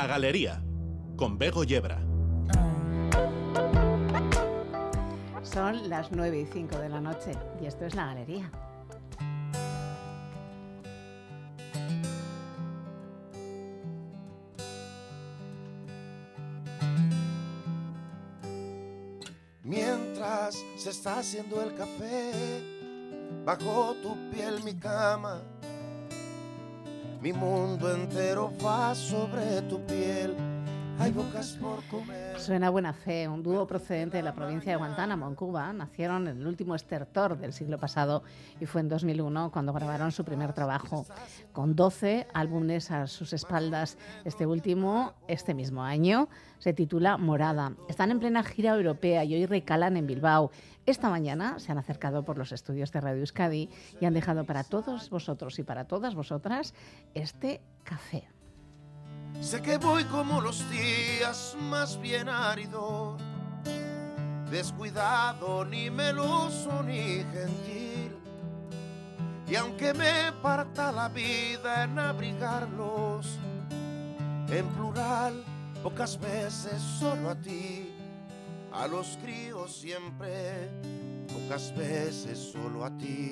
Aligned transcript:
La 0.00 0.06
Galería, 0.06 0.62
con 1.14 1.36
Bego 1.36 1.62
Yebra. 1.62 1.98
Son 5.42 5.90
las 5.90 6.10
9 6.10 6.40
y 6.40 6.46
5 6.46 6.78
de 6.78 6.88
la 6.88 7.02
noche 7.02 7.32
y 7.60 7.66
esto 7.66 7.84
es 7.84 7.94
La 7.94 8.06
Galería. 8.06 8.50
Mientras 19.62 20.64
se 20.78 20.88
está 20.88 21.18
haciendo 21.18 21.60
el 21.62 21.74
café, 21.74 22.32
bajo 23.44 23.94
tu 24.02 24.16
piel 24.30 24.64
mi 24.64 24.74
cama 24.76 25.42
mi 27.20 27.32
mundo 27.32 27.92
entero 27.92 28.50
va 28.64 28.94
sobre 28.94 29.62
tu 29.62 29.78
piel. 29.84 30.34
Hay 30.98 31.12
bocas 31.12 31.56
por 31.60 31.82
comer. 31.84 32.19
Suena 32.40 32.70
Buena 32.70 32.94
Fe, 32.94 33.28
un 33.28 33.42
dúo 33.42 33.66
procedente 33.66 34.16
de 34.16 34.22
la 34.22 34.34
provincia 34.34 34.72
de 34.72 34.78
Guantánamo, 34.78 35.28
en 35.28 35.34
Cuba. 35.34 35.70
Nacieron 35.74 36.26
en 36.26 36.40
el 36.40 36.46
último 36.46 36.74
estertor 36.74 37.36
del 37.36 37.52
siglo 37.52 37.76
pasado 37.78 38.22
y 38.58 38.64
fue 38.64 38.80
en 38.80 38.88
2001 38.88 39.50
cuando 39.52 39.74
grabaron 39.74 40.10
su 40.10 40.24
primer 40.24 40.54
trabajo, 40.54 41.04
con 41.52 41.76
12 41.76 42.28
álbumes 42.32 42.90
a 42.90 43.06
sus 43.08 43.34
espaldas. 43.34 43.98
Este 44.24 44.46
último, 44.46 45.12
este 45.28 45.52
mismo 45.52 45.82
año, 45.82 46.30
se 46.58 46.72
titula 46.72 47.18
Morada. 47.18 47.74
Están 47.90 48.10
en 48.10 48.20
plena 48.20 48.42
gira 48.42 48.74
europea 48.74 49.22
y 49.22 49.34
hoy 49.34 49.44
recalan 49.44 49.98
en 49.98 50.06
Bilbao. 50.06 50.50
Esta 50.86 51.10
mañana 51.10 51.58
se 51.58 51.72
han 51.72 51.78
acercado 51.78 52.24
por 52.24 52.38
los 52.38 52.52
estudios 52.52 52.90
de 52.90 53.02
Radio 53.02 53.20
Euskadi 53.20 53.68
y 54.00 54.06
han 54.06 54.14
dejado 54.14 54.44
para 54.44 54.64
todos 54.64 55.10
vosotros 55.10 55.58
y 55.58 55.62
para 55.62 55.84
todas 55.84 56.14
vosotras 56.14 56.72
este 57.12 57.60
café. 57.84 58.28
Sé 59.40 59.62
que 59.62 59.78
voy 59.78 60.04
como 60.04 60.42
los 60.42 60.70
días 60.70 61.56
más 61.58 61.98
bien 61.98 62.28
árido, 62.28 63.16
descuidado, 64.50 65.64
ni 65.64 65.88
meloso 65.88 66.82
ni 66.82 67.24
gentil. 67.32 68.16
Y 69.48 69.56
aunque 69.56 69.94
me 69.94 70.30
parta 70.42 70.92
la 70.92 71.08
vida 71.08 71.84
en 71.84 71.98
abrigarlos, 71.98 73.38
en 74.50 74.66
plural, 74.68 75.42
pocas 75.82 76.20
veces 76.20 76.80
solo 77.00 77.30
a 77.30 77.34
ti, 77.34 77.90
a 78.72 78.86
los 78.86 79.18
críos 79.22 79.74
siempre, 79.74 80.68
pocas 81.32 81.74
veces 81.74 82.52
solo 82.52 82.84
a 82.84 82.90
ti. 82.98 83.30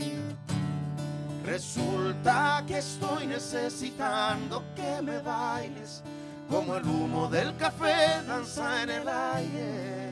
Resulta 1.48 2.63
que 2.67 2.77
estoy 2.77 3.27
necesitando 3.27 4.63
que 4.77 5.01
me 5.01 5.19
bailes 5.20 6.03
como 6.51 6.77
el 6.77 6.85
humo 6.85 7.27
del 7.29 7.57
café 7.57 8.23
danza 8.27 8.83
en 8.83 8.91
el 8.91 9.09
aire. 9.09 10.11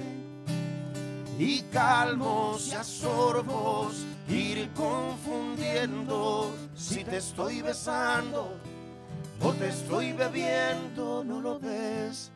Y 1.38 1.60
calmos 1.64 2.68
y 2.68 2.72
a 2.72 2.82
sorbos 2.82 3.96
ir 4.30 4.70
confundiendo 4.72 6.54
si 6.74 7.04
te 7.04 7.18
estoy 7.18 7.60
besando 7.60 8.58
o 9.42 9.52
te 9.52 9.68
estoy 9.68 10.14
bebiendo, 10.14 11.22
no 11.22 11.42
lo 11.42 11.60
ves, 11.60 12.30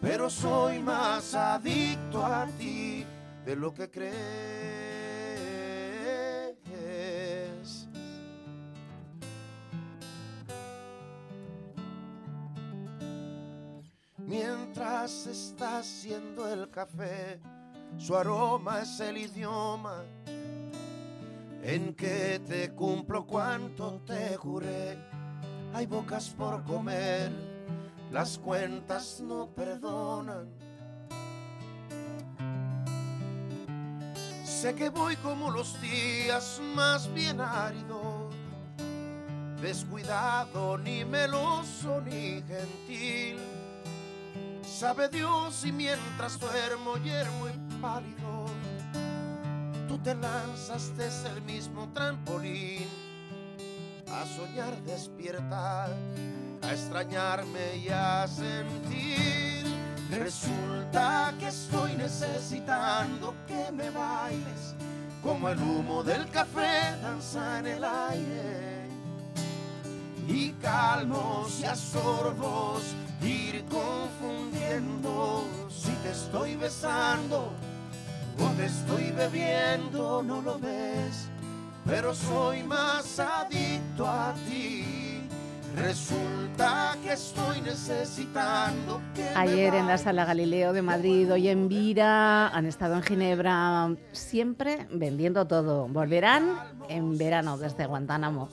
pero 0.00 0.30
soy 0.30 0.78
más 0.78 1.34
adicto 1.34 2.24
a 2.24 2.46
ti 2.56 3.04
de 3.44 3.56
lo 3.56 3.74
que 3.74 3.90
crees. 3.90 4.83
Mientras 14.26 15.26
está 15.26 15.78
haciendo 15.78 16.50
el 16.50 16.70
café, 16.70 17.38
su 17.98 18.16
aroma 18.16 18.80
es 18.80 18.98
el 19.00 19.18
idioma 19.18 20.02
en 21.62 21.94
que 21.94 22.40
te 22.46 22.72
cumplo 22.72 23.26
cuanto 23.26 24.00
te 24.06 24.36
juré. 24.36 24.98
Hay 25.74 25.84
bocas 25.84 26.30
por 26.30 26.64
comer, 26.64 27.32
las 28.10 28.38
cuentas 28.38 29.20
no 29.20 29.46
perdonan. 29.46 30.48
Sé 34.42 34.74
que 34.74 34.88
voy 34.88 35.16
como 35.16 35.50
los 35.50 35.78
días 35.82 36.62
más 36.74 37.12
bien 37.12 37.42
áridos, 37.42 38.34
descuidado, 39.60 40.78
ni 40.78 41.04
meloso, 41.04 42.00
ni 42.00 42.42
gentil 42.42 43.53
Sabe 44.74 45.08
Dios 45.08 45.64
y 45.64 45.70
mientras 45.70 46.40
duermo 46.40 46.96
yermo 46.96 47.46
y 47.48 47.80
pálido, 47.80 48.46
tú 49.86 49.96
te 49.98 50.16
lanzas 50.16 50.96
desde 50.96 51.28
el 51.28 51.42
mismo 51.42 51.88
trampolín 51.94 52.88
a 54.10 54.26
soñar 54.26 54.76
despierta, 54.82 55.84
a 55.84 56.72
extrañarme 56.72 57.76
y 57.76 57.88
a 57.88 58.26
sentir. 58.26 59.64
Resulta 60.10 61.32
que 61.38 61.46
estoy 61.46 61.92
necesitando 61.92 63.32
que 63.46 63.70
me 63.70 63.90
bailes 63.90 64.74
como 65.22 65.50
el 65.50 65.58
humo 65.60 66.02
del 66.02 66.28
café 66.30 66.96
danza 67.00 67.60
en 67.60 67.66
el 67.68 67.84
aire 67.84 68.73
y 70.28 70.50
calmos 70.62 71.60
y 71.60 71.64
a 71.64 71.74
sorbos 71.74 72.94
ir 73.22 73.64
confundiendo 73.64 75.44
si 75.68 75.90
te 76.02 76.10
estoy 76.10 76.56
besando 76.56 77.52
o 78.38 78.48
te 78.56 78.66
estoy 78.66 79.12
bebiendo, 79.12 80.22
no 80.22 80.42
lo 80.42 80.58
ves, 80.58 81.28
pero 81.86 82.14
soy 82.14 82.62
más 82.64 83.18
adicto 83.18 84.06
a 84.06 84.34
ti. 84.48 84.84
Resulta 85.76 86.96
que 87.02 87.14
estoy 87.14 87.60
necesitando 87.60 89.02
que 89.12 89.28
Ayer 89.34 89.74
en 89.74 89.88
la 89.88 89.98
Sala 89.98 90.24
Galileo 90.24 90.72
de 90.72 90.82
Madrid, 90.82 91.32
hoy 91.32 91.48
en 91.48 91.68
Vira, 91.68 92.48
han 92.48 92.66
estado 92.66 92.94
en 92.94 93.02
Ginebra, 93.02 93.92
siempre 94.12 94.86
vendiendo 94.92 95.46
todo. 95.48 95.88
Volverán 95.88 96.60
en 96.88 97.18
verano 97.18 97.58
desde 97.58 97.86
Guantánamo 97.86 98.48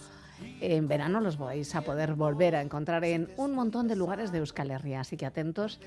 en 0.62 0.88
verano 0.88 1.20
los 1.20 1.38
vais 1.38 1.74
a 1.76 1.82
poder 1.82 2.14
volver 2.14 2.56
a 2.56 2.62
encontrar 2.62 3.04
en 3.04 3.30
un 3.38 3.54
montón 3.54 3.88
de 3.88 3.96
lugares 3.96 4.32
de 4.32 4.38
Euskal 4.38 4.72
Herria. 4.72 5.02
Así 5.02 5.18
que 5.18 5.26
atentos 5.26 5.80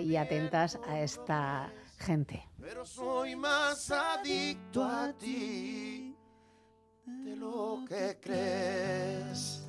y 0.00 0.16
atentas 0.16 0.78
a 0.88 1.00
esta 1.00 1.72
gente. 1.98 2.48
Pero 2.60 2.86
soy 2.86 3.34
más 3.36 3.90
adicto 3.90 4.84
a 4.84 5.12
ti 5.12 6.16
de 7.06 7.36
lo 7.36 7.84
que 7.88 8.18
crees. 8.20 9.66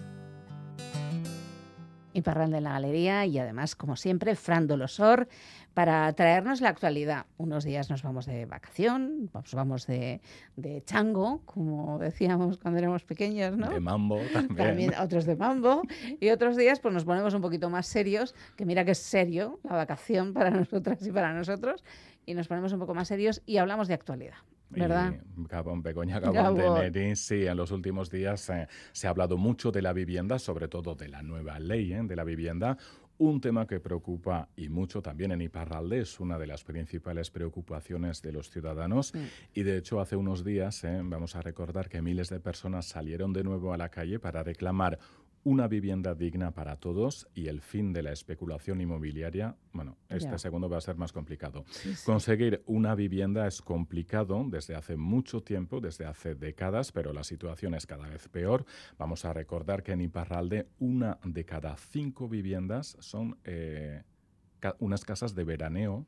Y 2.14 2.22
Parranda 2.22 2.60
en 2.60 2.64
la 2.64 2.72
galería 2.72 3.26
y 3.26 3.38
además, 3.40 3.76
como 3.76 3.98
siempre, 3.98 4.36
Fran 4.36 4.68
Dolosor 4.68 5.28
para 5.76 6.12
traernos 6.14 6.62
la 6.62 6.70
actualidad. 6.70 7.26
Unos 7.38 7.66
días 7.66 7.90
nos 7.90 8.02
vamos 8.02 8.26
de 8.26 8.46
vacación, 8.46 9.30
nos 9.34 9.54
vamos 9.54 9.86
de, 9.86 10.22
de 10.56 10.82
chango, 10.86 11.42
como 11.44 12.00
decíamos 12.00 12.58
cuando 12.58 12.80
éramos 12.80 13.04
pequeños, 13.04 13.58
¿no? 13.58 13.70
De 13.70 13.82
mambo 13.82 14.20
también. 14.34 14.94
Otros 15.00 15.26
de 15.26 15.36
mambo. 15.36 15.84
Y 16.22 16.30
otros 16.30 16.56
días 16.56 16.80
pues 16.80 16.94
nos 16.94 17.04
ponemos 17.04 17.34
un 17.34 17.42
poquito 17.42 17.70
más 17.70 17.88
serios, 17.88 18.34
que 18.56 18.66
mira 18.66 18.86
que 18.86 18.92
es 18.92 19.00
serio 19.00 19.60
la 19.64 19.76
vacación 19.76 20.34
para 20.34 20.50
nosotras 20.62 21.06
y 21.06 21.12
para 21.12 21.34
nosotros, 21.34 21.84
y 22.26 22.34
nos 22.34 22.48
ponemos 22.48 22.72
un 22.72 22.80
poco 22.80 22.96
más 22.96 23.10
serios 23.10 23.44
y 23.46 23.58
hablamos 23.58 23.90
de 23.90 23.96
actualidad. 23.96 24.38
¿verdad? 24.70 25.14
Gabón, 25.38 25.82
Begoña 25.82 26.20
Gabón, 26.20 26.56
de 26.92 27.16
sí, 27.16 27.46
en 27.46 27.56
los 27.56 27.72
últimos 27.72 28.10
días 28.10 28.50
eh, 28.50 28.68
se 28.92 29.08
ha 29.08 29.10
hablado 29.12 29.38
mucho 29.38 29.72
de 29.72 29.82
la 29.82 29.94
vivienda, 29.94 30.40
sobre 30.40 30.68
todo 30.68 30.96
de 30.96 31.08
la 31.08 31.22
nueva 31.22 31.60
ley 31.60 31.94
eh, 31.94 32.02
de 32.04 32.16
la 32.16 32.24
vivienda, 32.24 32.78
un 33.18 33.40
tema 33.40 33.66
que 33.66 33.80
preocupa 33.80 34.50
y 34.56 34.70
mucho 34.70 35.02
también 35.02 35.32
en 35.32 35.42
Iparralde, 35.42 36.00
es 36.00 36.20
una 36.20 36.38
de 36.38 36.48
las 36.48 36.64
principales 36.64 37.32
preocupaciones 37.32 38.22
de 38.22 38.32
los 38.32 38.50
ciudadanos. 38.50 39.14
Y 39.54 39.64
de 39.64 39.78
hecho, 39.78 40.00
hace 40.00 40.16
unos 40.16 40.44
días, 40.44 40.84
eh, 40.84 41.02
vamos 41.04 41.36
a 41.36 41.42
recordar 41.42 41.90
que 41.90 42.02
miles 42.02 42.30
de 42.30 42.40
personas 42.40 42.86
salieron 42.88 43.34
de 43.34 43.44
nuevo 43.44 43.74
a 43.74 43.78
la 43.78 43.90
calle 43.90 44.20
para 44.20 44.44
reclamar 44.44 45.00
una 45.46 45.68
vivienda 45.68 46.16
digna 46.16 46.52
para 46.52 46.76
todos 46.76 47.28
y 47.36 47.48
el 47.48 47.62
fin 47.62 47.94
de 47.94 48.02
la 48.02 48.12
especulación 48.12 48.82
inmobiliaria, 48.82 49.56
bueno, 49.74 49.96
este 50.10 50.40
segundo 50.40 50.68
va 50.68 50.80
a 50.80 50.82
ser 50.82 50.98
más 50.98 51.14
complicado. 51.14 51.66
Conseguir 52.04 52.64
una 52.66 52.96
vivienda 52.96 53.46
es 53.46 53.62
complicado 53.62 54.44
desde 54.48 54.76
hace 54.76 54.98
mucho 54.98 55.44
tiempo, 55.44 55.80
desde 55.80 56.06
hace 56.06 56.34
décadas, 56.34 56.92
pero 56.92 57.14
la 57.14 57.24
situación 57.24 57.76
es 57.76 57.86
cada 57.86 58.08
vez 58.08 58.28
peor. 58.28 58.66
Vamos 58.98 59.24
a 59.24 59.34
recordar 59.34 59.84
que 59.84 59.92
en 59.92 60.02
Iparralde 60.02 60.68
una 60.80 61.20
de 61.24 61.46
cada 61.46 61.78
cinco 61.78 62.28
viviendas 62.28 62.98
son 63.00 63.38
eh, 63.44 64.02
unas 64.80 65.06
casas 65.06 65.36
de 65.36 65.44
veraneo. 65.44 66.06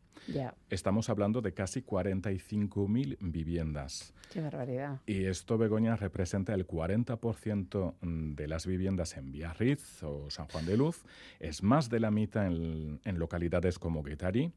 Estamos 0.69 1.09
hablando 1.09 1.41
de 1.41 1.53
casi 1.53 1.81
45.000 1.81 3.17
viviendas. 3.19 4.13
Qué 4.31 4.41
barbaridad. 4.41 4.99
Y 5.05 5.25
esto, 5.25 5.57
Begoña, 5.57 5.95
representa 5.95 6.53
el 6.53 6.67
40% 6.67 7.95
mm, 8.01 8.33
de 8.33 8.47
las 8.47 8.65
viviendas 8.65 9.15
en 9.15 9.31
Biarritz 9.31 10.03
o 10.03 10.29
San 10.29 10.47
Juan 10.47 10.65
de 10.65 10.75
Luz. 10.75 11.05
Es 11.39 11.63
más 11.63 11.89
de 11.89 11.99
la 11.99 12.11
mitad 12.11 12.47
en, 12.47 12.99
localidades 13.05 13.79
como 13.79 14.03
Guetari. 14.03 14.51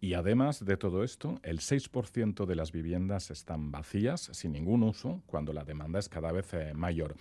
Y 0.00 0.14
además 0.14 0.64
de 0.64 0.76
todo 0.76 1.02
esto, 1.02 1.40
el 1.42 1.58
6% 1.58 2.46
de 2.46 2.54
las 2.54 2.70
viviendas 2.70 3.30
están 3.30 3.72
vacías, 3.72 4.30
sin 4.32 4.52
ningún 4.52 4.82
uso, 4.84 5.22
cuando 5.26 5.52
la 5.52 5.64
demanda 5.64 5.98
es 5.98 6.08
cada 6.08 6.30
vez 6.30 6.54
eh, 6.54 6.72
mayor. 6.74 7.16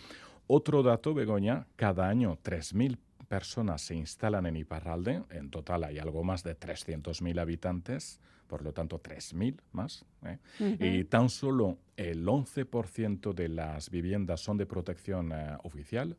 Otro 0.47 0.83
dato, 0.83 1.15
Begoña, 1.15 1.65
cada 1.75 2.07
año 2.07 2.37
3.000 2.43 2.99
personas 3.25 3.81
se 3.81 3.95
instalan 3.95 4.45
en 4.45 4.55
Iparralde. 4.55 5.23
En 5.29 5.49
total 5.49 5.83
hay 5.83 5.99
algo 5.99 6.23
más 6.23 6.43
de 6.43 6.57
300.000 6.57 7.39
habitantes, 7.39 8.19
por 8.47 8.61
lo 8.63 8.73
tanto 8.73 9.01
3.000 9.01 9.59
más. 9.71 10.05
¿eh? 10.25 10.37
Y 10.79 11.03
tan 11.05 11.29
solo 11.29 11.77
el 11.97 12.25
11% 12.25 13.33
de 13.33 13.49
las 13.49 13.89
viviendas 13.89 14.41
son 14.41 14.57
de 14.57 14.65
protección 14.65 15.31
eh, 15.31 15.57
oficial. 15.63 16.17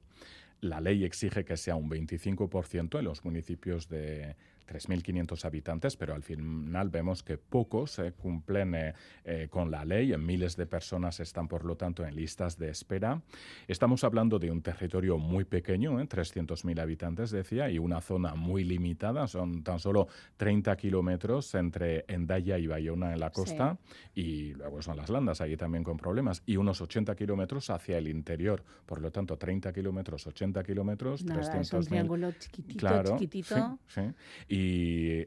La 0.61 0.81
ley 0.81 1.05
exige 1.05 1.44
que 1.44 1.56
sea 1.56 1.76
un 1.76 1.91
25% 1.91 2.99
en 2.99 3.05
los 3.05 3.25
municipios 3.25 3.88
de 3.88 4.37
3.500 4.66 5.44
habitantes, 5.44 5.96
pero 5.96 6.14
al 6.14 6.22
final 6.22 6.90
vemos 6.90 7.22
que 7.22 7.38
pocos 7.38 7.98
eh, 7.98 8.12
cumplen 8.12 8.74
eh, 8.74 8.94
eh, 9.24 9.48
con 9.50 9.70
la 9.70 9.84
ley. 9.84 10.16
Miles 10.16 10.56
de 10.56 10.66
personas 10.66 11.20
están, 11.20 11.48
por 11.48 11.64
lo 11.64 11.76
tanto, 11.76 12.04
en 12.04 12.14
listas 12.14 12.58
de 12.58 12.70
espera. 12.70 13.22
Estamos 13.68 14.04
hablando 14.04 14.38
de 14.38 14.50
un 14.50 14.62
territorio 14.62 15.18
muy 15.18 15.44
pequeño, 15.44 15.92
300.000 15.92 16.80
habitantes, 16.80 17.30
decía, 17.30 17.70
y 17.70 17.78
una 17.78 18.00
zona 18.00 18.34
muy 18.34 18.64
limitada. 18.64 19.26
Son 19.26 19.62
tan 19.62 19.78
solo 19.78 20.08
30 20.36 20.76
kilómetros 20.76 21.54
entre 21.54 22.04
Endaya 22.08 22.58
y 22.58 22.66
Bayona 22.66 23.12
en 23.12 23.20
la 23.20 23.30
costa, 23.30 23.78
y 24.14 24.54
luego 24.54 24.82
son 24.82 24.96
las 24.96 25.10
landas, 25.10 25.40
allí 25.40 25.56
también 25.56 25.84
con 25.84 25.96
problemas, 25.96 26.42
y 26.46 26.56
unos 26.56 26.80
80 26.80 27.14
kilómetros 27.14 27.70
hacia 27.70 27.98
el 27.98 28.08
interior. 28.08 28.64
Por 28.84 29.00
lo 29.00 29.10
tanto, 29.10 29.36
30 29.36 29.72
kilómetros, 29.72 30.26
80 30.26 30.62
kilómetros, 30.64 31.24
300.000. 31.24 31.60
Es 31.60 31.72
un 31.72 31.84
triángulo 31.84 32.32
chiquitito, 32.32 33.19
chiquitito. 33.19 33.78
Sí, 33.86 34.00
sí 34.00 34.56
y 34.56 34.56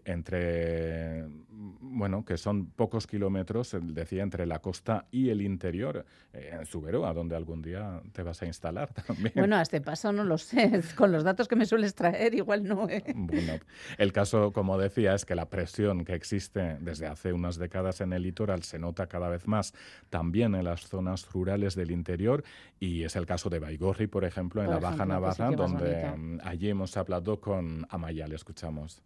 entre, 0.05 1.25
bueno, 1.51 2.23
que 2.23 2.37
son 2.37 2.67
pocos 2.67 3.07
kilómetros, 3.07 3.75
decía, 3.81 4.23
entre 4.23 4.45
la 4.45 4.59
costa 4.59 5.07
y 5.11 5.29
el 5.29 5.41
interior, 5.41 6.05
eh, 6.33 6.51
en 6.53 6.65
Suberoa, 6.65 7.13
donde 7.13 7.35
algún 7.35 7.61
día 7.61 8.01
te 8.13 8.23
vas 8.23 8.41
a 8.41 8.45
instalar 8.45 8.93
también. 9.07 9.33
Bueno, 9.35 9.55
a 9.57 9.61
este 9.61 9.81
paso 9.81 10.11
no 10.11 10.23
lo 10.23 10.37
sé, 10.37 10.81
con 10.95 11.11
los 11.11 11.23
datos 11.23 11.47
que 11.47 11.55
me 11.55 11.65
sueles 11.65 11.95
traer 11.95 12.33
igual 12.33 12.63
no. 12.63 12.87
¿eh? 12.89 13.03
Bueno, 13.15 13.53
el 13.97 14.13
caso, 14.13 14.51
como 14.51 14.77
decía, 14.77 15.13
es 15.13 15.25
que 15.25 15.35
la 15.35 15.49
presión 15.49 16.05
que 16.05 16.13
existe 16.13 16.77
desde 16.79 17.07
hace 17.07 17.33
unas 17.33 17.57
décadas 17.57 18.01
en 18.01 18.13
el 18.13 18.23
litoral 18.23 18.63
se 18.63 18.79
nota 18.79 19.07
cada 19.07 19.29
vez 19.29 19.47
más 19.47 19.73
también 20.09 20.55
en 20.55 20.63
las 20.63 20.87
zonas 20.87 21.29
rurales 21.31 21.75
del 21.75 21.91
interior 21.91 22.43
y 22.79 23.03
es 23.03 23.15
el 23.15 23.25
caso 23.25 23.49
de 23.49 23.59
Baigorri, 23.59 24.07
por 24.07 24.25
ejemplo, 24.25 24.63
en 24.63 24.69
la 24.69 24.79
Baja 24.79 25.05
Navarra, 25.05 25.51
donde 25.51 26.39
allí 26.43 26.69
hemos 26.69 26.95
hablado 26.97 27.39
con 27.39 27.85
Amaya, 27.89 28.27
le 28.27 28.35
escuchamos. 28.35 29.01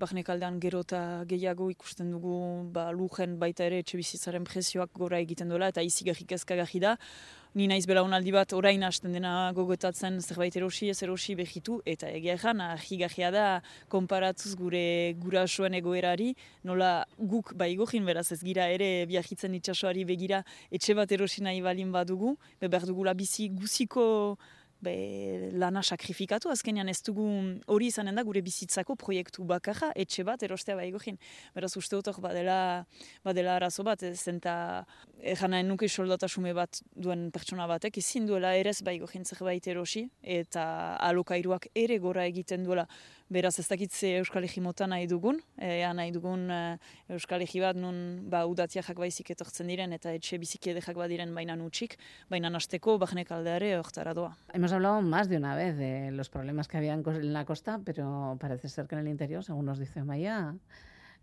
Barnekaldean 0.00 0.58
gero 0.60 0.80
eta 0.86 1.00
gehiago 1.28 1.68
ikusten 1.70 2.10
dugu 2.14 2.36
ba, 2.72 2.88
lujen 2.96 3.36
baita 3.38 3.66
ere 3.68 3.82
etxe 3.82 3.98
bizitzaren 4.00 4.44
prezioak 4.48 4.90
gora 4.96 5.20
egiten 5.20 5.52
dola 5.52 5.68
eta 5.68 5.84
izi 5.84 6.06
gehik 6.08 6.32
ezkagarri 6.38 6.80
da. 6.80 6.96
Ni 7.52 7.66
naiz 7.68 7.84
belaunaldi 7.84 8.32
bat 8.32 8.54
orain 8.56 8.80
hasten 8.86 9.12
dena 9.12 9.52
gogotatzen 9.52 10.16
zerbait 10.24 10.56
erosi 10.56 10.88
ez 10.88 11.02
erosi 11.04 11.34
behitu 11.36 11.82
eta 11.84 12.08
egia 12.08 12.38
ezan 12.38 12.62
ahi 12.64 12.96
da 13.32 13.60
konparatuz 13.88 14.54
gure 14.56 15.12
gurasoen 15.20 15.74
egoerari 15.74 16.34
nola 16.64 17.04
guk 17.18 17.52
baigojin 17.54 18.06
beraz 18.06 18.32
ez 18.32 18.40
gira 18.42 18.70
ere 18.70 19.04
biahitzen 19.04 19.54
itxasoari 19.54 20.06
begira 20.06 20.42
etxe 20.70 20.94
bat 20.94 21.12
erosi 21.12 21.42
nahi 21.42 21.60
balin 21.60 21.92
badugu, 21.92 22.38
beber 22.60 22.86
dugula 22.86 23.12
bizi 23.12 23.50
guziko 23.50 24.38
be, 24.82 25.50
lana 25.58 25.82
sakrifikatu, 25.82 26.50
azkenean 26.52 26.90
ez 26.90 26.98
dugu 27.06 27.26
hori 27.70 27.88
izanen 27.92 28.18
da 28.18 28.24
gure 28.26 28.42
bizitzako 28.42 28.96
proiektu 29.00 29.44
bakarra, 29.48 29.92
etxe 29.96 30.24
bat 30.26 30.42
erostea 30.42 30.76
bai 30.78 30.90
gogin. 30.94 31.18
Beraz 31.54 31.72
uste 31.78 31.96
dut 31.96 32.20
badela, 32.22 32.84
badela 33.24 33.56
arazo 33.60 33.84
bat, 33.86 34.04
zenta 34.14 34.84
jana 35.40 35.62
nuke 35.62 35.88
soldatasume 35.88 36.52
bat 36.56 36.82
duen 36.94 37.30
pertsona 37.34 37.68
batek, 37.70 37.98
ezin 38.02 38.26
duela 38.26 38.54
erez 38.58 38.80
bai 38.82 38.98
gogin 38.98 39.24
zerbait 39.24 39.66
erosi, 39.66 40.08
eta 40.22 40.64
alokairuak 41.10 41.70
ere 41.74 41.98
gora 42.02 42.26
egiten 42.26 42.64
duela 42.66 42.88
Beraz 43.32 43.54
ez 43.58 43.64
dakitze 43.64 44.10
Euskal 44.18 44.44
Egi 44.44 44.60
nahi 44.60 45.06
dugun, 45.08 45.38
ea 45.56 45.92
nahi 45.96 46.10
dugun 46.12 46.50
e, 46.50 46.76
Euskal 47.08 47.40
Egi 47.40 47.60
bat 47.60 47.76
nun 47.76 48.28
ba, 48.28 48.44
udatiak 48.44 48.92
baizik 48.98 49.30
etortzen 49.30 49.68
diren 49.72 49.92
eta 49.96 50.12
etxe 50.12 50.36
biziki 50.36 50.70
edekak 50.74 50.98
diren 51.08 51.32
baina 51.34 51.56
nutxik, 51.56 51.96
baina 52.28 52.50
nasteko 52.50 52.98
bajnek 52.98 53.32
aldeare 53.32 53.78
oktara 53.78 54.12
doa. 54.12 54.36
Hemos 54.52 54.72
hablado 54.72 55.00
más 55.00 55.30
de 55.30 55.38
una 55.38 55.54
vez 55.56 55.78
de 55.78 56.10
los 56.10 56.28
problemas 56.28 56.68
que 56.68 56.76
había 56.76 56.92
en 56.92 57.32
la 57.32 57.46
costa, 57.46 57.80
pero 57.82 58.36
parece 58.38 58.68
ser 58.68 58.86
que 58.86 58.96
en 58.96 59.00
el 59.00 59.08
interior, 59.08 59.42
según 59.42 59.64
nos 59.64 59.78
dice 59.78 60.04
Maya, 60.04 60.54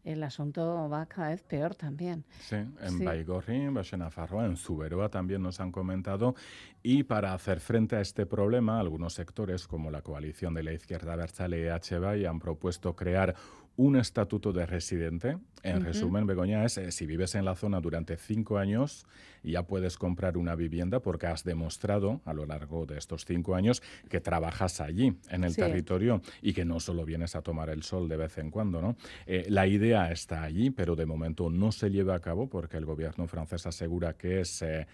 el 0.04 0.24
asunto 0.24 0.90
va 0.90 1.06
cada 1.06 1.30
vez 1.30 1.44
peor 1.44 1.76
también. 1.76 2.24
Sí, 2.40 2.56
en 2.56 2.98
sí. 2.98 3.04
Baigorri, 3.04 3.56
en 3.56 3.78
en 3.78 4.58
Zuberoa 4.58 5.10
también 5.10 5.42
nos 5.42 5.60
han 5.60 5.72
comentado. 5.72 6.36
Y 6.82 7.04
para 7.04 7.34
hacer 7.34 7.60
frente 7.60 7.96
a 7.96 8.02
este 8.02 8.26
problema, 8.26 8.80
algunos 8.80 9.14
sectores, 9.14 9.68
como 9.68 9.92
la 9.92 10.02
coalición 10.02 10.54
de 10.54 10.64
la 10.64 10.74
izquierda 10.74 11.16
Berzale 11.16 11.66
y 11.66 11.68
HBAI, 11.68 12.26
han 12.26 12.40
propuesto 12.40 12.96
crear 12.96 13.36
un 13.80 13.96
estatuto 13.96 14.52
de 14.52 14.66
residente. 14.66 15.38
En 15.64 15.86
resumen, 15.86 16.28
Begoña, 16.28 16.66
es 16.66 16.78
eh, 16.78 16.92
si 16.92 17.06
vives 17.06 17.34
en 17.36 17.46
la 17.46 17.56
zona 17.56 17.80
durante 17.80 18.18
cinco 18.18 18.58
años, 18.58 19.06
ya 19.42 19.64
puedes 19.64 19.98
comprar 19.98 20.36
una 20.36 20.54
vivienda 20.56 21.00
porque 21.00 21.28
has 21.28 21.46
demostrado 21.46 22.20
a 22.26 22.34
lo 22.34 22.46
largo 22.46 22.86
de 22.86 22.98
estos 22.98 23.24
cinco 23.24 23.56
años 23.56 23.82
que 24.10 24.20
trabajas 24.20 24.82
allí, 24.82 25.16
en 25.30 25.46
el 25.46 25.56
territorio, 25.56 26.22
y 26.42 26.52
que 26.52 26.66
no 26.66 26.82
solo 26.82 27.06
vienes 27.06 27.38
a 27.38 27.42
tomar 27.42 27.70
el 27.70 27.84
sol 27.84 28.10
de 28.10 28.18
vez 28.18 28.38
en 28.38 28.52
cuando. 28.52 28.82
¿no? 28.82 28.98
Eh, 29.26 29.46
la 29.48 29.66
idea 29.66 30.12
está 30.12 30.44
allí, 30.44 30.72
pero 30.72 30.98
de 30.98 31.06
momento 31.06 31.50
no 31.50 31.72
se 31.72 31.90
lleva 31.90 32.16
a 32.16 32.20
cabo 32.20 32.50
porque 32.50 32.76
el 32.76 32.84
gobierno 32.84 33.28
francés 33.28 33.66
asegura 33.66 34.12
que 34.18 34.42
es 34.42 34.62
eh, 34.62 34.88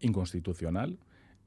inconstitucional 0.00 0.98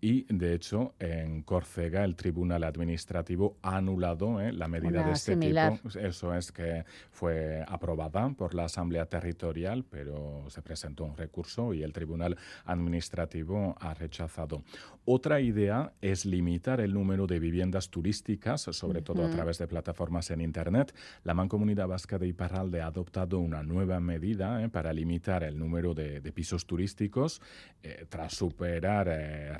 y 0.04 0.26
de 0.34 0.56
hecho 0.56 0.96
en 0.98 1.44
Córcega 1.44 2.04
el 2.04 2.16
Tribunal 2.16 2.64
Administrativo 2.64 3.58
ha 3.62 3.78
anulado 3.78 4.42
eh, 4.42 4.52
la 4.52 4.68
medida 4.68 5.04
de 5.06 5.12
este 5.12 5.38
tipo. 5.38 5.80
Eso 6.00 6.34
es 6.34 6.52
que 6.52 6.84
fue 7.12 7.64
aprobada 7.68 8.28
por 8.32 8.56
la 8.56 8.66
Asamblea 8.66 9.06
Territorial, 9.06 9.86
pero 9.88 10.46
se 10.50 10.64
presentó 10.64 11.06
un 11.06 11.16
recurso 11.16 11.76
y 11.76 11.84
el 11.84 11.94
Tribunal 11.94 12.36
Administrativo 12.66 13.76
ha 13.80 13.94
rechazado. 13.94 14.64
Otra 15.06 15.40
idea 15.40 15.94
es 16.02 16.26
limitar 16.26 16.82
el 16.82 16.96
número 16.96 17.28
de 17.28 17.40
viviendas 17.40 17.90
turísticas, 17.90 18.62
sobre 18.62 19.04
todo 19.04 19.24
a 19.24 19.30
través 19.30 19.60
de 19.60 19.68
plataformas 19.68 20.32
en 20.32 20.42
Internet. 20.42 20.96
La 21.24 21.36
Mancomunidad 21.36 21.88
Vasca 21.88 22.18
de 22.18 22.28
Iparralde 22.28 22.82
ha 22.82 22.88
adoptado 22.88 23.40
una 23.40 23.62
nueva 23.62 24.00
medida 24.00 24.64
eh, 24.64 24.70
para 24.70 24.94
limitar 24.94 25.44
el 25.44 25.60
número 25.60 25.94
de, 25.94 26.22
pisos 26.32 26.66
turísticos 26.66 27.42
eh, 27.84 28.06
tras 28.10 28.34
superar 28.34 29.08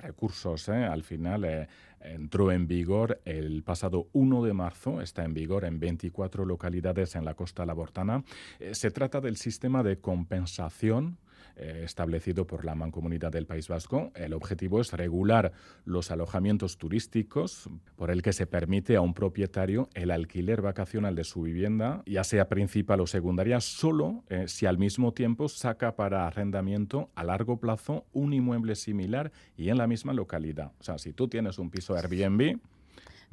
recursos 0.02 0.31
¿eh? 0.68 0.86
Al 0.86 1.04
final 1.04 1.46
eh, 1.46 1.68
entró 2.02 2.52
en 2.52 2.68
vigor 2.68 3.22
el 3.26 3.64
pasado 3.64 4.08
1 4.14 4.44
de 4.44 4.54
marzo, 4.54 5.02
está 5.02 5.24
en 5.24 5.34
vigor 5.34 5.66
en 5.66 5.80
24 5.80 6.46
localidades 6.46 7.16
en 7.16 7.26
la 7.26 7.34
costa 7.34 7.66
labortana. 7.66 8.24
Eh, 8.60 8.74
se 8.76 8.92
trata 8.92 9.22
del 9.22 9.38
sistema 9.38 9.84
de 9.84 10.00
compensación 10.00 11.18
eh, 11.62 11.84
establecido 11.86 12.48
por 12.48 12.66
la 12.66 12.76
Mancomunidad 12.76 13.32
del 13.32 13.46
País 13.46 13.68
Vasco. 13.68 14.12
El 14.16 14.34
objetivo 14.34 14.82
es 14.82 14.92
regular 14.94 15.52
los 15.86 16.10
alojamientos 16.10 16.78
turísticos 16.78 17.70
por 17.96 18.10
el 18.10 18.22
que 18.22 18.34
se 18.34 18.48
permite 18.48 18.96
a 18.96 19.02
un 19.02 19.14
propietario 19.14 19.88
el 19.94 20.12
alquiler 20.12 20.62
vacacional 20.62 21.16
de 21.16 21.24
su 21.24 21.44
vivienda, 21.44 22.02
ya 22.06 22.24
sea 22.24 22.50
principal 22.50 23.00
o 23.02 23.08
secundaria, 23.08 23.62
solo 23.62 24.24
eh, 24.30 24.48
si 24.48 24.66
al 24.66 24.78
mismo 24.78 25.14
tiempo 25.14 25.48
saca 25.50 25.96
para 25.96 26.26
arrendamiento 26.26 27.12
a 27.16 27.24
largo 27.24 27.60
plazo 27.60 28.06
un 28.12 28.34
inmueble 28.34 28.76
similar 28.76 29.32
y 29.56 29.70
en 29.70 29.78
la 29.78 29.86
misma 29.86 30.14
localidad. 30.14 30.72
O 30.80 30.84
sea, 30.84 30.98
si 30.98 31.14
tú 31.14 31.28
tienes 31.28 31.60
un 31.60 31.70
piso 31.70 31.96
Airbnb, 31.96 32.60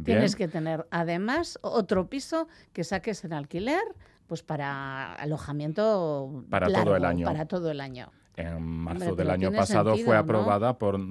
Tienes 0.05 0.37
que 0.37 0.47
tener 0.47 0.87
además 0.91 1.59
otro 1.61 2.09
piso 2.09 2.47
que 2.73 2.85
saques 2.85 3.25
en 3.25 3.33
alquiler 3.33 3.83
pues 4.29 4.43
para 4.43 5.15
alojamiento 5.15 6.45
para 6.49 6.69
todo 6.69 6.95
el 6.95 7.05
año. 7.05 7.27
Para 7.27 7.47
todo 7.47 7.71
el 7.71 7.81
año. 7.81 8.13
En 8.39 8.63
marzo 8.63 9.17
del 9.17 9.31
año 9.31 9.53
pasado 9.53 9.97
fue 9.97 10.17
aprobada 10.17 10.79
por 10.79 10.95
el 10.95 11.03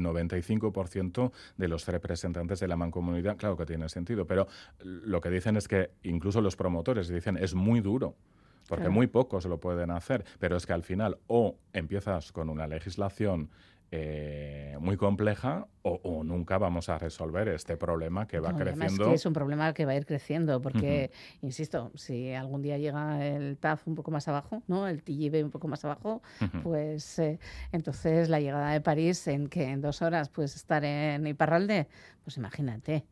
95% 0.00 1.32
de 1.56 1.68
los 1.68 1.86
representantes 1.86 2.58
de 2.60 2.68
la 2.68 2.76
mancomunidad. 2.76 3.36
Claro 3.36 3.56
que 3.56 3.66
tiene 3.66 3.88
sentido, 3.88 4.26
pero 4.26 4.48
lo 4.82 5.20
que 5.20 5.30
dicen 5.30 5.56
es 5.56 5.68
que 5.68 5.90
incluso 6.02 6.40
los 6.40 6.56
promotores 6.56 7.08
dicen 7.08 7.36
es 7.36 7.54
muy 7.54 7.80
duro 7.80 8.16
porque 8.66 8.88
muy 8.88 9.06
pocos 9.06 9.44
lo 9.44 9.60
pueden 9.60 9.90
hacer, 9.90 10.24
pero 10.38 10.56
es 10.56 10.64
que 10.64 10.72
al 10.72 10.82
final 10.82 11.18
o 11.26 11.58
empiezas 11.74 12.32
con 12.32 12.48
una 12.48 12.66
legislación 12.66 13.50
eh, 13.90 14.76
muy 14.80 14.96
compleja 14.96 15.66
o, 15.82 16.24
nunca 16.24 16.56
vamos 16.56 16.88
a 16.88 16.98
resolver 16.98 17.48
este 17.48 17.76
problema 17.76 18.26
que 18.26 18.40
va 18.40 18.54
creciendo. 18.54 19.04
Es, 19.04 19.08
que 19.08 19.14
es 19.14 19.26
un 19.26 19.34
problema 19.34 19.72
que 19.74 19.84
va 19.84 19.92
a 19.92 19.96
ir 19.96 20.06
creciendo 20.06 20.60
porque, 20.62 21.10
insisto, 21.42 21.92
si 21.94 22.32
algún 22.32 22.62
día 22.62 22.78
llega 22.78 23.24
el 23.24 23.58
TAF 23.58 23.86
un 23.86 23.94
poco 23.94 24.10
más 24.10 24.26
abajo, 24.26 24.62
¿no? 24.66 24.88
el 24.88 25.02
TGV 25.02 25.44
un 25.44 25.50
poco 25.50 25.68
más 25.68 25.84
abajo, 25.84 26.22
pues 26.62 27.18
eh, 27.18 27.38
entonces 27.70 28.30
la 28.30 28.40
llegada 28.40 28.72
de 28.72 28.80
París 28.80 29.26
en 29.28 29.48
que 29.48 29.70
en 29.70 29.82
dos 29.82 30.00
horas 30.00 30.30
puedes 30.30 30.56
estar 30.56 30.84
en 30.84 31.26
Iparralde, 31.26 31.86
pues 32.24 32.38
imagínate. 32.38 33.04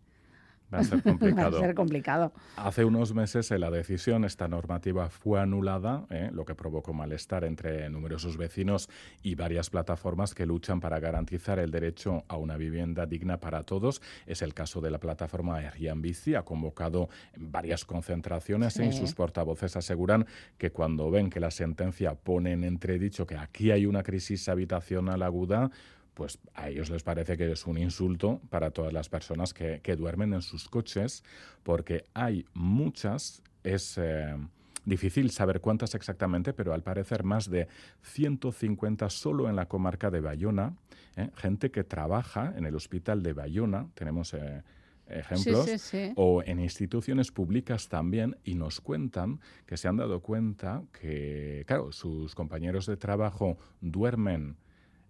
Va 0.74 0.78
a 0.78 0.84
ser 0.84 1.02
complicado. 1.02 1.50
Va 1.52 1.58
a 1.58 1.60
ser 1.60 1.74
complicado. 1.74 2.32
Hace 2.56 2.84
unos 2.84 3.14
meses 3.14 3.50
la 3.50 3.70
decisión, 3.70 4.24
esta 4.24 4.48
normativa 4.48 5.10
fue 5.10 5.40
anulada, 5.40 6.06
¿eh? 6.10 6.30
lo 6.32 6.44
que 6.44 6.54
provocó 6.54 6.94
malestar 6.94 7.44
entre 7.44 7.90
numerosos 7.90 8.36
vecinos 8.36 8.88
y 9.22 9.34
varias 9.34 9.68
plataformas 9.68 10.34
que 10.34 10.46
luchan 10.46 10.80
para 10.80 10.98
garantizar 10.98 11.58
el 11.58 11.70
derecho 11.70 12.24
a 12.28 12.36
una 12.36 12.56
vivienda 12.56 13.04
digna 13.04 13.38
para 13.38 13.62
todos. 13.64 14.00
Es 14.26 14.40
el 14.40 14.54
caso 14.54 14.80
de 14.80 14.90
la 14.90 14.98
plataforma 14.98 15.60
Bici, 15.96 16.34
ha 16.34 16.42
convocado 16.42 17.08
varias 17.36 17.84
concentraciones 17.84 18.78
y 18.78 18.92
sus 18.92 19.14
portavoces 19.14 19.76
aseguran 19.76 20.26
que 20.56 20.70
cuando 20.70 21.10
ven 21.10 21.28
que 21.28 21.40
la 21.40 21.50
sentencia 21.50 22.14
pone 22.14 22.52
en 22.52 22.64
entredicho 22.64 23.26
que 23.26 23.36
aquí 23.36 23.70
hay 23.70 23.86
una 23.86 24.02
crisis 24.02 24.48
habitacional 24.48 25.22
aguda, 25.22 25.70
pues 26.14 26.38
a 26.54 26.68
ellos 26.68 26.90
les 26.90 27.02
parece 27.02 27.36
que 27.36 27.50
es 27.50 27.66
un 27.66 27.78
insulto 27.78 28.40
para 28.50 28.70
todas 28.70 28.92
las 28.92 29.08
personas 29.08 29.54
que, 29.54 29.80
duermen 29.96 30.32
en 30.34 30.42
sus 30.42 30.68
coches, 30.68 31.22
porque 31.62 32.04
hay 32.14 32.44
muchas, 32.54 33.42
es 33.62 33.98
eh, 33.98 34.36
difícil 34.84 35.30
saber 35.30 35.60
cuántas 35.60 35.94
exactamente, 35.94 36.52
pero 36.52 36.72
al 36.74 36.82
parecer 36.82 37.24
más 37.24 37.48
de 37.50 37.68
150 38.02 39.08
solo 39.10 39.48
en 39.48 39.56
la 39.56 39.66
comarca 39.66 40.10
de 40.10 40.20
Bayona, 40.20 40.76
¿eh? 41.16 41.30
gente 41.36 41.70
que 41.70 41.84
trabaja 41.84 42.52
en 42.56 42.66
el 42.66 42.74
hospital 42.74 43.22
de 43.22 43.32
Bayona, 43.32 43.88
tenemos... 43.94 44.34
Eh, 44.34 44.62
ejemplos, 45.08 45.92
o 46.16 46.42
en 46.46 46.58
instituciones 46.58 47.30
públicas 47.30 47.88
también, 47.88 48.36
y 48.44 48.54
nos 48.54 48.80
cuentan 48.80 49.40
que 49.66 49.76
se 49.76 49.88
han 49.88 49.96
dado 49.96 50.20
cuenta 50.20 50.84
que, 50.98 51.64
claro, 51.66 51.92
sus 51.92 52.34
compañeros 52.34 52.86
de 52.86 52.96
trabajo 52.96 53.58
duermen 53.82 54.56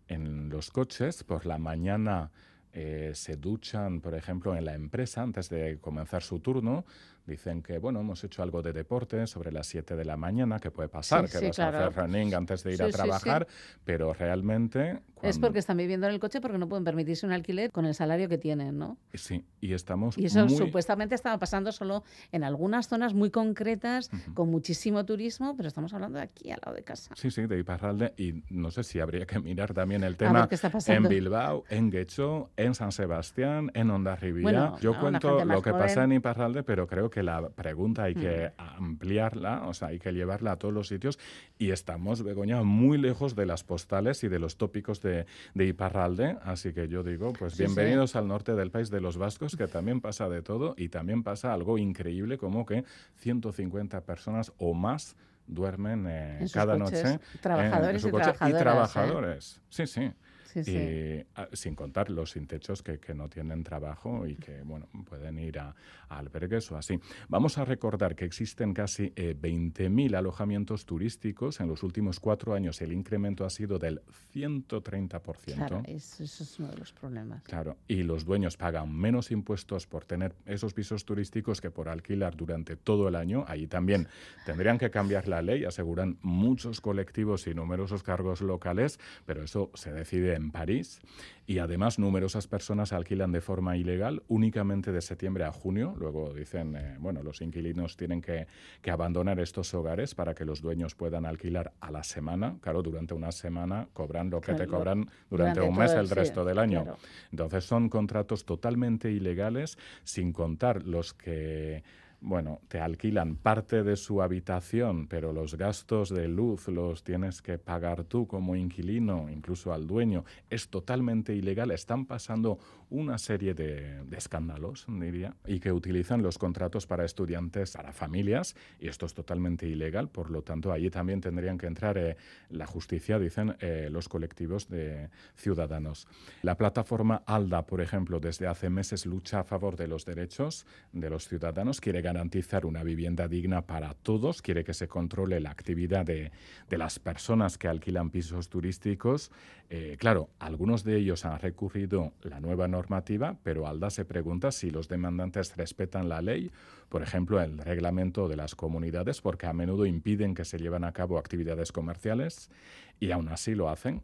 en 0.08 0.48
los 0.48 0.70
coches, 0.70 1.24
por 1.24 1.46
la 1.46 1.58
mañana 1.58 2.30
eh, 2.72 3.12
se 3.14 3.36
duchan, 3.36 4.00
por 4.00 4.14
ejemplo, 4.14 4.56
en 4.56 4.64
la 4.64 4.74
empresa 4.74 5.22
antes 5.22 5.48
de 5.50 5.78
comenzar 5.80 6.22
su 6.22 6.40
turno, 6.40 6.84
Dicen 7.26 7.62
que, 7.62 7.78
bueno, 7.78 8.00
hemos 8.00 8.24
hecho 8.24 8.42
algo 8.42 8.62
de 8.62 8.72
deporte 8.72 9.26
sobre 9.26 9.52
las 9.52 9.68
7 9.68 9.94
de 9.94 10.04
la 10.04 10.16
mañana, 10.16 10.58
que 10.58 10.70
puede 10.70 10.88
pasar, 10.88 11.28
que 11.28 11.46
vas 11.46 11.58
a 11.58 11.68
hacer 11.68 11.94
running 11.94 12.34
antes 12.34 12.64
de 12.64 12.74
ir 12.74 12.82
a 12.82 12.90
trabajar, 12.90 13.46
pero 13.84 14.12
realmente... 14.12 15.00
Es 15.22 15.38
porque 15.38 15.60
están 15.60 15.76
viviendo 15.76 16.08
en 16.08 16.14
el 16.14 16.18
coche 16.18 16.40
porque 16.40 16.58
no 16.58 16.68
pueden 16.68 16.82
permitirse 16.82 17.24
un 17.24 17.30
alquiler 17.30 17.70
con 17.70 17.86
el 17.86 17.94
salario 17.94 18.28
que 18.28 18.38
tienen, 18.38 18.76
¿no? 18.76 18.98
Sí, 19.14 19.44
y 19.60 19.72
estamos 19.72 20.18
Y 20.18 20.24
eso 20.24 20.48
supuestamente 20.48 21.14
estaba 21.14 21.38
pasando 21.38 21.70
solo 21.70 22.02
en 22.32 22.42
algunas 22.42 22.88
zonas 22.88 23.14
muy 23.14 23.30
concretas, 23.30 24.10
con 24.34 24.50
muchísimo 24.50 25.04
turismo, 25.04 25.56
pero 25.56 25.68
estamos 25.68 25.94
hablando 25.94 26.18
de 26.18 26.24
aquí, 26.24 26.50
al 26.50 26.58
lado 26.64 26.76
de 26.76 26.82
casa. 26.82 27.14
Sí, 27.14 27.30
sí, 27.30 27.46
de 27.46 27.56
Iparralde, 27.56 28.14
y 28.16 28.42
no 28.50 28.72
sé 28.72 28.82
si 28.82 28.98
habría 28.98 29.24
que 29.24 29.38
mirar 29.38 29.72
también 29.72 30.02
el 30.02 30.16
tema 30.16 30.48
en 30.86 31.04
Bilbao, 31.04 31.62
en 31.68 31.90
Guecho, 31.90 32.50
en 32.56 32.74
San 32.74 32.90
Sebastián, 32.90 33.70
en 33.74 33.90
Ondarribia. 33.90 34.74
Yo 34.80 34.98
cuento 34.98 35.44
lo 35.44 35.62
que 35.62 35.70
pasa 35.70 36.02
en 36.02 36.14
Iparralde, 36.14 36.64
pero 36.64 36.88
creo 36.88 37.10
que 37.12 37.22
la 37.22 37.50
pregunta 37.50 38.04
hay 38.04 38.14
que 38.14 38.50
mm. 38.58 38.60
ampliarla, 38.60 39.68
o 39.68 39.74
sea, 39.74 39.88
hay 39.88 40.00
que 40.00 40.12
llevarla 40.12 40.52
a 40.52 40.56
todos 40.56 40.74
los 40.74 40.88
sitios 40.88 41.20
y 41.58 41.70
estamos, 41.70 42.24
Begoña, 42.24 42.62
muy 42.64 42.98
lejos 42.98 43.36
de 43.36 43.46
las 43.46 43.62
postales 43.62 44.24
y 44.24 44.28
de 44.28 44.40
los 44.40 44.56
tópicos 44.56 45.00
de, 45.00 45.26
de 45.54 45.66
Iparralde, 45.66 46.38
así 46.42 46.72
que 46.72 46.88
yo 46.88 47.04
digo, 47.04 47.32
pues 47.34 47.56
bienvenidos 47.56 48.16
al 48.16 48.26
norte 48.26 48.54
del 48.56 48.72
país 48.72 48.90
de 48.90 49.00
los 49.00 49.16
vascos, 49.16 49.54
que 49.54 49.68
también 49.68 50.00
pasa 50.00 50.28
de 50.28 50.42
todo 50.42 50.74
y 50.76 50.88
también 50.88 51.22
pasa 51.22 51.52
algo 51.52 51.78
increíble 51.78 52.38
como 52.38 52.66
que 52.66 52.84
150 53.18 54.00
personas 54.00 54.52
o 54.58 54.74
más 54.74 55.14
duermen 55.46 56.06
eh, 56.08 56.46
cada 56.52 56.76
noche 56.76 57.20
trabajadores 57.40 57.94
en, 57.94 58.00
su 58.00 58.10
coche 58.10 58.32
y, 58.48 58.52
trabajadores. 58.52 59.60
Sí, 59.68 59.86
sí 59.86 60.12
y, 60.56 61.24
ah, 61.36 61.48
sin 61.52 61.74
contar 61.74 62.10
los 62.10 62.32
sin 62.32 62.46
techos 62.46 62.82
que, 62.82 62.98
que, 62.98 63.14
no 63.14 63.28
tienen 63.28 63.62
trabajo 63.62 64.26
y 64.26 64.36
que 64.36 64.62
bueno 64.62 64.88
pueden 65.08 65.38
ir 65.38 65.58
a, 65.58 65.74
albergues 66.08 66.70
o 66.72 66.76
así. 66.76 67.00
Vamos 67.28 67.58
a 67.58 67.64
recordar 67.64 68.14
que 68.14 68.24
existen 68.24 68.74
casi 68.74 69.12
eh, 69.16 69.36
20.000 69.40 70.16
alojamientos 70.16 70.84
turísticos. 70.84 71.60
En 71.60 71.68
los 71.68 71.82
últimos 71.82 72.20
cuatro 72.20 72.54
años 72.54 72.80
el 72.82 72.92
incremento 72.92 73.44
ha 73.44 73.50
sido 73.50 73.78
del 73.78 74.02
130%. 74.34 75.54
Claro, 75.54 75.82
eso, 75.86 76.22
es 76.22 76.58
uno 76.58 76.68
de 76.68 76.76
los 76.76 76.92
problemas. 76.92 77.42
Claro, 77.44 77.76
y 77.88 78.02
los 78.02 78.24
dueños 78.24 78.56
pagan 78.56 78.94
menos 78.94 79.30
impuestos 79.30 79.86
por 79.86 80.04
tener 80.04 80.34
esos 80.46 80.74
pisos 80.74 81.04
turísticos 81.04 81.60
que 81.60 81.70
por 81.70 81.88
alquilar 81.88 82.36
durante 82.36 82.76
todo 82.76 83.08
el 83.08 83.16
año. 83.16 83.44
Ahí 83.48 83.66
también 83.66 84.08
tendrían 84.44 84.78
que 84.78 84.90
cambiar 84.90 85.28
la 85.28 85.42
ley, 85.42 85.64
aseguran 85.64 86.18
muchos 86.22 86.80
colectivos 86.80 87.46
y 87.46 87.54
numerosos 87.54 88.02
cargos 88.02 88.40
locales, 88.40 88.98
pero 89.26 89.42
eso 89.42 89.70
se 89.74 89.92
decide 89.92 90.34
en 90.34 90.41
París 90.50 91.00
y 91.46 91.58
además 91.58 91.98
numerosas 91.98 92.46
personas 92.46 92.92
alquilan 92.92 93.32
de 93.32 93.40
forma 93.40 93.76
ilegal 93.76 94.22
únicamente 94.28 94.92
de 94.92 95.00
septiembre 95.00 95.44
a 95.44 95.52
junio. 95.52 95.94
Luego 95.98 96.32
dicen, 96.32 96.76
eh, 96.76 96.96
bueno, 96.98 97.22
los 97.22 97.40
inquilinos 97.40 97.96
tienen 97.96 98.22
que, 98.22 98.46
abandonar 98.90 99.40
estos 99.40 99.72
hogares 99.74 100.14
para 100.14 100.34
que 100.34 100.44
los 100.44 100.60
dueños 100.60 100.94
puedan 100.94 101.24
alquilar 101.24 101.72
a 101.80 101.90
la 101.90 102.02
semana. 102.02 102.58
Claro, 102.60 102.82
durante 102.82 103.14
una 103.14 103.32
semana 103.32 103.88
cobran 103.92 104.28
lo 104.28 104.40
que 104.40 104.52
te 104.54 104.66
cobran 104.66 105.08
durante, 105.30 105.60
un 105.60 105.76
mes 105.76 105.92
el, 105.92 106.10
resto 106.10 106.44
del 106.44 106.58
año. 106.58 106.96
Entonces 107.30 107.64
son 107.64 107.88
contratos 107.88 108.44
totalmente 108.44 109.10
ilegales, 109.10 109.78
sin 110.04 110.32
contar 110.32 110.82
los 110.86 111.14
que 111.14 111.82
bueno, 112.22 112.60
te 112.68 112.80
alquilan 112.80 113.34
parte 113.34 113.82
de 113.82 113.96
su 113.96 114.22
habitación, 114.22 115.08
pero 115.08 115.32
los 115.32 115.56
gastos 115.56 116.08
de 116.08 116.28
luz 116.28 116.68
los 116.68 117.02
tienes 117.02 117.42
que 117.42 117.58
pagar 117.58 118.04
tú 118.04 118.28
como 118.28 118.54
inquilino, 118.54 119.28
incluso 119.28 119.72
al 119.72 119.88
dueño, 119.88 120.24
es 120.48 120.68
totalmente 120.68 121.34
ilegal. 121.34 121.72
Están 121.72 122.06
pasando 122.06 122.58
una 122.92 123.16
serie 123.16 123.54
de, 123.54 124.02
escándalos, 124.12 124.84
diría, 124.86 125.34
y 125.46 125.60
que 125.60 125.72
utilizan 125.72 126.22
los 126.22 126.36
contratos 126.36 126.86
para 126.86 127.04
estudiantes, 127.04 127.72
para 127.72 127.92
familias, 127.92 128.54
y 128.78 128.88
esto 128.88 129.06
es 129.06 129.14
totalmente 129.14 129.66
ilegal. 129.66 130.08
Por 130.08 130.30
lo 130.30 130.42
tanto, 130.42 130.72
allí 130.72 130.90
también 130.90 131.20
tendrían 131.20 131.56
que 131.56 131.66
entrar 131.66 131.96
eh, 131.96 132.16
la 132.50 132.66
justicia, 132.66 133.18
dicen 133.18 133.56
eh, 133.60 133.88
los 133.90 134.08
colectivos 134.08 134.68
de 134.68 135.08
ciudadanos. 135.36 136.06
La 136.42 136.56
plataforma 136.56 137.22
ALDA, 137.26 137.66
por 137.66 137.80
ejemplo, 137.80 138.20
desde 138.20 138.46
hace 138.46 138.68
meses 138.68 139.06
lucha 139.06 139.40
a 139.40 139.44
favor 139.44 139.76
de 139.76 139.88
los 139.88 140.04
derechos 140.04 140.66
de 140.92 141.08
los 141.08 141.26
ciudadanos, 141.28 141.80
quiere 141.80 142.02
garantizar 142.02 142.66
una 142.66 142.82
vivienda 142.82 143.26
digna 143.26 143.62
para 143.62 143.94
todos, 143.94 144.42
quiere 144.42 144.64
que 144.64 144.74
se 144.74 144.86
controle 144.86 145.40
la 145.40 145.50
actividad 145.50 146.04
de, 146.04 146.30
las 146.68 146.98
personas 146.98 147.58
que 147.58 147.68
alquilan 147.68 148.10
pisos 148.10 148.48
turísticos. 148.48 149.30
Eh, 149.70 149.96
claro, 149.98 150.28
algunos 150.38 150.84
de 150.84 150.96
ellos 150.96 151.24
han 151.24 151.38
recurrido 151.38 152.12
la 152.22 152.40
nueva 152.40 152.68
normativa, 152.82 153.36
pero 153.44 153.66
Alda 153.68 153.90
se 153.90 154.04
pregunta 154.04 154.50
si 154.50 154.70
los 154.70 154.88
demandantes 154.88 155.56
respetan 155.56 156.08
la 156.08 156.20
ley, 156.20 156.50
por 156.88 157.02
ejemplo, 157.02 157.40
el 157.40 157.58
reglamento 157.58 158.28
de 158.28 158.36
las 158.36 158.54
comunidades, 158.56 159.20
porque 159.20 159.46
a 159.46 159.52
menudo 159.52 159.86
impiden 159.86 160.34
que 160.34 160.44
se 160.44 160.58
lleven 160.58 160.84
a 160.84 160.92
cabo 160.92 161.16
actividades 161.16 161.70
comerciales 161.70 162.50
y 162.98 163.12
aún 163.12 163.28
así 163.28 163.54
lo 163.54 163.68
hacen. 163.68 164.02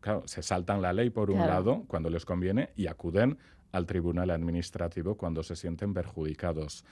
Claro, 0.00 0.22
se 0.26 0.42
saltan 0.42 0.82
la 0.82 0.92
ley 0.92 1.10
por 1.10 1.30
un 1.30 1.38
lado 1.38 1.84
cuando 1.86 2.10
les 2.10 2.24
conviene 2.24 2.70
y 2.76 2.86
acuden 2.88 3.38
al 3.72 3.86
tribunal 3.86 4.30
administrativo 4.30 5.16
cuando 5.16 5.42
se 5.42 5.56
sienten 5.56 5.94
perjudicados. 5.94 6.84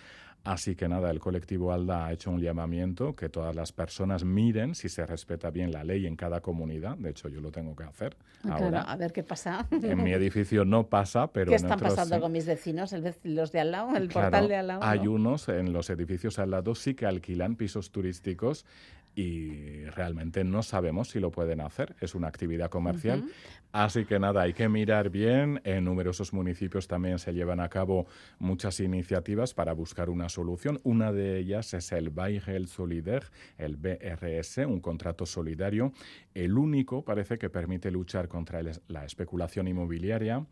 Así 0.45 0.77
que 0.77 0.89
nada, 0.89 1.11
el 1.11 1.21
colectivo 1.21 1.73
ALDA 1.73 2.07
ha 2.07 2.13
hecho 2.13 2.31
un 2.31 2.39
llamamiento 2.39 3.17
que 3.17 3.31
todas 3.31 3.57
las 3.57 3.73
personas 3.73 4.25
miren 4.25 4.75
si 4.75 4.91
se 4.91 5.07
respeta 5.07 5.51
bien 5.51 5.73
la 5.73 5.85
ley 5.85 6.07
en 6.07 6.17
cada 6.17 6.43
comunidad. 6.43 6.99
De 6.99 7.11
hecho, 7.11 7.31
yo 7.31 7.41
lo 7.41 7.51
tengo 7.51 7.75
que 7.75 7.85
hacer. 7.85 8.15
Ah, 8.45 8.59
ahora. 8.61 8.83
a 8.83 8.95
ver 8.97 9.11
qué 9.15 9.23
pasa. 9.23 9.67
En 9.71 10.03
mi 10.03 10.13
edificio 10.13 10.67
no 10.67 10.87
pasa, 10.87 11.29
pero. 11.29 11.49
¿Qué 11.49 11.57
están 11.57 11.81
pasando 11.81 12.21
con 12.21 12.31
mis 12.31 12.45
vecinos, 12.45 12.95
los 13.23 13.53
de 13.53 13.61
al 13.61 13.71
lado, 13.71 13.97
el 13.97 14.09
portal 14.09 14.49
de 14.49 14.57
al 14.57 14.67
lado? 14.67 14.83
Hay 14.83 15.07
unos 15.07 15.49
en 15.49 15.73
los 15.73 15.89
edificios 15.89 16.39
al 16.39 16.51
lado 16.51 16.75
sí 16.75 16.95
que 16.95 17.07
alquilan 17.07 17.57
pisos 17.57 17.91
turísticos 17.91 18.67
y 19.15 19.85
realmente 19.87 20.45
no 20.45 20.63
sabemos 20.63 21.09
si 21.11 21.21
lo 21.21 21.31
pueden 21.31 21.61
hacer. 21.61 21.95
Es 22.01 22.15
una 22.15 22.29
actividad 22.29 22.71
comercial. 22.71 23.25
Así 23.73 24.05
que 24.05 24.21
nada, 24.21 24.43
hay 24.43 24.53
que 24.53 24.69
mirar 24.69 25.11
bien. 25.11 25.61
En 25.65 25.85
numerosos 25.85 26.33
municipios 26.33 26.87
también 26.87 27.19
se 27.19 27.33
llevan 27.33 27.61
a 27.61 27.69
cabo 27.69 28.07
muchas 28.39 28.79
iniciativas 28.81 29.53
para 29.53 29.73
buscar 29.73 30.11
una 30.11 30.29
solución. 30.29 30.81
Una 30.85 31.13
de 31.13 31.39
ellas 31.39 31.75
es 31.75 31.91
el 31.93 32.11
Baigel 32.11 32.69
Solidaire, 32.69 33.27
el 33.59 33.77
BRS, 33.77 34.59
un 34.59 34.81
contrato 34.81 35.27
solidario, 35.27 35.93
el 36.35 36.57
único 36.57 37.05
parece 37.05 37.39
que 37.39 37.51
permite 37.51 37.91
luchar 37.91 38.29
contra 38.29 38.61
la 38.63 39.05
especulación 39.05 39.69
inmobiliaria. 39.69 40.47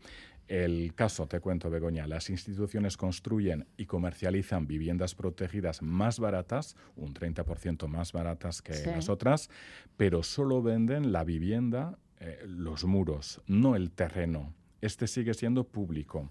El 0.47 0.93
caso, 0.93 1.27
te 1.27 1.39
cuento, 1.39 1.69
Begoña, 1.69 2.05
las 2.05 2.29
instituciones 2.29 2.97
construyen 2.97 3.67
y 3.77 3.85
comercializan 3.85 4.67
viviendas 4.67 5.15
protegidas 5.15 5.81
más 5.81 6.19
baratas, 6.19 6.75
un 6.95 7.13
30% 7.13 7.87
más 7.87 8.11
baratas 8.11 8.61
que 8.61 8.85
las 8.85 9.09
otras, 9.09 9.49
pero 9.95 10.21
solo 10.21 10.61
venden 10.61 11.11
la 11.11 11.23
vivienda, 11.23 11.97
eh, 12.19 12.43
los 12.45 12.83
muros, 12.83 13.41
no 13.47 13.75
el 13.75 13.91
terreno 13.91 14.53
este 14.85 15.07
sigue 15.07 15.33
siendo 15.33 15.63
público. 15.63 16.29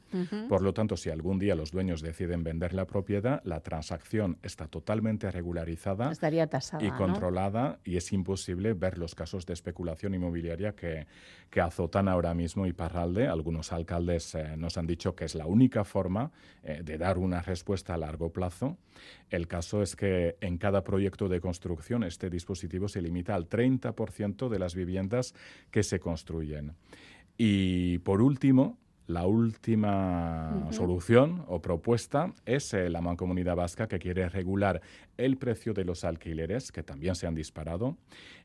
Por 0.49 0.63
lo 0.63 0.75
tanto, 0.75 0.97
si 0.97 1.11
algún 1.11 1.39
día 1.39 1.55
los 1.55 1.71
dueños 1.71 2.03
deciden 2.03 2.45
vender 2.45 2.75
la 2.75 2.87
propiedad, 2.87 3.41
la 3.45 3.61
transacción 3.61 4.39
está 4.43 4.69
totalmente 4.69 5.31
regularizada 5.31 6.13
y 6.81 6.91
controlada 6.91 7.81
y 7.85 7.97
es 7.97 8.13
imposible 8.13 8.75
ver 8.75 8.99
los 8.99 9.15
casos 9.15 9.47
de 9.47 9.55
especulación 9.55 10.15
inmobiliaria 10.15 10.75
que, 10.75 11.07
que 11.51 11.61
azotan 11.61 12.09
ahora 12.09 12.35
mismo 12.35 12.67
Iparralde. 12.67 13.27
Algunos 13.27 13.73
alcaldes 13.73 14.35
eh, 14.35 14.57
nos 14.57 14.77
han 14.77 14.87
dicho 14.87 15.15
que 15.15 15.25
es 15.25 15.35
la 15.35 15.47
única 15.47 15.85
forma 15.85 16.31
eh, 16.63 16.83
de 16.85 16.99
dar 16.99 17.19
una 17.19 17.41
respuesta 17.41 17.95
a 17.95 17.99
largo 17.99 18.33
plazo. 18.33 18.77
El 19.31 19.49
caso 19.49 19.83
es 19.83 19.97
que 19.97 20.37
en 20.41 20.59
cada 20.59 20.85
proyecto 20.85 21.29
de 21.29 21.41
construcción 21.41 22.05
este 22.05 22.29
dispositivo 22.29 22.89
se 22.89 23.01
limita 23.01 23.35
al 23.35 23.49
30% 23.49 24.49
de 24.49 24.59
las 24.59 24.75
viviendas 24.75 25.35
que 25.71 25.83
se 25.83 26.01
construyen. 26.01 26.75
Y 27.37 27.99
por 27.99 28.23
último, 28.23 28.79
la 29.07 29.27
última 29.27 30.69
solución 30.71 31.45
o 31.49 31.61
propuesta 31.61 32.33
es 32.47 32.73
eh, 32.73 32.89
la 32.89 33.01
Mancomunidad 33.01 33.57
Vasca 33.57 33.89
que 33.89 33.99
quiere 33.99 34.29
regular 34.29 34.81
el 35.17 35.37
precio 35.37 35.73
de 35.75 35.85
los 35.85 36.05
alquileres, 36.05 36.73
que 36.73 36.83
también 36.83 37.15
se 37.15 37.27
han 37.27 37.35
disparado. 37.35 37.97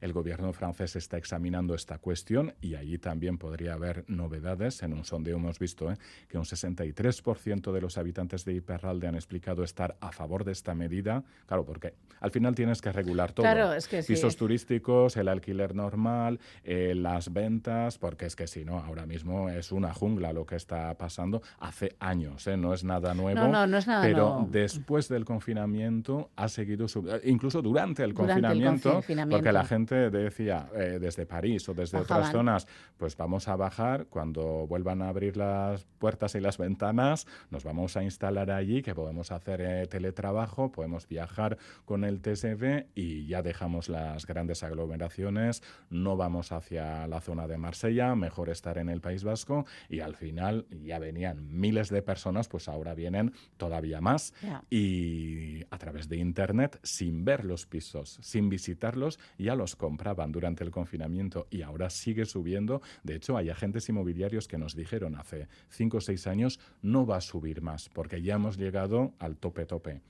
El 0.02 0.14
gobierno 0.14 0.54
francés 0.54 0.96
está 0.96 1.18
examinando 1.18 1.76
esta 1.76 1.98
cuestión 1.98 2.54
y 2.62 2.76
allí 2.76 2.98
también 2.98 3.38
podría 3.38 3.74
haber 3.74 4.04
novedades. 4.08 4.84
En 4.84 4.94
un 4.94 5.06
sondeo 5.06 5.38
hemos 5.38 5.60
visto 5.60 5.92
eh, 5.92 5.98
que 6.28 6.38
un 6.38 6.46
63% 6.46 7.72
de 7.72 7.82
los 7.82 7.98
habitantes 7.98 8.46
de 8.46 8.54
Iperralde 8.54 9.08
han 9.08 9.16
explicado 9.16 9.64
estar 9.64 9.98
a 10.02 10.12
favor 10.12 10.44
de 10.44 10.52
esta 10.52 10.74
medida. 10.76 11.24
Claro, 11.46 11.66
porque 11.66 11.94
al 12.20 12.32
final 12.32 12.56
tienes 12.56 12.82
que 12.82 12.92
regular 12.92 13.32
todo. 13.32 13.44
Claro, 13.44 13.74
es 13.74 13.88
que 13.88 14.04
Pisos 14.04 14.36
turísticos, 14.36 15.18
el 15.18 15.28
alquiler 15.28 15.76
normal, 15.76 16.40
eh, 16.64 16.94
las 16.96 17.34
ventas, 17.34 17.98
porque 17.98 18.26
es 18.26 18.36
que 18.36 18.48
si 18.48 18.66
no, 18.66 18.80
ahora 18.80 19.06
mismo 19.06 19.50
es 19.50 19.72
una 19.72 19.94
jungla 19.94 20.34
lo 20.34 20.46
que 20.46 20.56
está 20.56 20.94
pasando 20.98 21.42
hace 21.60 21.96
años, 22.00 22.48
¿eh? 22.48 22.58
no 22.58 22.74
es 22.74 22.84
nada 22.84 23.14
nuevo. 23.14 23.40
No, 23.40 23.48
no, 23.48 23.68
no 23.68 23.78
es 23.78 23.88
nada 23.88 24.02
pero 24.02 24.48
después 24.50 25.08
del 25.10 25.26
confinamiento 25.26 26.30
ha 26.36 26.48
seguido, 26.58 26.86
eh, 26.86 27.22
incluso 27.26 27.62
durante 27.62 28.04
el, 28.04 28.14
confinamiento, 28.14 29.02
porque 29.30 29.52
la 29.52 29.64
gente 29.64 30.10
decía 30.10 30.70
eh, 30.76 30.98
desde 31.00 31.26
París 31.26 31.70
o 31.70 31.74
desde 31.74 32.00
otras 32.00 32.32
zonas, 32.32 32.68
pues 32.98 33.16
vamos 33.16 33.48
a 33.48 33.56
bajar 33.56 34.08
cuando 34.08 34.66
vuelvan 34.68 35.02
a 35.02 35.10
abrir 35.10 35.38
las 35.38 35.86
puertas 36.00 36.34
y 36.36 36.40
las 36.40 36.58
ventanas, 36.58 37.28
nos 37.52 37.64
vamos 37.64 37.96
a 37.96 38.04
instalar 38.04 38.50
allí, 38.50 38.82
que 38.82 38.96
podemos 38.96 39.32
hacer 39.32 39.88
teletrabajo, 39.88 40.72
podemos 40.72 41.08
viajar 41.08 41.58
con 41.86 42.04
el 42.04 42.22
TSV 42.22 42.88
y 42.96 43.28
ya 43.28 43.42
dejamos 43.44 43.88
las 43.88 44.26
grandes 44.26 44.64
aglomeraciones, 44.64 45.62
no 45.90 46.18
vamos 46.18 46.52
hacia 46.52 47.08
la 47.08 47.22
zona 47.22 47.48
de 47.48 47.58
Marsella, 47.58 48.16
mejor 48.16 48.50
estar 48.50 48.78
en 48.78 48.90
el 48.90 49.02
País 49.02 49.24
Vasco 49.24 49.66
y 49.90 50.00
al 50.00 50.16
final 50.16 50.66
ya 50.84 50.98
venían 50.98 51.48
miles 51.52 51.90
de 51.90 52.02
personas, 52.02 52.48
pues 52.48 52.68
ahora 52.68 52.96
vienen 52.96 53.34
todavía 53.58 54.02
más. 54.02 54.34
Y 54.70 55.64
a 55.70 55.78
través 55.78 56.10
de 56.10 56.18
Internet, 56.18 56.47
sin 56.84 57.26
ver 57.26 57.46
los 57.46 57.66
pisos, 57.66 58.20
sin 58.22 58.50
visitarlos, 58.50 59.20
ya 59.38 59.56
los 59.56 59.76
compraban 59.76 60.32
durante 60.32 60.64
el 60.64 60.72
confinamiento 60.72 61.48
y 61.50 61.62
ahora 61.62 61.90
sigue 61.90 62.26
subiendo. 62.26 62.82
De 63.04 63.16
hecho, 63.16 63.38
hay 63.38 63.50
agentes 63.50 63.90
inmobiliarios 63.90 64.48
que 64.48 64.58
nos 64.58 64.76
dijeron 64.76 65.16
hace 65.16 65.48
cinco 65.70 65.98
o 65.98 66.02
seis 66.02 66.28
años, 66.28 66.60
no 66.82 67.06
va 67.06 67.18
a 67.18 67.22
subir 67.22 67.62
más, 67.62 67.90
porque 67.90 68.22
ya 68.22 68.36
hemos 68.36 68.58
llegado 68.58 69.14
al 69.20 69.38
tope 69.38 69.66
tope. 69.66 70.02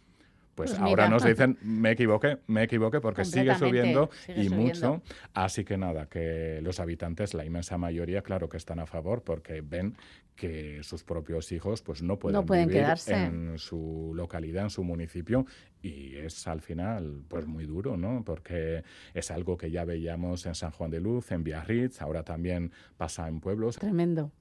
Pues, 0.57 0.71
pues, 0.71 0.81
ahora 0.81 1.07
nos 1.07 1.23
dicen, 1.23 1.55
me 1.61 1.91
equivoqué, 1.91 2.39
me 2.47 2.63
equivoqué 2.63 2.99
porque 2.99 3.23
sigue 3.23 3.53
subiendo 3.53 4.09
y 4.35 4.49
mucho. 4.49 5.03
Así 5.35 5.63
que 5.63 5.77
nada, 5.77 6.07
que 6.07 6.61
los 6.63 6.79
habitantes, 6.79 7.35
la 7.35 7.45
inmensa 7.45 7.77
mayoría, 7.77 8.23
claro 8.23 8.49
que 8.49 8.57
están 8.57 8.79
a 8.79 8.87
favor 8.87 9.21
porque 9.21 9.61
ven 9.61 9.95
que 10.35 10.81
sus 10.81 11.03
propios 11.03 11.51
hijos 11.51 11.83
pues 11.83 12.01
no 12.01 12.17
pueden, 12.17 12.43
vivir 12.67 12.85
en 13.05 13.59
su 13.59 14.13
localidad, 14.15 14.63
en 14.63 14.69
su 14.71 14.83
municipio 14.83 15.45
y 15.83 16.15
es 16.15 16.47
al 16.47 16.61
final 16.61 17.21
pues 17.27 17.45
muy 17.45 17.67
duro, 17.67 17.95
¿no? 17.95 18.23
Porque 18.25 18.83
es 19.13 19.29
algo 19.29 19.57
que 19.57 19.69
ya 19.69 19.85
veíamos 19.85 20.47
en 20.47 20.55
San 20.55 20.71
Juan 20.71 20.89
de 20.89 20.99
Luz, 20.99 21.31
en 21.31 21.43
Biarritz, 21.43 22.01
ahora 22.01 22.23
también 22.23 22.71
pasa 22.97 23.27
en 23.27 23.41
pueblos. 23.41 23.77
Tremendo. 23.77 24.31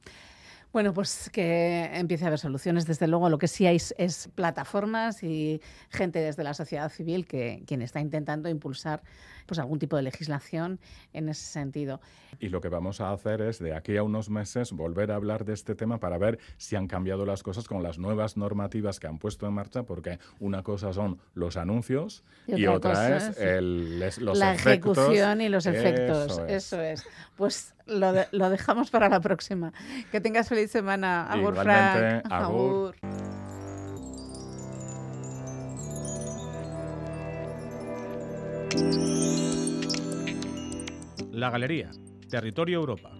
Bueno, 0.76 0.92
pues 0.92 1.30
que 1.32 1.88
empiece 1.94 2.24
a 2.24 2.26
haber 2.26 2.38
soluciones. 2.38 2.86
Desde 2.86 3.06
luego, 3.06 3.30
lo 3.30 3.38
que 3.38 3.48
sí 3.48 3.64
hay 3.64 3.78
es, 3.96 4.28
plataformas 4.34 5.22
y 5.22 5.62
gente 5.88 6.18
desde 6.18 6.44
la 6.44 6.52
sociedad 6.52 6.90
civil 6.90 7.26
que 7.26 7.62
quien 7.66 7.80
está 7.80 7.98
intentando 7.98 8.50
impulsar 8.50 9.02
pues 9.46 9.58
algún 9.58 9.78
tipo 9.78 9.96
de 9.96 10.02
legislación 10.02 10.78
en 11.14 11.30
ese 11.30 11.46
sentido. 11.46 12.02
Y 12.40 12.50
lo 12.50 12.60
que 12.60 12.68
vamos 12.68 13.00
a 13.00 13.10
hacer 13.12 13.40
es 13.40 13.58
de 13.58 13.74
aquí 13.74 13.96
a 13.96 14.02
unos 14.02 14.28
meses 14.28 14.72
volver 14.72 15.12
a 15.12 15.14
hablar 15.14 15.46
de 15.46 15.54
este 15.54 15.74
tema 15.74 15.98
para 15.98 16.18
ver 16.18 16.38
si 16.58 16.76
han 16.76 16.88
cambiado 16.88 17.24
las 17.24 17.42
cosas 17.42 17.66
con 17.66 17.82
las 17.82 17.98
nuevas 17.98 18.36
normativas 18.36 19.00
que 19.00 19.06
han 19.06 19.18
puesto 19.18 19.46
en 19.46 19.54
marcha, 19.54 19.84
porque 19.84 20.18
una 20.40 20.62
cosa 20.62 20.92
son 20.92 21.22
los 21.32 21.56
anuncios 21.56 22.22
y, 22.46 22.66
otra, 22.66 23.16
es 23.16 23.38
el, 23.38 23.98
la 23.98 24.52
ejecución 24.52 25.40
y 25.40 25.48
los 25.48 25.64
efectos. 25.64 26.38
Eso 26.48 26.82
es. 26.82 27.06
Pues 27.34 27.75
lo, 27.86 28.12
lo, 28.32 28.50
dejamos 28.50 28.90
para 28.90 29.08
la 29.08 29.20
próxima. 29.20 29.72
Que 30.10 30.20
tengas 30.20 30.48
feliz 30.48 30.70
semana. 30.70 31.26
Agur, 31.26 31.54
Frank. 31.54 32.24
agur. 32.30 32.94
La 41.32 41.50
Galería, 41.50 41.90
Territorio 42.30 42.78
Europa. 42.78 43.10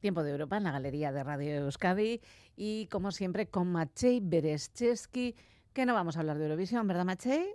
Tiempo 0.00 0.22
de 0.22 0.30
Europa 0.30 0.56
en 0.56 0.64
la 0.64 0.72
Galería 0.72 1.12
de 1.12 1.22
Radio 1.22 1.54
Euskadi 1.56 2.20
y 2.56 2.86
como 2.86 3.12
siempre 3.12 3.48
con 3.48 3.70
Maciej 3.70 4.22
Berescheski, 4.24 5.34
que 5.72 5.84
no 5.84 5.94
vamos 5.94 6.16
a 6.16 6.20
hablar 6.20 6.38
de 6.38 6.44
Eurovisión, 6.44 6.86
¿verdad 6.86 7.04
Maciej? 7.04 7.46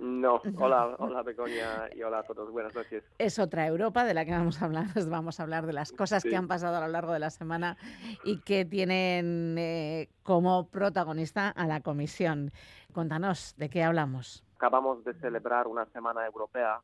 No, 0.00 0.40
hola, 0.58 0.96
hola 0.98 1.22
Begoña 1.22 1.90
y 1.94 2.02
hola 2.02 2.20
a 2.20 2.22
todos, 2.22 2.50
buenas 2.50 2.74
noches. 2.74 3.04
Es 3.18 3.38
otra 3.38 3.66
Europa 3.66 4.02
de 4.04 4.14
la 4.14 4.24
que 4.24 4.30
vamos 4.30 4.62
a 4.62 4.64
hablar, 4.64 4.86
vamos 5.10 5.38
a 5.38 5.42
hablar 5.42 5.66
de 5.66 5.74
las 5.74 5.92
cosas 5.92 6.24
que 6.24 6.34
han 6.34 6.48
pasado 6.48 6.76
a 6.76 6.80
lo 6.80 6.88
largo 6.88 7.12
de 7.12 7.18
la 7.18 7.28
semana 7.28 7.76
y 8.24 8.40
que 8.40 8.64
tienen 8.64 9.56
eh, 9.58 10.08
como 10.22 10.68
protagonista 10.68 11.50
a 11.50 11.66
la 11.66 11.82
Comisión. 11.82 12.50
Contanos, 12.94 13.54
¿de 13.58 13.68
qué 13.68 13.82
hablamos? 13.82 14.42
Acabamos 14.56 15.04
de 15.04 15.12
celebrar 15.14 15.66
una 15.66 15.84
semana 15.86 16.24
europea. 16.24 16.80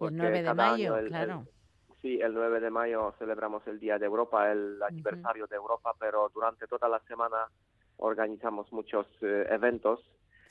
El 0.00 0.16
9 0.16 0.42
de 0.42 0.54
mayo, 0.54 0.96
claro. 1.06 1.46
sí, 2.02 2.20
el 2.20 2.34
9 2.34 2.58
de 2.58 2.70
mayo 2.70 3.14
celebramos 3.20 3.64
el 3.68 3.78
Día 3.78 3.98
de 3.98 4.06
Europa, 4.06 4.50
el 4.50 4.82
aniversario 4.82 5.46
de 5.46 5.54
Europa, 5.54 5.94
pero 5.98 6.28
durante 6.34 6.66
toda 6.66 6.88
la 6.88 6.98
semana 7.06 7.48
organizamos 7.98 8.72
muchos 8.72 9.06
eh, 9.22 9.46
eventos 9.50 10.00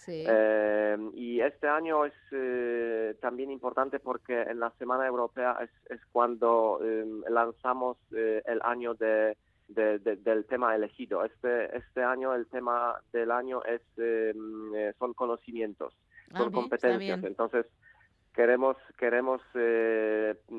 eh, 0.07 0.97
y 1.13 1.41
este 1.41 1.67
año 1.67 2.05
es 2.05 2.13
eh, 2.31 3.15
también 3.21 3.51
importante 3.51 3.99
porque 3.99 4.41
en 4.41 4.59
la 4.59 4.71
Semana 4.71 5.05
Europea 5.05 5.57
es, 5.61 5.69
es 5.91 5.99
cuando 6.11 6.79
em, 6.81 7.21
lanzamos 7.29 7.97
eh, 8.15 8.41
el 8.45 8.61
año 8.63 8.93
de, 8.93 9.37
del 9.67 10.45
tema 10.45 10.75
elegido. 10.75 11.25
Este, 11.25 11.75
este 11.75 12.03
año 12.03 12.33
el 12.33 12.47
tema 12.47 12.95
del 13.11 13.31
año 13.31 13.63
es 13.65 13.81
em, 13.97 14.71
son 14.97 15.13
conocimientos, 15.13 15.93
ah, 16.31 16.37
son 16.37 16.51
competencias. 16.51 17.21
Entonces 17.23 17.65
queremos 18.33 18.77
queremos 18.97 19.41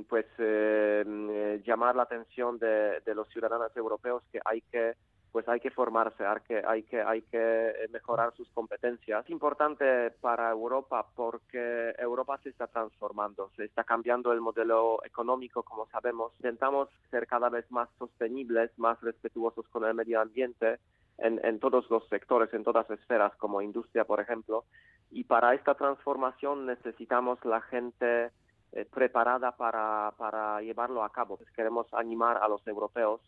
pues 0.08 0.26
em, 0.38 1.62
llamar 1.62 1.96
la 1.96 2.02
atención 2.02 2.58
de, 2.58 3.00
de 3.00 3.14
los 3.14 3.28
ciudadanos 3.28 3.74
europeos 3.76 4.22
que 4.30 4.40
hay 4.44 4.60
que 4.70 4.94
pues 5.32 5.48
hay 5.48 5.60
que 5.60 5.70
formarse, 5.70 6.24
hay 6.24 6.40
que, 6.46 6.62
hay 6.66 6.82
que, 6.84 7.02
hay 7.02 7.22
que 7.22 7.88
mejorar 7.92 8.32
sus 8.34 8.48
competencias. 8.50 9.24
Es 9.24 9.30
importante 9.30 10.10
para 10.20 10.50
Europa 10.50 11.06
porque 11.14 11.94
Europa 11.98 12.38
se 12.42 12.48
está 12.48 12.66
transformando, 12.66 13.50
se 13.56 13.64
está 13.64 13.84
cambiando 13.84 14.32
el 14.32 14.40
modelo 14.40 15.00
económico, 15.04 15.62
como 15.62 15.86
sabemos. 15.88 16.32
Intentamos 16.36 16.88
ser 17.10 17.26
cada 17.26 17.48
vez 17.50 17.70
más 17.70 17.88
sostenibles, 17.98 18.70
más 18.78 19.00
respetuosos 19.00 19.68
con 19.68 19.84
el 19.84 19.94
medio 19.94 20.20
ambiente 20.20 20.78
en, 21.18 21.44
en 21.44 21.58
todos 21.58 21.90
los 21.90 22.06
sectores, 22.08 22.52
en 22.54 22.64
todas 22.64 22.88
las 22.88 22.98
esferas, 22.98 23.34
como 23.36 23.60
industria, 23.60 24.04
por 24.04 24.20
ejemplo. 24.20 24.64
Y 25.10 25.24
para 25.24 25.54
esta 25.54 25.74
transformación 25.74 26.66
necesitamos 26.66 27.44
la 27.44 27.60
gente 27.60 28.30
eh, 28.72 28.84
preparada 28.84 29.52
para, 29.52 30.12
para 30.16 30.60
llevarlo 30.60 31.02
a 31.02 31.10
cabo. 31.10 31.36
Pues 31.36 31.50
queremos 31.52 31.86
animar 31.92 32.38
a 32.38 32.48
los 32.48 32.66
europeos 32.66 33.20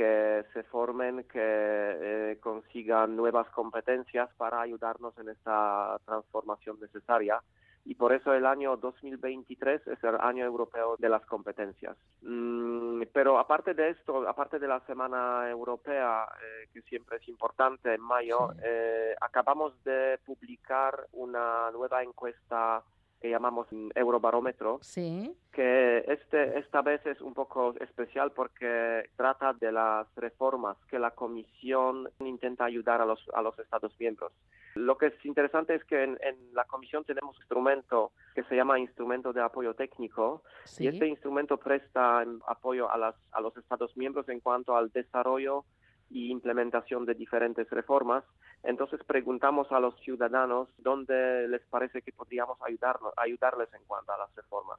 que 0.00 0.46
se 0.54 0.62
formen, 0.62 1.24
que 1.24 1.38
eh, 1.38 2.38
consigan 2.40 3.14
nuevas 3.14 3.46
competencias 3.50 4.30
para 4.38 4.62
ayudarnos 4.62 5.12
en 5.18 5.28
esta 5.28 5.98
transformación 6.06 6.78
necesaria. 6.80 7.38
Y 7.84 7.96
por 7.96 8.14
eso 8.14 8.32
el 8.32 8.46
año 8.46 8.78
2023 8.78 9.88
es 9.88 10.02
el 10.02 10.16
año 10.18 10.46
europeo 10.46 10.96
de 10.98 11.10
las 11.10 11.20
competencias. 11.26 11.98
Mm, 12.22 13.02
pero 13.12 13.38
aparte 13.38 13.74
de 13.74 13.90
esto, 13.90 14.26
aparte 14.26 14.58
de 14.58 14.68
la 14.68 14.80
Semana 14.86 15.50
Europea, 15.50 16.26
eh, 16.42 16.68
que 16.72 16.80
siempre 16.80 17.18
es 17.18 17.28
importante 17.28 17.92
en 17.92 18.00
mayo, 18.00 18.52
eh, 18.64 19.14
acabamos 19.20 19.84
de 19.84 20.18
publicar 20.24 21.08
una 21.12 21.70
nueva 21.72 22.02
encuesta 22.02 22.82
que 23.20 23.28
llamamos 23.28 23.68
Eurobarómetro, 23.94 24.78
sí. 24.80 25.36
que 25.52 25.98
este, 26.08 26.58
esta 26.58 26.80
vez 26.80 27.04
es 27.06 27.20
un 27.20 27.34
poco 27.34 27.74
especial 27.80 28.32
porque 28.32 29.10
trata 29.16 29.52
de 29.52 29.70
las 29.70 30.06
reformas 30.16 30.76
que 30.88 30.98
la 30.98 31.10
Comisión 31.10 32.08
intenta 32.20 32.64
ayudar 32.64 33.02
a 33.02 33.06
los, 33.06 33.20
a 33.34 33.42
los 33.42 33.58
Estados 33.58 33.92
miembros. 34.00 34.32
Lo 34.74 34.96
que 34.96 35.06
es 35.06 35.24
interesante 35.24 35.74
es 35.74 35.84
que 35.84 36.02
en, 36.02 36.18
la 36.52 36.64
Comisión 36.64 37.04
tenemos 37.04 37.36
un 37.36 37.42
instrumento 37.42 38.12
que 38.34 38.44
se 38.44 38.56
llama 38.56 38.78
Instrumento 38.78 39.32
de 39.32 39.42
Apoyo 39.42 39.74
Técnico 39.74 40.42
y 40.78 40.86
este 40.86 41.06
instrumento 41.06 41.58
presta 41.58 42.24
apoyo 42.46 42.90
a, 42.90 42.96
las, 42.96 43.14
a 43.32 43.40
los 43.40 43.56
Estados 43.56 43.96
miembros 43.96 44.28
en 44.28 44.40
cuanto 44.40 44.76
al 44.76 44.90
desarrollo 44.90 45.64
y 46.10 46.30
implementación 46.30 47.06
de 47.06 47.14
diferentes 47.14 47.68
reformas. 47.70 48.24
Entonces 48.62 49.00
preguntamos 49.06 49.70
a 49.72 49.80
los 49.80 49.98
ciudadanos 50.00 50.68
dónde 50.78 51.48
les 51.48 51.62
parece 51.66 52.02
que 52.02 52.12
podríamos 52.12 52.58
ayudarnos, 52.62 53.12
ayudarles 53.16 53.72
en 53.72 53.82
cuanto 53.86 54.12
a 54.12 54.18
las 54.18 54.34
reformas. 54.34 54.78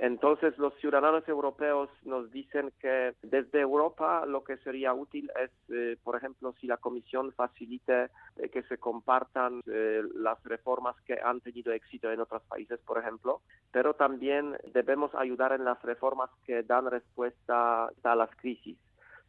Entonces 0.00 0.56
los 0.58 0.72
ciudadanos 0.74 1.28
europeos 1.28 1.90
nos 2.04 2.30
dicen 2.30 2.72
que 2.80 3.14
desde 3.22 3.60
Europa 3.60 4.24
lo 4.26 4.44
que 4.44 4.56
sería 4.58 4.94
útil 4.94 5.28
es, 5.42 5.50
eh, 5.70 5.96
por 6.04 6.14
ejemplo, 6.14 6.54
si 6.60 6.68
la 6.68 6.76
Comisión 6.76 7.32
facilite 7.32 8.04
eh, 8.36 8.48
que 8.48 8.62
se 8.62 8.78
compartan 8.78 9.60
eh, 9.66 10.02
las 10.14 10.40
reformas 10.44 10.94
que 11.04 11.18
han 11.20 11.40
tenido 11.40 11.72
éxito 11.72 12.12
en 12.12 12.20
otros 12.20 12.42
países, 12.44 12.78
por 12.86 12.98
ejemplo, 12.98 13.42
pero 13.72 13.94
también 13.94 14.56
debemos 14.72 15.12
ayudar 15.16 15.52
en 15.52 15.64
las 15.64 15.82
reformas 15.82 16.30
que 16.46 16.62
dan 16.62 16.88
respuesta 16.88 17.90
a 18.04 18.14
las 18.14 18.30
crisis 18.36 18.78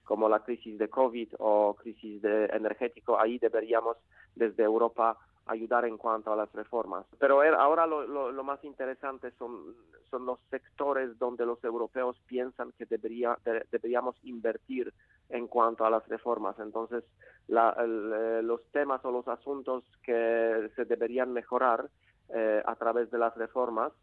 como 0.10 0.28
la 0.28 0.40
crisis 0.40 0.76
de 0.80 0.90
COVID 0.90 1.36
o 1.38 1.76
crisis 1.76 2.20
de 2.24 2.46
energético, 2.46 3.20
ahí 3.20 3.38
deberíamos 3.38 3.96
desde 4.34 4.64
Europa 4.64 5.20
ayudar 5.46 5.86
en 5.86 6.00
cuanto 6.00 6.34
a 6.34 6.36
las 6.36 6.52
reformas. 6.52 7.06
Pero 7.20 7.44
ahora 7.60 7.86
lo, 7.86 8.32
lo, 8.32 8.44
más 8.44 8.64
interesante 8.64 9.30
son, 9.38 9.76
son 10.10 10.26
los 10.26 10.40
sectores 10.50 11.20
donde 11.20 11.46
los 11.46 11.64
europeos 11.64 12.20
piensan 12.26 12.72
que 12.76 12.88
debería, 12.88 13.38
deberíamos 13.72 14.16
invertir 14.24 14.92
en 15.30 15.46
cuanto 15.48 15.86
a 15.86 15.92
las 15.92 16.08
reformas. 16.08 16.58
Entonces, 16.58 17.04
eh, 17.48 18.42
los 18.44 18.66
temas 18.72 19.06
o 19.06 19.12
los 19.12 19.28
asuntos 19.28 19.84
que 20.02 20.72
se 20.76 20.86
deberían 20.86 21.34
mejorar 21.34 21.88
eh, 22.30 22.64
a 22.66 22.76
través 22.78 23.12
de 23.12 23.20
las 23.20 23.36
reformas 23.38 23.94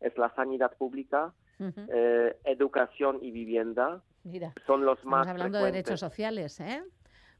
es 0.00 0.18
la 0.18 0.34
sanidad 0.34 0.76
pública, 0.76 1.32
eh, 1.58 2.36
educación 2.44 3.18
y 3.22 3.30
vivienda, 3.30 4.02
Mira, 4.24 4.52
son 4.66 4.84
los 4.84 5.04
más 5.04 5.28
hablando 5.28 5.58
de 5.58 5.66
derechos 5.66 6.00
sociales, 6.00 6.58
¿eh? 6.60 6.82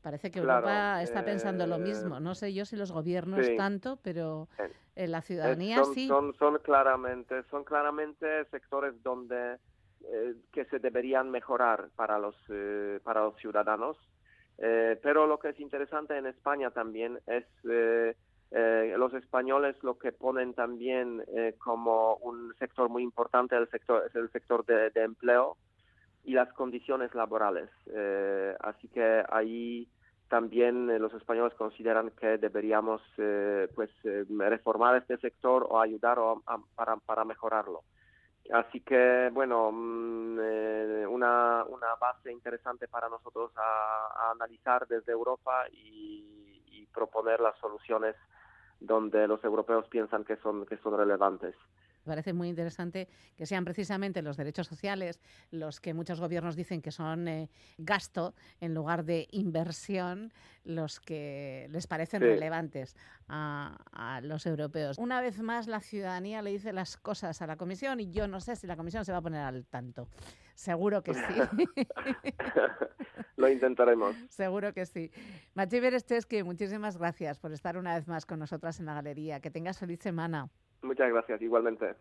Parece 0.02 0.30
que 0.30 0.38
Europa 0.38 1.02
está 1.02 1.24
pensando 1.24 1.66
lo 1.66 1.78
mismo. 1.78 2.20
No 2.20 2.36
sé 2.36 2.54
yo 2.54 2.64
si 2.64 2.76
los 2.76 2.92
gobiernos 2.92 3.44
tanto, 3.56 3.98
pero 4.02 4.48
en 4.94 5.10
la 5.10 5.20
ciudadanía 5.20 5.82
son, 5.82 5.94
sí. 5.94 6.06
Son, 6.06 6.32
son, 6.34 6.58
claramente, 6.60 7.42
son 7.50 7.64
claramente 7.64 8.44
sectores 8.52 9.02
donde 9.02 9.56
eh, 10.04 10.36
que 10.52 10.64
se 10.66 10.78
deberían 10.78 11.28
mejorar 11.30 11.88
para 11.96 12.20
los 12.20 12.36
eh, 12.50 13.00
para 13.02 13.22
los 13.22 13.36
ciudadanos. 13.38 13.96
Eh, 14.58 14.96
pero 15.02 15.26
lo 15.26 15.40
que 15.40 15.48
es 15.48 15.58
interesante 15.58 16.16
en 16.16 16.26
España 16.26 16.70
también 16.70 17.18
es 17.26 17.44
los 18.50 19.12
españoles 19.14 19.76
lo 19.82 19.98
que 19.98 20.12
ponen 20.12 20.54
también 20.54 21.24
como 21.58 22.16
un 22.16 22.54
sector 22.58 22.88
muy 22.88 23.02
importante 23.02 23.56
el 23.56 23.68
sector 23.68 24.04
es 24.06 24.14
el 24.14 24.30
sector 24.30 24.64
de 24.64 24.90
empleo 24.94 25.56
y 26.26 26.32
las 26.32 26.52
condiciones 26.52 27.14
laborales. 27.14 27.70
Eh, 27.86 28.54
así 28.60 28.88
que 28.88 29.24
ahí 29.30 29.88
también 30.28 30.90
eh, 30.90 30.98
los 30.98 31.14
españoles 31.14 31.54
consideran 31.54 32.10
que 32.10 32.36
deberíamos 32.36 33.00
eh, 33.16 33.68
pues 33.74 33.90
reformar 34.28 34.96
este 34.96 35.16
sector 35.18 35.66
o 35.70 35.80
ayudar 35.80 36.18
para, 36.74 36.96
para 36.96 37.24
mejorarlo. 37.24 37.84
Así 38.52 38.80
que, 38.80 39.30
bueno, 39.32 39.70
mm, 39.72 40.38
una, 41.08 41.64
una 41.64 41.94
base 42.00 42.30
interesante 42.30 42.86
para 42.86 43.08
nosotros 43.08 43.52
a, 43.56 44.30
analizar 44.32 44.86
desde 44.86 45.12
Europa 45.12 45.64
y, 45.72 46.24
proponer 46.94 47.40
las 47.40 47.54
soluciones 47.58 48.16
donde 48.80 49.26
los 49.26 49.42
europeos 49.44 49.86
piensan 49.88 50.24
que 50.24 50.36
son, 50.36 50.66
que 50.66 50.76
son 50.78 50.96
relevantes. 50.96 51.54
Me 52.06 52.12
parece 52.12 52.32
muy 52.32 52.48
interesante 52.48 53.08
que 53.36 53.46
sean 53.46 53.64
precisamente 53.64 54.22
los 54.22 54.36
derechos 54.36 54.68
sociales 54.68 55.20
los 55.50 55.80
que 55.80 55.92
muchos 55.92 56.20
gobiernos 56.20 56.54
dicen 56.54 56.80
que 56.80 56.92
son 56.92 57.26
eh, 57.26 57.50
gasto 57.78 58.34
en 58.60 58.74
lugar 58.74 59.04
de 59.04 59.26
inversión 59.32 60.32
los 60.64 61.00
que 61.00 61.68
les 61.70 61.86
parecen 61.86 62.22
relevantes 62.22 62.96
a, 63.28 63.76
a, 63.92 64.20
los 64.20 64.46
europeos. 64.46 64.98
Una 64.98 65.20
vez 65.20 65.40
más, 65.40 65.66
la 65.66 65.80
ciudadanía 65.80 66.42
le 66.42 66.50
dice 66.50 66.72
las 66.72 66.96
cosas 66.96 67.40
a 67.42 67.46
la 67.46 67.56
Comisión 67.56 68.00
y 68.00 68.10
yo 68.10 68.28
no 68.28 68.40
sé 68.40 68.56
si 68.56 68.66
la 68.66 68.76
Comisión 68.76 69.04
se 69.04 69.12
va 69.12 69.18
a 69.18 69.22
poner 69.22 69.42
al 69.42 69.66
tanto. 69.66 70.08
Seguro 70.54 71.02
que 71.02 71.14
sí. 71.14 71.20
Lo 73.36 73.48
intentaremos. 73.48 74.16
Seguro 74.30 74.72
que 74.72 74.86
sí. 74.86 75.10
Machi 75.54 75.80
que 76.28 76.42
muchísimas 76.42 76.96
gracias 76.96 77.38
por 77.38 77.52
estar 77.52 77.76
una 77.76 77.94
vez 77.94 78.08
más 78.08 78.24
con 78.24 78.38
nosotras 78.38 78.80
en 78.80 78.86
la 78.86 78.94
galería. 78.94 79.40
Que 79.40 79.50
tengas 79.50 79.78
feliz 79.78 80.00
semana. 80.00 80.48
Muchas 80.82 81.10
gracias, 81.10 81.42
igualmente. 81.42 81.94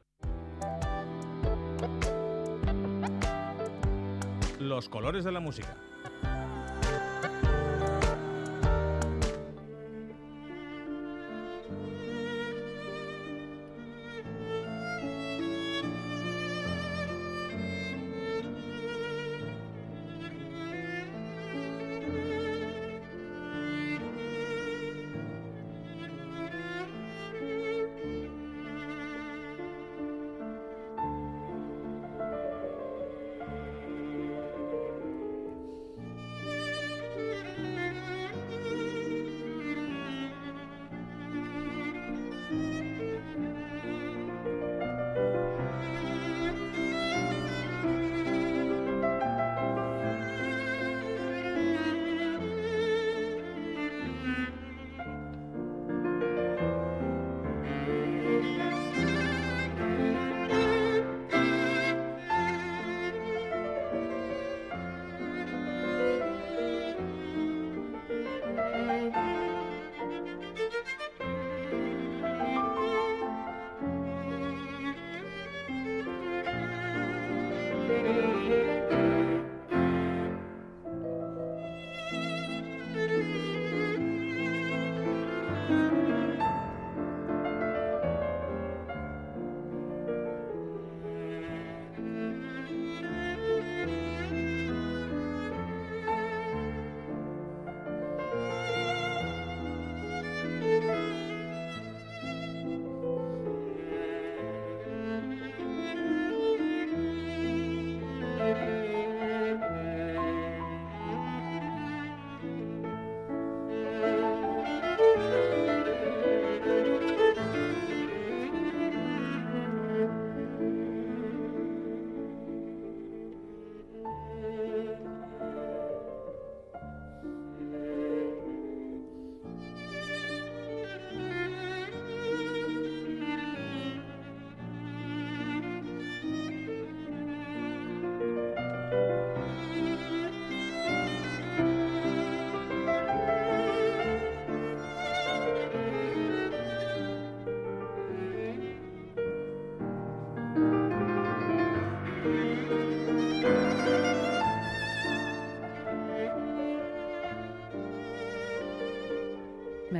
Los 4.60 4.90
colores 4.90 5.24
de 5.24 5.32
la 5.32 5.40
música. 5.40 5.76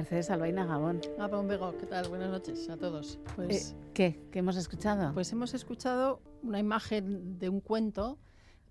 Mercedes 0.06 0.30
Albaina 0.30 0.68
Gabón. 0.68 1.02
Un 1.18 1.48
Bego, 1.48 1.76
¿qué 1.80 1.88
tal? 1.88 2.08
Buenas 2.10 2.30
noches 2.30 2.70
a 2.70 2.78
todos. 2.78 3.18
Pues, 3.36 3.72
eh, 3.72 3.76
¿Qué? 3.96 4.20
¿Qué 4.32 4.38
hemos 4.38 4.56
escuchado? 4.56 5.12
Pues 5.16 5.32
hemos 5.32 5.56
escuchado 5.56 6.22
una 6.44 6.60
imagen 6.60 7.40
de 7.40 7.50
un 7.50 7.60
cuento 7.60 8.20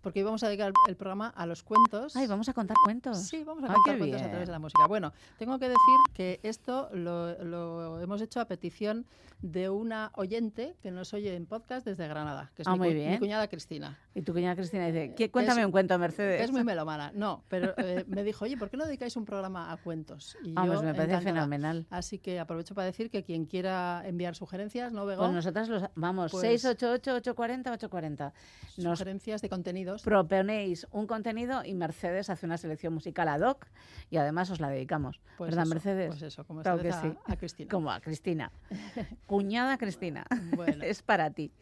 porque 0.00 0.20
hoy 0.20 0.26
vamos 0.26 0.44
a 0.44 0.46
dedicar 0.46 0.72
el 0.86 0.94
programa 0.94 1.30
a 1.30 1.44
los 1.46 1.64
cuentos. 1.64 2.14
Ay, 2.14 2.28
vamos 2.28 2.48
a 2.48 2.52
contar 2.52 2.76
cuentos. 2.84 3.18
Sí, 3.18 3.42
vamos 3.42 3.64
a 3.64 3.72
contar 3.74 3.98
cuentos 3.98 4.22
a 4.22 4.28
través 4.28 4.46
de 4.46 4.52
la 4.52 4.60
música. 4.60 4.86
Bueno, 4.86 5.12
tengo 5.36 5.58
que 5.58 5.64
decir 5.64 5.98
que 6.12 6.38
esto 6.44 6.88
lo, 6.92 8.00
hemos 8.00 8.20
hecho 8.20 8.38
a 8.38 8.44
petición 8.44 9.04
de 9.42 9.70
una 9.70 10.12
oyente 10.14 10.76
que 10.82 10.92
nos 10.92 11.14
oye 11.14 11.34
en 11.34 11.46
podcast 11.46 11.84
desde 11.84 12.06
Granada, 12.06 12.52
que 12.54 12.62
es 12.62 12.68
ah, 12.68 12.76
mi, 12.76 12.94
mi, 12.94 13.18
cuñada 13.18 13.48
Cristina. 13.48 13.98
Y 14.16 14.22
tu 14.22 14.32
cuñada 14.32 14.54
Cristina 14.54 14.86
dice, 14.86 15.12
cuéntame 15.30 15.66
un 15.66 15.72
cuento, 15.72 15.98
Mercedes. 15.98 16.42
Es 16.42 16.52
muy 16.52 16.62
melomana. 16.62 17.10
No, 17.14 17.42
pero 17.48 17.74
eh, 17.78 18.04
me 18.06 18.22
dijo, 18.22 18.44
oye, 18.44 18.56
¿por 18.56 18.70
qué 18.70 18.76
no 18.76 18.86
dedicáis 18.86 19.16
un 19.16 19.24
programa 19.24 19.72
a 19.72 19.76
cuentos? 19.76 20.36
Y 20.44 20.52
Vamos, 20.52 20.84
me 20.84 20.94
parece 20.94 21.20
fenomenal. 21.20 21.86
Así 21.90 22.18
que 22.18 22.38
aprovecho 22.38 22.76
para 22.76 22.86
decir 22.86 23.10
que 23.10 23.24
quien 23.24 23.46
quiera 23.46 24.02
enviar 24.06 24.36
sugerencias, 24.36 24.92
¿no, 24.92 25.04
Bego? 25.04 25.22
Pues 25.22 25.32
nosotras 25.32 25.68
los, 25.68 25.82
vamos, 25.96 26.32
688-840-840. 26.32 28.32
Pues 28.32 28.74
sugerencias 28.76 29.42
de 29.42 29.48
contenidos. 29.48 30.02
Proponéis 30.02 30.86
un 30.92 31.08
contenido 31.08 31.64
y 31.64 31.74
Mercedes 31.74 32.30
hace 32.30 32.46
una 32.46 32.56
selección 32.56 32.94
musical 32.94 33.26
ad 33.26 33.40
hoc 33.40 33.66
y 34.10 34.18
además 34.18 34.48
os 34.50 34.60
la 34.60 34.68
dedicamos. 34.68 35.20
Pues 35.36 35.50
¿Verdad, 35.50 35.66
Mercedes? 35.66 36.10
Pues 36.10 36.22
eso, 36.22 36.44
como 36.44 36.62
claro 36.62 36.80
que 36.80 36.90
a, 36.90 37.02
sí. 37.02 37.12
a 37.26 37.36
Cristina. 37.36 37.70
Como 37.70 37.90
a 37.90 38.00
Cristina. 38.00 38.52
Cuñada 39.26 39.76
Cristina. 39.76 40.24
Bueno. 40.54 40.74
es 40.84 41.02
para 41.02 41.30
ti. 41.30 41.52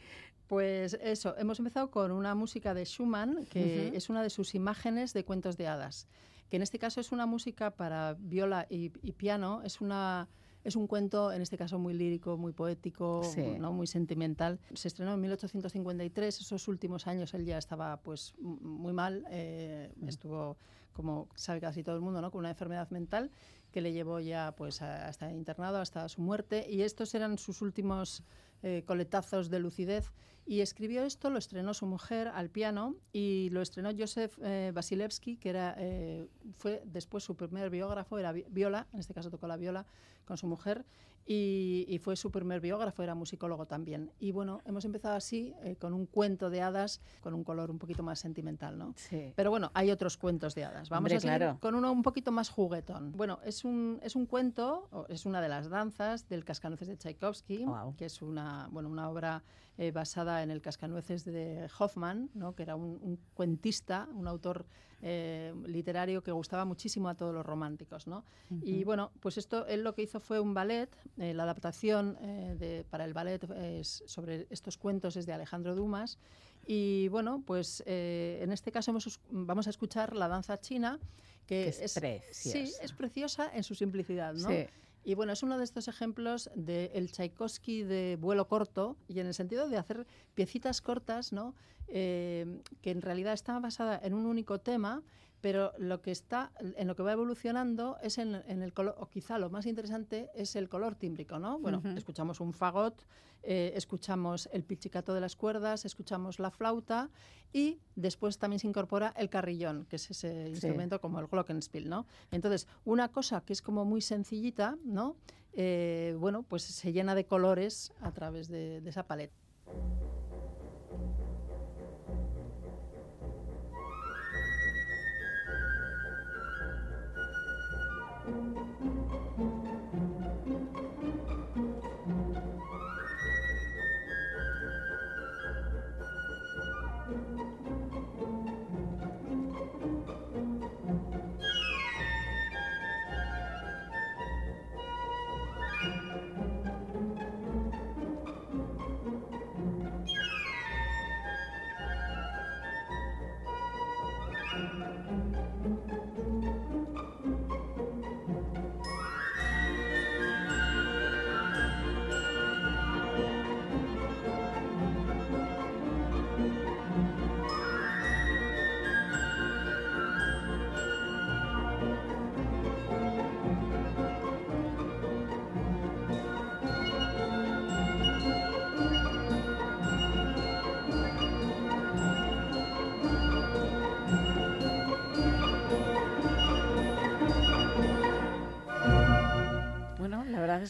Pues 0.52 0.98
eso, 1.00 1.34
hemos 1.38 1.58
empezado 1.60 1.90
con 1.90 2.12
una 2.12 2.34
música 2.34 2.74
de 2.74 2.84
Schumann, 2.84 3.46
que 3.46 3.90
es 3.96 4.10
una 4.10 4.22
de 4.22 4.28
sus 4.28 4.54
imágenes 4.54 5.14
de 5.14 5.24
cuentos 5.24 5.56
de 5.56 5.66
hadas, 5.66 6.06
que 6.50 6.56
en 6.56 6.62
este 6.62 6.78
caso 6.78 7.00
es 7.00 7.10
una 7.10 7.24
música 7.24 7.70
para 7.70 8.18
viola 8.20 8.66
y 8.68 8.90
piano, 8.90 9.62
es 9.64 9.80
una 9.80 10.28
es 10.64 10.76
un 10.76 10.86
cuento, 10.86 11.32
en 11.32 11.42
este 11.42 11.56
caso, 11.56 11.78
muy 11.78 11.94
lírico, 11.94 12.36
muy 12.36 12.52
poético, 12.52 13.22
¿no? 13.58 13.72
muy 13.72 13.86
sentimental. 13.86 14.60
Se 14.74 14.88
estrenó 14.88 15.14
en 15.14 15.20
1853, 15.22 16.40
esos 16.40 16.68
últimos 16.68 17.06
años 17.06 17.34
él 17.34 17.44
ya 17.44 17.58
estaba 17.58 17.96
pues 17.98 18.34
muy 18.38 18.92
mal, 18.92 19.24
eh, 19.30 19.92
mm. 19.96 20.08
estuvo, 20.08 20.56
como 20.92 21.28
sabe 21.34 21.60
casi 21.60 21.82
todo 21.82 21.96
el 21.96 22.00
mundo, 22.00 22.20
¿no? 22.20 22.30
con 22.30 22.40
una 22.40 22.50
enfermedad 22.50 22.90
mental 22.90 23.30
que 23.72 23.80
le 23.80 23.92
llevó 23.92 24.20
ya 24.20 24.54
pues 24.56 24.82
a, 24.82 25.08
estar 25.08 25.32
internado 25.32 25.78
hasta 25.78 26.08
su 26.08 26.20
muerte 26.20 26.66
y 26.68 26.82
estos 26.82 27.14
eran 27.14 27.38
sus 27.38 27.62
últimos 27.62 28.22
eh, 28.62 28.82
coletazos 28.86 29.50
de 29.50 29.58
lucidez. 29.58 30.12
Y 30.44 30.60
escribió 30.60 31.04
esto, 31.04 31.30
lo 31.30 31.38
estrenó 31.38 31.72
su 31.72 31.86
mujer 31.86 32.28
al 32.28 32.50
piano 32.50 32.96
y 33.12 33.48
lo 33.50 33.62
estrenó 33.62 33.90
Joseph 33.96 34.36
eh, 34.42 34.72
Vasilevsky, 34.74 35.36
que 35.36 35.50
era, 35.50 35.76
eh, 35.78 36.26
fue 36.56 36.82
después 36.84 37.22
su 37.22 37.36
primer 37.36 37.70
biógrafo, 37.70 38.18
era 38.18 38.32
viola, 38.32 38.88
en 38.92 38.98
este 38.98 39.14
caso 39.14 39.30
tocó 39.30 39.46
la 39.46 39.56
viola 39.56 39.86
con 40.24 40.36
su 40.36 40.48
mujer, 40.48 40.84
y, 41.26 42.00
fue 42.02 42.16
su 42.16 42.30
primer 42.30 42.60
biógrafo, 42.60 43.02
era 43.02 43.14
musicólogo 43.14 43.66
también. 43.66 44.10
Y 44.18 44.32
bueno, 44.32 44.60
hemos 44.64 44.84
empezado 44.84 45.14
así, 45.14 45.54
eh, 45.62 45.76
con 45.76 45.92
un 45.92 46.06
cuento 46.06 46.50
de 46.50 46.62
hadas, 46.62 47.00
con 47.20 47.34
un 47.34 47.44
color 47.44 47.70
un 47.70 47.78
poquito 47.78 48.02
más 48.02 48.18
sentimental, 48.18 48.76
¿no? 48.76 48.94
Sí. 48.96 49.32
Pero 49.36 49.50
bueno, 49.50 49.70
hay 49.74 49.90
otros 49.90 50.16
cuentos 50.16 50.54
de 50.54 50.64
hadas. 50.64 50.88
Vamos 50.88 51.12
a 51.12 51.20
seguir 51.20 51.56
con 51.60 51.74
uno 51.74 51.92
un 51.92 52.02
poquito 52.02 52.32
más 52.32 52.48
juguetón. 52.48 53.12
Bueno, 53.12 53.38
es 53.44 53.64
un, 53.64 54.00
es 54.02 54.16
un 54.16 54.26
cuento, 54.26 55.06
es 55.08 55.26
una 55.26 55.40
de 55.40 55.48
las 55.48 55.68
danzas 55.68 56.28
del 56.28 56.44
Cascanueces 56.44 56.88
de 56.88 56.96
Tchaikovsky, 56.96 57.66
que 57.96 58.06
es 58.06 58.22
una, 58.22 58.68
bueno, 58.72 58.88
una 58.88 59.08
obra 59.08 59.42
eh, 59.78 59.90
basada 59.90 60.42
en 60.42 60.50
el 60.50 60.60
Cascanueces 60.60 61.24
de 61.24 61.66
Hoffman, 61.78 62.28
¿no? 62.34 62.54
que 62.54 62.62
era 62.62 62.76
un, 62.76 63.18
cuentista, 63.32 64.06
un 64.12 64.28
autor 64.28 64.66
eh, 65.00 65.54
literario 65.66 66.22
que 66.22 66.30
gustaba 66.30 66.66
muchísimo 66.66 67.08
a 67.08 67.14
todos 67.14 67.34
los 67.34 67.44
románticos. 67.44 68.06
¿no? 68.06 68.24
Y 68.62 68.84
bueno, 68.84 69.12
pues 69.20 69.38
esto, 69.38 69.66
él 69.66 69.82
lo 69.82 69.94
que 69.94 70.02
hizo 70.02 70.20
fue 70.20 70.40
un 70.40 70.52
ballet, 70.52 70.94
eh, 71.16 71.32
la 71.32 71.44
adaptación 71.44 72.18
de, 72.58 72.84
para 72.90 73.06
el 73.06 73.14
ballet 73.14 73.42
es 73.50 74.04
sobre 74.06 74.46
estos 74.50 74.76
cuentos 74.76 75.16
es 75.16 75.24
de 75.24 75.32
Alejandro 75.32 75.74
Dumas. 75.74 76.18
Y 76.66 77.08
bueno, 77.08 77.42
pues 77.46 77.82
en 77.86 78.52
este 78.52 78.70
caso 78.70 78.96
vamos 79.30 79.66
a 79.66 79.70
escuchar 79.70 80.14
la 80.14 80.28
danza 80.28 80.60
china, 80.60 81.00
que, 81.46 81.68
es, 81.68 81.94
preciosa. 81.94 82.30
Sí, 82.30 82.72
es 82.80 82.92
preciosa 82.92 83.50
en 83.52 83.64
su 83.64 83.74
simplicidad, 83.74 84.34
¿no? 84.34 84.48
Sí. 84.48 84.66
Y 85.04 85.14
bueno, 85.14 85.32
es 85.32 85.42
uno 85.42 85.58
de 85.58 85.64
estos 85.64 85.88
ejemplos 85.88 86.50
del 86.54 86.90
el 86.94 87.10
Tchaikovsky 87.10 87.82
de 87.82 88.16
vuelo 88.20 88.46
corto 88.46 88.96
y 89.08 89.18
en 89.20 89.26
el 89.26 89.34
sentido 89.34 89.68
de 89.68 89.76
hacer 89.76 90.06
piecitas 90.34 90.80
cortas, 90.80 91.32
¿no? 91.32 91.54
Eh, 91.88 92.62
que 92.80 92.90
en 92.90 93.02
realidad 93.02 93.32
está 93.32 93.58
basada 93.58 94.00
en 94.02 94.14
un 94.14 94.26
único 94.26 94.60
tema, 94.60 95.02
pero 95.42 95.72
lo 95.76 96.00
que 96.00 96.12
está, 96.12 96.52
en 96.60 96.86
lo 96.86 96.94
que 96.94 97.02
va 97.02 97.12
evolucionando 97.12 97.98
es 98.00 98.16
en, 98.18 98.34
el 98.34 98.72
color, 98.72 98.94
o 98.98 99.10
quizá 99.10 99.38
lo 99.38 99.50
más 99.50 99.66
interesante 99.66 100.30
es 100.34 100.54
el 100.54 100.68
color 100.68 100.94
tímbrico, 100.94 101.40
¿no? 101.40 101.58
Bueno, 101.58 101.82
escuchamos 101.96 102.40
un 102.40 102.52
fagot, 102.52 103.04
eh, 103.42 103.72
escuchamos 103.74 104.48
el 104.52 104.62
pichicato 104.62 105.12
de 105.14 105.20
las 105.20 105.34
cuerdas, 105.34 105.84
escuchamos 105.84 106.38
la 106.38 106.52
flauta 106.52 107.10
y 107.52 107.80
después 107.96 108.38
también 108.38 108.60
se 108.60 108.68
incorpora 108.68 109.12
el 109.16 109.28
carrillón, 109.28 109.84
que 109.86 109.96
es 109.96 110.12
ese 110.12 110.48
instrumento 110.48 111.00
como 111.00 111.18
el 111.18 111.26
glockenspiel, 111.26 111.88
¿no? 111.88 112.06
Entonces, 112.30 112.68
una 112.84 113.08
cosa 113.08 113.40
que 113.40 113.52
es 113.52 113.62
como 113.62 113.84
muy 113.84 114.00
sencillita, 114.00 114.78
¿no? 114.84 115.16
Eh, 115.54 116.16
bueno, 116.20 116.44
pues 116.44 116.62
se 116.62 116.92
llena 116.92 117.16
de 117.16 117.26
colores 117.26 117.92
a 118.00 118.12
través 118.12 118.46
de, 118.46 118.80
de 118.80 118.90
esa 118.90 119.08
paleta. 119.08 119.34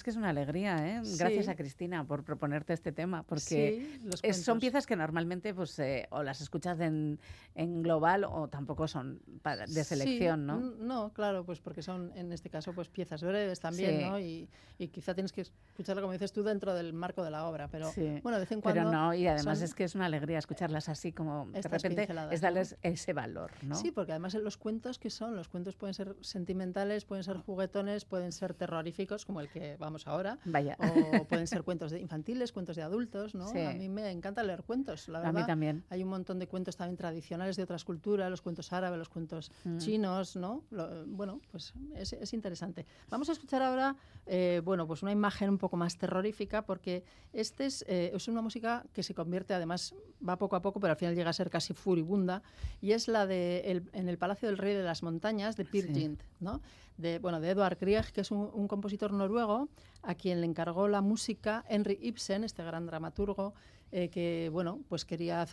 Es 0.02 0.04
que 0.04 0.10
es 0.10 0.16
una 0.16 0.30
alegría, 0.30 0.84
¿eh? 0.84 1.02
Gracias 1.16 1.46
a 1.46 1.54
Cristina 1.54 2.04
por 2.04 2.24
proponerte 2.24 2.72
este 2.72 2.90
tema, 2.90 3.22
porque 3.22 4.00
son 4.32 4.58
piezas 4.58 4.84
que 4.84 4.96
normalmente 4.96 5.54
pues 5.54 5.78
eh, 5.78 6.08
o 6.10 6.24
las 6.24 6.40
escuchas 6.40 6.80
en, 6.80 7.20
en, 7.54 7.82
global 7.84 8.24
o 8.24 8.48
tampoco 8.48 8.88
son 8.88 9.20
de 9.68 9.84
selección, 9.84 10.44
¿no? 10.44 10.58
No, 10.58 11.12
claro, 11.12 11.44
pues 11.44 11.60
porque 11.60 11.82
son 11.82 12.10
en 12.16 12.32
este 12.32 12.50
caso 12.50 12.72
pues 12.72 12.88
piezas 12.88 13.22
breves 13.22 13.60
también, 13.60 14.00
¿no? 14.00 14.18
Y, 14.18 14.48
y, 14.76 14.88
quizá 14.88 15.14
tienes 15.14 15.30
que 15.30 15.42
escucharlo 15.42 16.02
como 16.02 16.12
dices 16.12 16.32
tú 16.32 16.42
dentro 16.42 16.74
del 16.74 16.92
marco 16.92 17.22
de 17.22 17.30
la 17.30 17.46
obra, 17.46 17.68
pero 17.68 17.92
bueno, 18.22 18.38
de 18.38 18.40
vez 18.40 18.50
en 18.50 18.60
cuando. 18.60 18.80
Pero 18.80 18.90
no, 18.90 19.14
y 19.14 19.28
además 19.28 19.62
es 19.62 19.72
que 19.72 19.84
es 19.84 19.94
una 19.94 20.06
alegría 20.06 20.38
escucharlas 20.38 20.88
así 20.88 21.12
como 21.12 21.46
de 21.52 21.62
repente 21.62 22.08
es 22.32 22.40
darles 22.40 22.76
ese 22.82 23.12
valor, 23.12 23.52
¿no? 23.62 23.76
Sí, 23.76 23.92
porque 23.92 24.10
además 24.10 24.34
los 24.34 24.56
cuentos 24.56 24.98
que 24.98 25.10
son, 25.10 25.36
los 25.36 25.48
cuentos 25.48 25.76
pueden 25.76 25.94
ser 25.94 26.16
sentimentales, 26.22 27.04
pueden 27.04 27.22
ser 27.22 27.36
juguetones, 27.36 28.04
pueden 28.04 28.32
ser 28.32 28.54
terroríficos 28.54 29.24
como 29.24 29.40
el 29.40 29.48
que 29.48 29.76
vamos 29.78 29.91
ahora. 30.06 30.38
Vaya. 30.44 30.76
O 31.20 31.24
pueden 31.24 31.46
ser 31.46 31.62
cuentos 31.62 31.92
infantiles, 31.92 32.52
cuentos 32.52 32.76
de 32.76 32.82
adultos, 32.82 33.34
¿no? 33.34 33.48
A 33.48 33.72
mí 33.72 33.88
me 33.88 34.10
encanta 34.10 34.42
leer 34.42 34.62
cuentos, 34.62 35.08
la 35.08 35.20
verdad. 35.20 35.36
A 35.36 35.40
mí 35.40 35.46
también. 35.46 35.84
Hay 35.90 36.02
un 36.02 36.08
montón 36.08 36.38
de 36.38 36.46
cuentos 36.46 36.76
también 36.76 36.96
tradicionales 36.96 37.56
de 37.56 37.62
otras 37.62 37.84
culturas, 37.84 38.30
los 38.30 38.42
cuentos 38.42 38.72
árabes, 38.72 38.98
los 38.98 39.08
cuentos 39.08 39.50
mm. 39.64 39.78
chinos, 39.78 40.36
¿no? 40.36 40.64
bueno, 41.06 41.40
pues 41.50 41.74
es, 41.94 42.12
es, 42.12 42.32
interesante. 42.32 42.86
Vamos 43.08 43.28
a 43.28 43.32
escuchar 43.32 43.62
ahora 43.62 43.96
eh, 44.26 44.60
bueno, 44.64 44.86
pues 44.86 45.02
una 45.02 45.12
imagen 45.12 45.50
un 45.50 45.58
poco 45.58 45.76
más 45.76 45.96
terrorífica, 45.98 46.64
porque 46.64 47.04
este 47.32 47.66
es, 47.66 47.84
eh, 47.88 48.12
es, 48.14 48.28
una 48.28 48.40
música 48.40 48.84
que 48.92 49.02
se 49.02 49.14
convierte, 49.14 49.52
además, 49.54 49.94
va 50.26 50.38
poco 50.38 50.56
a 50.56 50.62
poco, 50.62 50.78
pero 50.78 50.92
al 50.92 50.96
final 50.96 51.14
llega 51.14 51.30
a 51.30 51.32
ser 51.32 51.50
casi 51.50 51.74
furibunda, 51.74 52.42
y 52.80 52.92
es 52.92 53.08
la 53.08 53.26
de 53.26 53.82
En 53.92 54.08
el 54.08 54.18
Palacio 54.18 54.48
del 54.48 54.58
Rey 54.58 54.74
de 54.74 54.82
las 54.82 55.02
Montañas, 55.02 55.56
de 55.56 55.64
Peer 55.64 55.92
Gynt, 55.92 56.22
¿no? 56.40 56.60
De, 56.96 57.18
bueno, 57.18 57.40
de 57.40 57.50
Edvard 57.50 57.78
Grieg, 57.80 58.12
que 58.12 58.20
es 58.20 58.30
un, 58.30 58.68
compositor 58.68 59.12
noruego, 59.12 59.68
a 60.02 60.14
quien 60.14 60.40
le 60.40 60.46
encargó 60.46 60.88
la 60.88 61.00
música 61.00 61.64
Henry 61.68 61.98
Ibsen, 62.00 62.44
este 62.44 62.62
gran 62.62 62.86
dramaturgo, 62.86 63.54
eh, 63.90 64.08
que 64.08 64.50
bueno, 64.52 64.80
pues 64.88 65.04
quería 65.04 65.46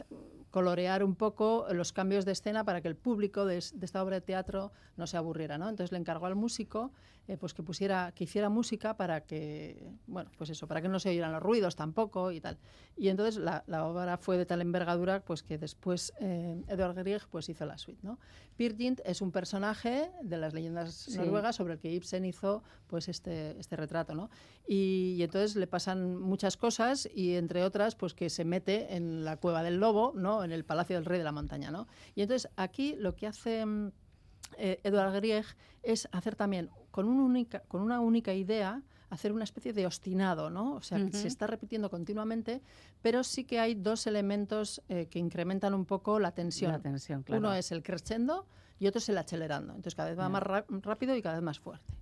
colorear 0.51 1.03
un 1.03 1.15
poco 1.15 1.67
los 1.71 1.93
cambios 1.93 2.25
de 2.25 2.31
escena 2.31 2.63
para 2.63 2.81
que 2.81 2.87
el 2.87 2.95
público 2.95 3.45
de, 3.45 3.57
esta 3.57 4.03
obra 4.03 4.15
de 4.15 4.21
teatro 4.21 4.71
no 4.97 5.07
se 5.07 5.17
aburriera, 5.17 5.57
¿no? 5.57 5.69
Entonces 5.69 5.91
le 5.91 5.97
encargó 5.97 6.25
al 6.25 6.35
músico 6.35 6.91
eh, 7.29 7.37
pues 7.37 7.53
que 7.53 7.61
pusiera, 7.61 8.11
que 8.15 8.23
hiciera 8.23 8.49
música 8.49 8.97
para 8.97 9.21
que, 9.21 9.93
bueno, 10.07 10.31
pues 10.35 10.49
eso, 10.49 10.65
para 10.67 10.81
que 10.81 10.89
no 10.89 10.99
se 10.99 11.09
oyeran 11.09 11.31
los 11.31 11.43
ruidos 11.43 11.75
tampoco 11.75 12.31
y 12.31 12.41
tal. 12.41 12.57
Y 12.97 13.09
entonces 13.09 13.37
la, 13.37 13.63
obra 13.85 14.17
fue 14.17 14.35
de 14.35 14.47
tal 14.47 14.61
envergadura 14.61 15.23
pues 15.23 15.43
que 15.43 15.59
después 15.59 16.11
eh, 16.19 16.59
Edward 16.67 16.95
Grieg 16.95 17.21
pues 17.29 17.47
hizo 17.47 17.67
la 17.67 17.77
suite, 17.77 17.99
¿no? 18.01 18.17
Peer 18.57 18.75
Gynt 18.75 19.01
es 19.05 19.21
un 19.21 19.31
personaje 19.31 20.09
de 20.23 20.37
las 20.37 20.55
leyendas 20.55 21.07
noruegas 21.09 21.55
sobre 21.55 21.73
el 21.73 21.79
que 21.79 21.91
Ibsen 21.91 22.25
hizo 22.25 22.63
pues 22.87 23.07
este, 23.07 23.59
este 23.59 23.75
retrato, 23.75 24.15
¿no? 24.15 24.31
Y, 24.67 25.13
y 25.19 25.21
entonces 25.21 25.55
le 25.55 25.67
pasan 25.67 26.17
muchas 26.17 26.57
cosas 26.57 27.07
y 27.13 27.35
entre 27.35 27.63
otras 27.63 27.93
pues 27.93 28.15
que 28.15 28.31
se 28.31 28.43
mete 28.43 28.95
en 28.95 29.23
la 29.23 29.37
cueva 29.37 29.61
del 29.61 29.75
lobo, 29.75 30.13
¿no? 30.15 30.43
En 30.43 30.51
el 30.51 30.65
Palacio 30.65 30.95
del 30.95 31.05
Rey 31.05 31.19
de 31.19 31.25
la 31.25 31.31
Montaña, 31.31 31.69
¿no? 31.69 31.87
Y 32.15 32.23
entonces 32.23 32.51
aquí 32.55 32.95
lo 32.97 33.15
que 33.15 33.27
hace 33.27 33.63
mm, 33.63 33.91
eh, 34.57 34.79
Eduard 34.83 35.13
Grieg 35.13 35.45
es 35.83 36.09
hacer 36.11 36.35
también 36.35 36.69
con, 36.91 37.07
única, 37.07 37.61
con 37.67 37.81
una 37.81 37.99
única 37.99 38.33
idea 38.33 38.81
hacer 39.09 39.31
una 39.31 39.43
especie 39.43 39.73
de 39.73 39.87
ostinado, 39.87 40.49
¿no? 40.49 40.73
O 40.73 40.81
sea, 40.81 40.99
se 41.11 41.27
está 41.27 41.47
repitiendo 41.47 41.89
continuamente, 41.89 42.61
pero 43.01 43.23
sí 43.23 43.43
que 43.43 43.59
hay 43.59 43.73
dos 43.73 44.05
elementos 44.07 44.81
eh, 44.87 45.07
que 45.07 45.19
incrementan 45.19 45.73
un 45.73 45.85
poco 45.85 46.19
la 46.19 46.31
tensión. 46.31 46.71
La 46.71 46.79
tensión 46.79 47.23
claro. 47.23 47.39
Uno 47.39 47.53
es 47.53 47.71
el 47.71 47.81
crescendo 47.81 48.45
y 48.79 48.87
otro 48.87 48.99
es 48.99 49.09
el 49.09 49.17
acelerando. 49.17 49.73
Entonces 49.73 49.95
cada 49.95 50.09
vez 50.09 50.19
va 50.19 50.29
más 50.29 50.43
rápido 50.43 51.15
y 51.15 51.21
cada 51.21 51.35
vez 51.35 51.43
más 51.43 51.59
fuerte. 51.59 51.98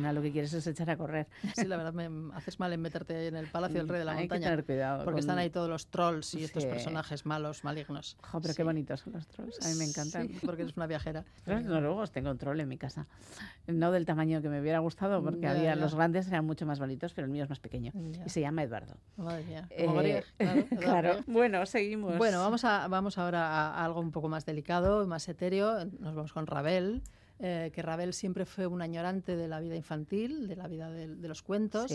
Final 0.00 0.14
lo 0.14 0.22
que 0.22 0.32
quieres 0.32 0.52
es 0.52 0.66
echar 0.66 0.90
a 0.90 0.96
correr. 0.96 1.26
Sí, 1.54 1.66
la 1.66 1.76
verdad, 1.76 1.92
me 1.92 2.34
haces 2.34 2.58
mal 2.58 2.72
en 2.72 2.80
meterte 2.80 3.26
en 3.26 3.36
el 3.36 3.46
Palacio 3.48 3.78
del 3.78 3.88
Rey 3.88 3.98
de 3.98 4.04
la 4.04 4.12
Hay 4.12 4.20
Montaña. 4.20 4.40
Que 4.40 4.50
tener 4.50 4.64
cuidado. 4.64 5.04
Porque 5.04 5.20
están 5.20 5.38
ahí 5.38 5.50
todos 5.50 5.68
los 5.68 5.88
trolls 5.88 6.34
y 6.34 6.44
estos 6.44 6.64
personajes 6.64 7.26
malos, 7.26 7.64
malignos. 7.64 8.16
pero 8.42 8.54
qué 8.54 8.62
bonitos 8.62 9.00
son 9.00 9.14
los 9.14 9.26
trolls. 9.26 9.64
A 9.64 9.68
mí 9.68 9.74
me 9.76 9.84
encantan. 9.84 10.28
Sí, 10.28 10.38
porque 10.44 10.62
eres 10.62 10.76
una 10.76 10.86
viajera. 10.86 11.24
No, 11.70 11.80
luego 11.80 12.06
tengo 12.06 12.30
un 12.30 12.38
troll 12.38 12.58
en 12.60 12.68
mi 12.68 12.78
casa. 12.78 13.06
No 13.66 13.92
del 13.92 14.06
tamaño 14.06 14.40
que 14.40 14.48
me 14.48 14.60
hubiera 14.60 14.78
gustado, 14.78 15.22
porque 15.22 15.46
había 15.46 15.76
los 15.76 15.94
grandes 15.94 16.26
eran 16.28 16.44
mucho 16.44 16.66
más 16.66 16.78
bonitos, 16.78 17.12
pero 17.12 17.26
el 17.26 17.32
mío 17.32 17.44
es 17.44 17.48
más 17.50 17.60
pequeño. 17.60 17.92
Y 18.24 18.28
se 18.28 18.40
llama 18.40 18.62
Eduardo. 18.62 18.96
Madre 19.16 19.44
mía. 19.44 19.68
Eh, 19.70 20.24
claro, 20.38 20.66
claro. 20.78 21.16
Bueno, 21.26 21.66
seguimos. 21.66 22.16
Bueno, 22.18 22.40
vamos, 22.40 22.64
a, 22.64 22.88
vamos 22.88 23.18
ahora 23.18 23.70
a 23.70 23.84
algo 23.84 24.00
un 24.00 24.10
poco 24.10 24.28
más 24.28 24.46
delicado, 24.46 25.06
más 25.06 25.28
etéreo. 25.28 25.84
Nos 25.98 26.14
vamos 26.14 26.32
con 26.32 26.46
Ravel. 26.46 27.02
Eh, 27.42 27.70
que 27.72 27.80
Ravel 27.80 28.12
siempre 28.12 28.44
fue 28.44 28.66
un 28.66 28.82
añorante 28.82 29.34
de 29.34 29.48
la 29.48 29.60
vida 29.60 29.74
infantil, 29.74 30.46
de 30.46 30.56
la 30.56 30.68
vida 30.68 30.90
de, 30.90 31.28
los 31.28 31.42
cuentos. 31.42 31.90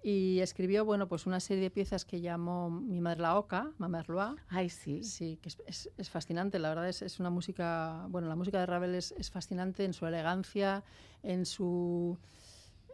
Y 0.00 0.38
escribió, 0.40 0.84
bueno, 0.84 1.08
pues 1.08 1.26
una 1.26 1.40
serie 1.40 1.64
de 1.64 1.70
piezas 1.70 2.04
que 2.04 2.20
llamó 2.20 2.70
Mi 2.70 3.00
madre 3.00 3.22
la 3.22 3.36
oca, 3.36 3.72
Mamá 3.78 4.04
Loa. 4.06 4.36
Ay, 4.48 4.68
sí. 4.68 5.02
Sí, 5.02 5.38
que 5.42 5.48
es, 5.48 5.90
es, 5.96 6.10
fascinante. 6.10 6.60
La 6.60 6.68
verdad 6.68 6.88
es, 6.88 7.02
es, 7.02 7.18
una 7.18 7.30
música, 7.30 8.06
bueno, 8.08 8.28
la 8.28 8.36
música 8.36 8.60
de 8.60 8.66
Ravel 8.66 8.94
es, 8.94 9.12
es 9.18 9.30
fascinante 9.30 9.84
en 9.84 9.92
su 9.92 10.06
elegancia, 10.06 10.84
en 11.22 11.44
su 11.44 12.16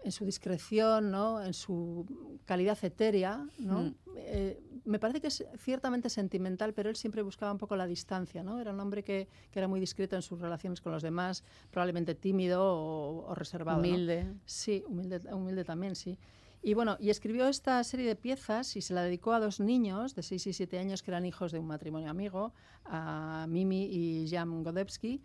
en 0.05 0.13
su 0.13 0.25
discreción, 0.25 1.11
¿no? 1.11 1.43
en 1.43 1.55
su 1.55 2.07
calidad 2.45 2.79
etérea. 2.83 3.47
¿no? 3.59 3.83
Mm. 3.83 3.95
Eh, 4.17 4.61
me 4.85 4.99
parece 4.99 5.21
que 5.21 5.29
es 5.29 5.45
ciertamente 5.59 6.11
sentimental, 6.11 6.75
pero 6.75 6.91
él 6.91 6.97
siempre 6.97 7.23
buscaba 7.23 7.51
un 7.51 7.59
poco 7.59 7.75
la 7.75 7.87
distancia. 7.87 8.43
¿no? 8.43 8.61
Era 8.61 8.73
un 8.73 8.81
hombre 8.81 9.03
que, 9.03 9.29
que 9.51 9.59
era 9.59 9.67
muy 9.67 9.81
discreto 9.81 10.15
en 10.15 10.23
sus 10.23 10.41
relaciones 10.41 10.81
con 10.81 10.93
los 10.93 11.03
demás, 11.03 11.43
probablemente 11.71 12.15
tímido 12.15 12.63
o, 12.63 13.35
reservado. 13.35 13.79
Humilde. 13.79 14.27
Sí, 14.45 14.85
humilde, 14.87 15.21
humilde 15.33 15.65
también, 15.65 15.97
sí. 15.97 16.19
Y 16.63 16.73
bueno, 16.73 16.97
y 16.99 17.11
escribió 17.11 17.49
esta 17.49 17.83
serie 17.85 18.07
de 18.07 18.17
piezas 18.17 18.77
y 18.77 18.81
se 18.81 18.95
la 18.95 19.03
dedicó 19.03 19.33
a 19.35 19.41
dos 19.41 19.61
niños 19.61 20.15
de 20.15 20.23
6 20.23 20.47
y 20.47 20.53
7 20.55 20.79
años 20.79 21.03
que 21.03 21.11
eran 21.11 21.27
hijos 21.27 21.53
de 21.53 21.59
un 21.59 21.67
matrimonio 21.67 22.09
amigo, 22.09 22.55
a 22.87 23.47
Mimi 23.51 23.85
y 23.85 24.29
Jan 24.31 24.63
Godebski. 24.63 25.21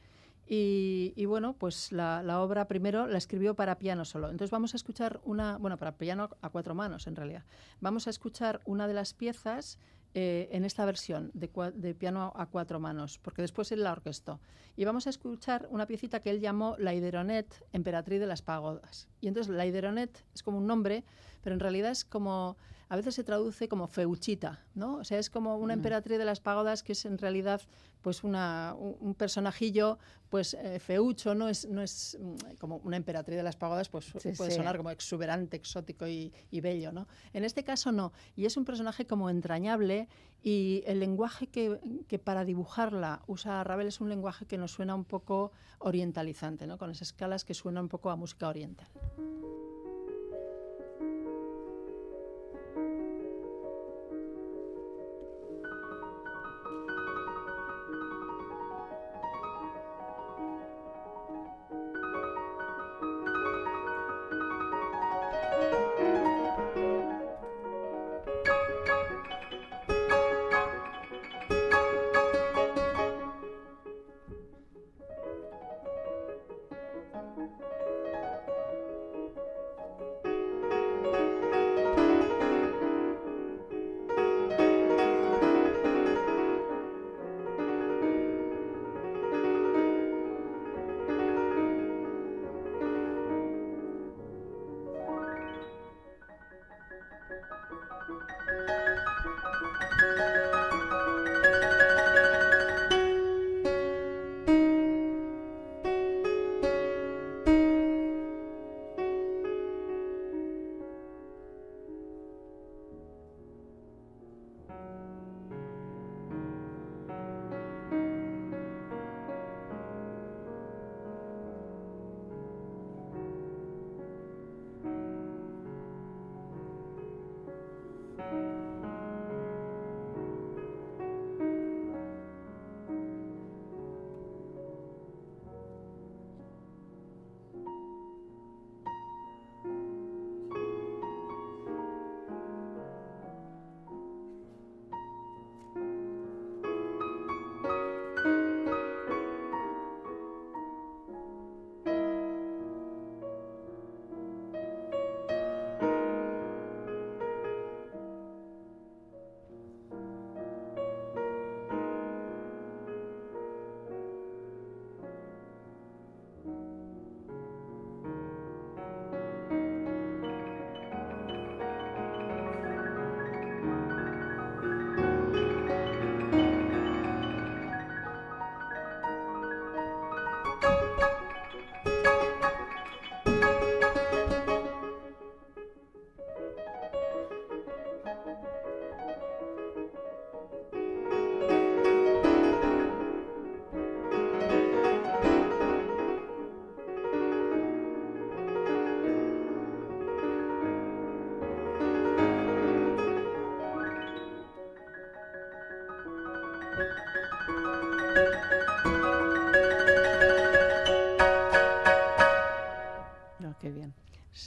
Y, 0.52 1.26
bueno, 1.26 1.54
pues 1.54 1.92
la, 1.92 2.42
obra 2.42 2.68
primero 2.68 3.06
la 3.06 3.20
escribió 3.20 3.54
para 3.54 3.78
piano 3.78 4.04
solo. 4.04 4.32
Entonces 4.32 4.50
vamos 4.50 4.74
a 4.74 4.78
escuchar 4.78 5.22
una, 5.24 5.60
bueno, 5.60 5.78
para 5.78 5.92
piano 5.92 6.28
a 6.42 6.50
cuatro 6.50 6.74
manos 6.74 7.06
en 7.06 7.16
realidad. 7.16 7.44
Vamos 7.82 8.08
a 8.08 8.10
escuchar 8.10 8.60
una 8.66 8.88
de 8.88 8.96
las 8.96 9.14
piezas 9.14 9.78
eh, 10.16 10.50
en 10.52 10.66
esta 10.66 10.86
versión 10.86 11.30
de, 11.36 11.94
piano 11.94 12.34
a 12.36 12.48
cuatro 12.48 12.80
manos, 12.80 13.20
porque 13.20 13.44
después 13.44 13.72
él 13.72 13.84
la 13.84 13.92
orquestó. 13.92 14.40
Y 14.76 14.86
vamos 14.86 15.06
a 15.06 15.12
escuchar 15.12 15.68
una 15.70 15.86
piecita 15.86 16.20
que 16.20 16.32
él 16.32 16.40
llamó 16.40 16.76
La 16.80 16.96
Ideronet, 16.96 17.68
emperatriz 17.72 18.20
de 18.20 18.26
las 18.26 18.42
pagodas. 18.42 19.08
Y 19.22 19.28
entonces 19.28 19.54
la 19.54 19.68
Ideronet 19.68 20.26
es 20.34 20.42
como 20.42 20.58
un 20.58 20.66
nombre, 20.66 21.04
pero 21.44 21.54
en 21.54 21.60
realidad 21.60 21.92
es 21.92 22.06
como 22.06 22.58
a 22.90 22.96
veces 22.96 23.16
se 23.16 23.24
traduce 23.24 23.70
como 23.70 23.88
feuchita, 23.88 24.66
¿no? 24.74 24.96
O 24.96 25.04
sea, 25.04 25.20
es 25.20 25.30
como 25.30 25.58
una 25.58 25.74
emperatriz 25.74 26.18
de 26.18 26.26
las 26.26 26.40
pagodas 26.40 26.82
que 26.82 26.94
es 26.94 27.06
en 27.06 27.20
realidad 27.20 27.62
pues 28.02 28.24
una, 28.24 28.76
un, 28.78 29.14
personajillo 29.14 30.00
pues 30.30 30.56
eh, 30.56 30.80
feucho, 30.80 31.36
no 31.36 31.50
es, 31.50 31.68
no 31.68 31.82
es 31.84 32.18
mm, 32.20 32.56
como 32.60 32.78
una 32.78 32.98
emperatriz 32.98 33.38
de 33.38 33.44
las 33.44 33.56
pagodas, 33.58 33.90
pues 33.90 34.12
puede 34.38 34.52
sonar 34.52 34.78
como 34.78 34.90
exuberante, 34.90 35.58
exótico 35.58 36.08
y, 36.08 36.32
bello, 36.52 36.92
¿no? 36.92 37.08
En 37.34 37.44
este 37.44 37.64
caso 37.64 37.92
no, 37.92 38.12
y 38.36 38.46
es 38.46 38.58
un 38.58 38.66
personaje 38.66 39.06
como 39.06 39.30
entrañable 39.30 40.08
y 40.42 40.84
el 40.88 41.00
lenguaje 41.00 41.48
que, 41.48 41.80
que 42.08 42.18
para 42.18 42.44
dibujarla 42.44 43.22
usa 43.28 43.64
Ravel 43.64 43.88
es 43.88 44.02
un 44.02 44.10
lenguaje 44.10 44.46
que 44.46 44.58
nos 44.58 44.72
suena 44.72 44.96
un 44.96 45.06
poco 45.06 45.52
orientalizante, 45.78 46.66
¿no? 46.66 46.78
Con 46.78 46.90
esas 46.90 47.10
escalas 47.10 47.46
que 47.46 47.54
suenan 47.54 47.84
un 47.84 47.90
poco 47.90 48.10
a 48.10 48.16
música 48.16 48.48
oriental. 48.48 48.88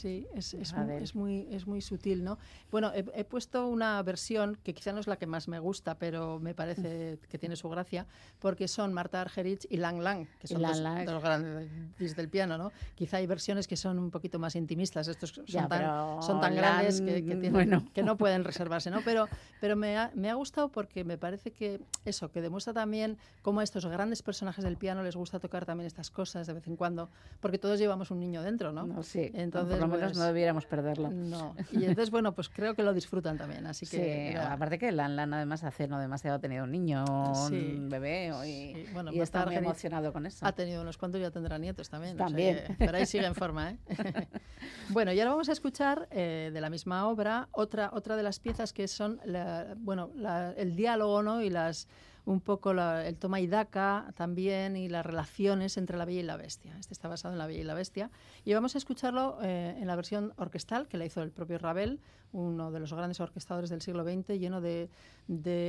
Sí, 0.02 0.26
es, 0.34 0.52
es, 0.54 0.74
muy, 0.74 0.94
es, 0.96 1.14
muy, 1.14 1.48
es, 1.48 1.66
muy, 1.68 1.80
sutil, 1.80 2.24
¿no? 2.24 2.36
Bueno, 2.72 2.90
he, 2.92 3.22
puesto 3.22 3.68
una 3.68 4.02
versión 4.02 4.58
que 4.64 4.74
quizá 4.74 4.92
no 4.92 4.98
es 4.98 5.06
la 5.06 5.16
que 5.16 5.28
más 5.28 5.46
me 5.46 5.60
gusta, 5.60 5.96
pero 5.96 6.40
me 6.40 6.54
parece 6.54 7.20
que 7.28 7.38
tiene 7.38 7.54
su 7.54 7.68
gracia, 7.68 8.08
porque 8.40 8.66
son 8.66 8.92
Marta 8.92 9.20
Argerich 9.20 9.64
y 9.70 9.76
Lang 9.76 10.00
Lang, 10.00 10.26
que 10.40 10.48
son 10.48 10.60
dos, 10.60 10.82
dos, 11.06 11.22
grandes 11.22 12.16
del 12.16 12.28
piano, 12.28 12.58
¿no? 12.58 12.72
Quizá 12.96 13.18
hay 13.18 13.28
versiones 13.28 13.68
que 13.68 13.76
son 13.76 14.00
un 14.00 14.10
poquito 14.10 14.40
más 14.40 14.56
intimistas, 14.56 15.06
estos 15.06 15.40
son, 15.46 15.68
tan, 15.68 16.20
son 16.20 16.40
tan 16.40 16.56
grandes 16.56 17.00
que, 17.00 17.24
que, 17.24 17.82
que, 17.94 18.02
no 18.02 18.16
pueden 18.16 18.42
reservarse, 18.42 18.90
¿no? 18.90 19.02
Pero, 19.04 19.28
pero 19.60 19.76
me, 19.76 19.96
ha, 19.96 20.10
me 20.16 20.30
ha 20.30 20.34
gustado 20.34 20.68
porque 20.68 21.04
me 21.04 21.16
parece 21.16 21.52
que 21.52 21.80
eso, 22.04 22.28
que 22.32 22.42
demuestra 22.42 22.72
también 22.72 23.18
cómo 23.42 23.60
a 23.60 23.62
estos 23.62 23.86
grandes 23.86 24.20
personajes 24.20 24.64
del 24.64 24.76
piano 24.76 25.04
les 25.04 25.14
gusta 25.14 25.38
tocar 25.38 25.64
también 25.64 25.86
estas 25.86 26.10
cosas 26.10 26.48
de 26.48 26.54
vez 26.54 26.66
en 26.66 26.74
cuando, 26.74 27.08
porque 27.38 27.58
todos 27.58 27.78
llevamos 27.78 28.10
un 28.10 28.18
niño 28.18 28.42
dentro, 28.42 28.72
¿no? 28.72 28.84
no 28.84 29.04
sí, 29.04 29.30
entonces, 29.34 29.78
por 29.78 29.88
lo 29.88 29.91
menos 29.92 30.16
no 30.16 30.24
debiéramos 30.24 30.66
perderlo. 30.66 31.10
No, 31.10 31.54
y 31.70 31.84
entonces, 31.84 32.10
bueno, 32.10 32.34
pues 32.34 32.48
creo 32.48 32.74
que 32.74 32.82
lo 32.82 32.92
disfrutan 32.92 33.38
también, 33.38 33.66
así 33.66 33.86
que... 33.86 34.32
Sí, 34.32 34.36
aparte 34.36 34.78
que 34.78 34.92
Lan 34.92 35.16
Lan 35.16 35.34
además 35.34 35.64
hace 35.64 35.88
no 35.88 35.98
demasiado 35.98 36.36
ha 36.36 36.40
tenido 36.40 36.64
un 36.64 36.72
niño, 36.72 37.04
un 37.04 37.88
bebé, 37.88 38.32
y, 38.46 38.86
bueno, 38.92 39.12
y 39.12 39.20
está 39.20 39.46
muy 39.46 39.56
emocionado 39.56 40.12
con 40.12 40.26
eso. 40.26 40.44
Ha 40.46 40.52
tenido 40.52 40.82
unos 40.82 40.96
cuantos, 40.98 41.20
ya 41.20 41.30
tendrá 41.30 41.58
nietos 41.58 41.88
también. 41.88 42.16
También. 42.16 42.76
pero 42.78 42.96
ahí 42.96 43.06
sigue 43.06 43.26
en 43.26 43.34
forma, 43.34 43.70
¿eh? 43.70 43.76
bueno, 44.90 45.12
y 45.12 45.20
ahora 45.20 45.32
vamos 45.32 45.48
a 45.48 45.52
escuchar 45.52 46.08
eh, 46.10 46.50
de 46.52 46.60
la 46.60 46.70
misma 46.70 47.08
obra 47.08 47.48
otra, 47.52 47.90
otra 47.92 48.16
de 48.16 48.22
las 48.22 48.40
piezas 48.40 48.72
que 48.72 48.88
son, 48.88 49.20
bueno, 49.78 50.10
el 50.56 50.76
diálogo, 50.76 51.22
¿no? 51.22 51.42
Y 51.42 51.50
las 51.50 51.88
un 52.24 52.40
poco 52.40 52.70
el 52.70 53.16
toma 53.16 53.40
y 53.40 53.46
daca 53.46 54.12
también 54.16 54.76
y 54.76 54.88
las 54.88 55.04
relaciones 55.04 55.76
entre 55.76 55.96
la 55.96 56.04
Bella 56.04 56.20
y 56.20 56.24
la 56.24 56.36
Bestia. 56.36 56.76
Este 56.78 56.94
está 56.94 57.08
basado 57.08 57.34
en 57.34 57.38
la 57.38 57.46
Bella 57.46 57.60
y 57.60 57.64
la 57.64 57.74
Bestia. 57.74 58.10
Y 58.44 58.54
vamos 58.54 58.74
a 58.74 58.78
escucharlo 58.78 59.38
eh, 59.42 59.76
en 59.78 59.86
la 59.86 59.96
versión 59.96 60.32
orquestal 60.36 60.86
que 60.88 60.98
la 60.98 61.04
hizo 61.04 61.22
el 61.22 61.32
propio 61.32 61.58
Ravel, 61.58 62.00
uno 62.32 62.70
de 62.70 62.80
los 62.80 62.92
grandes 62.92 63.20
orquestadores 63.20 63.70
del 63.70 63.82
siglo 63.82 64.04
XX, 64.04 64.38
lleno 64.38 64.60
de, 64.60 64.88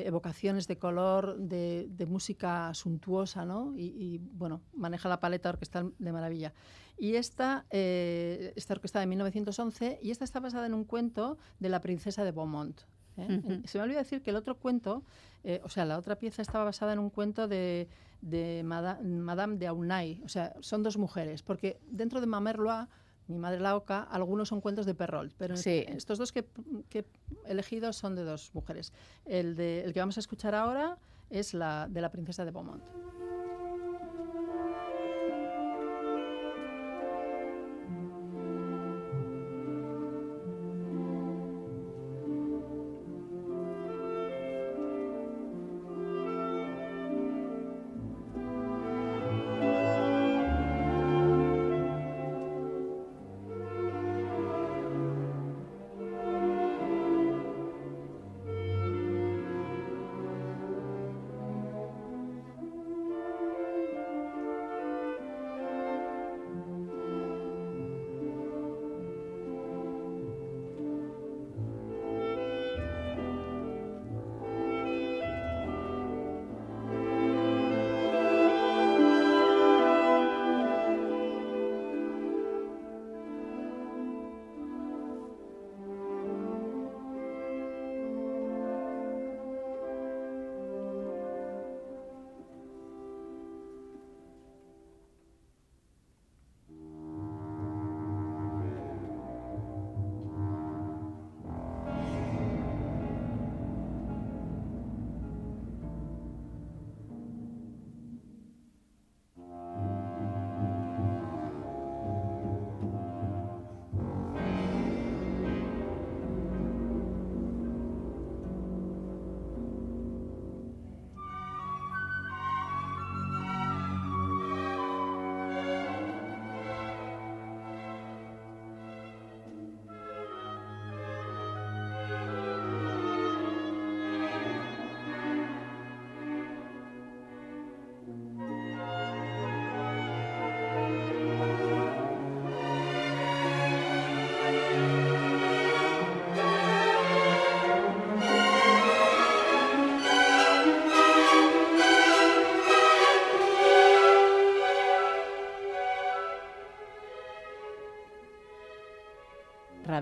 evocaciones 0.05 0.67
de 0.67 0.77
color, 0.77 1.37
de, 1.37 2.05
música 2.07 2.73
suntuosa, 2.73 3.45
¿no? 3.45 3.73
Y, 3.75 4.19
bueno, 4.33 4.61
maneja 4.73 5.09
la 5.09 5.19
paleta 5.19 5.49
orquestal 5.49 5.93
de 5.97 6.11
maravilla. 6.11 6.53
Y 6.97 7.15
esta 7.15 7.65
eh, 7.71 8.53
está 8.55 8.75
orquestada 8.75 9.03
en 9.03 9.09
1911 9.09 9.99
y 10.01 10.11
esta 10.11 10.23
está 10.23 10.39
basada 10.39 10.67
en 10.67 10.75
un 10.75 10.85
cuento 10.85 11.37
de 11.59 11.69
la 11.69 11.81
princesa 11.81 12.23
de 12.23 12.31
Beaumont. 12.31 12.81
¿Eh? 13.17 13.61
Se 13.65 13.77
me 13.77 13.83
olvidó 13.83 13.99
decir 13.99 14.21
que 14.21 14.29
el 14.29 14.35
otro 14.35 14.55
cuento, 14.55 15.03
eh, 15.43 15.61
o 15.63 15.69
sea, 15.69 15.85
la 15.85 15.97
otra 15.97 16.17
pieza 16.17 16.41
estaba 16.41 16.63
basada 16.63 16.93
en 16.93 16.99
un 16.99 17.09
cuento 17.09 17.47
de, 17.47 17.87
Madame 18.63 19.57
de 19.57 19.67
Aunay. 19.67 20.21
O 20.23 20.29
sea, 20.29 20.53
son 20.61 20.83
dos 20.83 20.97
mujeres, 20.97 21.43
porque 21.43 21.79
dentro 21.89 22.21
de 22.21 22.27
Mamerloa, 22.27 22.89
mi 23.27 23.37
madre 23.37 23.59
la 23.59 23.75
oca, 23.75 24.03
algunos 24.03 24.49
son 24.49 24.61
cuentos 24.61 24.85
de 24.85 24.95
Perrault, 24.95 25.33
pero 25.37 25.55
estos 25.55 26.17
dos 26.17 26.31
que, 26.31 26.45
he 26.91 27.05
elegido 27.45 27.93
son 27.93 28.15
de 28.15 28.23
dos 28.23 28.51
mujeres. 28.53 28.91
El, 29.25 29.55
de, 29.55 29.83
el 29.83 29.93
que 29.93 29.99
vamos 29.99 30.17
a 30.17 30.19
escuchar 30.19 30.55
ahora 30.55 30.97
es 31.29 31.53
la 31.53 31.87
de 31.89 32.01
la 32.01 32.11
princesa 32.11 32.43
de 32.45 32.51
Beaumont. 32.51 32.83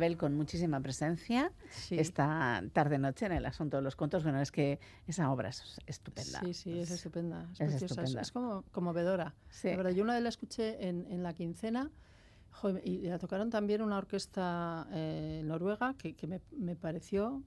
Ravel 0.02 0.18
con 0.18 0.36
muchísima 0.36 0.82
presencia 0.82 1.52
esta 1.92 2.64
tarde-noche 2.74 3.28
en 3.28 3.34
el 3.34 3.46
asunto 3.46 3.78
de 3.78 3.84
los 3.84 3.96
cuentos. 3.96 4.24
Bueno, 4.24 4.42
es 4.42 4.52
que 4.52 4.80
esa 5.06 5.32
obra 5.32 5.50
es 5.50 5.80
estupenda. 5.86 6.40
Sí, 6.40 6.54
sí, 6.56 6.80
es 6.80 6.90
estupenda. 6.90 7.48
Es, 7.60 7.82
estupenda. 7.84 8.22
es 8.22 8.32
como 8.32 8.64
conmovedora. 8.72 9.36
Sí. 9.50 9.70
La 9.70 9.78
verdad, 9.78 9.92
yo 9.92 10.04
una 10.04 10.16
vez 10.16 10.24
la 10.24 10.30
escuché 10.30 10.88
en, 10.88 11.06
en 11.12 11.22
la 11.22 11.34
quincena 11.34 11.92
y 12.84 13.02
la 13.02 13.20
tocaron 13.20 13.52
también 13.52 13.84
una 13.84 13.98
orquesta 14.00 14.88
eh, 14.92 15.44
noruega 15.46 15.94
que, 15.98 16.16
que 16.16 16.26
me, 16.26 16.42
me, 16.52 16.76
pareció, 16.76 17.44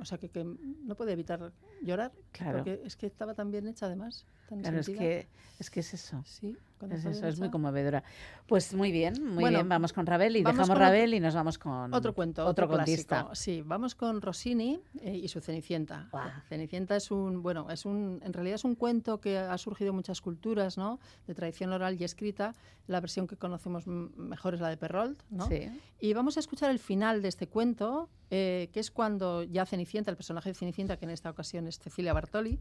o 0.00 0.04
sea, 0.04 0.18
que, 0.18 0.28
que 0.28 0.44
no 0.44 0.94
puede 0.94 1.12
evitar 1.12 1.52
llorar, 1.82 2.12
claro. 2.30 2.58
porque 2.58 2.80
es 2.84 2.96
que 2.96 3.06
estaba 3.06 3.34
tan 3.34 3.50
bien 3.50 3.66
hecha 3.66 3.86
además. 3.86 4.26
Claro, 4.48 4.78
es 4.78 4.88
que, 4.88 5.26
es 5.58 5.70
que 5.70 5.80
es 5.80 5.94
eso. 5.94 6.22
Sí, 6.24 6.56
es 6.90 7.04
eso, 7.04 7.26
es 7.26 7.38
muy 7.38 7.50
conmovedora. 7.50 8.04
Pues 8.46 8.74
muy 8.74 8.92
bien, 8.92 9.34
muy 9.34 9.48
bien, 9.48 9.68
vamos 9.68 9.92
con 9.92 10.06
Ravel 10.06 10.36
y 10.36 10.44
dejamos 10.44 10.68
Ravel 10.68 11.14
y 11.14 11.20
nos 11.20 11.34
vamos 11.34 11.58
con 11.58 11.92
otro 11.92 12.14
cuento, 12.14 12.46
otro, 12.46 12.66
otro 12.66 13.34
Sí, 13.34 13.62
vamos 13.62 13.94
con 13.94 14.20
Rossini 14.20 14.78
eh, 15.00 15.16
y 15.16 15.28
su 15.28 15.40
Cenicienta. 15.40 16.08
Cenicienta 16.48 16.96
es 16.96 17.10
un, 17.10 17.42
bueno, 17.42 17.70
es 17.70 17.86
un, 17.86 18.20
en 18.22 18.32
realidad 18.32 18.56
es 18.56 18.64
un 18.64 18.74
cuento 18.74 19.20
que 19.20 19.38
ha 19.38 19.56
surgido 19.58 19.90
en 19.90 19.96
muchas 19.96 20.20
culturas, 20.20 20.76
¿no? 20.76 21.00
De 21.26 21.34
tradición 21.34 21.72
oral 21.72 22.00
y 22.00 22.04
escrita. 22.04 22.54
La 22.86 23.00
versión 23.00 23.26
que 23.26 23.36
conocemos 23.36 23.86
mejor 23.86 24.54
es 24.54 24.60
la 24.60 24.68
de 24.68 24.76
Perrault, 24.76 25.20
¿no? 25.30 25.48
Sí. 25.48 25.68
Y 25.98 26.12
vamos 26.12 26.36
a 26.36 26.40
escuchar 26.40 26.70
el 26.70 26.78
final 26.78 27.22
de 27.22 27.28
este 27.28 27.48
cuento, 27.48 28.08
eh, 28.30 28.68
que 28.72 28.80
es 28.80 28.90
cuando 28.90 29.42
ya 29.42 29.66
Cenicienta, 29.66 30.10
el 30.10 30.16
personaje 30.16 30.50
de 30.50 30.54
Cenicienta, 30.54 30.96
que 30.98 31.06
en 31.06 31.10
esta 31.10 31.30
ocasión 31.30 31.66
es 31.66 31.78
Cecilia 31.78 32.12
Bartoli, 32.12 32.60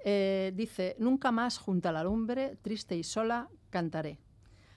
eh, 0.00 0.52
dice, 0.54 0.96
nunca 0.98 1.32
más 1.32 1.58
junto 1.58 1.88
a 1.88 1.92
la 1.92 2.04
lumbre, 2.04 2.56
triste 2.62 2.96
y 2.96 3.04
sola, 3.04 3.48
cantaré. 3.70 4.18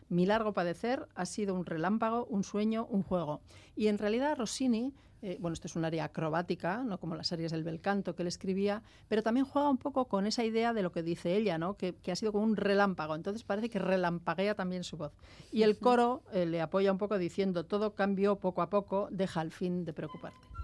Mi 0.10 0.26
largo 0.26 0.54
padecer 0.54 1.08
ha 1.16 1.26
sido 1.26 1.54
un 1.54 1.66
relámpago, 1.66 2.26
un 2.26 2.44
sueño, 2.44 2.88
un 2.90 3.04
juego. 3.04 3.42
Y 3.76 3.88
en 3.88 3.98
realidad 3.98 4.38
Rossini 4.38 4.94
eh, 5.22 5.38
bueno, 5.40 5.54
esto 5.54 5.68
es 5.68 5.76
un 5.76 5.84
área 5.84 6.06
acrobática, 6.06 6.84
no 6.84 7.00
como 7.00 7.16
las 7.16 7.32
áreas 7.32 7.52
del 7.52 7.64
bel 7.64 7.82
canto 7.82 8.16
que 8.16 8.22
él 8.22 8.28
escribía, 8.28 8.84
pero 9.08 9.24
también 9.24 9.46
juega 9.46 9.70
un 9.70 9.78
poco 9.78 10.06
con 10.06 10.28
esa 10.28 10.44
idea 10.44 10.74
de 10.74 10.84
lo 10.84 10.92
que 10.92 11.02
dice 11.02 11.36
ella, 11.36 11.58
¿no? 11.58 11.76
que, 11.76 11.96
ha 12.12 12.16
sido 12.16 12.32
como 12.32 12.44
un 12.44 12.56
relámpago. 12.56 13.16
Entonces 13.16 13.44
parece 13.44 13.70
que 13.70 13.80
relampaguea 13.80 14.54
también 14.54 14.84
su 14.84 14.98
voz. 14.98 15.14
Y 15.52 15.64
el 15.64 15.80
coro 15.80 16.22
eh, 16.34 16.46
le 16.46 16.62
apoya 16.62 16.92
un 16.92 16.98
poco 16.98 17.18
diciendo, 17.18 17.66
todo 17.66 17.96
cambió 17.96 18.38
poco 18.38 18.62
a 18.62 18.70
poco, 18.70 19.08
deja 19.12 19.42
al 19.42 19.52
fin 19.52 19.86
de 19.86 19.94
preocuparte. 19.94 20.57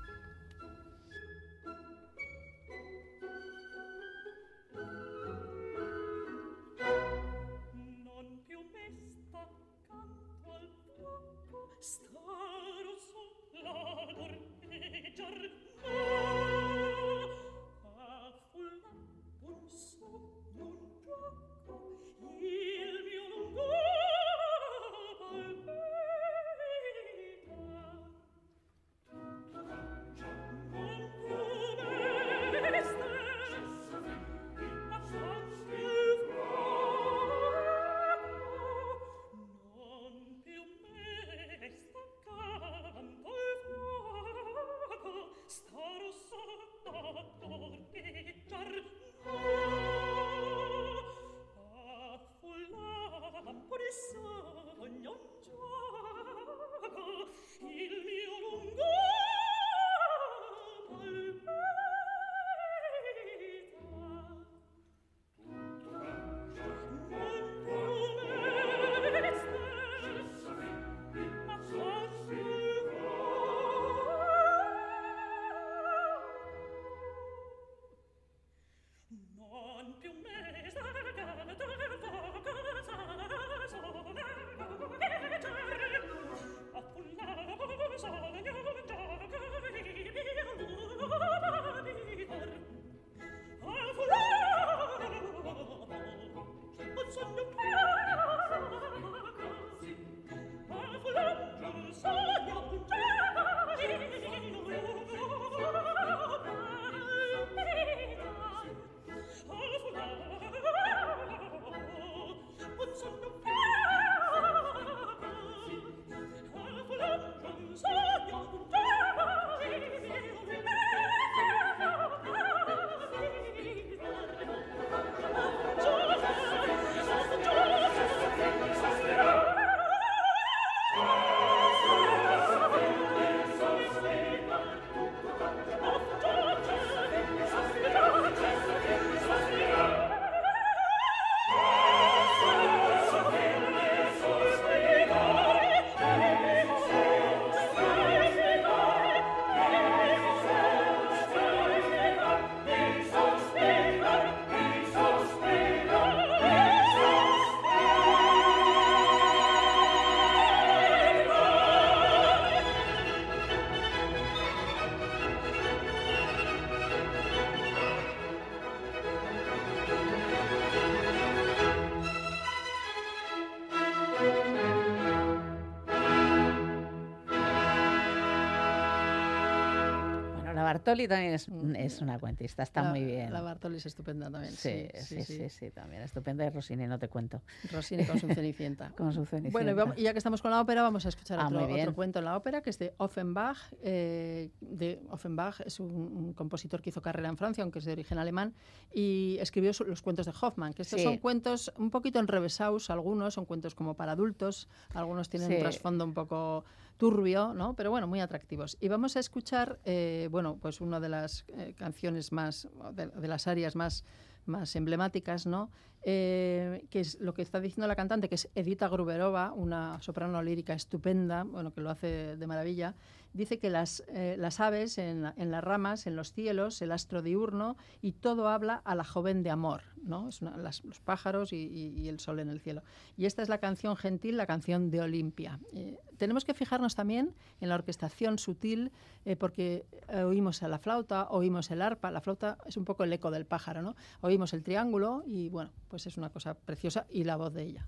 Bartoli 180.84 181.08
también 181.08 181.34
es, 181.34 181.48
mm, 181.48 181.76
es 181.78 182.02
una 182.02 182.20
cuentista, 182.20 182.62
está 182.62 182.84
muy 182.84 183.06
bien. 183.06 183.32
La 183.32 183.42
Bartoli 183.42 183.78
es 183.78 183.86
estupenda 183.86 184.30
también. 184.30 184.52
Sí 184.52 184.90
sí 185.00 185.24
sí, 185.24 185.50
sí, 185.50 185.72
también 185.72 186.02
estupenda. 186.02 186.46
Y 186.46 186.50
Rossini, 186.50 186.88
no 186.88 187.00
te 187.00 187.08
cuento. 187.08 187.42
Rossini 187.72 188.06
con 188.06 188.20
su 188.20 188.28
Cenicienta. 188.34 188.92
con 188.98 189.14
su 189.14 189.26
Cenicienta. 189.26 189.74
Bueno, 189.74 189.94
y, 189.96 190.04
ya 190.04 190.12
que 190.12 190.18
estamos 190.18 190.42
con 190.42 190.52
la 190.52 190.60
ópera, 190.60 190.82
vamos 190.82 191.06
a 191.06 191.10
escuchar 191.10 191.40
ah, 191.40 191.48
otro, 191.48 191.96
cuento 191.96 192.20
en 192.20 192.26
la 192.26 192.36
ópera, 192.36 192.62
que 192.62 192.70
es 192.70 192.80
de 192.80 192.94
Offenbach. 192.98 193.58
Eh, 193.82 194.52
de 194.74 195.02
Offenbach 195.10 195.62
es 195.62 195.80
un, 195.80 196.34
compositor 196.34 196.82
que 196.82 196.90
hizo 196.90 197.02
carrera 197.02 197.30
en 197.30 197.38
Francia, 197.38 197.64
aunque 197.64 197.80
es 197.80 197.86
de 197.86 197.94
origen 197.94 198.18
alemán, 198.18 198.54
y 198.94 199.38
escribió 199.40 199.72
los 199.86 200.02
cuentos 200.02 200.26
de 200.26 200.34
Hoffman, 200.40 200.74
que 200.74 200.82
estos 200.82 201.02
son 201.02 201.18
cuentos 201.18 201.72
un 201.78 201.90
poquito 201.90 202.20
enrevesados, 202.20 202.90
algunos 202.90 203.34
son 203.34 203.46
cuentos 203.46 203.76
como 203.76 203.94
para 203.94 204.14
adultos, 204.14 204.68
algunos 204.94 205.30
tienen 205.30 205.52
un 205.52 205.60
trasfondo 205.60 206.06
un 206.06 206.14
poco 206.14 206.66
turbio, 206.98 207.54
¿no? 207.54 207.76
Pero 207.76 207.92
bueno, 207.92 208.08
muy 208.08 208.20
atractivos. 208.20 208.78
Y 208.80 208.88
vamos 208.88 209.16
a 209.16 209.20
escuchar, 209.20 209.80
eh, 209.86 210.28
bueno, 210.32 210.58
pues 210.62 210.82
una 210.82 211.00
de 211.00 211.10
las 211.10 211.46
eh, 211.48 211.74
canciones 211.78 212.32
más, 212.32 212.68
de, 212.94 213.28
las 213.28 213.48
áreas 213.48 213.76
más, 213.76 214.04
más 214.46 214.76
emblemáticas, 214.76 215.46
¿no? 215.46 215.70
Eh, 216.06 216.86
que 216.90 217.00
es 217.00 217.18
lo 217.22 217.34
que 217.34 217.42
está 217.42 217.62
diciendo 217.62 217.88
la 217.88 217.96
cantante, 217.96 218.28
que 218.28 218.36
es 218.36 218.50
Edita 218.56 218.90
Gruberova, 218.90 219.54
una 219.54 220.02
soprano 220.02 220.44
lírica 220.44 220.74
estupenda, 220.74 221.44
bueno, 221.44 221.74
que 221.74 221.80
lo 221.80 221.90
hace 221.90 222.36
de 222.36 222.46
maravilla, 222.48 222.94
dice 223.32 223.58
que 223.58 223.70
las, 223.70 224.04
eh, 224.10 224.36
las 224.38 224.60
aves 224.60 224.98
en, 224.98 225.22
las 225.22 225.64
ramas, 225.64 226.06
en 226.06 226.18
los 226.18 226.34
cielos, 226.34 226.82
el 226.82 226.92
astro 226.92 227.22
diurno, 227.22 227.78
y 228.02 228.12
todo 228.12 228.50
habla 228.50 228.82
a 228.84 228.96
la 228.96 229.06
joven 229.06 229.44
de 229.44 229.50
amor, 229.50 229.82
¿no? 230.04 230.30
Los 230.58 231.00
pájaros 231.06 231.54
y, 231.54 232.10
el 232.10 232.20
sol 232.20 232.40
en 232.40 232.50
el 232.50 232.60
cielo. 232.60 232.84
Y 233.16 233.26
esta 233.26 233.42
es 233.42 233.48
la 233.48 233.60
canción 233.60 233.96
gentil, 233.96 234.36
la 234.36 234.46
canción 234.46 234.92
de 234.92 235.02
Olimpia. 235.02 235.60
Eh, 235.72 235.98
tenemos 236.18 236.44
que 236.44 236.54
fijarnos 236.54 236.96
también 236.96 237.34
en 237.62 237.70
la 237.70 237.76
orquestación 237.76 238.38
sutil, 238.40 238.92
porque 239.40 239.86
oímos 240.26 240.64
a 240.64 240.68
la 240.68 240.80
flauta, 240.80 241.30
oímos 241.30 241.72
el 241.72 241.82
arpa, 241.82 242.12
la 242.12 242.20
flauta 242.20 242.58
es 242.66 242.76
un 242.76 242.84
poco 242.84 243.06
el 243.06 243.14
eco 243.14 243.32
del 243.32 243.46
pájaro, 243.46 243.82
¿no? 243.82 243.96
Oímos 244.22 244.54
el 244.54 244.64
triángulo 244.64 245.24
y, 245.26 245.50
bueno, 245.50 245.72
pues 245.94 246.08
es 246.08 246.18
una 246.18 246.32
cosa 246.32 246.56
preciosa 246.56 247.06
y 247.12 247.24
la 247.24 247.36
voz 247.36 247.54
de 247.54 247.62
ella. 247.62 247.88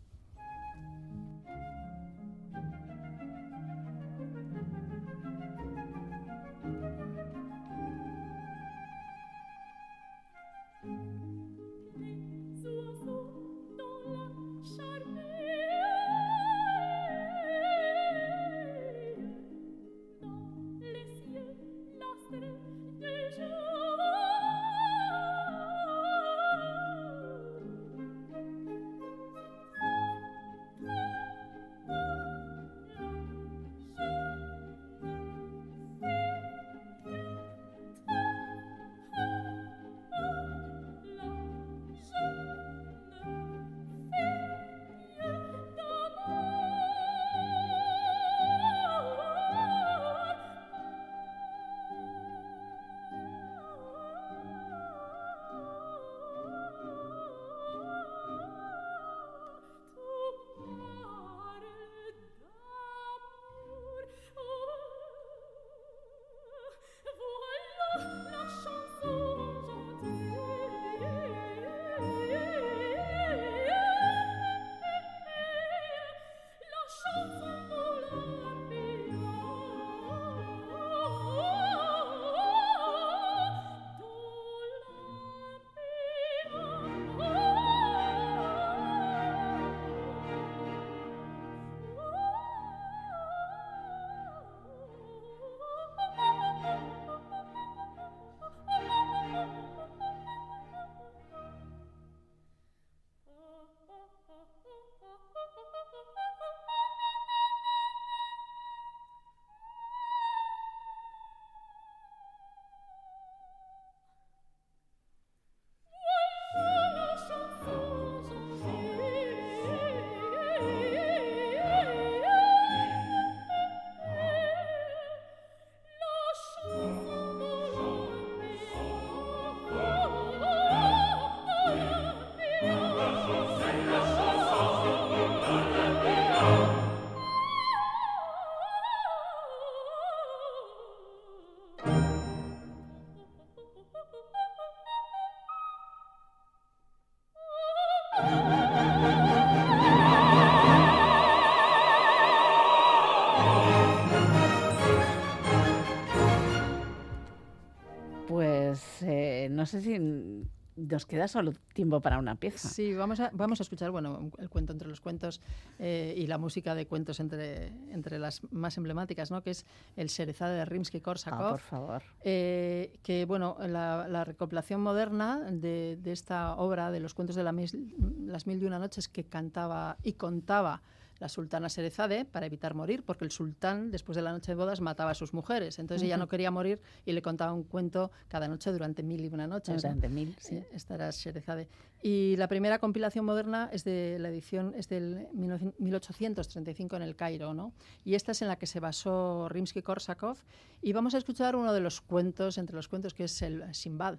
Sé 159.80 159.82
si 159.82 160.46
nos 160.76 161.06
queda 161.06 161.28
solo 161.28 161.54
tiempo 161.74 162.02
para 162.02 162.20
una 162.20 162.36
pieza. 162.36 162.68
Sí, 162.68 162.94
vamos 162.94 163.20
a, 163.20 163.30
vamos 163.34 163.60
a 163.60 163.64
escuchar 163.64 163.92
bueno, 163.92 164.32
el 164.38 164.50
cuento 164.50 164.74
entre 164.74 164.90
los 164.90 165.00
cuentos 165.00 165.42
eh, 165.80 166.14
y 166.18 166.28
la 166.28 166.38
música 166.38 166.76
de 166.76 166.86
cuentos 166.86 167.20
entre, 167.20 167.68
entre 167.92 168.20
las 168.20 168.42
más 168.52 168.78
emblemáticas, 168.78 169.32
¿no? 169.32 169.42
que 169.42 169.52
es 169.52 169.66
el 169.96 170.10
Serezade 170.10 170.58
de 170.58 170.66
Rimsky-Korsakov. 170.66 171.48
Ah, 171.48 171.50
por 171.52 171.62
favor. 171.62 172.04
Eh, 172.22 173.00
que, 173.04 173.26
bueno, 173.26 173.58
la, 173.60 174.08
la 174.10 174.26
recopilación 174.26 174.82
moderna 174.82 175.40
de, 175.50 175.98
de, 176.02 176.12
esta 176.12 176.56
obra, 176.56 176.92
de 176.92 177.00
los 177.00 177.14
cuentos 177.14 177.36
de 177.36 177.44
la 177.44 177.54
las 177.54 178.48
mil 178.48 178.62
y 178.62 178.66
una 178.66 178.80
noches 178.80 179.08
que 179.08 179.24
cantaba 179.24 179.98
y 180.04 180.14
contaba 180.14 180.82
la 181.20 181.30
sultana 181.30 181.70
Serezade 181.70 182.26
para 182.26 182.46
evitar 182.46 182.74
morir, 182.74 183.04
porque 183.04 183.26
el 183.26 183.32
sultán, 183.32 183.92
después 183.92 184.16
de 184.16 184.22
la 184.22 184.32
noche 184.32 184.52
de 184.52 184.56
bodas, 184.56 184.82
mataba 184.82 185.12
a 185.12 185.16
sus 185.16 185.34
mujeres. 185.34 185.80
Entonces 185.80 186.06
ella 186.06 186.18
no 186.18 186.28
quería 186.28 186.52
morir 186.52 186.82
y 187.06 187.14
le 187.14 187.22
contaba 187.22 187.54
un 187.54 187.64
cuento 187.64 188.12
cada 188.28 188.48
noche 188.48 188.72
durante 188.72 189.04
mil 189.04 189.24
y 189.24 189.28
una 189.28 189.48
noches. 189.48 189.82
Durante 189.82 190.10
mil, 190.10 190.36
sí. 190.40 190.64
Esta 190.74 190.96
era 190.96 191.12
Serezade. 191.12 191.68
Y 192.02 192.36
la 192.38 192.48
primera 192.48 192.78
compilación 192.80 193.26
moderna 193.26 193.70
es 193.72 193.84
de 193.84 194.18
la 194.20 194.30
edición 194.30 194.74
es 194.76 194.90
del 194.90 195.28
1835 195.34 196.96
en 196.96 197.02
el 197.02 197.16
Cairo, 197.16 197.54
¿no? 197.54 197.74
Y 198.04 198.14
esta 198.16 198.34
es 198.34 198.42
en 198.42 198.48
la 198.48 198.58
que 198.58 198.68
se 198.68 198.80
basó 198.80 199.50
Rimsky-Korsakov. 199.50 200.38
Y 200.82 200.94
vamos 200.94 201.16
a 201.16 201.18
escuchar 201.18 201.56
uno 201.56 201.74
de 201.74 201.80
los 201.80 202.02
cuentos, 202.02 202.60
entre 202.60 202.76
los 202.76 202.88
cuentos, 202.88 203.16
que 203.16 203.24
es 203.24 203.42
el 203.42 203.74
Simbad, 203.74 204.18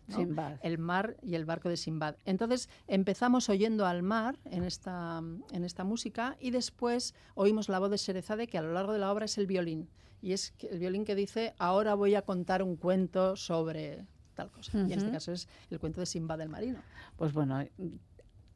El 0.62 0.78
mar 0.78 1.16
y 1.22 1.36
el 1.36 1.44
barco 1.44 1.68
de 1.68 1.76
Simbad. 1.76 2.16
Entonces 2.24 2.68
empezamos 2.88 3.48
oyendo 3.48 3.86
al 3.86 4.02
mar 4.02 4.36
en 4.46 4.64
esta, 4.64 5.22
en 5.52 5.64
esta 5.64 5.84
música 5.84 6.36
y 6.40 6.50
después 6.50 6.85
oímos 7.34 7.68
la 7.68 7.78
voz 7.78 7.90
de 7.90 7.98
Serezade, 7.98 8.46
que 8.46 8.58
a 8.58 8.62
lo 8.62 8.72
largo 8.72 8.92
de 8.92 8.98
la 8.98 9.12
obra 9.12 9.24
es 9.24 9.38
el 9.38 9.46
violín. 9.46 9.88
Y 10.22 10.32
es 10.32 10.54
el 10.70 10.78
violín 10.78 11.04
que 11.04 11.14
dice, 11.14 11.54
ahora 11.58 11.94
voy 11.94 12.14
a 12.14 12.22
contar 12.22 12.62
un 12.62 12.76
cuento 12.76 13.36
sobre 13.36 14.06
tal 14.34 14.50
cosa. 14.50 14.78
Y 14.78 14.92
en 14.92 14.98
este 14.98 15.10
caso 15.10 15.32
es 15.32 15.48
el 15.70 15.78
cuento 15.78 16.00
de 16.00 16.06
Simba 16.06 16.36
del 16.36 16.48
Marino. 16.48 16.78
Pues 17.16 17.32
bueno, 17.32 17.62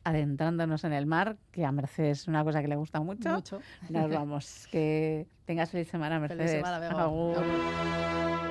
adentrándonos 0.04 0.84
en 0.84 0.92
el 0.92 1.06
mar, 1.06 1.36
que 1.50 1.64
a 1.64 1.72
Mercedes 1.72 2.20
es 2.20 2.28
una 2.28 2.44
cosa 2.44 2.62
que 2.62 2.68
le 2.68 2.76
gusta 2.76 3.00
mucho. 3.00 3.30
Mucho. 3.30 3.60
Nos 3.88 4.10
vamos. 4.10 4.68
que 4.70 5.26
tengas 5.44 5.70
feliz 5.70 5.88
semana, 5.88 6.18
Mercedes. 6.18 6.50
Feliz 6.50 6.66
semana, 6.66 6.78
La 6.92 8.49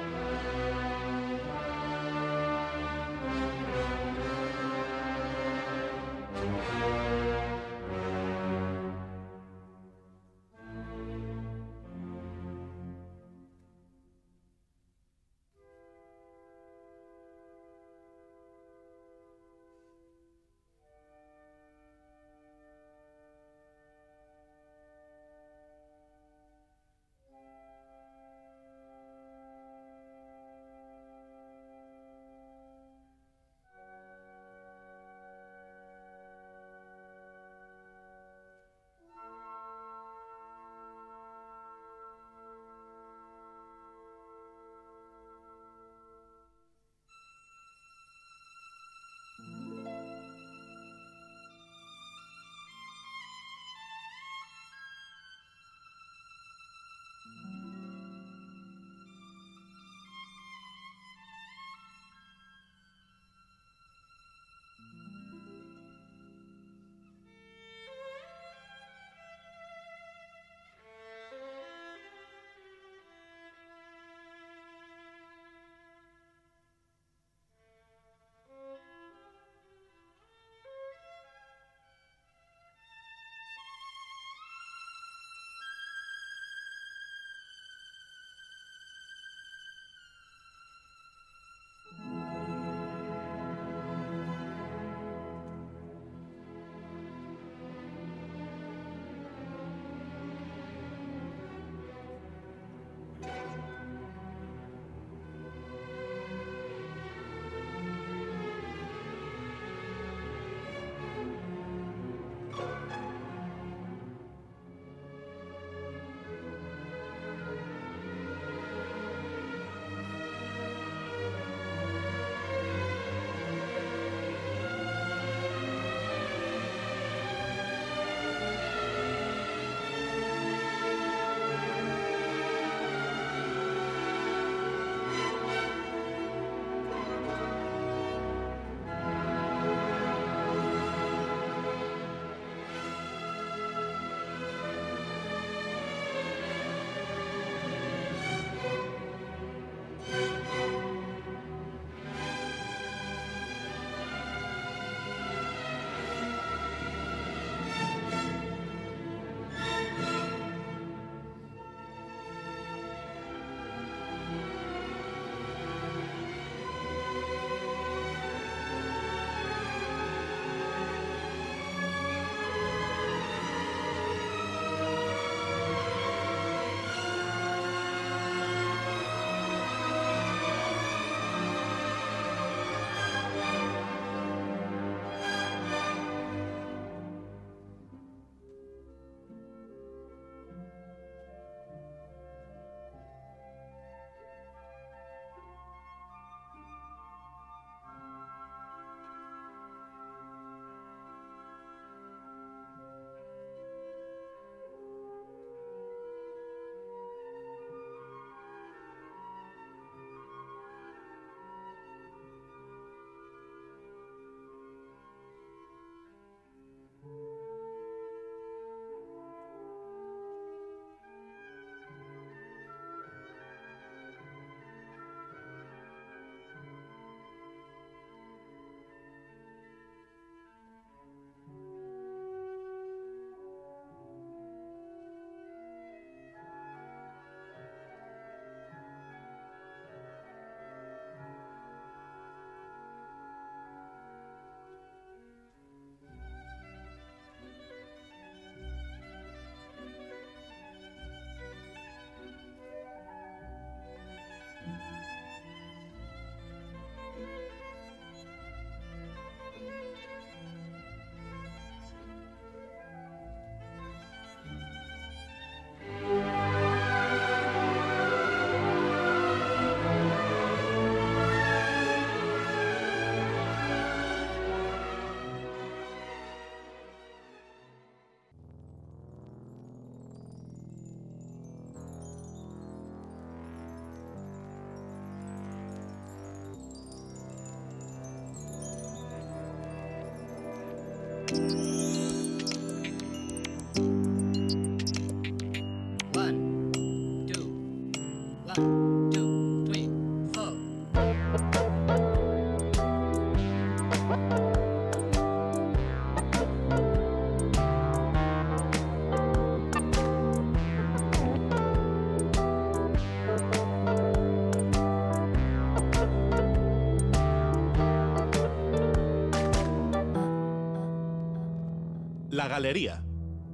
Galería, 322.49 323.03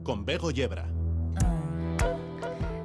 con 0.04 0.24
Bego 0.24 0.52
Yebra. 0.52 0.86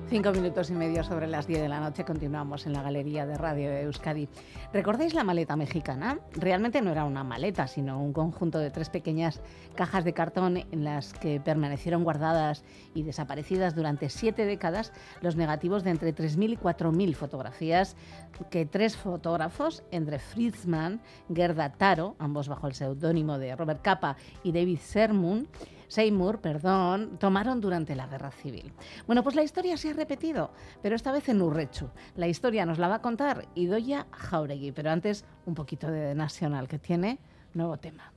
Cinco 0.08 0.32
minutos 0.32 0.68
y 0.68 0.72
medio 0.72 1.04
sobre 1.04 1.28
las 1.28 1.46
diez 1.46 1.62
de 1.62 1.68
la 1.68 1.78
noche 1.78 2.04
continuamos 2.04 2.66
en 2.66 2.72
la 2.72 2.82
galería 2.82 3.26
de 3.26 3.38
radio 3.38 3.70
de 3.70 3.82
Euskadi. 3.82 4.28
¿Recordáis 4.72 5.14
la 5.14 5.22
maleta 5.22 5.54
mexicana? 5.54 6.18
Realmente 6.32 6.82
no 6.82 6.90
era 6.90 7.04
una 7.04 7.22
maleta, 7.22 7.68
sino 7.68 8.02
un 8.02 8.12
conjunto 8.12 8.58
de 8.58 8.72
tres 8.72 8.90
pequeñas 8.90 9.40
cajas 9.76 10.02
de 10.02 10.12
cartón 10.12 10.56
en 10.56 10.82
las 10.82 11.12
que 11.12 11.38
permanecieron 11.38 12.02
guardadas 12.02 12.64
y 12.92 13.04
desaparecidas 13.04 13.76
durante 13.76 14.10
siete 14.10 14.46
décadas 14.46 14.92
los 15.20 15.36
negativos 15.36 15.84
de 15.84 15.90
entre 15.90 16.12
3.000 16.12 16.54
y 16.54 16.56
4.000 16.56 17.14
fotografías 17.14 17.94
que 18.50 18.66
tres 18.66 18.96
fotógrafos, 18.96 19.84
entre 19.92 20.18
Fritzman, 20.18 21.00
Gerda 21.32 21.70
Taro, 21.70 22.16
ambos 22.18 22.48
bajo 22.48 22.66
el 22.66 22.74
seudónimo 22.74 23.38
de 23.38 23.54
Robert 23.54 23.80
Capa, 23.80 24.16
y 24.42 24.50
David 24.50 24.78
Sermon, 24.80 25.46
Seymour, 25.90 26.40
perdón, 26.40 27.18
tomaron 27.18 27.60
durante 27.60 27.96
la 27.96 28.06
Guerra 28.06 28.30
Civil. 28.30 28.72
Bueno, 29.08 29.24
pues 29.24 29.34
la 29.34 29.42
historia 29.42 29.76
se 29.76 29.90
ha 29.90 29.92
repetido, 29.92 30.52
pero 30.82 30.94
esta 30.94 31.10
vez 31.10 31.28
en 31.28 31.42
Urrechu. 31.42 31.90
La 32.14 32.28
historia 32.28 32.64
nos 32.64 32.78
la 32.78 32.86
va 32.86 32.96
a 32.96 33.02
contar 33.02 33.48
Idoya 33.56 34.06
Jauregui, 34.12 34.70
pero 34.70 34.90
antes 34.90 35.24
un 35.46 35.54
poquito 35.54 35.90
de 35.90 36.14
Nacional 36.14 36.68
que 36.68 36.78
tiene 36.78 37.18
nuevo 37.54 37.76
tema. 37.76 38.12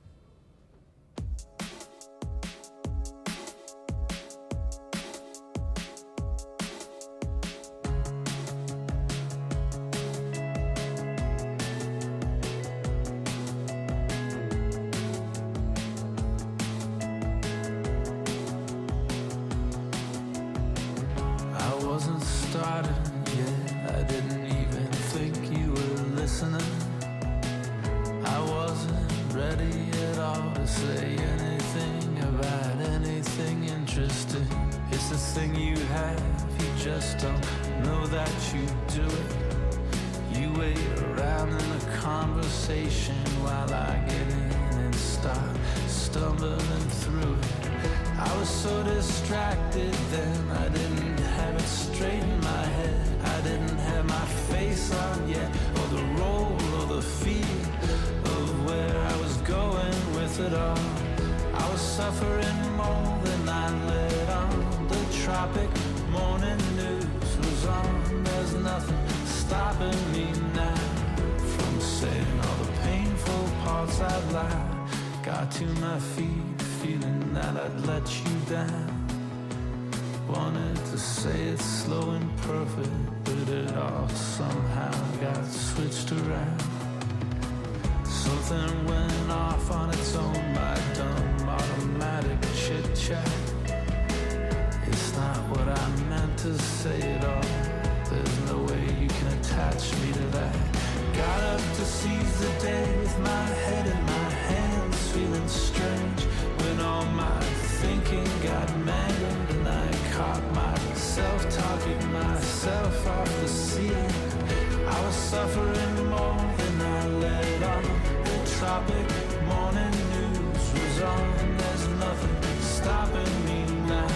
suffering 115.44 116.08
more 116.08 116.36
than 116.56 116.80
I 116.80 117.06
let 117.06 117.62
on. 117.62 117.82
The 118.24 118.56
tropic 118.56 119.08
morning 119.46 119.96
news 120.12 120.72
was 120.72 121.02
on. 121.02 121.56
There's 121.58 121.86
nothing 122.04 122.60
stopping 122.60 123.34
me 123.44 123.60
now 123.86 124.08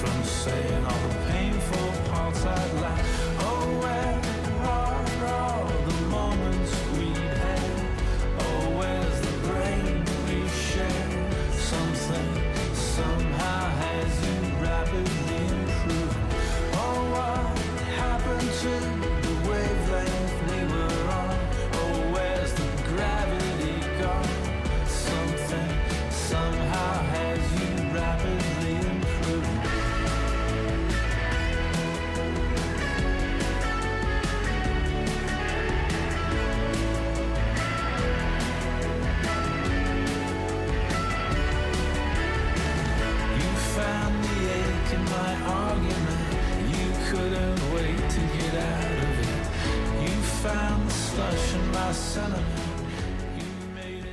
from 0.00 0.24
saying 0.24 0.84
all 0.84 1.08
the 1.08 1.32
painful 1.32 1.92
parts 2.10 2.44
I. 2.44 2.77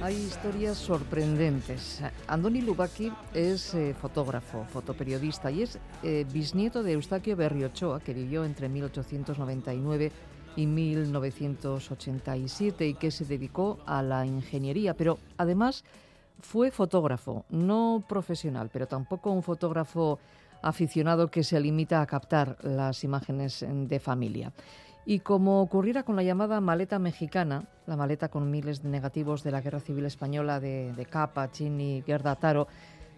Hay 0.06 0.16
historias 0.18 0.78
sorprendentes. 0.78 2.00
Andoni 2.28 2.62
Lubaki 2.62 3.12
es 3.34 3.74
eh, 3.74 3.96
fotógrafo, 4.00 4.64
fotoperiodista 4.66 5.50
y 5.50 5.64
es 5.64 5.80
eh, 6.04 6.28
bisnieto 6.32 6.84
de 6.84 6.92
Eustaquio 6.92 7.36
Berriochoa, 7.36 8.00
que 8.02 8.14
vivió 8.14 8.46
entre 8.46 8.70
1899 8.70 10.12
y 10.58 10.68
1987 10.68 12.88
y 12.88 12.94
que 12.94 13.10
se 13.10 13.26
dedicó 13.26 13.80
a 13.88 14.04
la 14.04 14.28
ingeniería, 14.28 14.94
pero 14.94 15.18
además 15.38 15.84
fue 16.40 16.70
fotógrafo, 16.70 17.44
no 17.50 18.04
profesional, 18.08 18.70
pero 18.72 18.88
tampoco 18.88 19.32
un 19.32 19.42
fotógrafo 19.42 20.20
aficionado 20.62 21.32
que 21.32 21.44
se 21.44 21.60
limita 21.60 22.04
a 22.04 22.06
captar 22.06 22.58
las 22.62 23.04
imágenes 23.04 23.66
de 23.68 24.00
familia. 24.00 24.54
Y 25.06 25.20
como 25.20 25.62
ocurriera 25.62 26.04
con 26.04 26.16
la 26.16 26.24
llamada 26.24 26.60
maleta 26.62 26.98
mexicana, 26.98 27.66
la 27.86 27.96
maleta 27.96 28.30
con 28.30 28.50
miles 28.50 28.82
de 28.82 28.90
negativos 28.90 29.44
de 29.44 29.52
la 29.52 29.62
Guerra 29.62 29.80
Civil 29.80 30.06
Española 30.06 30.60
de, 30.60 30.94
de 30.94 31.06
Capa, 31.06 31.52
Chini, 31.52 32.04
Gerda 32.06 32.36
Taro, 32.36 32.68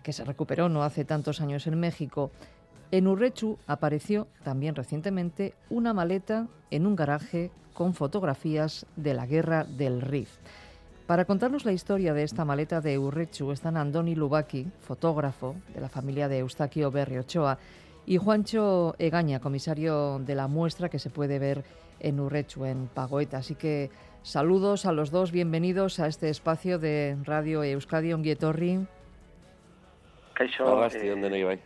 que 0.04 0.12
se 0.14 0.26
recuperó 0.26 0.68
no 0.68 0.84
hace 0.84 1.06
tantos 1.06 1.40
años 1.40 1.66
en 1.68 1.80
México, 1.80 2.32
en 2.90 3.08
Urrechu 3.08 3.58
apareció 3.68 4.28
también 4.44 4.76
recientemente 4.76 5.54
una 5.70 5.94
maleta 5.94 6.48
en 6.72 6.86
un 6.86 6.96
garaje 6.96 7.52
con 7.74 7.94
fotografías 7.94 8.86
de 8.96 9.14
la 9.14 9.26
Guerra 9.26 9.66
del 9.66 10.02
Rif. 10.02 10.38
Para 11.06 11.26
contarnos 11.26 11.66
la 11.66 11.74
historia 11.74 12.14
de 12.14 12.24
esta 12.24 12.46
maleta 12.46 12.80
de 12.80 12.98
Urrechu 12.98 13.52
están 13.52 13.78
Andoni 13.78 14.16
Lubaki, 14.16 14.68
fotógrafo 14.80 15.56
de 15.74 15.82
la 15.82 15.90
familia 15.90 16.30
de 16.30 16.40
Eustaquio 16.40 16.90
Berri 16.90 17.18
Ochoa, 17.18 17.58
y 18.08 18.16
Juancho 18.16 18.96
Egaña, 19.00 19.42
comisario 19.42 20.20
de 20.20 20.34
la 20.34 20.48
muestra 20.48 20.88
que 20.88 20.98
se 20.98 21.10
puede 21.10 21.40
ver 21.40 21.66
en 22.00 22.22
Urrechu, 22.22 22.64
en 22.64 22.88
Pagoeta. 22.88 23.40
Así 23.40 23.56
que 23.56 23.92
saludos 24.24 24.86
a 24.86 24.94
los 24.94 25.12
dos, 25.12 25.34
bienvenidos 25.34 26.00
a 26.00 26.08
este 26.08 26.30
espacio 26.30 26.80
de 26.80 27.18
Radio 27.26 27.64
Euskadi 27.64 28.14
Onguietorri. 28.14 28.88
Eh, 30.40 31.60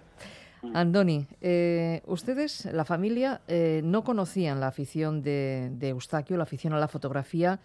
Andoni, 0.74 1.28
eh, 1.42 2.02
ustedes, 2.08 2.66
la 2.66 2.86
familia, 2.86 3.42
eh, 3.48 3.82
no 3.84 4.04
conocían 4.04 4.60
la 4.60 4.68
afición 4.68 5.22
de, 5.22 5.70
de 5.74 5.90
Eustaquio, 5.90 6.38
la 6.38 6.44
afición 6.44 6.74
a 6.74 6.80
la 6.80 6.88
fotografía 6.88 7.60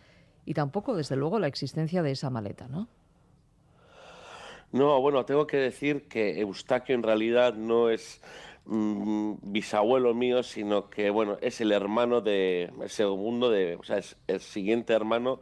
y 0.44 0.52
tampoco, 0.52 0.94
desde 0.94 1.16
luego, 1.16 1.38
la 1.38 1.46
existencia 1.46 2.02
de 2.02 2.10
esa 2.10 2.28
maleta, 2.28 2.68
¿no? 2.68 2.88
No, 4.72 5.00
bueno, 5.00 5.24
tengo 5.24 5.46
que 5.46 5.56
decir 5.56 6.08
que 6.08 6.40
Eustaquio 6.40 6.94
en 6.94 7.02
realidad 7.02 7.54
no 7.54 7.88
es 7.88 8.20
mm, 8.66 9.34
bisabuelo 9.42 10.14
mío, 10.14 10.42
sino 10.42 10.90
que, 10.90 11.10
bueno, 11.10 11.38
es 11.40 11.60
el 11.60 11.72
hermano 11.72 12.20
de, 12.20 12.70
el 12.80 12.90
segundo 12.90 13.50
de, 13.50 13.76
o 13.76 13.82
sea, 13.82 13.98
es 13.98 14.16
el 14.26 14.40
siguiente 14.40 14.92
hermano 14.92 15.40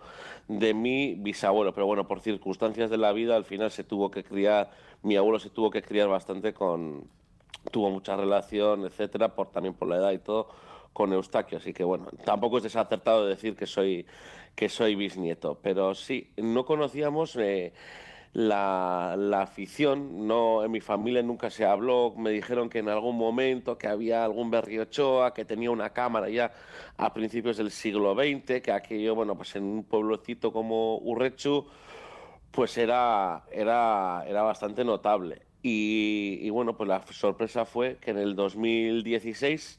de 0.48 0.74
mi 0.74 1.14
bisabuelo. 1.14 1.72
Pero 1.74 1.86
bueno, 1.86 2.06
por 2.06 2.20
circunstancias 2.20 2.90
de 2.90 2.98
la 2.98 3.12
vida, 3.12 3.36
al 3.36 3.44
final 3.44 3.70
se 3.70 3.84
tuvo 3.84 4.10
que 4.10 4.24
criar, 4.24 4.70
mi 5.02 5.16
abuelo 5.16 5.38
se 5.38 5.50
tuvo 5.50 5.70
que 5.70 5.82
criar 5.82 6.08
bastante 6.08 6.52
con, 6.54 7.08
tuvo 7.70 7.90
mucha 7.90 8.16
relación, 8.16 8.84
etcétera, 8.84 9.34
por, 9.34 9.50
también 9.50 9.74
por 9.74 9.88
la 9.88 9.96
edad 9.96 10.12
y 10.12 10.18
todo, 10.18 10.48
con 10.92 11.12
Eustaquio. 11.12 11.58
Así 11.58 11.72
que 11.72 11.84
bueno, 11.84 12.06
tampoco 12.24 12.58
es 12.58 12.64
desacertado 12.64 13.26
decir 13.26 13.56
que 13.56 13.66
soy, 13.66 14.06
que 14.54 14.68
soy 14.68 14.94
bisnieto. 14.94 15.58
Pero 15.62 15.94
sí, 15.94 16.30
no 16.36 16.64
conocíamos. 16.64 17.36
Eh, 17.36 17.72
la, 18.34 19.14
la, 19.16 19.42
afición, 19.42 20.26
no 20.26 20.64
en 20.64 20.72
mi 20.72 20.80
familia 20.80 21.22
nunca 21.22 21.50
se 21.50 21.64
habló, 21.64 22.14
me 22.16 22.30
dijeron 22.30 22.68
que 22.68 22.80
en 22.80 22.88
algún 22.88 23.16
momento 23.16 23.78
que 23.78 23.86
había 23.86 24.24
algún 24.24 24.50
Berriochoa 24.50 25.32
que 25.32 25.44
tenía 25.44 25.70
una 25.70 25.90
cámara 25.90 26.28
ya 26.28 26.52
a 26.96 27.14
principios 27.14 27.56
del 27.56 27.70
siglo 27.70 28.14
XX, 28.14 28.60
que 28.60 28.72
aquello, 28.72 29.14
bueno, 29.14 29.36
pues 29.36 29.54
en 29.54 29.62
un 29.62 29.84
pueblocito 29.84 30.52
como 30.52 30.98
Urrechu, 30.98 31.66
pues 32.50 32.76
era, 32.76 33.44
era, 33.52 34.24
era 34.26 34.42
bastante 34.42 34.84
notable. 34.84 35.42
Y, 35.62 36.40
y, 36.42 36.50
bueno, 36.50 36.76
pues 36.76 36.88
la 36.88 37.02
sorpresa 37.10 37.64
fue 37.64 37.98
que 37.98 38.10
en 38.10 38.18
el 38.18 38.34
2016, 38.34 39.78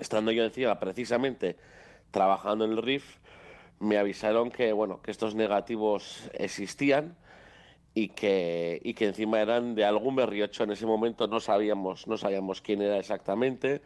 estando 0.00 0.32
yo 0.32 0.44
encima 0.44 0.80
precisamente 0.80 1.56
trabajando 2.10 2.64
en 2.64 2.72
el 2.72 2.82
RIF, 2.82 3.18
me 3.78 3.98
avisaron 3.98 4.50
que, 4.50 4.72
bueno, 4.72 5.02
que 5.02 5.10
estos 5.10 5.34
negativos 5.34 6.30
existían 6.32 7.16
y 7.94 8.08
que, 8.08 8.80
y 8.84 8.94
que 8.94 9.06
encima 9.06 9.40
eran 9.40 9.74
de 9.74 9.84
algún 9.84 10.16
berriocho. 10.16 10.64
En 10.64 10.70
ese 10.70 10.86
momento 10.86 11.26
no 11.26 11.40
sabíamos, 11.40 12.06
no 12.06 12.16
sabíamos 12.16 12.60
quién 12.60 12.82
era 12.82 12.98
exactamente 12.98 13.82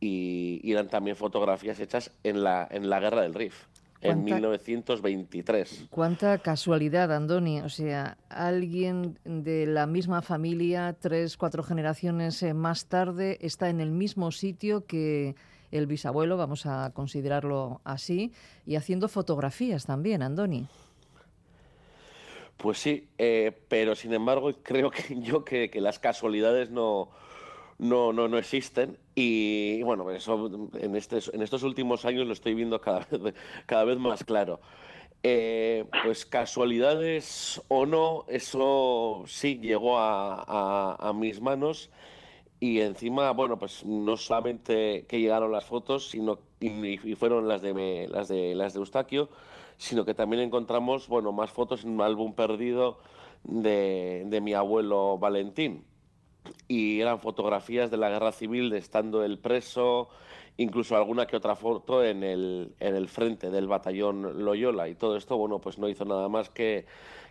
y, 0.00 0.60
eran 0.70 0.88
también 0.88 1.16
fotografías 1.16 1.78
hechas 1.80 2.10
en 2.24 2.42
la, 2.42 2.66
en 2.70 2.88
la 2.88 3.00
guerra 3.00 3.22
del 3.22 3.34
Rif. 3.34 3.66
En 4.02 4.24
1923. 4.24 5.88
Cuánta 5.90 6.38
casualidad, 6.38 7.12
Andoni. 7.12 7.60
O 7.60 7.68
sea, 7.68 8.16
alguien 8.30 9.18
de 9.24 9.66
la 9.66 9.86
misma 9.86 10.22
familia, 10.22 10.96
tres, 10.98 11.36
cuatro 11.36 11.62
generaciones 11.62 12.42
eh, 12.42 12.54
más 12.54 12.86
tarde, 12.86 13.36
está 13.42 13.68
en 13.68 13.78
el 13.78 13.90
mismo 13.90 14.30
sitio 14.30 14.86
que 14.86 15.34
el 15.70 15.86
bisabuelo, 15.86 16.38
vamos 16.38 16.64
a 16.64 16.90
considerarlo 16.94 17.82
así, 17.84 18.32
y 18.64 18.76
haciendo 18.76 19.06
fotografías 19.06 19.84
también, 19.84 20.22
Andoni. 20.22 20.66
Pues 22.60 22.78
sí, 22.78 23.08
eh, 23.16 23.52
pero 23.68 23.94
sin 23.94 24.12
embargo 24.12 24.50
creo 24.62 24.90
que 24.90 25.18
yo 25.20 25.44
que, 25.44 25.70
las 25.76 25.98
casualidades 25.98 26.70
no, 26.70 27.10
no, 27.78 28.12
no, 28.12 28.28
no 28.28 28.38
existen 28.38 28.98
y, 29.14 29.82
bueno, 29.82 30.10
eso 30.10 30.70
en, 30.74 30.94
estos 30.94 31.62
últimos 31.62 32.04
años 32.04 32.26
lo 32.26 32.32
estoy 32.34 32.54
viendo 32.54 32.80
cada 32.80 33.06
vez, 33.10 33.34
cada 33.66 33.84
vez 33.84 33.98
más 33.98 34.24
claro. 34.24 34.60
Eh, 35.22 35.84
pues 36.02 36.24
casualidades 36.24 37.60
o 37.68 37.84
no, 37.84 38.24
eso 38.28 39.24
sí 39.26 39.58
llegó 39.58 39.98
a, 39.98 40.96
a, 40.98 41.12
mis 41.12 41.42
manos 41.42 41.90
y 42.58 42.80
encima, 42.80 43.30
bueno, 43.32 43.58
pues 43.58 43.84
no 43.84 44.16
solamente 44.16 45.04
que 45.06 45.20
llegaron 45.20 45.52
las 45.52 45.66
fotos, 45.66 46.08
sino 46.10 46.38
y, 46.60 46.96
fueron 47.16 47.48
las 47.48 47.60
de, 47.62 48.08
las 48.10 48.28
de 48.28 48.54
las 48.54 48.72
de 48.74 48.80
Eustaquio, 48.80 49.28
sino 49.80 50.04
que 50.04 50.12
también 50.12 50.42
encontramos 50.42 51.08
bueno, 51.08 51.32
más 51.32 51.50
fotos 51.50 51.84
en 51.84 51.92
un 51.92 52.02
álbum 52.02 52.34
perdido 52.34 52.98
de, 53.44 54.24
de 54.26 54.40
mi 54.42 54.52
abuelo 54.52 55.16
Valentín. 55.16 55.84
Y 56.68 57.00
eran 57.00 57.18
fotografías 57.18 57.90
de 57.90 57.96
la 57.96 58.10
guerra 58.10 58.30
civil, 58.32 58.68
de 58.68 58.76
estando 58.76 59.24
el 59.24 59.38
preso, 59.38 60.10
incluso 60.58 60.96
alguna 60.96 61.26
que 61.26 61.34
otra 61.34 61.56
foto 61.56 62.04
en 62.04 62.22
el, 62.22 62.74
en 62.78 62.94
el 62.94 63.08
frente 63.08 63.50
del 63.50 63.68
batallón 63.68 64.44
Loyola. 64.44 64.86
Y 64.86 64.96
todo 64.96 65.16
esto, 65.16 65.38
bueno, 65.38 65.60
pues 65.60 65.78
no 65.78 65.88
hizo 65.88 66.04
nada 66.04 66.28
más 66.28 66.50
que, 66.50 66.84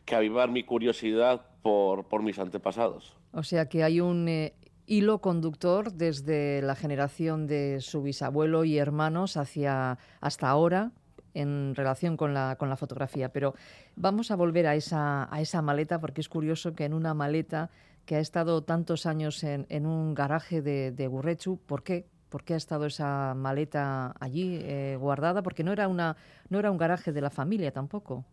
que 0.04 0.16
avivar 0.16 0.50
mi 0.50 0.64
curiosidad 0.64 1.46
por, 1.62 2.06
por 2.06 2.24
mis 2.24 2.40
antepasados. 2.40 3.16
O 3.32 3.44
sea 3.44 3.70
que 3.70 3.84
hay 3.84 4.02
un 4.02 4.28
eh, 4.28 4.56
hilo 4.88 5.20
conductor 5.22 5.94
desde 5.94 6.64
la 6.64 6.74
generación 6.74 7.46
de 7.46 7.80
su 7.80 8.02
bisabuelo 8.02 8.66
y 8.66 8.80
hermanos 8.80 9.38
hacia 9.38 10.00
hasta 10.20 10.50
ahora, 10.50 10.92
en 11.40 11.76
relación 11.76 12.18
con 12.18 12.34
la, 12.34 12.56
con 12.58 12.70
la 12.70 12.76
fotografía. 12.76 13.30
Pero 13.30 13.54
vamos 13.96 14.32
a 14.32 14.36
volver 14.36 14.68
a 14.68 14.76
esa, 14.76 15.34
a 15.34 15.42
esa 15.42 15.62
maleta, 15.62 16.00
porque 16.00 16.22
es 16.22 16.30
curioso 16.30 16.74
que 16.76 16.86
en 16.86 16.94
una 16.94 17.14
maleta 17.14 17.70
que 18.06 18.16
ha 18.16 18.20
estado 18.20 18.64
tantos 18.64 19.06
años 19.06 19.44
en, 19.44 19.66
en 19.70 19.86
un 19.86 20.14
garaje 20.16 20.62
de, 20.62 20.92
de 20.92 21.08
Gurrechu, 21.08 21.60
¿por 21.66 21.84
qué? 21.84 22.08
¿Por 22.30 22.44
qué 22.44 22.54
ha 22.54 22.58
estado 22.58 22.86
esa 22.86 23.34
maleta 23.36 24.14
allí 24.20 24.60
eh, 24.62 24.98
guardada? 25.00 25.42
Porque 25.42 25.64
no 25.64 25.72
era, 25.72 25.88
una, 25.88 26.16
no 26.50 26.60
era 26.60 26.70
un 26.70 26.78
garaje 26.78 27.12
de 27.12 27.22
la 27.22 27.32
familia 27.32 27.72
tampoco. 27.72 28.24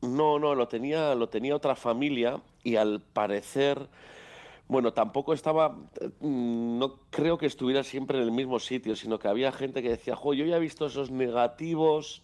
No, 0.00 0.38
no, 0.38 0.54
lo 0.54 0.68
tenía, 0.68 1.14
lo 1.14 1.28
tenía 1.28 1.56
otra 1.56 1.74
familia 1.74 2.40
y 2.62 2.76
al 2.76 3.00
parecer 3.00 3.88
bueno, 4.66 4.92
tampoco 4.92 5.34
estaba, 5.34 5.70
mm, 6.20 6.78
no 6.78 7.00
creo 7.10 7.36
que 7.38 7.46
estuviera 7.46 7.82
siempre 7.82 8.18
en 8.18 8.24
el 8.24 8.32
mismo 8.32 8.58
sitio, 8.58 8.96
sino 8.96 9.18
que 9.18 9.28
había 9.28 9.52
gente 9.52 9.82
que 9.82 9.90
decía, 9.90 10.16
jo, 10.16 10.34
yo 10.34 10.44
ya 10.46 10.56
he 10.56 10.60
visto 10.60 10.86
esos 10.86 11.10
negativos 11.10 12.22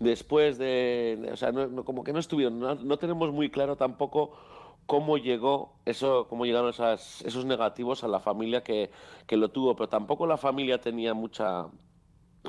después 0.00 0.58
de, 0.58 1.28
o 1.32 1.36
sea, 1.36 1.52
como 1.84 2.02
que 2.02 2.12
no 2.12 2.18
estuvieron, 2.18 2.58
no, 2.58 2.96
tenemos 2.98 3.32
muy 3.32 3.50
claro 3.50 3.76
tampoco 3.76 4.32
cómo 4.86 5.18
llegó 5.18 5.74
eso, 5.84 6.26
cómo 6.28 6.46
llegaron 6.46 6.70
esos 6.70 7.44
negativos 7.44 8.02
a 8.02 8.08
la 8.08 8.18
familia 8.18 8.64
que, 8.64 8.90
que 9.26 9.36
lo 9.36 9.50
tuvo, 9.50 9.76
pero 9.76 9.88
tampoco 9.88 10.26
la 10.26 10.36
familia 10.36 10.80
tenía 10.80 11.14
mucha, 11.14 11.66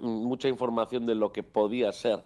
mucha 0.02 0.48
información 0.48 1.06
de 1.06 1.14
lo 1.14 1.32
que 1.32 1.44
podía 1.44 1.92
ser. 1.92 2.24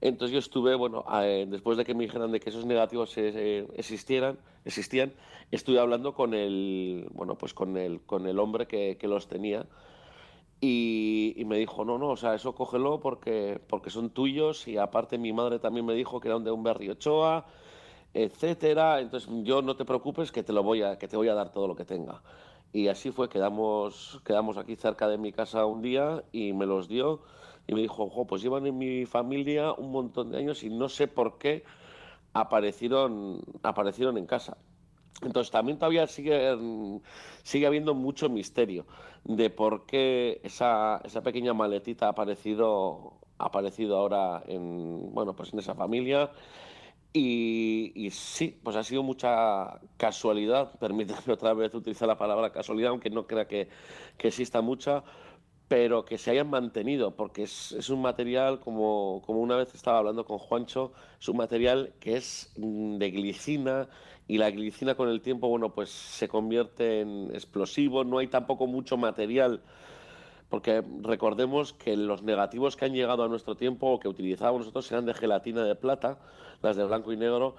Entonces 0.00 0.32
yo 0.32 0.38
estuve, 0.38 0.74
bueno, 0.74 1.04
eh, 1.22 1.46
después 1.48 1.78
de 1.78 1.84
que 1.84 1.94
me 1.94 2.04
dijeran 2.04 2.30
de 2.30 2.40
que 2.40 2.50
esos 2.50 2.66
negativos 2.66 3.16
existieran, 3.16 4.38
existían, 4.64 5.12
estuve 5.50 5.78
hablando 5.78 6.14
con 6.14 6.34
el, 6.34 7.08
bueno, 7.12 7.36
pues 7.36 7.54
con 7.54 7.76
el, 7.76 8.00
con 8.02 8.26
el 8.26 8.38
hombre 8.38 8.66
que, 8.66 8.98
que 8.98 9.08
los 9.08 9.26
tenía 9.26 9.66
y, 10.60 11.42
me 11.46 11.58
dijo, 11.58 11.84
no, 11.84 11.98
no, 11.98 12.10
o 12.10 12.16
sea, 12.16 12.34
eso 12.34 12.54
cógelo 12.54 13.00
porque, 13.00 13.60
porque 13.68 13.90
son 13.90 14.10
tuyos 14.10 14.66
y 14.66 14.78
aparte 14.78 15.18
mi 15.18 15.32
madre 15.32 15.58
también 15.58 15.84
me 15.84 15.94
dijo 15.94 16.18
que 16.20 16.28
eran 16.28 16.44
de 16.44 16.50
un 16.50 16.62
Berriochoa, 16.62 17.46
etcétera, 18.14 19.00
entonces 19.00 19.28
yo 19.42 19.60
no 19.62 19.76
te 19.76 19.84
preocupes 19.84 20.32
que 20.32 20.42
te 20.42 20.52
lo 20.52 20.62
voy 20.62 20.82
a, 20.82 20.98
que 20.98 21.08
te 21.08 21.16
voy 21.16 21.28
a 21.28 21.34
dar 21.34 21.52
todo 21.52 21.68
lo 21.68 21.76
que 21.76 21.84
tenga. 21.84 22.22
Y 22.72 22.88
así 22.88 23.10
fue, 23.10 23.28
quedamos, 23.28 24.20
quedamos 24.24 24.56
aquí 24.56 24.76
cerca 24.76 25.08
de 25.08 25.18
mi 25.18 25.32
casa 25.32 25.66
un 25.66 25.82
día 25.82 26.24
y 26.32 26.52
me 26.52 26.66
los 26.66 26.88
dio 26.88 27.20
y 27.66 27.74
me 27.74 27.80
dijo, 27.80 28.26
pues 28.26 28.42
llevan 28.42 28.66
en 28.66 28.78
mi 28.78 29.06
familia 29.06 29.72
un 29.72 29.90
montón 29.90 30.30
de 30.30 30.38
años 30.38 30.62
y 30.62 30.70
no 30.70 30.88
sé 30.88 31.08
por 31.08 31.38
qué 31.38 31.64
aparecieron, 32.32 33.42
aparecieron 33.62 34.18
en 34.18 34.26
casa. 34.26 34.56
Entonces 35.22 35.50
también 35.50 35.78
todavía 35.78 36.06
sigue, 36.06 36.56
sigue 37.42 37.66
habiendo 37.66 37.94
mucho 37.94 38.28
misterio 38.28 38.86
de 39.24 39.50
por 39.50 39.86
qué 39.86 40.40
esa, 40.44 41.00
esa 41.04 41.22
pequeña 41.22 41.54
maletita 41.54 42.06
ha 42.06 42.10
aparecido, 42.10 43.14
ha 43.38 43.46
aparecido 43.46 43.96
ahora 43.96 44.42
en, 44.46 45.12
bueno, 45.14 45.34
pues 45.34 45.52
en 45.52 45.58
esa 45.58 45.74
familia. 45.74 46.30
Y, 47.12 47.92
y, 47.94 48.10
sí, 48.10 48.60
pues 48.62 48.76
ha 48.76 48.84
sido 48.84 49.02
mucha 49.02 49.80
casualidad, 49.96 50.70
permítame 50.78 51.32
otra 51.32 51.54
vez 51.54 51.74
utilizar 51.74 52.06
la 52.06 52.18
palabra 52.18 52.52
casualidad, 52.52 52.90
aunque 52.90 53.08
no 53.08 53.26
crea 53.26 53.48
que, 53.48 53.68
que 54.18 54.28
exista 54.28 54.60
mucha, 54.60 55.02
pero 55.68 56.04
que 56.04 56.16
se 56.16 56.30
hayan 56.30 56.48
mantenido, 56.48 57.16
porque 57.16 57.42
es, 57.42 57.90
un 57.90 58.00
material, 58.00 58.60
como, 58.60 59.22
como 59.26 59.40
una 59.40 59.56
vez 59.56 59.74
estaba 59.74 59.98
hablando 59.98 60.24
con 60.24 60.38
Juancho, 60.38 60.92
es 61.20 61.28
un 61.28 61.38
material 61.38 61.92
que 61.98 62.16
es 62.16 62.52
mm, 62.56 62.98
de 62.98 63.10
glicina 63.10 63.88
y 64.28 64.38
la 64.38 64.50
glicina 64.50 64.94
con 64.94 65.08
el 65.08 65.20
tiempo, 65.20 65.48
bueno, 65.48 65.74
pues 65.74 65.90
se 65.90 66.28
convierte 66.28 67.00
en 67.00 67.30
explosivo, 67.34 68.04
no 68.04 68.18
hay 68.18 68.28
tampoco 68.28 68.66
mucho 68.66 68.96
material, 68.96 69.60
porque 70.48 70.84
recordemos 71.02 71.72
que 71.72 71.96
los 71.96 72.22
negativos 72.22 72.76
que 72.76 72.84
han 72.84 72.92
llegado 72.92 73.24
a 73.24 73.28
nuestro 73.28 73.56
tiempo 73.56 73.88
o 73.88 73.98
que 73.98 74.08
utilizábamos 74.08 74.60
nosotros 74.60 74.90
eran 74.92 75.06
de 75.06 75.14
gelatina 75.14 75.64
de 75.64 75.74
plata, 75.74 76.18
las 76.62 76.76
de 76.76 76.84
blanco 76.84 77.12
y 77.12 77.16
negro, 77.16 77.56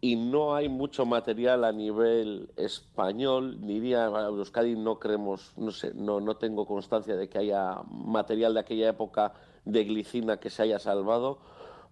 y 0.00 0.16
no 0.16 0.54
hay 0.54 0.68
mucho 0.68 1.04
material 1.04 1.64
a 1.64 1.72
nivel 1.72 2.50
español, 2.56 3.58
diría 3.60 4.06
Euskadi 4.06 4.74
no 4.74 4.98
creemos, 4.98 5.52
no 5.56 5.70
sé, 5.70 5.92
no, 5.94 6.20
no 6.20 6.36
tengo 6.36 6.66
constancia 6.66 7.16
de 7.16 7.28
que 7.28 7.38
haya 7.38 7.82
material 7.90 8.54
de 8.54 8.60
aquella 8.60 8.88
época 8.88 9.34
de 9.66 9.84
glicina 9.84 10.38
que 10.38 10.48
se 10.48 10.62
haya 10.62 10.78
salvado, 10.78 11.38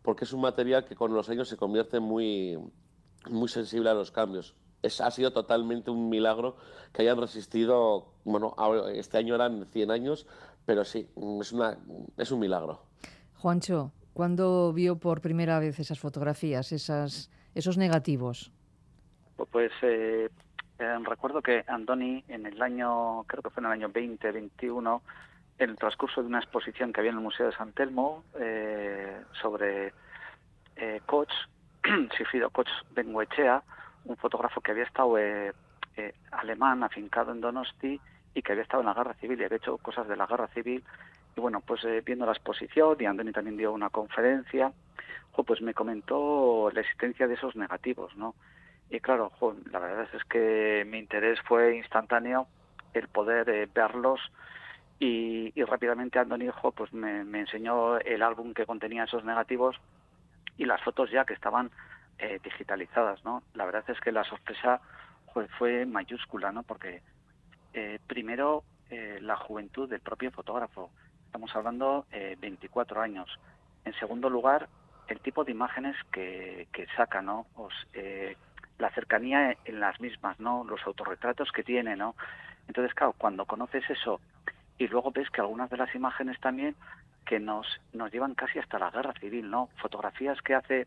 porque 0.03 0.25
es 0.25 0.33
un 0.33 0.41
material 0.41 0.87
que 0.87 0.97
con 0.97 1.13
los 1.13 1.29
años 1.29 1.49
se 1.49 1.59
convierte 1.59 2.01
muy, 2.01 2.59
muy 3.29 3.49
sensible 3.49 3.91
a 3.91 3.95
los 3.95 4.11
cambios. 4.11 4.55
Es, 4.81 5.03
ha 5.03 5.11
sido 5.11 5.33
totalmente 5.33 5.91
un 5.91 6.09
milagro 6.09 6.57
que 6.93 7.03
hayan 7.03 7.21
resistido, 7.21 8.13
bueno, 8.25 8.55
este 8.95 9.19
año 9.19 9.35
eran 9.35 9.67
100 9.67 9.91
años, 9.91 10.27
pero 10.65 10.85
sí, 10.85 11.09
es, 11.41 11.53
una, 11.53 11.77
es 12.17 12.31
un 12.31 12.41
milagro. 12.41 12.81
Juancho, 13.37 13.93
¿cuándo 14.15 14.73
vio 14.73 14.97
por 14.97 15.21
primera 15.21 15.59
vez 15.59 15.79
esas 15.79 15.99
fotografías, 15.99 16.73
esas 16.73 17.31
esos 17.55 17.79
negativos? 17.79 18.53
Pues 19.51 19.73
eh, 19.83 20.29
eh, 20.79 20.97
recuerdo 21.05 21.43
que 21.43 21.65
Andoni 21.67 22.23
en 22.29 22.47
el 22.47 22.63
año, 22.63 23.25
creo 23.25 23.43
que 23.43 23.51
fue 23.51 23.61
en 23.61 23.67
el 23.67 23.73
año 23.73 23.89
2021, 23.89 25.03
en 25.59 25.71
el 25.71 25.77
transcurso 25.77 26.23
de 26.23 26.29
una 26.29 26.39
exposición 26.39 26.93
que 26.93 27.01
había 27.01 27.11
en 27.11 27.17
el 27.17 27.23
Museo 27.23 27.47
de 27.47 27.57
San 27.57 27.73
Telmo 27.73 28.23
eh, 28.39 29.23
sobre 29.41 29.93
eh, 30.77 31.01
Koch, 31.05 31.33
Sigfrido 32.17 32.51
Koch 32.51 32.69
Benguechea, 32.93 33.63
un 34.05 34.17
fotógrafo 34.17 34.61
que 34.61 34.71
había 34.71 34.85
estado 34.85 35.17
alemán, 36.31 36.85
afincado 36.85 37.33
en 37.33 37.41
Donosti 37.41 38.01
y 38.35 38.43
que 38.43 38.53
había 38.53 38.63
estado 38.63 38.83
en 38.83 38.87
la 38.87 38.95
guerra 38.95 39.15
civil 39.15 39.41
y 39.41 39.45
había 39.45 39.57
hecho 39.57 39.79
cosas 39.79 40.07
de 40.07 40.17
la 40.17 40.27
guerra 40.27 40.47
civil. 40.49 40.85
Y 41.37 41.41
bueno, 41.41 41.61
pues 41.61 41.83
viendo 42.05 42.27
la 42.27 42.33
exposición, 42.33 42.97
y 42.99 43.05
Andoni 43.05 43.33
también 43.33 43.57
dio 43.57 43.73
una 43.73 43.91
conferencia, 43.91 44.73
pues 45.45 45.61
me 45.61 45.75
comentó 45.75 46.71
la 46.73 46.81
existencia 46.81 47.27
de 47.27 47.35
esos 47.35 47.57
negativos, 47.57 48.17
¿no? 48.17 48.35
Y 48.91 49.01
claro, 49.01 49.33
la 49.71 49.79
verdad 49.79 50.09
es 50.13 50.25
que 50.25 50.87
mi 50.89 50.99
interés 50.99 51.39
fue 51.43 51.77
instantáneo 51.77 52.47
el 52.95 53.09
poder 53.09 53.49
eh, 53.51 53.69
verlos 53.73 54.21
y, 54.99 55.53
rápidamente 55.65 56.19
Andoni 56.19 56.49
pues 56.75 56.93
me, 56.93 57.21
enseñó 57.21 57.99
el 57.99 58.23
álbum 58.23 58.55
que 58.55 58.67
contenía 58.67 59.05
esos 59.05 59.25
negativos 59.25 59.77
y 60.57 60.65
las 60.65 60.83
fotos 60.83 61.11
ya 61.11 61.25
que 61.25 61.35
estaban 61.35 61.71
eh, 62.19 62.41
digitalizadas, 62.43 63.23
¿no? 63.25 63.43
La 63.55 63.65
verdad 63.65 63.85
es 63.89 64.01
que 64.01 64.11
la 64.11 64.25
sorpresa 64.25 64.81
fue 65.57 65.87
mayúscula, 65.87 66.51
¿no? 66.51 66.65
Porque 66.65 67.03
eh, 67.75 68.01
primero 68.07 68.65
la 69.21 69.37
juventud 69.37 69.87
del 69.87 70.01
propio 70.01 70.31
fotógrafo, 70.31 70.91
estamos 71.29 71.55
hablando 71.55 72.07
24 72.41 73.01
años. 73.01 73.29
En 73.85 73.93
segundo 73.95 74.29
lugar, 74.29 74.69
el 75.09 75.21
tipo 75.21 75.45
de 75.45 75.53
imágenes 75.53 75.95
que, 76.11 76.67
que 76.73 76.87
saca, 76.97 77.23
¿no? 77.23 77.47
la 78.79 78.91
cercanía 78.91 79.57
en 79.65 79.81
las 79.81 80.01
mismas, 80.01 80.39
¿no? 80.39 80.65
Los 80.65 80.81
autorretratos 80.87 81.51
que 81.53 81.65
tiene, 81.65 81.97
¿no? 81.97 82.15
Entonces, 82.69 82.95
claro, 82.95 83.15
cuando 83.17 83.45
conoces 83.45 83.89
eso 83.91 84.21
y 84.79 84.87
luego 84.87 85.11
ves 85.11 85.29
que 85.31 85.41
algunas 85.41 85.69
de 85.71 85.77
las 85.77 85.95
imágenes 85.95 86.39
también 86.41 86.77
que 87.27 87.41
nos, 87.41 87.67
nos 87.93 88.13
llevan 88.13 88.35
casi 88.35 88.59
hasta 88.59 88.79
la 88.79 88.91
guerra 88.91 89.13
civil, 89.21 89.51
¿no? 89.51 89.69
Fotografías 89.77 90.41
que 90.43 90.55
hace 90.55 90.87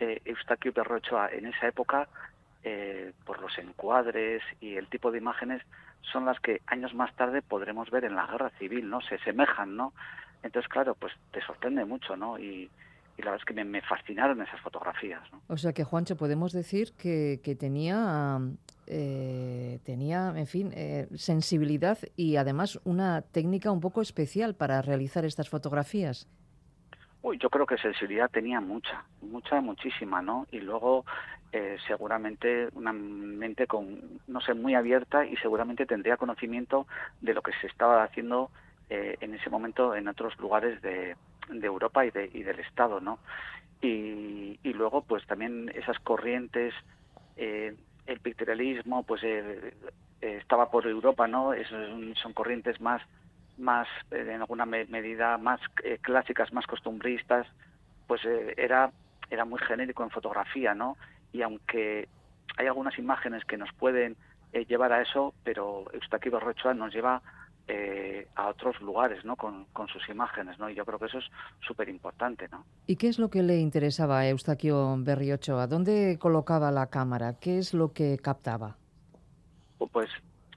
eh, 0.00 0.20
Eustaquio 0.24 0.72
Perrochoa 0.72 1.28
en 1.30 1.46
esa 1.46 1.68
época, 1.68 2.08
eh, 2.64 3.12
por 3.24 3.40
los 3.40 3.56
encuadres 3.58 4.42
y 4.60 4.76
el 4.76 4.88
tipo 4.88 5.12
de 5.12 5.18
imágenes, 5.18 5.62
son 6.02 6.24
las 6.24 6.38
que 6.40 6.62
años 6.66 6.94
más 6.94 7.14
tarde 7.16 7.42
podremos 7.42 7.90
ver 7.90 8.04
en 8.04 8.14
la 8.14 8.26
guerra 8.26 8.50
civil, 8.58 8.88
¿no? 8.88 9.00
Se 9.02 9.18
semejan, 9.18 9.76
¿no? 9.76 9.92
Entonces, 10.42 10.68
claro, 10.68 10.94
pues 10.94 11.12
te 11.32 11.40
sorprende 11.42 11.84
mucho, 11.84 12.16
¿no? 12.16 12.38
Y, 12.38 12.70
y 13.18 13.22
la 13.22 13.30
verdad 13.30 13.46
es 13.48 13.54
que 13.54 13.64
me, 13.64 13.80
fascinaron 13.82 14.42
esas 14.42 14.60
fotografías. 14.60 15.22
O 15.48 15.56
sea 15.56 15.72
que, 15.72 15.84
Juancho, 15.84 16.16
podemos 16.16 16.52
decir 16.52 16.92
que, 16.92 17.56
tenía, 17.58 18.38
eh, 18.86 19.78
tenía, 19.84 20.32
en 20.36 20.46
fin, 20.46 20.70
eh, 20.74 21.08
sensibilidad 21.14 21.98
y 22.14 22.36
además 22.36 22.78
una 22.84 23.22
técnica 23.22 23.70
un 23.70 23.80
poco 23.80 24.02
especial 24.02 24.54
para 24.54 24.82
realizar 24.82 25.24
estas 25.24 25.48
fotografías. 25.48 26.28
Uy, 27.26 27.38
yo 27.38 27.50
creo 27.50 27.66
que 27.66 27.76
sensibilidad 27.76 28.30
tenía 28.30 28.60
mucha, 28.60 29.02
mucha, 29.20 29.60
muchísima, 29.60 30.22
¿no? 30.22 30.46
Y 30.52 30.60
luego 30.60 31.04
eh, 31.50 31.76
seguramente 31.84 32.68
una 32.74 32.92
mente 32.92 33.66
con, 33.66 34.20
no 34.28 34.40
sé, 34.40 34.54
muy 34.54 34.76
abierta 34.76 35.26
y 35.26 35.36
seguramente 35.38 35.86
tendría 35.86 36.18
conocimiento 36.18 36.86
de 37.20 37.34
lo 37.34 37.42
que 37.42 37.50
se 37.60 37.66
estaba 37.66 38.04
haciendo 38.04 38.52
en 38.88 39.34
ese 39.34 39.50
momento 39.50 39.96
en 39.96 40.06
otros 40.06 40.38
lugares 40.38 40.80
de, 40.80 41.16
Europa 41.50 42.06
y, 42.06 42.12
de, 42.12 42.30
y 42.32 42.44
del 42.44 42.60
Estado, 42.60 43.00
¿no? 43.00 43.18
Y, 43.80 44.60
y, 44.62 44.72
luego, 44.74 45.02
pues 45.02 45.26
también 45.26 45.72
esas 45.74 45.98
corrientes, 45.98 46.72
eh, 47.36 47.74
el 48.06 48.20
pictorialismo, 48.20 49.02
pues 49.02 49.24
eh, 49.24 49.74
eh, 50.20 50.38
estaba 50.40 50.70
por 50.70 50.86
Europa, 50.86 51.26
¿no? 51.26 51.50
son 52.22 52.32
corrientes 52.34 52.80
más, 52.80 53.02
más 53.58 53.88
en 54.10 54.40
alguna 54.40 54.66
medida, 54.66 55.38
más 55.38 55.60
clásicas, 56.02 56.52
más 56.52 56.66
costumbristas, 56.66 57.46
pues 58.06 58.20
era, 58.56 58.90
era 59.30 59.44
muy 59.44 59.58
genérico 59.60 60.02
en 60.02 60.10
fotografía, 60.10 60.74
¿no? 60.74 60.96
Y 61.32 61.42
aunque 61.42 62.08
hay 62.56 62.66
algunas 62.66 62.98
imágenes 62.98 63.44
que 63.44 63.56
nos 63.56 63.72
pueden 63.74 64.16
llevar 64.68 64.92
a 64.92 65.02
eso, 65.02 65.34
pero 65.44 65.84
Eustaquio 65.92 66.32
Berrochoa 66.32 66.74
nos 66.74 66.94
lleva 66.94 67.22
eh, 67.68 68.28
a 68.36 68.46
otros 68.46 68.80
lugares, 68.80 69.24
¿no? 69.24 69.34
Con, 69.34 69.66
sus 69.92 70.08
imágenes, 70.08 70.56
¿no? 70.58 70.70
Y 70.70 70.76
yo 70.76 70.84
creo 70.84 71.00
que 71.00 71.06
eso 71.06 71.18
es 71.18 71.24
súper 71.66 71.88
importante, 71.88 72.48
¿no? 72.48 72.64
¿Y 72.86 72.94
qué 72.94 73.08
es 73.08 73.18
lo 73.18 73.28
que 73.28 73.42
le 73.42 73.56
interesaba 73.58 74.20
a 74.20 74.28
Eustaquio 74.28 74.94
Berriochoa? 74.98 75.66
¿Dónde 75.66 76.16
colocaba 76.20 76.70
la 76.70 76.86
cámara? 76.86 77.38
¿Qué 77.40 77.58
es 77.58 77.74
lo 77.74 77.92
que 77.92 78.18
captaba? 78.18 78.76
Pues 79.90 80.08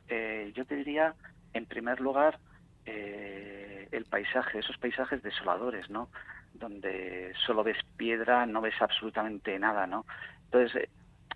eh, 0.07 0.51
yo 0.55 0.65
te 0.65 0.75
diría, 0.75 1.15
en 1.53 1.65
primer 1.65 1.99
lugar, 1.99 2.37
eh, 2.89 3.87
el 3.91 4.05
paisaje, 4.05 4.59
esos 4.59 4.77
paisajes 4.77 5.21
desoladores, 5.21 5.89
¿no? 5.89 6.09
Donde 6.53 7.33
solo 7.45 7.63
ves 7.63 7.77
piedra, 7.97 8.45
no 8.45 8.61
ves 8.61 8.81
absolutamente 8.81 9.57
nada, 9.59 9.87
¿no? 9.87 10.05
Entonces, 10.45 10.89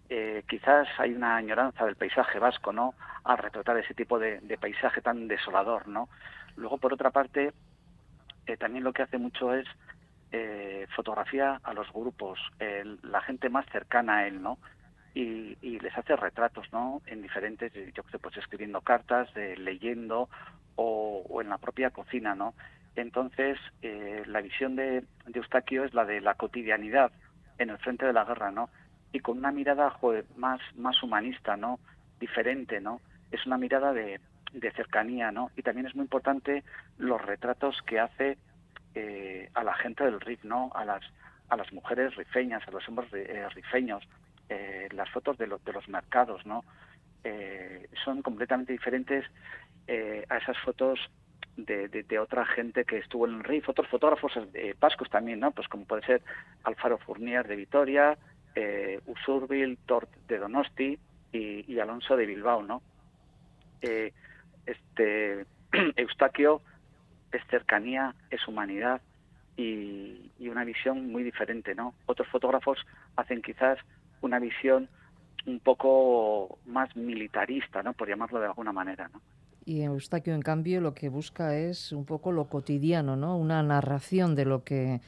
eh, 0.10 0.44
quizás 0.48 0.88
hay 0.98 1.14
una 1.14 1.36
añoranza 1.36 1.86
del 1.86 1.96
paisaje 1.96 2.40
vasco, 2.40 2.74
¿no? 2.74 2.94
Al 3.24 3.38
retratar 3.38 3.78
ese 3.78 3.94
tipo 3.94 4.20
de, 4.20 4.58
paisaje 4.60 5.02
tan 5.02 5.28
desolador, 5.28 5.88
¿no? 5.88 6.10
Luego, 6.56 6.78
por 6.78 6.94
otra 6.94 7.12
parte, 7.12 7.54
eh, 8.46 8.58
también 8.58 8.84
lo 8.84 8.94
que 8.94 9.04
hace 9.04 9.18
mucho 9.18 9.54
es 9.54 9.66
eh, 10.32 10.88
fotografía 10.96 11.60
a 11.64 11.74
los 11.74 11.92
grupos, 11.92 12.40
la 13.04 13.22
gente 13.22 13.50
más 13.50 13.66
cercana 13.68 14.18
a 14.18 14.28
él, 14.28 14.42
¿no? 14.42 14.58
Y, 15.16 15.56
les 15.80 15.98
hace 15.98 16.16
retratos, 16.16 16.72
¿no? 16.72 17.02
En 17.08 17.22
diferentes, 17.22 17.74
yo 17.94 18.04
sé, 18.10 18.20
pues 18.20 18.38
escribiendo 18.38 18.82
cartas, 18.82 19.30
leyendo 19.36 20.30
o, 20.76 21.42
en 21.42 21.50
la 21.50 21.58
propia 21.58 21.90
cocina, 21.90 22.36
¿no? 22.36 22.54
Entonces, 22.96 23.58
la 23.82 24.42
visión 24.42 24.76
de, 24.76 25.02
de 25.02 25.40
Eustaquio 25.40 25.84
es 25.84 25.94
la 25.94 26.06
de 26.06 26.22
la 26.22 26.36
cotidianidad 26.36 27.12
en 27.58 27.72
el 27.72 27.78
frente 27.80 28.06
de 28.06 28.14
la 28.14 28.24
guerra, 28.24 28.52
¿no? 28.52 28.70
y 29.14 29.20
con 29.20 29.38
una 29.38 29.52
mirada 29.52 29.96
más, 30.36 30.60
más 30.76 31.02
humanista, 31.04 31.56
¿no? 31.56 31.80
Diferente, 32.20 32.82
¿no? 32.82 33.00
Es 33.32 33.46
una 33.46 33.58
mirada 33.58 33.94
de, 33.94 34.20
de 34.52 34.72
cercanía, 34.72 35.32
¿no? 35.32 35.52
Y 35.56 35.62
también 35.62 35.86
es 35.86 35.96
muy 35.96 36.04
importante 36.04 36.64
los 36.98 37.22
retratos 37.22 37.80
que 37.86 38.00
hace 38.00 38.38
eh, 38.96 39.50
a 39.54 39.64
la 39.64 39.76
gente 39.76 40.04
del 40.04 40.20
RIF, 40.20 40.44
¿no? 40.44 40.72
A 40.74 40.84
las, 40.84 41.04
a 41.50 41.56
las 41.56 41.72
mujeres 41.72 42.16
rifeñas, 42.16 42.68
a 42.68 42.72
los 42.72 42.88
hombres 42.90 43.14
eh, 43.14 43.48
rifeños, 43.54 44.04
eh, 44.50 44.90
las 44.92 45.10
fotos 45.12 45.38
de, 45.38 45.46
de 45.46 45.74
los 45.74 45.88
mercados, 45.88 46.46
¿no? 46.46 46.66
son 48.04 48.22
completamente 48.22 48.74
diferentes 48.74 49.24
a 49.88 50.38
esas 50.38 50.58
fotos 50.60 51.00
de, 51.58 51.88
de, 51.88 52.20
otra 52.20 52.46
gente 52.46 52.86
que 52.86 52.98
estuvo 52.98 53.28
en 53.28 53.36
el 53.36 53.44
RIF, 53.44 53.70
otros 53.70 53.88
fotógrafos 53.88 54.32
vascos 54.80 55.10
también, 55.10 55.40
¿no? 55.40 55.52
Pues 55.52 55.68
como 55.68 55.86
puede 55.86 56.06
ser 56.06 56.22
Alfaro 56.64 56.98
Fournier 56.98 57.48
de 57.48 57.56
Vitoria, 57.56 58.18
eh, 58.56 59.00
Usurbil, 59.08 59.80
Tort 59.86 60.10
de 60.28 60.38
Donosti 60.38 61.00
y, 61.32 61.80
Alonso 61.80 62.16
de 62.16 62.28
Bilbao, 62.28 62.62
¿no? 62.62 62.84
Eh, 63.82 64.14
este 64.68 65.46
Eustaquio 65.96 66.62
es 67.32 67.42
cercanía, 67.50 68.14
es 68.30 68.48
humanidad 68.48 69.02
y, 69.58 70.30
una 70.40 70.66
visión 70.66 71.12
muy 71.12 71.24
diferente, 71.24 71.74
¿no? 71.74 71.96
Otros 72.06 72.28
fotógrafos 72.28 72.78
hacen 73.16 73.42
quizás 73.42 73.80
una 74.22 74.38
visión 74.38 74.88
un 75.48 75.60
poco 75.60 76.60
más 76.68 76.96
militarista, 76.96 77.82
¿no? 77.82 77.94
Por 77.94 78.08
llamarlo 78.08 78.40
de 78.40 78.46
alguna 78.46 78.72
manera, 78.72 79.10
¿no? 79.12 79.20
Y 79.66 79.82
Eustaquio, 79.82 80.34
en 80.34 80.42
cambio, 80.42 80.82
lo 80.82 80.94
que 80.94 81.10
busca 81.10 81.58
es 81.58 81.92
un 81.92 82.06
poco 82.06 82.32
lo 82.32 82.50
cotidiano, 82.50 83.16
¿no? 83.16 83.38
Una 83.38 83.64
narración 83.64 84.36
de 84.36 84.46
lo 84.46 84.64
que 84.64 85.02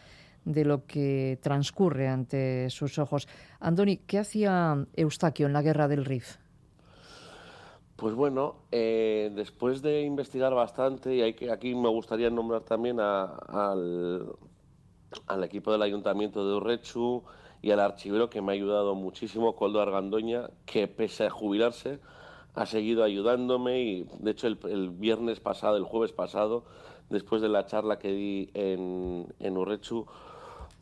de 0.46 0.64
lo 0.64 0.86
que 0.86 1.40
transcurre 1.42 2.08
ante 2.08 2.70
sus 2.70 3.00
ojos. 3.00 3.28
Andoni, 3.60 3.98
¿qué 3.98 4.20
hacía 4.20 4.86
Eustaquio 4.94 5.48
en 5.48 5.54
la 5.54 5.64
guerra 5.64 5.88
del 5.88 6.06
Rif? 6.06 6.38
Pues 7.96 8.14
bueno, 8.14 8.58
eh, 8.72 9.32
después 9.36 9.82
de 9.82 10.02
investigar 10.02 10.54
bastante, 10.54 11.16
y 11.16 11.22
hay 11.22 11.34
que, 11.34 11.50
aquí 11.50 11.74
me 11.74 11.90
gustaría 11.90 12.30
nombrar 12.30 12.62
también 12.62 13.00
al, 13.00 14.36
al, 15.28 15.44
equipo 15.44 15.72
del 15.72 15.82
Ayuntamiento 15.82 16.48
de 16.48 16.56
Urrechu 16.58 17.24
y 17.62 17.72
al 17.72 17.80
archivero 17.80 18.30
que 18.30 18.42
me 18.42 18.52
ha 18.52 18.56
ayudado 18.56 18.96
muchísimo, 18.96 19.56
Coldo 19.56 19.82
Argandoña, 19.82 20.50
que 20.66 20.88
pese 20.88 21.26
a 21.26 21.30
jubilarse 21.30 22.00
ha 22.56 22.66
seguido 22.66 23.04
ayudándome 23.04 23.82
y 23.82 24.08
de 24.20 24.32
hecho 24.32 24.48
el, 24.48 24.58
el 24.70 24.90
viernes 24.90 25.40
pasado, 25.40 25.78
el 25.78 25.84
jueves 25.84 26.12
pasado, 26.12 26.64
después 27.10 27.42
de 27.42 27.50
la 27.50 27.66
charla 27.66 28.00
que 28.00 28.12
di 28.12 28.50
en, 28.54 29.28
en 29.40 29.58
Urrechu, 29.58 30.08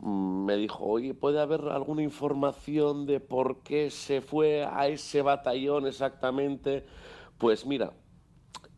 Mm, 0.03 0.43
me 0.45 0.57
dijo, 0.57 0.83
oye, 0.83 1.13
¿puede 1.13 1.39
haber 1.39 1.61
alguna 1.69 2.03
información 2.03 3.05
de 3.05 3.21
por 3.21 3.59
qué 3.59 3.89
se 3.89 4.19
fue 4.19 4.65
a 4.65 4.89
ese 4.89 5.21
batallón 5.21 5.87
exactamente? 5.87 6.85
Pues 7.37 7.65
mira, 7.65 7.93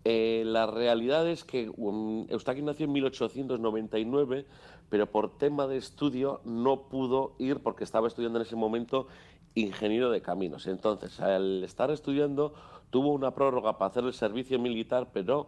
eh, 0.03 0.43
la 0.45 0.67
realidad 0.67 1.27
es 1.27 1.43
que 1.43 1.71
um, 1.77 2.27
Eustaquio 2.29 2.63
nació 2.63 2.85
en 2.85 2.91
1899, 2.91 4.45
pero 4.89 5.11
por 5.11 5.35
tema 5.39 5.65
de 5.65 5.77
estudio 5.77 6.41
no 6.45 6.89
pudo 6.89 7.33
ir 7.39 7.59
porque 7.59 7.83
estaba 7.83 8.07
estudiando 8.07 8.37
en 8.37 8.45
ese 8.45 8.55
momento 8.55 9.07
ingeniero 9.55 10.11
de 10.11 10.21
caminos. 10.21 10.67
Entonces, 10.67 11.19
al 11.19 11.63
estar 11.63 11.89
estudiando, 11.89 12.53
tuvo 12.95 13.11
una 13.11 13.31
prórroga 13.31 13.77
para 13.77 13.91
hacer 13.91 14.05
el 14.05 14.13
servicio 14.13 14.57
militar, 14.57 15.09
pero 15.11 15.47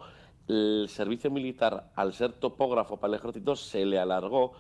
el 0.50 0.88
servicio 0.90 1.32
militar, 1.32 1.92
al 1.96 2.12
ser 2.12 2.34
topógrafo 2.34 2.98
para 2.98 3.14
el 3.14 3.20
ejército, 3.22 3.56
se 3.56 3.86
le 3.86 3.98
alargó. 3.98 4.52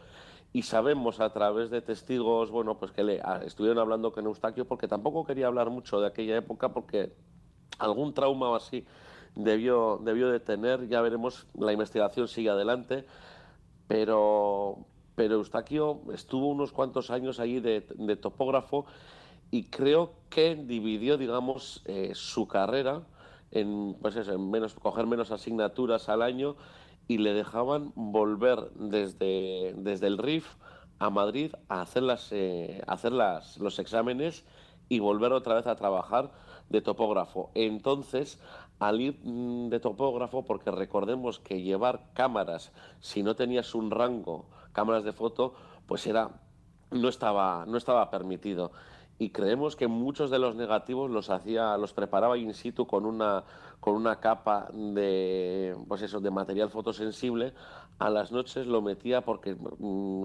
Y 0.53 0.61
sabemos 0.61 1.19
a 1.19 1.33
través 1.33 1.69
de 1.69 1.81
testigos, 1.81 2.49
bueno, 2.49 2.79
pues 2.79 2.93
que 2.93 3.03
le 3.03 3.21
estuvieron 3.45 3.79
hablando 3.79 4.13
con 4.13 4.25
Eustaquio, 4.25 4.63
porque 4.69 4.87
tampoco 4.87 5.25
quería 5.25 5.47
hablar 5.47 5.69
mucho 5.69 5.99
de 5.99 6.07
aquella 6.07 6.37
época, 6.37 6.69
porque 6.69 7.11
algún 7.77 8.13
trauma 8.13 8.51
o 8.51 8.55
así 8.55 8.85
debió, 9.35 9.99
debió 10.01 10.29
de 10.29 10.39
tener, 10.39 10.87
ya 10.87 11.01
veremos, 11.01 11.45
la 11.59 11.73
investigación 11.73 12.29
sigue 12.29 12.51
adelante, 12.51 13.05
pero, 13.89 14.77
pero 15.13 15.35
Eustaquio 15.35 16.03
estuvo 16.13 16.47
unos 16.47 16.71
cuantos 16.71 17.11
años 17.11 17.41
allí 17.41 17.59
de, 17.59 17.81
topógrafo 18.15 18.85
y 19.51 19.63
creo 19.65 20.13
que 20.29 20.55
dividió, 20.55 21.17
digamos, 21.17 21.81
eh, 21.85 22.11
su 22.13 22.47
carrera 22.47 23.03
en, 23.51 23.95
pues 24.01 24.15
eso, 24.15 24.33
en 24.33 24.51
menos, 24.51 24.73
coger 24.73 25.07
menos 25.07 25.31
asignaturas 25.31 26.09
al 26.09 26.21
año 26.21 26.55
y 27.07 27.19
le 27.19 27.33
dejaban 27.33 27.93
volver 27.95 28.71
desde, 28.75 29.73
desde 29.77 30.07
el 30.07 30.17
RIF 30.17 30.55
a 30.99 31.09
Madrid 31.09 31.53
a 31.69 31.81
hacer, 31.81 32.03
las, 32.03 32.31
eh, 32.31 32.83
hacer 32.87 33.13
las, 33.13 33.57
los 33.57 33.79
exámenes 33.79 34.43
y 34.89 34.99
volver 34.99 35.31
otra 35.31 35.55
vez 35.55 35.67
a 35.67 35.75
trabajar 35.75 36.31
de 36.69 36.81
topógrafo. 36.81 37.51
Entonces, 37.55 38.39
al 38.79 38.99
ir 38.99 39.19
mm, 39.23 39.69
de 39.69 39.79
topógrafo, 39.79 40.43
porque 40.43 40.71
recordemos 40.71 41.39
que 41.39 41.61
llevar 41.61 42.11
cámaras, 42.13 42.71
si 42.99 43.23
no 43.23 43.35
tenías 43.35 43.73
un 43.75 43.91
rango, 43.91 44.45
cámaras 44.73 45.03
de 45.03 45.13
foto, 45.13 45.53
pues 45.87 46.05
era 46.07 46.41
no 46.91 47.09
estaba, 47.09 47.65
no 47.67 47.77
estaba 47.77 48.09
permitido 48.09 48.71
y 49.19 49.29
creemos 49.31 49.75
que 49.75 49.87
muchos 49.87 50.29
de 50.29 50.37
los 50.37 50.55
negativos 50.55 51.09
los 51.09 51.29
hacía, 51.29 51.75
los 51.77 51.93
preparaba 51.93 52.37
in 52.37 52.53
situ 52.53 52.85
con 52.85 53.05
una, 53.05 53.43
con 53.79 53.95
una 53.95 54.19
capa 54.19 54.69
de, 54.71 55.75
pues 55.87 56.03
eso, 56.03 56.19
de 56.19 56.29
material 56.29 56.69
fotosensible. 56.69 57.53
A 57.97 58.11
las 58.11 58.31
noches 58.31 58.67
lo 58.67 58.83
metía 58.83 59.21
porque 59.21 59.55
mm, 59.55 60.23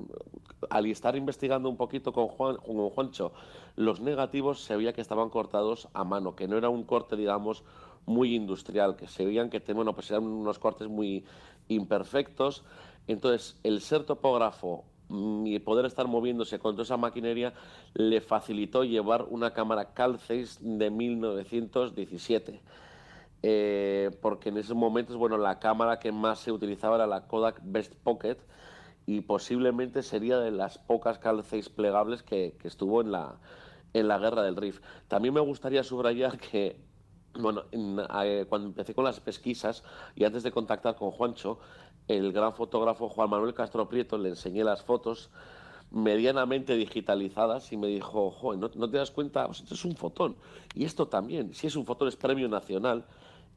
al 0.68 0.86
estar 0.86 1.16
investigando 1.16 1.70
un 1.70 1.78
poquito 1.78 2.12
con, 2.12 2.28
Juan, 2.28 2.56
con 2.56 2.90
Juancho, 2.90 3.32
los 3.76 4.00
negativos 4.00 4.62
se 4.62 4.76
veía 4.76 4.92
que 4.92 5.00
estaban 5.00 5.30
cortados 5.30 5.88
a 5.94 6.04
mano, 6.04 6.36
que 6.36 6.46
no 6.46 6.58
era 6.58 6.68
un 6.68 6.84
corte, 6.84 7.16
digamos, 7.16 7.64
muy 8.04 8.34
industrial, 8.34 8.96
que 8.96 9.08
se 9.08 9.24
veían 9.24 9.48
que 9.48 9.60
bueno, 9.72 9.94
pues 9.94 10.10
eran 10.10 10.24
unos 10.24 10.58
cortes 10.58 10.88
muy 10.88 11.24
imperfectos. 11.68 12.62
Entonces, 13.06 13.58
el 13.62 13.80
ser 13.80 14.04
topógrafo 14.04 14.84
y 15.44 15.58
poder 15.58 15.84
estar 15.84 16.08
moviéndose 16.08 16.58
con 16.58 16.74
toda 16.74 16.84
esa 16.84 16.96
maquinaria 16.96 17.52
le 17.94 18.20
facilitó 18.20 18.84
llevar 18.84 19.26
una 19.28 19.52
cámara 19.52 19.92
Calceis 19.92 20.58
de 20.60 20.90
1917. 20.90 22.60
Eh, 23.44 24.10
porque 24.22 24.50
en 24.50 24.56
esos 24.56 24.76
momentos, 24.76 25.16
bueno, 25.16 25.36
la 25.36 25.58
cámara 25.58 25.98
que 25.98 26.12
más 26.12 26.38
se 26.38 26.52
utilizaba 26.52 26.96
era 26.96 27.06
la 27.06 27.26
Kodak 27.26 27.60
Best 27.62 27.94
Pocket 27.96 28.38
y 29.04 29.22
posiblemente 29.22 30.02
sería 30.02 30.38
de 30.38 30.52
las 30.52 30.78
pocas 30.78 31.18
Calceis 31.18 31.68
plegables 31.68 32.22
que, 32.22 32.56
estuvo 32.62 33.00
en 33.00 33.10
la, 33.10 33.40
en 33.92 34.08
la 34.08 34.18
guerra 34.18 34.42
del 34.42 34.56
Rif. 34.56 34.80
También 35.08 35.34
me 35.34 35.40
gustaría 35.40 35.82
subrayar 35.82 36.38
que 36.38 36.80
bueno, 37.38 37.64
eh, 37.72 38.46
cuando 38.48 38.68
empecé 38.68 38.94
con 38.94 39.04
las 39.04 39.20
pesquisas 39.20 39.82
y 40.14 40.24
antes 40.24 40.42
de 40.42 40.52
contactar 40.52 40.96
con 40.96 41.10
Juancho, 41.10 41.58
el 42.08 42.32
gran 42.32 42.54
fotógrafo 42.54 43.08
Juan 43.08 43.30
Manuel 43.30 43.54
Castro 43.54 43.88
Prieto 43.88 44.18
le 44.18 44.30
enseñé 44.30 44.64
las 44.64 44.82
fotos 44.82 45.30
medianamente 45.90 46.74
digitalizadas 46.74 47.70
y 47.72 47.76
me 47.76 47.86
dijo, 47.86 48.30
joder, 48.30 48.58
¿no, 48.74 48.90
te 48.90 48.96
das 48.96 49.10
cuenta? 49.10 49.46
esto 49.50 49.74
es 49.74 49.84
un 49.84 49.94
fotón. 49.94 50.36
Y 50.74 50.84
esto 50.84 51.06
también, 51.06 51.54
si 51.54 51.66
es 51.66 51.76
un 51.76 51.84
fotón 51.84 52.08
es 52.08 52.16
premio 52.16 52.48
nacional. 52.48 53.04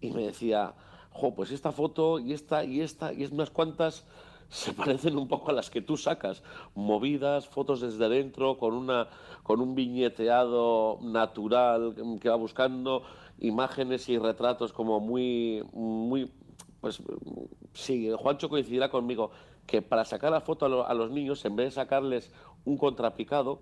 Y 0.01 0.11
me 0.11 0.23
decía, 0.23 0.73
pues 1.35 1.51
esta 1.51 1.71
foto 1.71 2.19
y 2.19 2.33
esta 2.33 2.65
y 2.65 2.81
esta 2.81 3.13
y 3.13 3.25
unas 3.25 3.49
cuantas 3.49 4.05
se 4.49 4.73
parecen 4.73 5.17
un 5.17 5.27
poco 5.27 5.49
a 5.49 5.53
las 5.53 5.69
que 5.69 5.81
tú 5.81 5.97
sacas, 5.97 6.43
movidas, 6.75 7.47
fotos 7.47 7.81
desde 7.81 8.09
dentro, 8.09 8.57
con, 8.57 8.73
una, 8.73 9.07
con 9.43 9.59
un 9.59 9.73
viñeteado 9.73 10.99
natural 11.01 11.95
que 12.21 12.29
va 12.29 12.35
buscando 12.35 13.03
imágenes 13.39 14.07
y 14.09 14.17
retratos 14.17 14.71
como 14.71 14.99
muy, 14.99 15.63
muy 15.73 16.31
pues 16.85 17.01
sí, 17.73 18.11
Juancho 18.15 18.47
coincidirá 18.47 18.91
conmigo 18.91 19.31
que 19.65 19.81
para 19.81 20.05
sacar 20.05 20.31
la 20.31 20.39
foto 20.39 20.85
a, 20.85 20.93
los 20.93 21.09
niños, 21.09 21.43
en 21.43 21.55
vez 21.55 21.65
de 21.65 21.71
sacarles 21.71 22.31
un 22.63 22.77
contrapicado, 22.77 23.59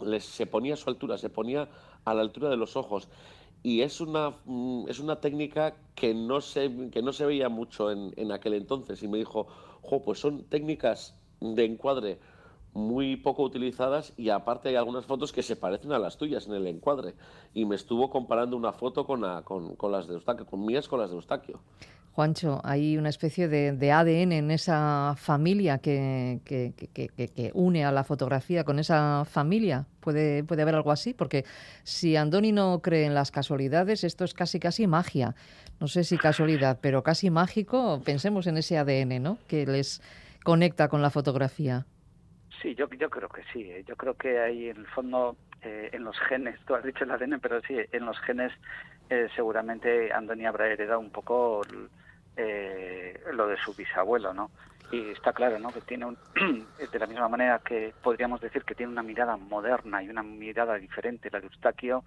les, 0.00 0.24
se 0.24 0.44
ponía 0.44 0.74
a 0.74 0.76
su 0.76 0.90
altura, 0.90 1.16
se 1.16 1.30
ponía 1.30 1.68
a 2.04 2.14
la 2.14 2.22
altura 2.22 2.48
de 2.48 2.56
los 2.56 2.74
ojos. 2.74 3.08
Y 3.62 3.82
es 3.82 4.00
una, 4.00 4.38
mm, 4.44 4.88
es 4.88 4.98
una 4.98 5.20
técnica 5.20 5.76
que 5.94 6.14
no 6.14 6.40
se, 6.40 6.90
que 6.90 7.00
no 7.00 7.12
se 7.12 7.24
veía 7.26 7.48
mucho 7.48 7.92
en, 7.92 8.12
en 8.16 8.32
aquel 8.32 8.54
entonces. 8.54 9.04
Y 9.04 9.06
me 9.06 9.18
dijo, 9.18 9.46
jo, 9.80 10.02
pues 10.02 10.18
son 10.18 10.42
técnicas 10.42 11.14
de 11.38 11.64
encuadre 11.64 12.18
muy 12.72 13.14
poco 13.14 13.44
utilizadas 13.44 14.14
y 14.16 14.30
aparte 14.30 14.70
hay 14.70 14.74
algunas 14.74 15.06
fotos 15.06 15.32
que 15.32 15.44
se 15.44 15.54
parecen 15.54 15.92
a 15.92 16.00
las 16.00 16.16
tuyas 16.16 16.48
en 16.48 16.54
el 16.54 16.66
encuadre. 16.66 17.14
Y 17.54 17.66
me 17.66 17.76
estuvo 17.76 18.10
comparando 18.10 18.56
una 18.56 18.72
foto 18.72 19.06
con, 19.06 19.22
con, 19.44 19.76
con 19.76 19.92
las 19.92 20.08
de 20.08 20.14
Eustaquio, 20.14 20.44
con 20.44 20.66
mías 20.66 20.88
con 20.88 20.98
las 20.98 21.10
de 21.10 21.14
Eustaquio. 21.14 21.60
Juancho, 22.14 22.60
hay 22.62 22.96
una 22.96 23.08
especie 23.08 23.48
de, 23.48 23.90
ADN 23.90 24.30
en 24.30 24.50
esa 24.52 25.14
familia 25.16 25.78
que, 25.78 26.40
une 27.54 27.84
a 27.84 27.90
la 27.90 28.04
fotografía 28.04 28.62
con 28.62 28.78
esa 28.78 29.24
familia. 29.24 29.86
¿Puede, 29.98 30.44
¿Puede 30.44 30.62
haber 30.62 30.76
algo 30.76 30.92
así? 30.92 31.12
Porque 31.12 31.44
si 31.82 32.14
Andoni 32.14 32.52
no 32.52 32.80
cree 32.82 33.04
en 33.04 33.14
las 33.14 33.32
casualidades, 33.32 34.04
esto 34.04 34.22
es 34.22 34.32
casi 34.32 34.60
casi 34.60 34.86
magia. 34.86 35.34
No 35.80 35.88
sé 35.88 36.04
si 36.04 36.16
casualidad, 36.16 36.78
pero 36.80 37.02
casi 37.02 37.30
mágico. 37.30 38.00
Pensemos 38.04 38.46
en 38.46 38.58
ese 38.58 38.78
ADN, 38.78 39.20
¿no? 39.20 39.38
Que 39.48 39.66
les 39.66 40.00
conecta 40.44 40.86
con 40.86 41.02
la 41.02 41.10
fotografía. 41.10 41.84
Sí, 42.62 42.76
yo, 42.76 42.88
yo 42.90 43.10
creo 43.10 43.28
que 43.28 43.42
sí. 43.52 43.62
¿eh? 43.62 43.82
Yo 43.88 43.96
creo 43.96 44.14
que 44.14 44.38
hay 44.38 44.68
en 44.68 44.76
el 44.76 44.86
fondo, 44.86 45.36
eh, 45.62 45.90
en 45.92 46.04
los 46.04 46.16
genes, 46.28 46.60
tú 46.64 46.76
has 46.76 46.84
dicho 46.84 47.02
el 47.02 47.10
ADN, 47.10 47.40
pero 47.40 47.60
sí, 47.62 47.76
en 47.90 48.06
los 48.06 48.20
genes 48.20 48.52
eh, 49.10 49.26
seguramente 49.34 50.12
Andoni 50.12 50.46
habrá 50.46 50.68
heredado 50.68 51.00
un 51.00 51.10
poco 51.10 51.62
eh, 52.36 53.20
lo 53.32 53.46
de 53.46 53.56
su 53.56 53.74
bisabuelo, 53.74 54.32
¿no? 54.32 54.50
Y 54.90 55.10
está 55.10 55.32
claro, 55.32 55.58
¿no? 55.58 55.72
Que 55.72 55.80
tiene 55.80 56.06
un, 56.06 56.18
de 56.92 56.98
la 56.98 57.06
misma 57.06 57.28
manera 57.28 57.60
que 57.64 57.92
podríamos 58.02 58.40
decir 58.40 58.64
que 58.64 58.74
tiene 58.74 58.92
una 58.92 59.02
mirada 59.02 59.36
moderna 59.36 60.02
y 60.02 60.08
una 60.08 60.22
mirada 60.22 60.74
diferente 60.74 61.30
la 61.30 61.40
de 61.40 61.46
Eustaquio, 61.46 62.04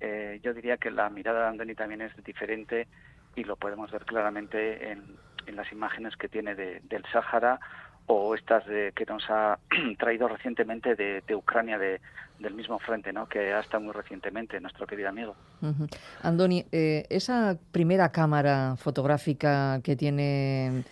eh, 0.00 0.40
yo 0.42 0.52
diría 0.54 0.76
que 0.76 0.90
la 0.90 1.08
mirada 1.10 1.42
de 1.42 1.48
Andoni 1.48 1.74
también 1.74 2.02
es 2.02 2.12
diferente 2.24 2.88
y 3.34 3.44
lo 3.44 3.56
podemos 3.56 3.90
ver 3.90 4.04
claramente 4.04 4.90
en, 4.90 5.16
las 5.46 5.70
imágenes 5.72 6.16
que 6.16 6.28
tiene 6.28 6.54
de, 6.54 6.80
del 6.84 7.04
Sáhara 7.12 7.60
o 8.06 8.34
estas 8.34 8.66
de, 8.66 8.92
que 8.94 9.06
nos 9.06 9.22
ha 9.28 9.58
traído 9.98 10.28
recientemente 10.28 10.94
de, 10.94 11.34
Ucrania, 11.34 11.78
de, 11.78 12.00
del 12.38 12.54
mismo 12.54 12.78
frente, 12.78 13.12
¿no? 13.12 13.28
que 13.28 13.52
ha 13.52 13.60
estado 13.60 13.82
muy 13.82 13.92
recientemente 13.92 14.60
nuestro 14.60 14.86
querido 14.86 15.08
amigo. 15.08 15.34
Andoni, 16.22 16.64
eh, 16.72 17.06
esa 17.08 17.56
primera 17.72 18.10
cámara 18.10 18.76
fotográfica 18.76 19.80
que 19.82 19.96
tiene 19.96 20.84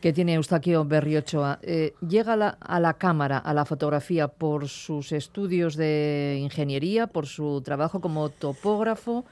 que 0.00 0.14
tiene 0.14 0.32
Eustaquio 0.32 0.86
Berriochoa, 0.86 1.58
eh, 1.60 1.92
¿llega 2.00 2.32
a 2.32 2.80
la 2.80 2.94
cámara, 2.94 3.36
a 3.36 3.52
la 3.52 3.66
fotografía, 3.66 4.28
por 4.28 4.66
sus 4.66 5.12
estudios 5.12 5.76
de 5.76 6.38
ingeniería, 6.40 7.06
por 7.06 7.26
su 7.26 7.60
trabajo 7.60 8.00
como 8.00 8.30
topógrafo? 8.30 9.26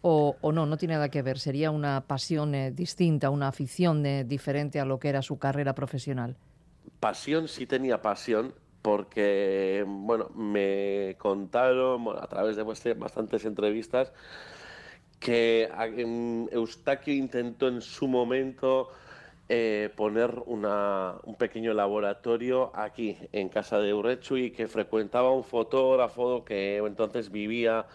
O, 0.00 0.36
no, 0.52 0.64
no 0.64 0.76
tiene 0.76 0.94
nada 0.94 1.08
que 1.08 1.22
ver, 1.22 1.40
sería 1.40 1.72
una 1.72 2.02
pasión 2.02 2.54
eh, 2.54 2.70
distinta, 2.70 3.30
una 3.30 3.48
afición 3.48 4.04
diferente 4.28 4.78
a 4.78 4.84
lo 4.84 5.00
que 5.00 5.08
era 5.08 5.22
su 5.22 5.38
carrera 5.38 5.74
profesional 5.74 6.36
pasión 7.00 7.48
sí 7.48 7.66
tenía 7.66 8.02
pasión 8.02 8.54
porque, 8.82 9.84
bueno, 9.86 10.30
me 10.30 11.16
contaron 11.18 12.08
a 12.20 12.26
través 12.26 12.56
de 12.56 12.94
bastantes 12.94 13.44
entrevistas 13.44 14.12
que 15.20 15.68
Eustaquio 16.50 17.14
intentó 17.14 17.68
en 17.68 17.80
su 17.80 18.08
momento 18.08 18.90
eh, 19.48 19.90
poner 19.94 20.34
un 20.46 21.36
pequeño 21.38 21.74
laboratorio 21.74 22.72
aquí 22.74 23.16
en 23.30 23.48
casa 23.48 23.78
de 23.78 23.94
Urrechu 23.94 24.36
y 24.36 24.50
que 24.50 24.66
frecuentaba 24.66 25.30
un 25.30 25.44
fotógrafo 25.44 26.44
que 26.44 26.78
entonces 26.78 27.30
vivía 27.30 27.86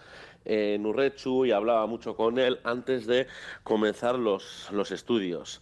en 0.46 0.86
Urrechu 0.86 1.46
y 1.46 1.52
hablaba 1.52 1.86
mucho 1.86 2.16
con 2.16 2.40
él 2.40 2.60
antes 2.64 3.06
de 3.06 3.28
comenzar 3.64 4.18
los, 4.18 4.70
los 4.72 4.92
estudios 4.92 5.62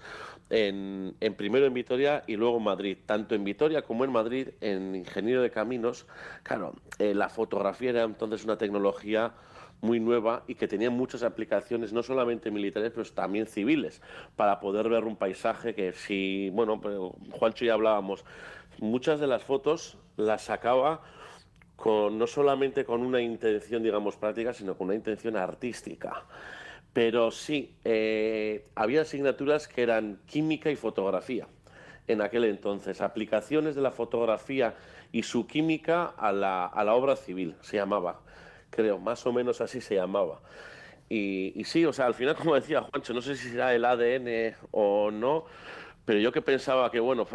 en, 0.49 1.15
primero 1.37 1.65
en 1.65 1.73
Vitoria 1.73 2.23
y 2.27 2.35
luego 2.35 2.57
en 2.57 2.63
Madrid. 2.63 2.97
Tanto 3.05 3.35
en 3.35 3.43
Vitoria 3.43 3.81
como 3.81 4.05
en 4.05 4.11
Madrid, 4.11 4.49
en 4.61 4.95
ingeniero 4.95 5.41
de 5.41 5.51
caminos, 5.51 6.05
claro, 6.43 6.73
eh, 6.99 7.13
la 7.13 7.29
fotografía 7.29 7.91
era 7.91 8.03
entonces 8.03 8.43
una 8.43 8.57
tecnología 8.57 9.33
muy 9.81 9.99
nueva 9.99 10.43
y 10.47 10.55
que 10.55 10.67
tenía 10.67 10.89
muchas 10.89 11.23
aplicaciones, 11.23 11.93
no 11.93 12.01
solamente 12.01 12.49
militares, 12.49 12.91
pero 12.95 13.07
también 13.11 13.45
civiles, 13.45 14.01
para 14.35 14.59
poder 14.59 14.89
ver 14.89 15.03
un 15.03 15.15
paisaje 15.15 15.75
que 15.75 15.93
si, 15.93 16.49
bueno, 16.51 16.79
Juancho 17.31 17.65
ya 17.65 17.73
hablábamos, 17.73 18.25
muchas 18.79 19.19
de 19.19 19.27
las 19.27 19.43
fotos 19.43 19.97
las 20.17 20.43
sacaba 20.43 21.01
con, 21.75 22.17
no 22.17 22.25
solamente 22.25 22.85
con 22.85 23.01
una 23.01 23.21
intención, 23.21 23.83
digamos, 23.83 24.15
práctica, 24.15 24.53
sino 24.53 24.77
con 24.77 24.87
una 24.87 24.95
intención 24.95 25.35
artística. 25.35 26.23
Pero 26.95 27.29
sí, 27.29 27.75
eh, 27.83 28.69
había 28.73 29.01
asignaturas 29.01 29.67
que 29.67 29.81
eran 29.81 30.21
química 30.27 30.71
y 30.71 30.77
fotografía 30.77 31.45
en 32.07 32.21
aquel 32.21 32.45
entonces, 32.45 33.01
aplicaciones 33.01 33.75
de 33.75 33.81
la 33.81 33.91
fotografía 33.91 34.75
y 35.11 35.23
su 35.23 35.45
química 35.45 36.05
a 36.05 36.31
la, 36.31 36.65
a 36.65 36.85
la 36.85 36.93
obra 36.93 37.17
civil, 37.17 37.57
se 37.59 37.75
llamaba, 37.75 38.21
creo, 38.69 38.97
más 38.97 39.25
o 39.25 39.33
menos 39.33 39.59
así 39.59 39.81
se 39.81 39.95
llamaba. 39.95 40.39
Y, 41.09 41.51
y, 41.59 41.65
sí, 41.65 41.83
o 41.83 41.91
sea, 41.91 42.05
al 42.05 42.13
final, 42.13 42.37
como 42.37 42.55
decía 42.55 42.83
Juancho, 42.83 43.13
no 43.13 43.21
sé 43.21 43.35
si 43.35 43.49
será 43.49 43.75
el 43.75 43.83
ADN 43.83 44.55
o 44.71 45.11
no, 45.11 45.47
pero 46.05 46.19
yo 46.19 46.31
que 46.31 46.41
pensaba 46.41 46.89
que, 46.91 46.99
bueno, 46.99 47.27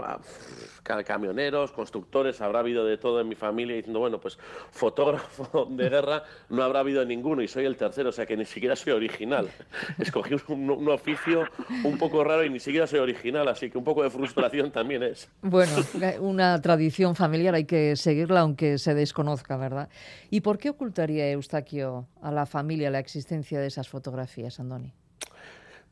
camioneros, 1.04 1.72
constructores, 1.72 2.40
habrá 2.40 2.60
habido 2.60 2.84
de 2.84 2.96
todo 2.96 3.20
en 3.20 3.28
mi 3.28 3.34
familia, 3.34 3.76
diciendo, 3.76 3.98
bueno, 3.98 4.20
pues 4.20 4.38
fotógrafo 4.70 5.66
de 5.70 5.88
guerra 5.88 6.22
no 6.48 6.62
habrá 6.62 6.80
habido 6.80 7.04
ninguno 7.04 7.42
y 7.42 7.48
soy 7.48 7.64
el 7.64 7.76
tercero, 7.76 8.10
o 8.10 8.12
sea 8.12 8.26
que 8.26 8.36
ni 8.36 8.44
siquiera 8.44 8.76
soy 8.76 8.92
original. 8.92 9.48
Escogí 9.98 10.36
un, 10.48 10.88
oficio 10.88 11.44
un 11.84 11.98
poco 11.98 12.22
raro 12.24 12.44
y 12.44 12.50
ni 12.50 12.60
siquiera 12.60 12.86
soy 12.86 13.00
original, 13.00 13.48
así 13.48 13.70
que 13.70 13.78
un 13.78 13.84
poco 13.84 14.02
de 14.02 14.10
frustración 14.10 14.70
también 14.72 15.02
es. 15.02 15.28
Bueno, 15.42 15.72
una 16.20 16.60
tradición 16.62 17.16
familiar 17.16 17.54
hay 17.54 17.64
que 17.64 17.96
seguirla 17.96 18.40
aunque 18.40 18.78
se 18.78 18.94
desconozca, 18.94 19.56
¿verdad? 19.56 19.88
¿Y 20.30 20.40
por 20.42 20.58
qué 20.58 20.70
ocultaría 20.70 21.30
Eustaquio 21.30 22.06
a 22.22 22.30
la 22.30 22.46
familia 22.46 22.90
la 22.90 23.00
existencia 23.00 23.60
de 23.60 23.66
esas 23.66 23.88
fotografías, 23.88 24.60
Andoni? 24.60 24.94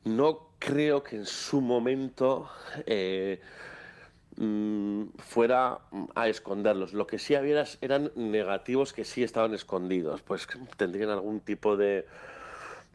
No 0.08 0.48
creo 0.58 1.02
que 1.02 1.16
en 1.16 1.26
su 1.26 1.60
momento 1.60 2.48
eh, 2.86 3.40
mm, 4.36 5.04
fuera 5.18 5.80
a 6.14 6.28
esconderlos. 6.28 6.94
Lo 6.94 7.06
que 7.06 7.18
sí 7.18 7.34
había 7.34 7.64
eran 7.82 8.10
negativos 8.16 8.94
que 8.94 9.04
sí 9.04 9.22
estaban 9.22 9.52
escondidos, 9.54 10.22
pues 10.22 10.48
tendrían 10.78 11.10
algún 11.10 11.40
tipo 11.40 11.76
de, 11.76 12.06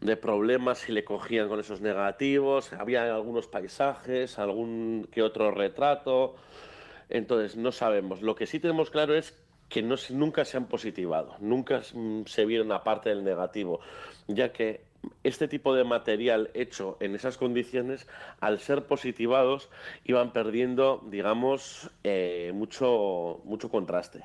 de 0.01 0.17
problemas 0.17 0.79
si 0.79 0.91
le 0.91 1.03
cogían 1.03 1.49
con 1.49 1.59
esos 1.59 1.81
negativos. 1.81 2.73
Había 2.73 3.13
algunos 3.13 3.47
paisajes, 3.47 4.39
algún 4.39 5.07
que 5.11 5.21
otro 5.21 5.51
retrato. 5.51 6.35
Entonces, 7.09 7.57
no 7.57 7.71
sabemos. 7.71 8.23
Lo 8.23 8.33
que 8.33 8.47
sí 8.47 8.59
tenemos 8.59 8.89
claro 8.89 9.13
es 9.13 9.35
que 9.69 9.83
no, 9.83 9.95
nunca 10.09 10.45
se 10.45 10.57
han 10.57 10.65
positivado, 10.65 11.35
nunca 11.39 11.81
mm, 11.93 12.23
se 12.25 12.45
vieron 12.45 12.71
aparte 12.71 13.09
del 13.09 13.23
negativo, 13.23 13.79
ya 14.27 14.51
que 14.51 14.92
este 15.23 15.47
tipo 15.47 15.75
de 15.75 15.83
material 15.83 16.49
hecho 16.53 16.97
en 16.99 17.15
esas 17.15 17.37
condiciones, 17.37 18.07
al 18.39 18.59
ser 18.59 18.85
positivados, 18.85 19.69
iban 20.03 20.33
perdiendo, 20.33 21.03
digamos, 21.09 21.89
eh, 22.03 22.51
mucho, 22.53 23.41
mucho 23.45 23.69
contraste. 23.69 24.23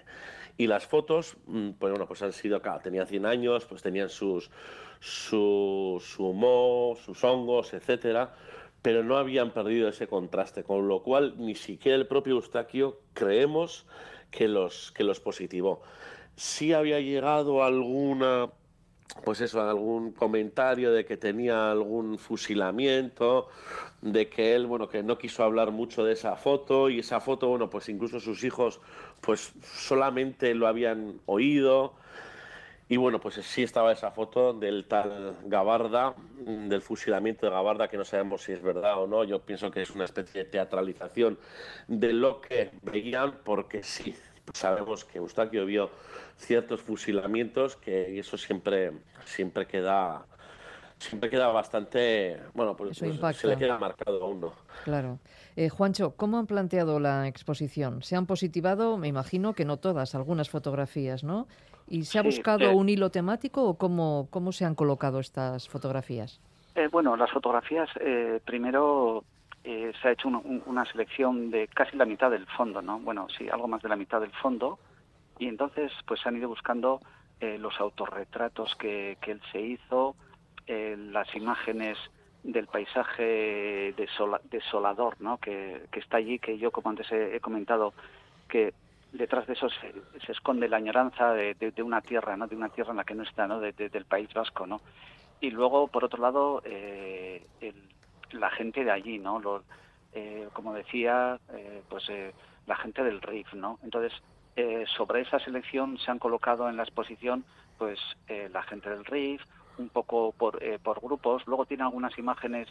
Y 0.56 0.66
las 0.66 0.86
fotos, 0.86 1.36
mm, 1.46 1.70
pues 1.78 1.92
bueno, 1.92 2.06
pues 2.06 2.22
han 2.22 2.32
sido, 2.32 2.60
claro, 2.60 2.80
tenían 2.80 3.06
100 3.06 3.26
años, 3.26 3.64
pues 3.64 3.82
tenían 3.82 4.08
sus, 4.08 4.50
su, 5.00 6.02
su 6.04 6.96
sus 7.04 7.24
hongos, 7.24 7.72
etcétera, 7.74 8.34
pero 8.82 9.04
no 9.04 9.16
habían 9.16 9.52
perdido 9.52 9.88
ese 9.88 10.08
contraste, 10.08 10.64
con 10.64 10.88
lo 10.88 11.02
cual 11.02 11.34
ni 11.38 11.54
siquiera 11.54 11.96
el 11.96 12.06
propio 12.06 12.34
Eustaquio 12.34 13.00
creemos 13.12 13.86
que 14.30 14.48
los, 14.48 14.92
que 14.92 15.04
los 15.04 15.20
positivó. 15.20 15.82
Sí 16.36 16.72
había 16.72 17.00
llegado 17.00 17.64
alguna 17.64 18.50
pues 19.24 19.40
eso, 19.40 19.60
algún 19.62 20.12
comentario 20.12 20.92
de 20.92 21.04
que 21.04 21.16
tenía 21.16 21.70
algún 21.70 22.18
fusilamiento, 22.18 23.48
de 24.00 24.28
que 24.28 24.54
él, 24.54 24.66
bueno, 24.66 24.88
que 24.88 25.02
no 25.02 25.18
quiso 25.18 25.42
hablar 25.42 25.70
mucho 25.70 26.04
de 26.04 26.12
esa 26.12 26.36
foto 26.36 26.88
y 26.88 27.00
esa 27.00 27.20
foto, 27.20 27.48
bueno, 27.48 27.68
pues 27.70 27.88
incluso 27.88 28.20
sus 28.20 28.44
hijos, 28.44 28.80
pues 29.20 29.52
solamente 29.62 30.54
lo 30.54 30.66
habían 30.66 31.20
oído. 31.26 31.94
Y 32.90 32.96
bueno, 32.96 33.20
pues 33.20 33.34
sí 33.34 33.62
estaba 33.62 33.92
esa 33.92 34.12
foto 34.12 34.54
del 34.54 34.86
tal 34.86 35.36
Gabarda, 35.44 36.14
del 36.38 36.80
fusilamiento 36.80 37.44
de 37.44 37.52
Gabarda, 37.52 37.88
que 37.88 37.98
no 37.98 38.04
sabemos 38.04 38.42
si 38.42 38.52
es 38.52 38.62
verdad 38.62 39.02
o 39.02 39.06
no. 39.06 39.24
Yo 39.24 39.40
pienso 39.40 39.70
que 39.70 39.82
es 39.82 39.90
una 39.90 40.06
especie 40.06 40.44
de 40.44 40.50
teatralización 40.50 41.38
de 41.86 42.14
lo 42.14 42.40
que 42.40 42.70
veían, 42.82 43.40
porque 43.44 43.82
sí, 43.82 44.14
sabemos 44.54 45.04
que 45.04 45.18
Eustaquio 45.18 45.66
vio 45.66 45.90
ciertos 46.38 46.80
fusilamientos 46.82 47.76
que 47.76 48.18
eso 48.18 48.38
siempre 48.38 48.92
siempre 49.24 49.66
queda 49.66 50.24
siempre 50.98 51.30
queda 51.30 51.48
bastante 51.48 52.40
bueno 52.54 52.76
pues, 52.76 52.98
pues 52.98 53.36
se 53.36 53.48
le 53.48 53.56
queda 53.56 53.78
marcado 53.78 54.24
a 54.24 54.28
uno. 54.28 54.52
Claro. 54.84 55.18
Eh, 55.56 55.68
Juancho 55.68 56.14
cómo 56.16 56.38
han 56.38 56.46
planteado 56.46 57.00
la 57.00 57.26
exposición 57.26 58.02
se 58.02 58.16
han 58.16 58.26
positivado 58.26 58.96
me 58.96 59.08
imagino 59.08 59.52
que 59.52 59.64
no 59.64 59.76
todas 59.76 60.14
algunas 60.14 60.48
fotografías 60.48 61.24
no 61.24 61.46
y 61.88 62.04
se 62.04 62.18
ha 62.18 62.22
buscado 62.22 62.64
eh, 62.64 62.74
un 62.74 62.88
hilo 62.88 63.10
temático 63.10 63.64
o 63.64 63.74
cómo 63.74 64.28
cómo 64.30 64.52
se 64.52 64.64
han 64.64 64.74
colocado 64.74 65.18
estas 65.20 65.68
fotografías 65.68 66.40
eh, 66.76 66.88
bueno 66.90 67.16
las 67.16 67.30
fotografías 67.30 67.90
primero 68.44 69.24
se 69.64 70.08
ha 70.08 70.12
hecho 70.12 70.28
una 70.28 70.84
selección 70.86 71.50
de 71.50 71.68
casi 71.68 71.94
la 71.94 72.06
mitad 72.06 72.30
del 72.30 72.46
fondo, 72.46 72.80
¿no? 72.80 73.00
Bueno, 73.00 73.26
sí, 73.36 73.50
algo 73.50 73.68
más 73.68 73.82
de 73.82 73.90
la 73.90 73.96
mitad 73.96 74.18
del 74.18 74.32
fondo, 74.32 74.78
y 75.38 75.46
entonces 75.46 75.92
pues 76.06 76.26
han 76.26 76.36
ido 76.36 76.48
buscando 76.48 77.00
eh, 77.40 77.56
los 77.58 77.78
autorretratos 77.80 78.74
que, 78.76 79.16
que, 79.20 79.32
él 79.32 79.40
se 79.52 79.60
hizo, 79.60 80.16
eh, 80.66 80.96
las 80.98 81.32
imágenes 81.36 81.96
del 82.42 82.66
paisaje 82.66 83.94
desolador 84.50 85.20
¿no? 85.20 85.38
que, 85.38 85.82
que, 85.92 86.00
está 86.00 86.16
allí, 86.16 86.38
que 86.38 86.58
yo 86.58 86.72
como 86.72 86.90
antes 86.90 87.10
he, 87.12 87.38
comentado, 87.40 87.94
que 88.48 88.74
detrás 89.12 89.46
de 89.46 89.52
eso 89.52 89.68
se, 89.70 90.32
esconde 90.32 90.68
la 90.68 90.78
añoranza 90.78 91.32
de, 91.32 91.54
de, 91.54 91.82
una 91.82 92.00
tierra, 92.00 92.36
¿no? 92.36 92.46
de 92.46 92.56
una 92.56 92.70
tierra 92.70 92.90
en 92.90 92.96
la 92.96 93.04
que 93.04 93.14
no 93.14 93.22
está, 93.22 93.46
¿no? 93.46 93.60
del 93.60 94.04
País 94.04 94.32
Vasco. 94.34 94.66
¿no? 94.66 94.80
Y 95.40 95.50
luego, 95.50 95.88
por 95.88 96.04
otro 96.04 96.20
lado, 96.20 96.62
eh, 96.64 97.44
la 98.32 98.50
gente 98.50 98.82
de 98.84 98.90
allí, 98.90 99.18
¿no? 99.18 99.40
como 100.52 100.74
decía, 100.74 101.38
pues 101.88 102.10
la 102.66 102.76
gente 102.76 103.04
del 103.04 103.20
RIF, 103.22 103.54
¿no? 103.54 103.78
Entonces, 103.82 104.12
eh, 104.60 104.86
sobre 104.96 105.20
esa 105.20 105.38
selección 105.38 105.98
se 105.98 106.10
han 106.10 106.18
colocado 106.18 106.68
en 106.68 106.76
la 106.76 106.82
exposición 106.82 107.44
pues 107.78 107.96
eh, 108.26 108.50
la 108.52 108.64
gente 108.64 108.90
del 108.90 109.04
RIF, 109.04 109.40
un 109.78 109.88
poco 109.88 110.32
por, 110.32 110.60
eh, 110.60 110.80
por 110.82 111.00
grupos. 111.00 111.46
Luego 111.46 111.64
tiene 111.64 111.84
algunas 111.84 112.18
imágenes 112.18 112.66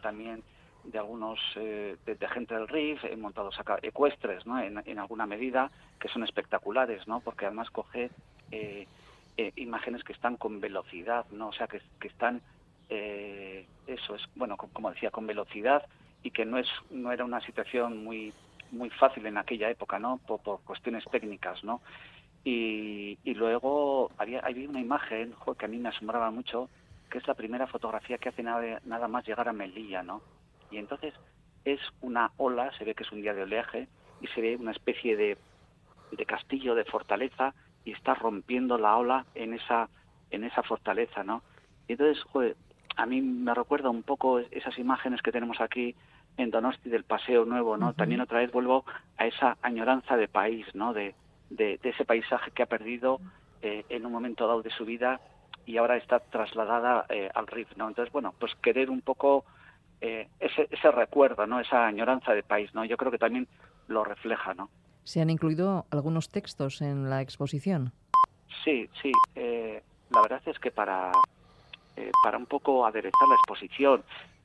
también 0.00 0.44
de 0.84 0.98
algunos 0.98 1.40
de, 1.56 2.28
gente 2.32 2.54
del 2.54 2.68
RIF 2.68 3.02
montados 3.16 3.58
acá, 3.58 3.78
ecuestres, 3.82 4.46
¿no? 4.46 4.60
En, 4.60 4.98
alguna 4.98 5.26
medida, 5.26 5.72
que 5.98 6.08
son 6.08 6.22
espectaculares, 6.22 7.08
¿no? 7.08 7.20
Porque 7.20 7.46
además 7.46 7.70
coge 7.70 8.10
imágenes 9.56 10.04
que 10.04 10.12
están 10.12 10.36
con 10.36 10.60
velocidad, 10.60 11.24
¿no? 11.32 11.48
O 11.48 11.52
sea, 11.52 11.66
que, 11.66 11.80
que 11.98 12.08
están, 12.08 12.42
eso 12.90 14.14
es, 14.14 14.22
bueno, 14.36 14.58
como 14.58 14.90
decía, 14.90 15.10
con 15.10 15.26
velocidad 15.26 15.84
y 16.22 16.30
que 16.30 16.44
no 16.44 16.58
es 16.58 16.68
no 16.90 17.10
era 17.10 17.24
una 17.24 17.40
situación 17.40 18.04
muy 18.04 18.34
muy 18.70 18.90
fácil 18.90 19.26
en 19.26 19.38
aquella 19.38 19.70
época, 19.70 19.98
¿no? 19.98 20.18
Por, 20.18 20.60
cuestiones 20.62 21.04
técnicas, 21.10 21.62
¿no? 21.64 21.80
Y, 22.44 23.18
luego 23.34 24.10
había, 24.18 24.40
había 24.40 24.68
una 24.68 24.80
imagen 24.80 25.34
que 25.58 25.64
a 25.64 25.68
mí 25.68 25.78
me 25.78 25.88
asombraba 25.88 26.30
mucho, 26.30 26.68
que 27.10 27.18
es 27.18 27.26
la 27.26 27.34
primera 27.34 27.66
fotografía 27.66 28.18
que 28.18 28.28
hace 28.28 28.42
nada, 28.42 28.80
nada 28.84 29.08
más 29.08 29.26
llegar 29.26 29.48
a 29.48 29.52
Melilla, 29.52 30.02
¿no? 30.02 30.22
Y 30.70 30.78
entonces 30.78 31.14
es 31.64 31.80
una 32.00 32.32
ola, 32.36 32.70
se 32.76 32.84
ve 32.84 32.94
que 32.94 33.04
es 33.04 33.12
un 33.12 33.22
día 33.22 33.34
de 33.34 33.42
oleaje, 33.42 33.88
y 34.20 34.26
se 34.28 34.40
ve 34.40 34.56
una 34.56 34.72
especie 34.72 35.16
de, 35.16 35.38
de 36.12 36.26
castillo, 36.26 36.74
de 36.74 36.84
fortaleza, 36.84 37.54
y 37.84 37.92
está 37.92 38.14
rompiendo 38.14 38.78
la 38.78 38.96
ola 38.96 39.26
en 39.34 39.54
esa, 39.54 39.88
en 40.30 40.44
esa 40.44 40.62
fortaleza, 40.62 41.22
¿no? 41.24 41.42
Y 41.88 41.92
entonces, 41.92 42.22
joder, 42.24 42.56
a 42.96 43.06
mí 43.06 43.20
me 43.20 43.54
recuerda 43.54 43.90
un 43.90 44.02
poco 44.02 44.38
esas 44.38 44.78
imágenes 44.78 45.22
que 45.22 45.32
tenemos 45.32 45.60
aquí 45.60 45.94
en 46.36 46.50
Donosti 46.50 46.90
del 46.90 47.04
Paseo 47.04 47.44
Nuevo, 47.44 47.76
¿no? 47.76 47.94
También 47.94 48.20
otra 48.20 48.38
vez 48.40 48.50
vuelvo 48.50 48.84
a 49.16 49.26
esa 49.26 49.56
añoranza 49.62 50.16
de 50.16 50.28
país, 50.28 50.66
¿no? 50.74 50.92
De, 50.92 51.14
de, 51.50 51.78
ese 51.82 52.04
paisaje 52.04 52.50
que 52.50 52.62
ha 52.62 52.66
perdido 52.66 53.20
eh, 53.62 53.84
en 53.88 54.04
un 54.06 54.12
momento 54.12 54.46
dado 54.46 54.62
de 54.62 54.70
su 54.70 54.84
vida 54.84 55.20
y 55.66 55.76
ahora 55.76 55.96
está 55.96 56.20
trasladada 56.20 57.06
eh, 57.08 57.30
al 57.34 57.46
RIF, 57.46 57.76
¿no? 57.76 57.88
Entonces, 57.88 58.12
bueno, 58.12 58.34
pues 58.38 58.54
querer 58.56 58.90
un 58.90 59.00
poco 59.00 59.44
eh, 60.00 60.28
ese, 60.40 60.68
ese 60.70 60.90
recuerdo, 60.90 61.46
¿no? 61.46 61.60
Esa 61.60 61.86
añoranza 61.86 62.32
de 62.32 62.42
país, 62.42 62.74
¿no? 62.74 62.84
Yo 62.84 62.96
creo 62.96 63.10
que 63.10 63.18
también 63.18 63.48
lo 63.86 64.04
refleja, 64.04 64.54
¿no? 64.54 64.68
¿Se 65.04 65.20
han 65.20 65.30
incluido 65.30 65.86
algunos 65.90 66.28
textos 66.28 66.82
en 66.82 67.10
la 67.10 67.22
exposición? 67.22 67.92
Sí, 68.64 68.88
sí. 69.02 69.12
la 69.34 70.22
verdad 70.22 70.40
es 70.46 70.58
que 70.58 70.70
para, 70.70 71.12
para 72.22 72.38
un 72.38 72.46
poco 72.46 72.86
aderezar 72.86 73.28
la 73.28 73.34
exposición 73.34 74.02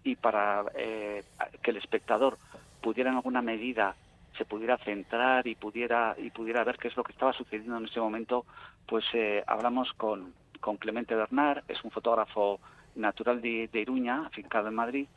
y 0.09 0.15
para 0.15 0.65
eh, 0.75 1.23
que 1.61 1.71
el 1.71 1.77
espectador 1.77 2.37
pudiera 2.81 3.11
en 3.11 3.17
alguna 3.17 3.41
medida 3.41 3.95
se 4.37 4.45
pudiera 4.45 4.77
centrar 4.77 5.45
y 5.47 5.55
pudiera 5.55 6.15
y 6.17 6.29
pudiera 6.31 6.63
ver 6.63 6.77
qué 6.77 6.87
es 6.87 6.97
lo 6.97 7.03
que 7.03 7.11
estaba 7.11 7.33
sucediendo 7.33 7.77
en 7.77 7.85
ese 7.85 7.99
momento, 7.99 8.45
pues 8.87 9.05
eh, 9.13 9.43
hablamos 9.45 9.91
con, 9.93 10.33
con 10.59 10.77
Clemente 10.77 11.13
Bernard, 11.13 11.63
es 11.67 11.83
un 11.83 11.91
fotógrafo 11.91 12.59
natural 12.95 13.41
de, 13.41 13.69
Iruña, 13.73 14.25
afincado 14.25 14.69
en 14.69 14.75
Madrid, 14.75 15.07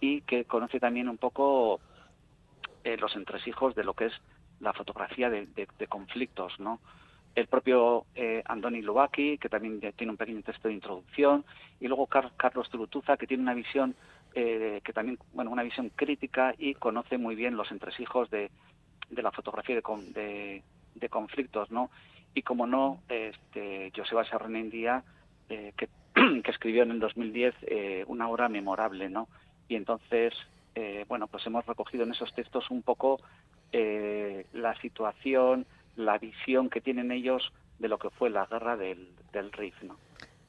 y 0.00 0.20
que 0.22 0.44
conoce 0.44 0.78
también 0.78 1.08
un 1.08 1.18
poco 1.18 1.80
eh, 2.84 2.96
los 2.96 3.14
entresijos 3.16 3.74
de 3.74 3.84
lo 3.84 3.94
que 3.94 4.06
es 4.06 4.12
la 4.60 4.72
fotografía 4.72 5.28
de, 5.28 5.46
de, 5.46 5.86
conflictos, 5.88 6.58
¿no? 6.60 6.80
el 7.34 7.46
propio 7.46 8.06
eh, 8.14 8.42
Andoni 8.46 8.82
Lubaki, 8.82 9.38
que 9.38 9.48
también 9.48 9.80
tiene 9.96 10.10
un 10.10 10.16
pequeño 10.16 10.42
texto 10.42 10.68
de 10.68 10.74
introducción, 10.74 11.44
y 11.80 11.86
luego 11.86 12.06
Carlos 12.06 12.68
Trutuza, 12.68 13.16
que 13.16 13.26
tiene 13.26 13.44
una 13.44 13.54
visión, 13.54 13.94
eh, 14.34 14.80
que 14.84 14.92
también, 14.92 15.18
bueno, 15.32 15.50
una 15.50 15.62
visión 15.62 15.90
crítica 15.90 16.54
y 16.58 16.74
conoce 16.74 17.18
muy 17.18 17.34
bien 17.34 17.56
los 17.56 17.70
entresijos 17.70 18.30
de, 18.30 18.50
de 19.10 19.22
la 19.22 19.32
fotografía 19.32 19.76
de, 19.76 20.62
de, 20.94 21.08
conflictos, 21.08 21.70
¿no? 21.70 21.90
Y 22.34 22.42
como 22.42 22.66
no, 22.66 23.00
este, 23.08 23.90
Joseba 23.94 24.24
Sarrenendía, 24.24 25.02
eh, 25.48 25.72
que, 25.76 25.88
que, 26.42 26.50
escribió 26.50 26.82
en 26.82 26.92
el 26.92 27.00
2010 27.00 27.54
eh, 27.62 28.04
una 28.06 28.28
obra 28.28 28.48
memorable, 28.48 29.08
¿no? 29.08 29.28
Y 29.68 29.76
entonces, 29.76 30.34
eh, 30.74 31.04
bueno, 31.08 31.26
pues 31.26 31.46
hemos 31.46 31.66
recogido 31.66 32.04
en 32.04 32.12
esos 32.12 32.32
textos 32.34 32.70
un 32.70 32.82
poco 32.82 33.20
eh, 33.72 34.46
la 34.52 34.74
situación, 34.80 35.66
la 35.96 36.18
visión 36.18 36.70
que 36.70 36.80
tienen 36.80 37.12
ellos 37.12 37.52
de 37.78 37.88
lo 37.88 37.98
que 37.98 38.10
fue 38.10 38.30
la 38.30 38.46
guerra 38.46 38.76
del, 38.76 39.08
del 39.32 39.52
Rif. 39.52 39.82
¿no? 39.82 39.96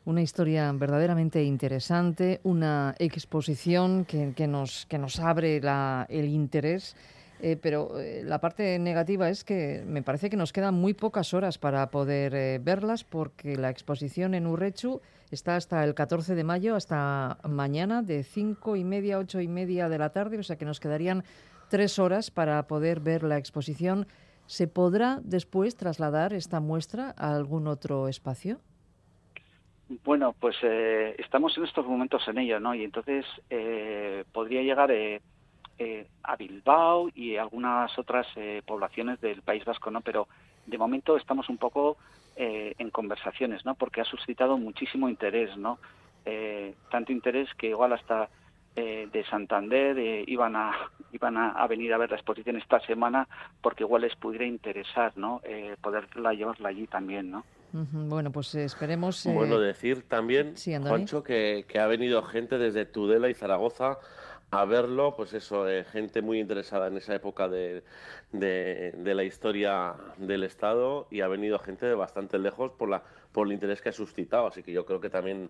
Una 0.05 0.21
historia 0.21 0.71
verdaderamente 0.71 1.43
interesante, 1.43 2.39
una 2.43 2.95
exposición 2.99 4.05
que, 4.05 4.47
nos, 4.47 4.85
que 4.87 4.97
nos 4.97 5.19
abre 5.19 5.61
la, 5.61 6.05
el 6.09 6.29
interés. 6.29 6.95
Eh, 7.41 7.57
pero 7.61 7.99
eh, 7.99 8.23
la 8.25 8.41
parte 8.41 8.77
negativa 8.79 9.29
es 9.29 9.45
que 9.45 9.81
me 9.87 10.01
parece 10.01 10.29
que 10.29 10.35
nos 10.35 10.51
quedan 10.51 10.73
muy 10.73 10.93
pocas 10.93 11.33
horas 11.33 11.57
para 11.57 11.89
poder 11.89 12.35
eh, 12.35 12.59
verlas 12.61 13.05
porque 13.05 13.55
la 13.55 13.69
exposición 13.69 14.33
en 14.33 14.45
Urrechu 14.45 14.99
está 15.31 15.55
hasta 15.55 15.83
el 15.85 15.93
14 15.93 16.35
de 16.35 16.43
mayo, 16.43 16.75
hasta 16.75 17.37
mañana, 17.47 18.01
de 18.01 18.23
cinco 18.23 18.75
y 18.75 18.83
media 18.83 19.15
a 19.15 19.19
ocho 19.19 19.39
y 19.39 19.47
media 19.47 19.87
de 19.87 19.97
la 19.97 20.09
tarde, 20.09 20.37
o 20.37 20.43
sea 20.43 20.57
que 20.57 20.65
nos 20.65 20.81
quedarían 20.81 21.23
tres 21.69 21.97
horas 21.97 22.29
para 22.29 22.67
poder 22.67 22.99
ver 22.99 23.23
la 23.23 23.37
exposición 23.37 24.05
¿Se 24.49 24.67
podrá 24.67 25.21
después 25.23 25.75
trasladar 25.75 26.33
esta 26.33 26.59
muestra 26.59 27.13
a 27.19 27.35
algún 27.35 27.67
otro 27.67 28.07
espacio? 28.07 28.59
Bueno, 30.03 30.35
pues 30.39 30.55
eh, 30.61 31.15
estamos 31.17 31.57
en 31.57 31.63
estos 31.65 31.85
momentos 31.85 32.27
en 32.27 32.37
ello, 32.37 32.59
¿no? 32.59 32.75
Y 32.75 32.83
entonces 32.83 33.25
eh, 33.49 34.23
podría 34.31 34.61
llegar 34.61 34.91
eh, 34.91 35.21
a 36.23 36.35
Bilbao 36.35 37.09
y 37.15 37.37
algunas 37.37 37.97
otras 37.97 38.27
poblaciones 38.65 39.19
del 39.21 39.41
País 39.41 39.65
Vasco, 39.65 39.89
¿no? 39.89 40.01
Pero 40.01 40.27
de 40.65 40.77
momento 40.77 41.17
estamos 41.17 41.49
un 41.49 41.57
poco 41.57 41.97
en 42.35 42.89
conversaciones, 42.91 43.65
¿no? 43.65 43.75
Porque 43.75 43.99
ha 43.99 44.05
suscitado 44.05 44.57
muchísimo 44.57 45.09
interés, 45.09 45.57
¿no? 45.57 45.79
tanto 46.89 47.11
interés 47.11 47.49
que 47.55 47.67
igual 47.69 47.93
hasta 47.93 48.29
eh, 48.75 49.09
de 49.11 49.25
Santander 49.25 49.97
eh, 49.97 50.23
iban 50.27 50.55
a 50.55 50.71
iban 51.11 51.37
a, 51.37 51.67
venir 51.67 51.91
a 51.93 51.97
ver 51.97 52.11
la 52.11 52.15
exposición 52.15 52.55
esta 52.55 52.79
semana 52.81 53.27
porque 53.61 53.83
igual 53.83 54.03
les 54.03 54.15
pudiera 54.15 54.45
interesar 54.45 55.11
no 55.17 55.41
eh, 55.43 55.75
poderla 55.81 56.33
llevarla 56.33 56.69
allí 56.69 56.85
también 56.85 57.31
no 57.31 57.43
bueno 57.71 58.31
pues 58.31 58.55
esperemos 58.55 59.23
bueno 59.25 59.59
decir 59.59 60.03
también 60.07 60.55
Juancho 60.81 61.23
que, 61.23 61.65
que 61.67 61.79
ha 61.79 61.87
venido 61.87 62.21
gente 62.23 62.57
desde 62.57 62.85
Tudela 62.85 63.29
y 63.29 63.33
Zaragoza 63.33 63.99
a 64.51 64.65
verlo, 64.65 65.15
pues 65.15 65.33
eso, 65.33 65.65
gente 65.91 66.21
muy 66.21 66.39
interesada 66.39 66.87
en 66.87 66.97
esa 66.97 67.13
época 67.13 67.47
de, 67.47 67.83
de, 68.31 68.93
de, 68.97 69.15
la 69.15 69.23
historia 69.23 69.95
del 70.17 70.43
Estado 70.43 71.07
y 71.11 71.21
ha 71.21 71.27
venido 71.27 71.59
gente 71.59 71.85
de 71.85 71.93
bastante 71.93 72.39
lejos 72.39 72.71
por 72.71 72.89
la 72.89 73.03
por 73.31 73.47
el 73.47 73.53
interés 73.53 73.81
que 73.81 73.89
ha 73.89 73.93
suscitado. 73.93 74.47
Así 74.47 74.63
que 74.63 74.71
yo 74.71 74.85
creo 74.85 74.99
que 74.99 75.09
también 75.09 75.49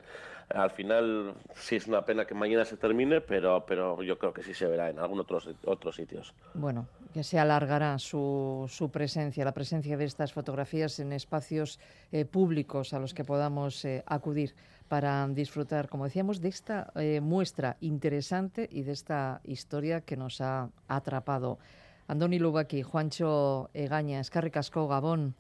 al 0.50 0.72
final 0.72 1.34
sí 1.54 1.76
es 1.76 1.88
una 1.88 2.06
pena 2.06 2.26
que 2.26 2.34
mañana 2.34 2.66
se 2.66 2.78
termine, 2.78 3.22
pero, 3.22 3.66
pero 3.66 4.02
yo 4.04 4.18
creo 4.18 4.34
que 4.34 4.44
sí 4.44 4.54
se 4.54 4.68
verá 4.68 4.90
en 4.90 5.00
algunos 5.00 5.24
otros, 5.26 5.50
otros 5.66 5.96
sitios. 5.96 6.34
Bueno, 6.54 6.88
que 7.14 7.24
se 7.24 7.40
alargará 7.40 7.98
su, 8.00 8.66
su 8.68 8.90
presencia, 8.90 9.46
la 9.46 9.54
presencia 9.54 9.98
de 9.98 10.06
estas 10.06 10.34
fotografías 10.34 11.00
en 11.00 11.14
espacios 11.14 11.80
eh, 12.12 12.26
públicos 12.26 12.94
a 12.94 13.00
los 13.00 13.14
que 13.14 13.24
podamos 13.24 13.86
eh, 13.86 14.04
acudir 14.06 14.56
para 14.90 15.28
disfrutar, 15.28 15.88
como 15.88 16.04
decíamos, 16.04 16.42
de 16.42 16.50
esta 16.50 16.92
eh, 16.96 17.22
muestra 17.22 17.78
interesante 17.80 18.68
y 18.72 18.82
de 18.82 18.92
esta 18.92 19.40
historia 19.46 20.02
que 20.02 20.18
nos 20.18 20.42
ha 20.42 20.70
atrapado. 20.88 21.60
Andoni 22.08 22.40
Lubaki, 22.40 22.82
Juancho 22.82 23.70
Egaña, 23.74 24.20
Escarricasco, 24.20 24.88
Gabón. 24.88 25.36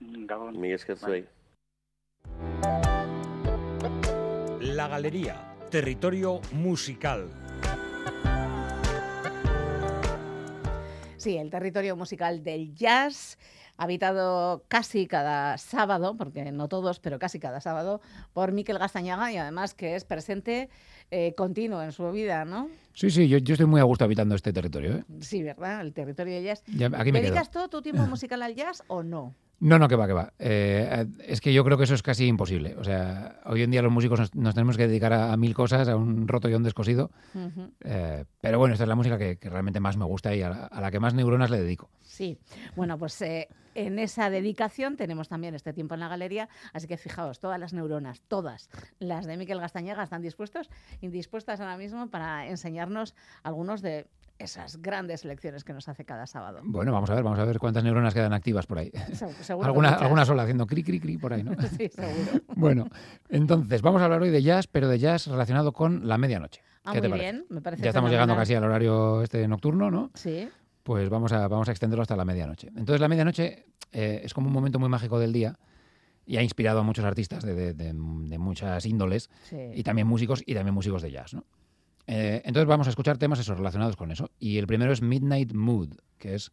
Gabón. 0.00 0.58
Miguel 0.58 0.76
Esquerzuey. 0.76 1.26
La 4.60 4.88
Galería, 4.88 5.54
territorio 5.70 6.40
musical. 6.52 7.28
Sí, 11.18 11.36
el 11.36 11.50
territorio 11.50 11.96
musical 11.96 12.42
del 12.42 12.74
jazz, 12.74 13.38
habitado 13.76 14.64
casi 14.68 15.06
cada 15.06 15.58
sábado, 15.58 16.16
porque 16.16 16.52
no 16.52 16.68
todos, 16.68 17.00
pero 17.00 17.18
casi 17.18 17.38
cada 17.38 17.60
sábado, 17.60 18.00
por 18.32 18.52
Miquel 18.52 18.78
Gastañaga 18.78 19.32
y 19.32 19.36
además 19.36 19.74
que 19.74 19.96
es 19.96 20.04
presente 20.04 20.68
eh, 21.10 21.34
continuo 21.36 21.82
en 21.82 21.92
su 21.92 22.10
vida, 22.12 22.44
¿no? 22.44 22.68
Sí, 22.92 23.10
sí, 23.10 23.28
yo, 23.28 23.38
yo, 23.38 23.54
estoy 23.54 23.66
muy 23.66 23.80
a 23.80 23.84
gusto 23.84 24.04
habitando 24.04 24.34
este 24.34 24.52
territorio. 24.52 24.96
¿eh? 24.96 25.04
Sí, 25.20 25.42
¿verdad? 25.42 25.80
El 25.80 25.92
territorio 25.92 26.34
del 26.34 26.44
jazz. 26.44 26.62
aquí 26.92 27.12
me 27.12 27.20
¿Dedicas 27.20 27.50
todo 27.50 27.68
tu 27.68 27.82
tiempo 27.82 28.06
musical 28.06 28.42
al 28.42 28.54
jazz 28.54 28.82
o 28.86 29.02
no? 29.02 29.34
No, 29.60 29.78
no, 29.78 29.88
que 29.88 29.96
va, 29.96 30.06
que 30.06 30.12
va. 30.12 30.32
Eh, 30.38 31.06
es 31.26 31.40
que 31.40 31.52
yo 31.52 31.64
creo 31.64 31.78
que 31.78 31.84
eso 31.84 31.94
es 31.94 32.02
casi 32.02 32.26
imposible. 32.26 32.74
O 32.78 32.84
sea, 32.84 33.40
hoy 33.46 33.62
en 33.62 33.70
día 33.70 33.82
los 33.82 33.92
músicos 33.92 34.34
nos, 34.34 34.54
tenemos 34.54 34.76
que 34.76 34.86
dedicar 34.86 35.12
a, 35.12 35.36
mil 35.36 35.54
cosas, 35.54 35.88
a 35.88 35.96
un 35.96 36.28
roto 36.28 36.48
y 36.48 36.52
a 36.52 36.56
un 36.56 36.62
descosido. 36.62 37.10
eh, 37.84 38.24
pero 38.40 38.58
bueno, 38.58 38.74
esta 38.74 38.84
es 38.84 38.88
la 38.88 38.94
música 38.94 39.16
que, 39.16 39.36
que 39.36 39.48
realmente 39.48 39.80
más 39.80 39.96
me 39.96 40.04
gusta 40.04 40.34
y 40.34 40.42
a 40.42 40.50
la, 40.50 40.66
a 40.66 40.80
la, 40.80 40.90
que 40.90 41.00
más 41.00 41.14
neuronas 41.14 41.50
le 41.50 41.60
dedico. 41.60 41.88
Sí, 42.02 42.38
bueno, 42.76 42.98
pues 42.98 43.20
eh, 43.22 43.48
en 43.74 43.98
esa 43.98 44.30
dedicación 44.30 44.96
tenemos 44.96 45.28
también 45.28 45.54
este 45.54 45.72
tiempo 45.72 45.94
en 45.94 46.00
la 46.00 46.08
galería, 46.08 46.48
así 46.72 46.86
que 46.86 46.96
fijaos, 46.96 47.40
todas 47.40 47.58
las 47.58 47.72
neuronas, 47.72 48.20
todas 48.28 48.70
las 48.98 49.26
de 49.26 49.36
Miquel 49.36 49.60
Gastañaga 49.60 50.02
están 50.02 50.22
dispuestos, 50.22 50.70
indispuestas 51.00 51.60
ahora 51.60 51.76
mismo 51.76 52.08
para 52.08 52.46
enseñarnos 52.46 53.14
algunos 53.42 53.82
de 53.82 54.06
esas 54.38 54.82
grandes 54.82 55.24
lecciones 55.24 55.64
que 55.64 55.72
nos 55.72 55.88
hace 55.88 56.04
cada 56.04 56.26
sábado. 56.26 56.60
Bueno, 56.64 56.92
vamos 56.92 57.08
a 57.10 57.14
ver, 57.14 57.22
vamos 57.22 57.38
a 57.38 57.44
ver 57.44 57.58
cuántas 57.58 57.84
neuronas 57.84 58.14
quedan 58.14 58.32
activas 58.32 58.66
por 58.66 58.78
ahí. 58.78 58.90
Seguro 59.40 59.66
alguna, 59.66 59.90
alguna 59.94 60.24
sola 60.24 60.42
haciendo 60.42 60.66
cri, 60.66 60.82
cri, 60.82 61.00
cri 61.00 61.18
por 61.18 61.32
ahí, 61.32 61.42
¿no? 61.42 61.52
sí, 61.76 61.88
seguro. 61.88 62.42
bueno, 62.56 62.88
entonces 63.28 63.80
vamos 63.82 64.02
a 64.02 64.06
hablar 64.06 64.22
hoy 64.22 64.30
de 64.30 64.42
jazz, 64.42 64.66
pero 64.66 64.88
de 64.88 64.98
jazz 64.98 65.26
relacionado 65.26 65.72
con 65.72 66.08
la 66.08 66.18
medianoche. 66.18 66.62
Ah, 66.84 66.92
¿Qué 66.92 67.00
muy 67.00 67.10
te 67.10 67.14
bien, 67.18 67.46
me 67.48 67.60
parece 67.62 67.82
Ya 67.82 67.90
estamos 67.90 68.10
llegando 68.10 68.36
casi 68.36 68.54
al 68.54 68.64
horario 68.64 69.22
este 69.22 69.46
nocturno, 69.48 69.90
¿no? 69.90 70.10
Sí. 70.14 70.48
Pues 70.82 71.08
vamos 71.08 71.32
a, 71.32 71.48
vamos 71.48 71.68
a 71.68 71.70
extenderlo 71.70 72.02
hasta 72.02 72.14
la 72.16 72.26
medianoche. 72.26 72.68
Entonces 72.68 73.00
la 73.00 73.08
medianoche 73.08 73.66
eh, 73.92 74.20
es 74.22 74.34
como 74.34 74.48
un 74.48 74.52
momento 74.52 74.78
muy 74.78 74.90
mágico 74.90 75.18
del 75.18 75.32
día 75.32 75.58
y 76.26 76.36
ha 76.36 76.42
inspirado 76.42 76.80
a 76.80 76.82
muchos 76.82 77.04
artistas 77.04 77.42
de, 77.42 77.54
de, 77.54 77.72
de, 77.72 77.86
de 77.86 78.38
muchas 78.38 78.84
índoles 78.84 79.30
Sí. 79.44 79.56
y 79.74 79.82
también 79.82 80.06
músicos 80.06 80.42
y 80.44 80.54
también 80.54 80.74
músicos 80.74 81.00
de 81.00 81.10
jazz, 81.10 81.32
¿no? 81.34 81.44
Eh, 82.06 82.42
entonces 82.44 82.66
vamos 82.68 82.86
a 82.86 82.90
escuchar 82.90 83.18
temas 83.18 83.38
esos 83.38 83.56
relacionados 83.56 83.96
con 83.96 84.10
eso. 84.10 84.30
Y 84.38 84.58
el 84.58 84.66
primero 84.66 84.92
es 84.92 85.02
Midnight 85.02 85.52
Mood, 85.54 85.90
que 86.18 86.34
es 86.34 86.52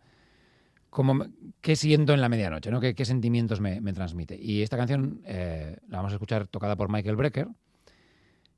como 0.90 1.26
qué 1.62 1.76
siento 1.76 2.14
en 2.14 2.22
la 2.22 2.30
medianoche, 2.30 2.72
¿no? 2.72 2.80
¿Qué, 2.80 2.96
qué 2.96 3.06
sentimientos 3.06 3.62
me, 3.62 3.82
me 3.82 3.94
transmite? 3.94 4.38
Y 4.40 4.62
esta 4.62 4.78
canción 4.78 5.22
eh, 5.26 5.78
la 5.88 5.98
vamos 5.98 6.12
a 6.12 6.16
escuchar 6.16 6.48
tocada 6.48 6.76
por 6.76 6.92
Michael 6.92 7.16
Brecker. 7.16 7.48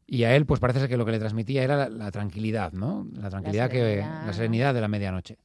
Y 0.05 0.25
a 0.25 0.35
él, 0.35 0.45
pues 0.45 0.59
parece 0.59 0.81
ser 0.81 0.89
que 0.89 0.97
lo 0.97 1.05
que 1.05 1.11
le 1.11 1.19
transmitía 1.19 1.63
era 1.63 1.77
la, 1.77 1.89
la 1.89 2.11
tranquilidad, 2.11 2.73
¿no? 2.73 3.07
La 3.13 3.29
tranquilidad 3.29 3.69
que 3.69 3.77
serenidad. 3.77 4.25
la 4.25 4.33
serenidad 4.33 4.73
de 4.73 4.81
la 4.81 4.87
medianoche. 4.87 5.37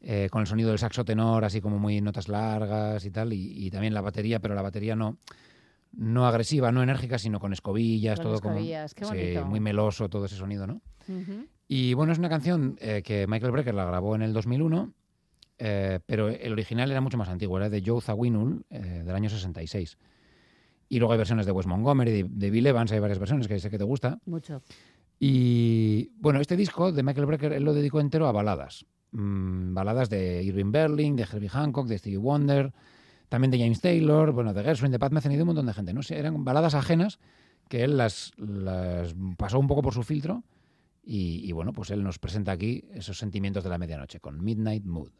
Eh, 0.00 0.28
con 0.30 0.42
el 0.42 0.46
sonido 0.46 0.68
del 0.68 0.78
saxo 0.78 1.04
tenor, 1.04 1.44
así 1.44 1.60
como 1.60 1.78
muy 1.78 2.00
notas 2.00 2.28
largas 2.28 3.04
y 3.04 3.10
tal, 3.10 3.32
y, 3.32 3.66
y 3.66 3.70
también 3.70 3.92
la 3.92 4.00
batería, 4.00 4.38
pero 4.38 4.54
la 4.54 4.62
batería 4.62 4.94
no, 4.94 5.18
no 5.92 6.26
agresiva, 6.26 6.70
no 6.72 6.82
enérgica, 6.82 7.18
sino 7.18 7.40
con 7.40 7.52
escobillas, 7.52 8.18
Con 8.18 8.24
todo 8.24 8.34
escobillas, 8.36 8.94
qué 8.94 9.02
como 9.02 9.14
sí, 9.14 9.20
bonito. 9.20 9.44
muy 9.46 9.60
meloso 9.60 10.08
todo 10.08 10.26
ese 10.26 10.36
sonido, 10.36 10.66
¿no? 10.66 10.80
Y 11.66 11.94
bueno, 11.94 12.12
es 12.12 12.18
una 12.18 12.28
canción 12.28 12.76
eh, 12.80 13.02
que 13.04 13.26
Michael 13.26 13.52
Brecker 13.52 13.74
la 13.74 13.84
grabó 13.84 14.14
en 14.14 14.22
el 14.22 14.32
2001, 14.32 14.92
eh, 15.58 16.00
pero 16.06 16.28
el 16.28 16.52
original 16.52 16.90
era 16.90 17.00
mucho 17.00 17.16
más 17.16 17.28
antiguo, 17.28 17.56
era 17.56 17.68
de 17.70 17.82
Joe 17.84 18.00
Zawinul, 18.00 18.64
eh, 18.70 19.02
del 19.04 19.14
año 19.14 19.28
66. 19.30 19.98
Y 20.90 20.98
luego 20.98 21.12
hay 21.12 21.18
versiones 21.18 21.46
de 21.46 21.52
Wes 21.52 21.66
Montgomery, 21.66 22.10
de, 22.22 22.26
de 22.28 22.50
Bill 22.50 22.66
Evans, 22.66 22.92
hay 22.92 22.98
varias 23.00 23.18
versiones 23.18 23.48
que 23.48 23.58
sé 23.58 23.70
que 23.70 23.78
te 23.78 23.84
gusta. 23.84 24.18
Mucho. 24.26 24.62
Y 25.20 26.10
bueno, 26.20 26.40
este 26.40 26.56
disco 26.56 26.92
de 26.92 27.02
Michael 27.02 27.26
Brecker 27.26 27.52
él 27.52 27.64
lo 27.64 27.74
dedicó 27.74 28.00
entero 28.00 28.28
a 28.28 28.32
baladas. 28.32 28.86
Mm, 29.12 29.74
baladas 29.74 30.10
de 30.10 30.42
Irving 30.42 30.70
Berlin, 30.70 31.16
de 31.16 31.22
Herbie 31.24 31.48
Hancock, 31.48 31.88
de 31.88 31.98
Stevie 31.98 32.18
Wonder, 32.18 32.72
también 33.28 33.50
de 33.50 33.58
James 33.58 33.80
Taylor, 33.80 34.32
bueno, 34.32 34.54
de 34.54 34.62
Gershwin, 34.62 34.92
de 34.92 34.98
Pat 34.98 35.12
Metheny, 35.12 35.36
de 35.36 35.42
un 35.42 35.48
montón 35.48 35.66
de 35.66 35.74
gente. 35.74 35.92
¿no? 35.92 36.00
eran 36.10 36.44
baladas 36.44 36.74
ajenas 36.74 37.18
que 37.68 37.84
él 37.84 37.96
las, 37.96 38.32
las 38.36 39.14
pasó 39.36 39.58
un 39.58 39.66
poco 39.66 39.82
por 39.82 39.94
su 39.94 40.02
filtro 40.02 40.44
y, 41.04 41.42
y 41.44 41.52
bueno, 41.52 41.72
pues 41.72 41.90
él 41.90 42.02
nos 42.02 42.18
presenta 42.18 42.52
aquí 42.52 42.84
esos 42.92 43.18
sentimientos 43.18 43.64
de 43.64 43.70
la 43.70 43.78
medianoche 43.78 44.20
con 44.20 44.42
Midnight 44.42 44.84
Mood. 44.84 45.10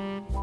Mm-hmm. 0.00 0.39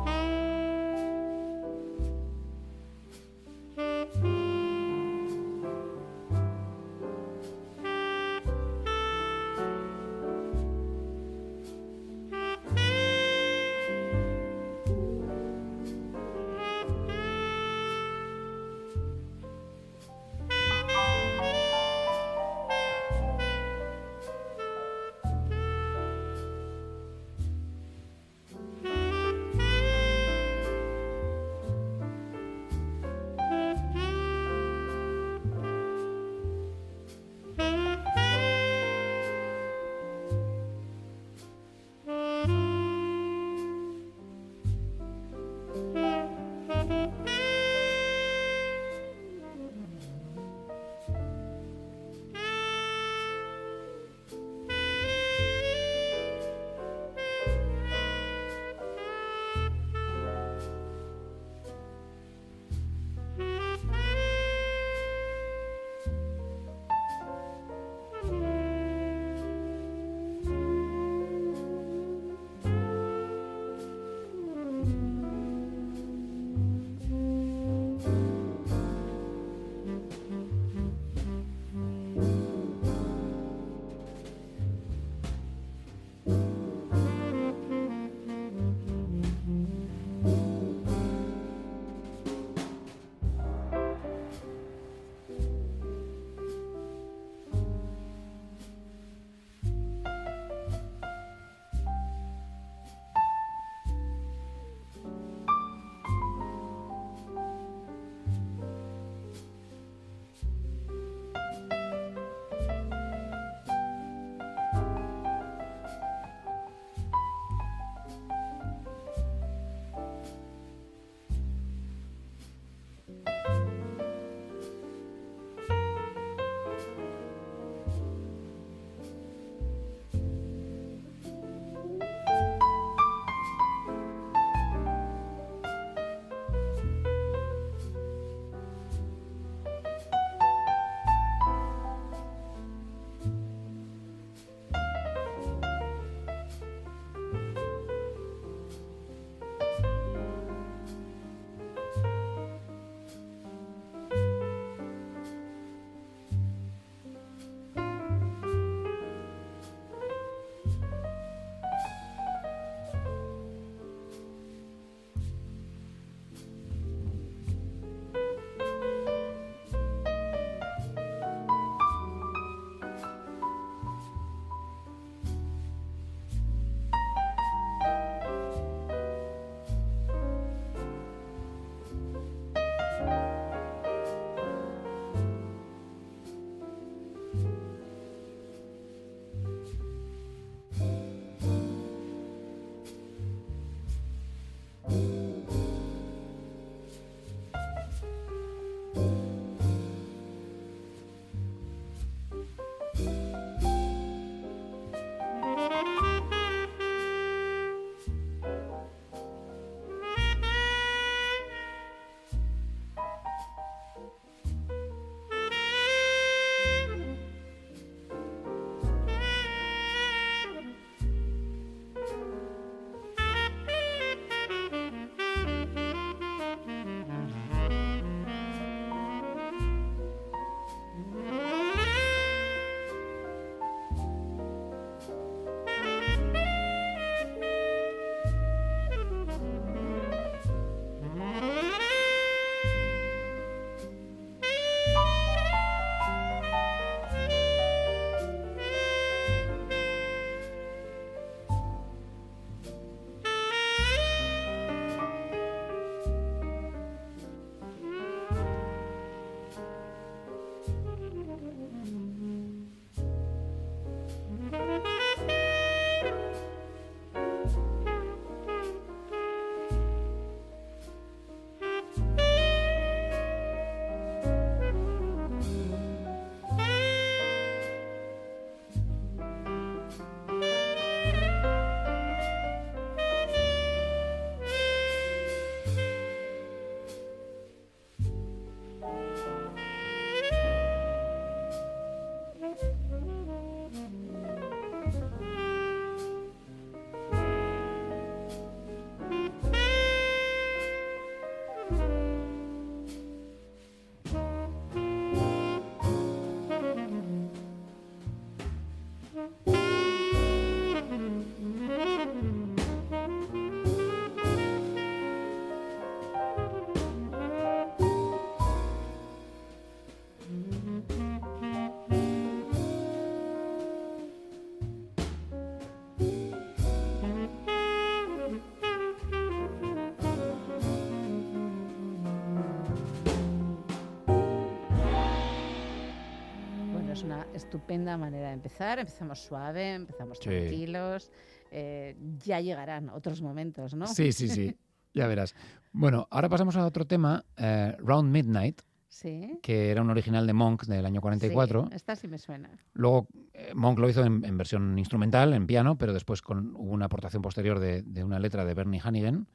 Estupenda 337.37 337.97
manera 337.97 338.27
de 338.27 338.33
empezar. 338.33 338.79
Empezamos 338.79 339.19
suave, 339.19 339.73
empezamos 339.73 340.19
tranquilos. 340.19 341.09
Eh, 341.51 341.95
ya 342.23 342.41
llegarán 342.41 342.89
otros 342.89 343.21
momentos, 343.21 343.73
¿no? 343.73 343.87
Sí, 343.87 344.11
sí, 344.11 344.27
sí. 344.27 344.55
ya 344.93 345.07
verás. 345.07 345.35
Bueno, 345.71 346.07
ahora 346.11 346.29
pasamos 346.29 346.55
a 346.57 346.65
otro 346.65 346.85
tema, 346.85 347.23
eh, 347.37 347.75
Round 347.79 348.11
Midnight. 348.11 348.61
Sí. 348.89 349.37
que 349.43 349.69
era 349.69 349.83
un 349.83 349.91
original 349.91 350.25
de 350.25 350.33
Monk 350.33 350.63
del 350.63 350.83
año 350.83 351.01
44. 351.01 351.67
Sí, 351.69 351.75
esta 351.75 351.95
sí 351.95 352.07
me 352.07 352.17
suena. 352.17 352.49
Luego 352.73 353.07
eh, 353.33 353.51
Monk 353.53 353.77
lo 353.77 353.87
hizo 353.87 354.03
en, 354.03 354.37
versión 354.37 354.79
instrumental, 354.79 355.33
en 355.33 355.45
piano, 355.45 355.77
pero 355.77 355.93
después 355.93 356.23
con, 356.23 356.55
hubo 356.55 356.71
una 356.71 356.85
aportación 356.85 357.21
posterior 357.21 357.59
de, 357.59 357.83
de, 357.83 358.03
una 358.03 358.17
letra 358.17 358.43
de 358.43 358.55
Bernie 358.55 358.81
Hannigan 358.83 359.27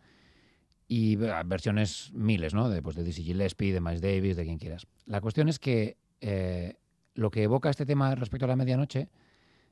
y 0.89 1.17
versiones 1.17 2.11
miles, 2.13 2.55
¿no? 2.55 2.69
De, 2.69 2.83
pues, 2.83 2.97
de 2.97 3.05
Dizzy 3.05 3.23
Gillespie, 3.23 3.73
de 3.73 3.81
Miles 3.81 4.01
Davis, 4.01 4.37
de 4.37 4.45
quien 4.45 4.59
quieras. 4.59 4.87
La 5.07 5.21
cuestión 5.21 5.49
es 5.49 5.59
que 5.59 5.97
eh, 6.21 6.77
lo 7.15 7.31
que 7.31 7.43
evoca 7.43 7.71
este 7.71 7.87
tema 7.87 8.15
respecto 8.15 8.47
a 8.47 8.49
la 8.49 8.57
medianoche 8.57 9.09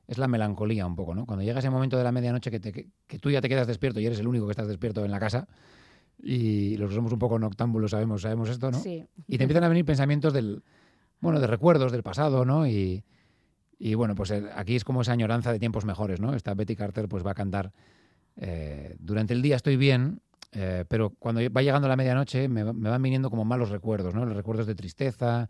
es 0.07 0.17
la 0.17 0.27
melancolía 0.27 0.85
un 0.85 0.95
poco, 0.95 1.15
¿no? 1.15 1.25
Cuando 1.25 1.43
llega 1.43 1.59
ese 1.59 1.69
momento 1.69 1.97
de 1.97 2.03
la 2.03 2.11
medianoche 2.11 2.51
que, 2.51 2.59
que, 3.07 3.19
tú 3.19 3.29
ya 3.29 3.41
te 3.41 3.49
quedas 3.49 3.67
despierto 3.67 3.99
y 3.99 4.05
eres 4.05 4.19
el 4.19 4.27
único 4.27 4.45
que 4.45 4.51
estás 4.51 4.67
despierto 4.67 5.05
en 5.05 5.11
la 5.11 5.19
casa 5.19 5.47
y 6.21 6.77
los 6.77 6.89
que 6.89 6.95
somos 6.95 7.13
un 7.13 7.19
poco 7.19 7.39
noctámbulos 7.39 7.91
sabemos, 7.91 8.21
sabemos 8.21 8.49
esto, 8.49 8.71
¿no? 8.71 8.79
Sí. 8.79 9.05
Y 9.27 9.37
te 9.37 9.43
empiezan 9.43 9.63
a 9.63 9.69
venir 9.69 9.85
pensamientos 9.85 10.33
del, 10.33 10.63
bueno, 11.19 11.39
de 11.39 11.47
recuerdos 11.47 11.91
del 11.91 12.03
pasado, 12.03 12.45
¿no? 12.45 12.67
Y, 12.67 13.03
y 13.79 13.95
bueno, 13.95 14.13
pues 14.13 14.31
eh, 14.31 14.43
aquí 14.55 14.75
es 14.75 14.83
como 14.83 15.01
esa 15.01 15.13
añoranza 15.13 15.51
de 15.51 15.59
tiempos 15.59 15.85
mejores, 15.85 16.19
¿no? 16.19 16.35
Esta 16.35 16.53
Betty 16.53 16.75
Carter 16.75 17.07
pues 17.07 17.25
va 17.25 17.31
a 17.31 17.35
cantar 17.35 17.71
eh, 18.35 18.95
durante 18.99 19.33
el 19.33 19.41
día 19.41 19.55
estoy 19.55 19.77
bien, 19.77 20.21
eh, 20.51 20.85
pero 20.87 21.11
cuando 21.11 21.41
va 21.51 21.61
llegando 21.61 21.87
la 21.87 21.95
medianoche 21.95 22.47
me, 22.47 22.63
me, 22.65 22.89
van 22.89 23.01
viniendo 23.01 23.29
como 23.29 23.45
malos 23.45 23.69
recuerdos, 23.69 24.13
¿no? 24.13 24.25
Los 24.25 24.35
recuerdos 24.35 24.67
de 24.67 24.75
tristeza, 24.75 25.49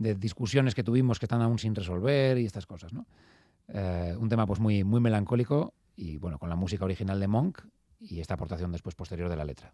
de 0.00 0.14
discusiones 0.14 0.74
que 0.74 0.82
tuvimos 0.82 1.18
que 1.18 1.26
están 1.26 1.42
aún 1.42 1.58
sin 1.58 1.74
resolver 1.74 2.38
y 2.38 2.46
estas 2.46 2.66
cosas, 2.66 2.92
¿no? 2.92 3.06
Eh, 3.68 4.16
un 4.18 4.28
tema 4.28 4.46
pues 4.46 4.58
muy, 4.58 4.82
muy 4.82 5.00
melancólico 5.00 5.74
y 5.94 6.16
bueno, 6.16 6.38
con 6.38 6.48
la 6.48 6.56
música 6.56 6.86
original 6.86 7.20
de 7.20 7.28
Monk 7.28 7.60
y 8.00 8.18
esta 8.20 8.34
aportación 8.34 8.72
después 8.72 8.94
posterior 8.94 9.28
de 9.28 9.36
la 9.36 9.44
letra. 9.44 9.72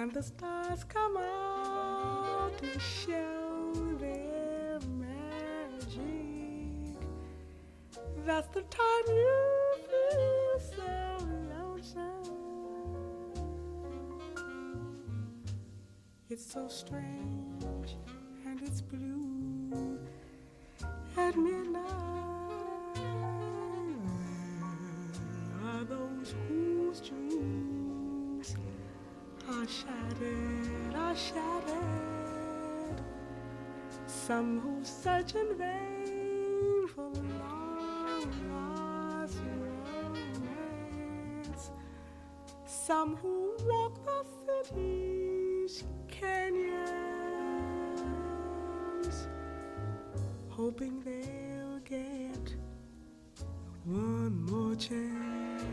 And 0.00 0.12
the 0.14 0.22
stars 0.22 0.82
come 0.84 1.18
out 1.18 2.52
to 2.56 2.80
show 2.80 3.70
their 3.98 4.78
magic, 4.98 5.98
that's 8.24 8.48
the 8.48 8.62
time 8.62 9.06
you 9.08 9.76
feel 9.90 10.58
so 10.74 11.26
lonesome. 11.54 12.24
It's 16.30 16.50
so 16.50 16.66
strange 16.66 17.98
and 18.46 18.62
it's 18.62 18.80
blue 18.80 19.99
Some 34.30 34.60
who 34.60 34.84
search 34.84 35.34
in 35.34 35.58
vain 35.58 36.86
for 36.94 37.10
long 37.42 38.30
lost 38.48 39.38
romance. 40.06 41.72
Some 42.64 43.16
who 43.16 43.56
walk 43.64 43.98
the 44.04 44.24
city's 44.46 45.82
canyons 46.06 46.76
hoping 50.48 51.00
they'll 51.00 51.80
get 51.80 52.54
one 53.84 54.44
more 54.44 54.76
chance. 54.76 55.64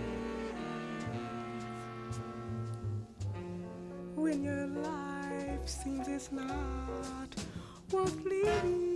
When 4.15 4.43
your 4.43 4.65
life 4.65 5.67
seems 5.67 6.07
it's 6.07 6.31
not 6.31 7.35
for 7.97 8.11
pleading. 8.21 8.86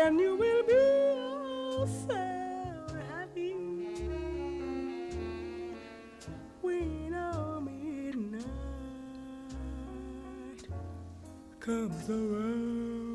Then 0.00 0.18
you 0.18 0.34
will 0.34 0.62
be 0.62 0.72
oh 0.72 1.86
so 2.08 2.16
happy 3.10 3.52
when 6.62 7.12
our 7.14 7.60
midnight 7.60 8.44
comes 11.58 12.08
around. 12.08 13.10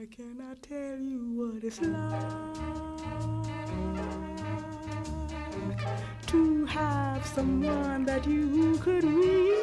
I 0.00 0.06
cannot 0.06 0.62
tell 0.62 0.98
you 0.98 1.20
what 1.38 1.62
it's 1.62 1.82
like 1.82 2.56
to 6.28 6.64
have 6.64 7.26
someone 7.26 8.06
that 8.06 8.26
you 8.26 8.78
could 8.78 9.04
really 9.04 9.55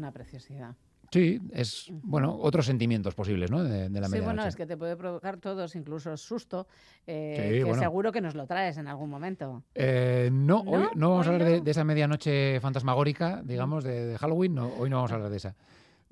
una 0.00 0.12
preciosidad. 0.12 0.74
Sí, 1.12 1.40
es, 1.52 1.86
bueno, 2.02 2.36
otros 2.40 2.66
sentimientos 2.66 3.14
posibles, 3.16 3.50
¿no? 3.50 3.64
De, 3.64 3.88
de 3.88 4.00
la 4.00 4.06
Sí, 4.08 4.20
bueno, 4.20 4.44
es 4.46 4.54
que 4.54 4.64
te 4.64 4.76
puede 4.76 4.96
provocar 4.96 5.38
todos, 5.38 5.74
incluso 5.74 6.16
susto, 6.16 6.68
eh, 7.06 7.34
Sí, 7.36 7.58
que 7.58 7.64
bueno. 7.64 7.80
seguro 7.82 8.12
que 8.12 8.20
nos 8.20 8.34
lo 8.36 8.46
traes 8.46 8.76
en 8.78 8.86
algún 8.86 9.10
momento. 9.10 9.64
Eh, 9.74 10.30
no, 10.32 10.60
hoy 10.60 10.84
¿No? 10.84 10.90
no 10.94 11.10
vamos 11.10 11.26
a 11.26 11.30
hablar 11.32 11.48
de, 11.48 11.58
no. 11.58 11.64
de 11.64 11.70
esa 11.72 11.82
medianoche 11.84 12.60
fantasmagórica, 12.60 13.42
digamos, 13.44 13.82
de, 13.82 14.06
de 14.06 14.18
Halloween. 14.18 14.54
No, 14.54 14.68
hoy 14.68 14.88
no 14.88 14.96
vamos 14.96 15.10
a 15.10 15.16
hablar 15.16 15.30
de 15.30 15.36
esa. 15.38 15.56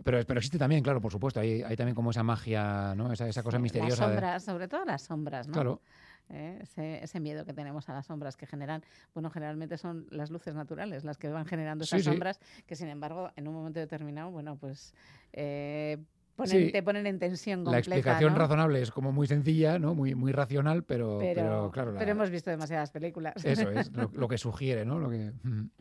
Pero, 0.03 0.19
pero 0.27 0.39
existe 0.39 0.59
también, 0.59 0.83
claro, 0.83 1.01
por 1.01 1.13
supuesto. 1.13 1.39
Hay, 1.41 1.63
hay 1.63 1.77
también 1.77 1.95
como 1.95 2.11
esa 2.11 2.23
magia, 2.25 2.95
¿no? 2.97 3.13
Esa, 3.13 3.29
esa 3.29 3.43
cosa 3.45 3.59
Sí, 3.59 3.63
misteriosa. 3.63 4.03
Las 4.03 4.11
de- 4.11 4.15
sombras, 4.17 4.45
sobre 4.45 4.69
todo 4.69 4.85
las 4.85 5.03
sombras, 5.03 5.47
¿no? 5.49 5.53
Claro. 5.53 5.81
Eh, 6.31 6.59
ese, 6.63 7.03
ese 7.03 7.21
miedo 7.21 7.45
que 7.45 7.55
tenemos 7.55 7.89
a 7.89 7.95
las 7.95 8.07
sombras 8.07 8.37
que 8.37 8.47
generan, 8.47 8.83
bueno, 9.15 9.31
generalmente 9.31 9.79
son 9.79 10.07
las 10.11 10.31
luces 10.31 10.55
naturales 10.55 11.05
las 11.05 11.17
que 11.17 11.29
van 11.29 11.47
generando 11.47 11.85
esas 11.85 12.01
sí. 12.01 12.05
sombras, 12.05 12.39
que 12.67 12.77
sin 12.77 12.89
embargo, 12.89 13.31
en 13.37 13.49
un 13.49 13.55
momento 13.55 13.81
determinado, 13.81 14.31
bueno, 14.31 14.57
pues 14.57 14.95
eh, 15.33 15.99
te 16.47 16.83
ponen 16.83 17.07
en 17.07 17.19
tensión 17.19 17.65
completa, 17.65 17.91
La 17.91 17.97
explicación 17.97 18.37
razonable 18.37 18.81
es 18.81 18.91
como 18.91 19.11
muy 19.11 19.27
sencilla, 19.27 19.79
¿no? 19.79 19.95
Muy, 19.95 20.15
muy 20.15 20.33
racional, 20.33 20.85
pero, 20.85 21.19
pero, 21.19 21.71
claro. 21.73 21.95
pero 21.99 22.11
hemos 22.11 22.31
visto 22.31 22.51
demasiadas 22.51 22.91
películas. 22.91 23.35
Eso 23.45 23.71
es, 23.71 23.91
lo, 23.93 24.29
que 24.29 24.39
sugiere, 24.39 24.85
¿no? 24.85 24.99
Lo 24.99 25.11
que... 25.11 25.33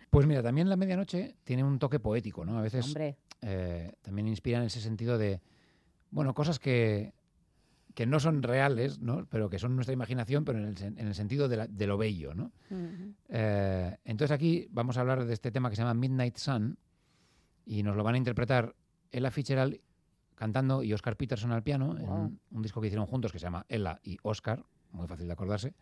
Pues 0.09 0.25
mira, 0.25 0.41
también 0.41 0.69
La 0.69 0.75
Medianoche 0.75 1.35
tiene 1.43 1.63
un 1.63 1.77
toque 1.77 1.99
poético, 1.99 2.43
¿no? 2.43 2.57
A 2.57 2.61
veces 2.61 2.95
eh, 3.41 3.91
también 4.01 4.27
inspira 4.27 4.57
en 4.57 4.65
ese 4.65 4.81
sentido 4.81 5.17
de, 5.17 5.41
bueno, 6.09 6.33
cosas 6.33 6.57
que, 6.57 7.13
que 7.97 8.05
no 8.05 8.19
son 8.19 8.43
reales, 8.43 8.99
¿no? 8.99 9.25
pero 9.25 9.49
que 9.49 9.57
son 9.57 9.73
nuestra 9.73 9.91
imaginación, 9.91 10.45
pero 10.45 10.59
en 10.59 10.99
el, 10.99 11.15
sentido 11.15 11.49
de, 11.49 11.87
lo 11.87 11.97
bello. 11.97 12.35
¿no? 12.35 12.51
Eh, 13.27 13.97
entonces 14.05 14.35
aquí 14.35 14.67
vamos 14.69 14.97
a 14.97 15.01
hablar 15.01 15.25
de 15.25 15.33
este 15.33 15.51
tema 15.51 15.71
que 15.71 15.75
se 15.75 15.81
llama 15.81 15.95
Midnight 15.95 16.37
Sun 16.37 16.77
y 17.65 17.81
nos 17.81 17.95
lo 17.95 18.03
van 18.03 18.13
a 18.13 18.19
interpretar 18.19 18.75
Ella 19.11 19.31
Fitzgerald 19.31 19.79
cantando 20.35 20.83
y 20.83 20.93
Oscar 20.93 21.17
Peterson 21.17 21.51
al 21.51 21.63
piano 21.63 21.97
en 21.97 22.39
un 22.51 22.61
disco 22.61 22.79
que 22.81 22.85
hicieron 22.85 23.07
juntos 23.07 23.31
que 23.31 23.39
se 23.39 23.47
llama 23.47 23.65
Ella 23.67 23.99
y 24.03 24.19
Oscar, 24.21 24.63
muy 24.91 25.07
fácil 25.07 25.25
de 25.25 25.33
acordarse, 25.33 25.73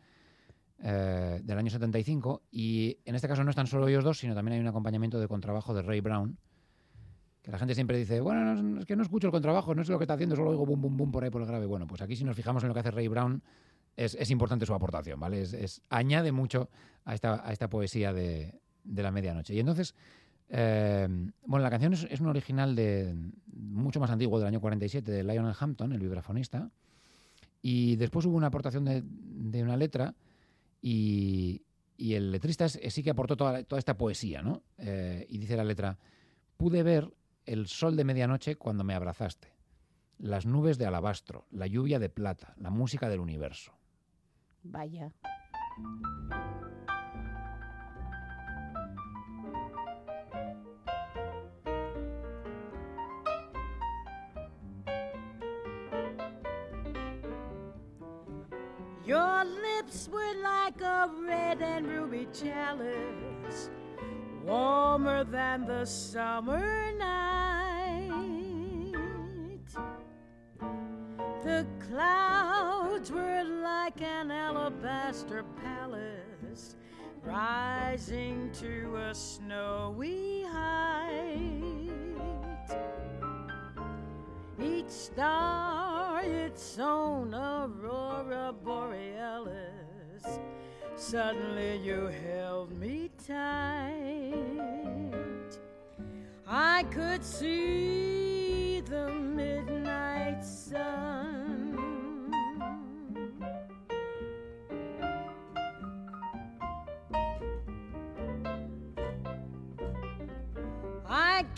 eh, 0.84 1.42
del 1.44 1.58
año 1.58 1.70
75. 1.70 2.44
Y 2.50 2.98
en 3.04 3.16
este 3.16 3.28
caso 3.28 3.44
no 3.44 3.50
están 3.50 3.68
solo 3.68 3.90
ellos 3.90 4.06
dos, 4.06 4.20
sino 4.20 4.34
también 4.34 4.54
hay 4.54 4.62
un 4.62 4.68
acompañamiento 4.68 5.20
de 5.20 5.28
contrabajo 5.28 5.74
de 5.74 5.82
Ray 5.82 6.00
Brown, 6.00 6.38
que 7.46 7.52
la 7.52 7.60
gente 7.60 7.76
siempre 7.76 7.96
dice, 8.00 8.22
bueno, 8.22 8.80
es 8.80 8.86
que 8.86 8.96
no 8.96 9.04
escucho 9.04 9.28
el 9.28 9.32
contrabajo, 9.32 9.76
no 9.76 9.84
sé 9.84 9.92
lo 9.92 10.00
que 10.00 10.06
está 10.06 10.16
haciendo, 10.16 10.36
solo 10.36 10.50
oigo 10.50 10.66
bum, 10.66 10.82
bum, 10.82 10.98
bum 10.98 11.12
por 11.12 11.24
ahí 11.24 11.30
por 11.30 11.44
el 11.44 11.48
grave. 11.48 11.68
Bueno, 11.68 11.86
pues 11.86 12.02
aquí 12.02 12.16
si 12.16 12.24
nos 12.24 12.36
fijamos 12.36 12.64
en 12.64 12.70
lo 12.70 12.74
que 12.74 12.80
hace 12.80 12.90
Ray 12.90 13.08
Brown, 13.08 13.40
es, 13.96 14.32
importante 14.32 14.66
su 14.66 14.74
aportación, 14.74 15.20
¿vale? 15.20 15.44
Es, 15.44 15.80
añade 15.90 16.32
mucho 16.32 16.70
a 17.06 17.14
esta, 17.14 17.48
a 17.48 17.54
esta 17.54 17.70
poesía 17.70 18.14
de, 18.14 18.60
la 18.84 19.12
medianoche. 19.12 19.54
Y 19.54 19.60
entonces, 19.60 19.94
eh, 20.50 21.08
bueno, 21.46 21.62
la 21.62 21.70
canción 21.70 21.94
es, 21.94 22.20
un 22.20 22.28
original 22.28 22.76
de 22.76 23.16
mucho 23.54 24.00
más 24.00 24.10
antiguo, 24.10 24.40
del 24.40 24.48
año 24.48 24.60
47, 24.60 25.12
de 25.12 25.24
Lionel 25.24 25.54
Hampton, 25.58 25.94
el 25.94 26.00
vibrafonista. 26.00 26.72
Y 27.62 27.96
después 27.98 28.26
hubo 28.26 28.38
una 28.38 28.48
aportación 28.48 28.86
de, 28.86 29.64
una 29.64 29.78
letra 29.78 30.16
y, 30.82 31.62
el 32.00 32.32
letrista 32.32 32.68
sí 32.70 33.04
que 33.04 33.12
aportó 33.12 33.38
toda, 33.38 33.64
toda 33.64 33.78
esta 33.78 33.96
poesía, 33.96 34.42
¿no? 34.42 34.64
Eh, 34.80 35.28
y 35.30 35.38
dice 35.38 35.56
la 35.56 35.64
letra, 35.64 35.96
pude 36.58 36.82
ver 36.82 37.14
el 37.46 37.68
sol 37.68 37.96
de 37.96 38.04
medianoche 38.04 38.56
cuando 38.56 38.84
me 38.84 38.94
abrazaste, 38.94 39.54
las 40.18 40.46
nubes 40.46 40.78
de 40.78 40.86
alabastro, 40.86 41.46
la 41.52 41.68
lluvia 41.68 42.00
de 42.00 42.10
plata, 42.10 42.54
la 42.58 42.70
música 42.70 43.10
del 43.10 43.20
universo. 43.20 43.74
Vaya. 44.64 45.12
Your 59.06 59.46
lips 59.46 60.10
were 60.12 60.34
like 60.42 60.82
a 60.82 61.08
red 61.28 61.62
and 61.62 61.86
ruby 61.88 62.28
chalice 62.34 63.70
warmer 64.46 65.24
than 65.24 65.66
the 65.66 65.86
summer 65.86 66.92
night. 66.98 67.25
The 71.46 71.66
clouds 71.88 73.12
were 73.12 73.44
like 73.44 74.02
an 74.02 74.32
alabaster 74.32 75.46
palace 75.64 76.76
rising 77.24 78.50
to 78.60 78.96
a 78.98 79.16
snowy 79.16 80.44
height. 80.44 81.92
Each 84.60 84.90
star 84.90 86.22
its 86.24 86.78
own 86.80 87.34
aurora 87.34 88.54
borealis 88.64 89.86
Suddenly 90.98 91.78
you 91.78 92.08
held 92.08 92.72
me 92.80 93.12
tight. 93.28 94.32
I 96.48 96.84
could 96.90 97.24
see 97.24 98.80
the 98.80 99.12
midnight 99.12 100.44
sun. 100.44 101.35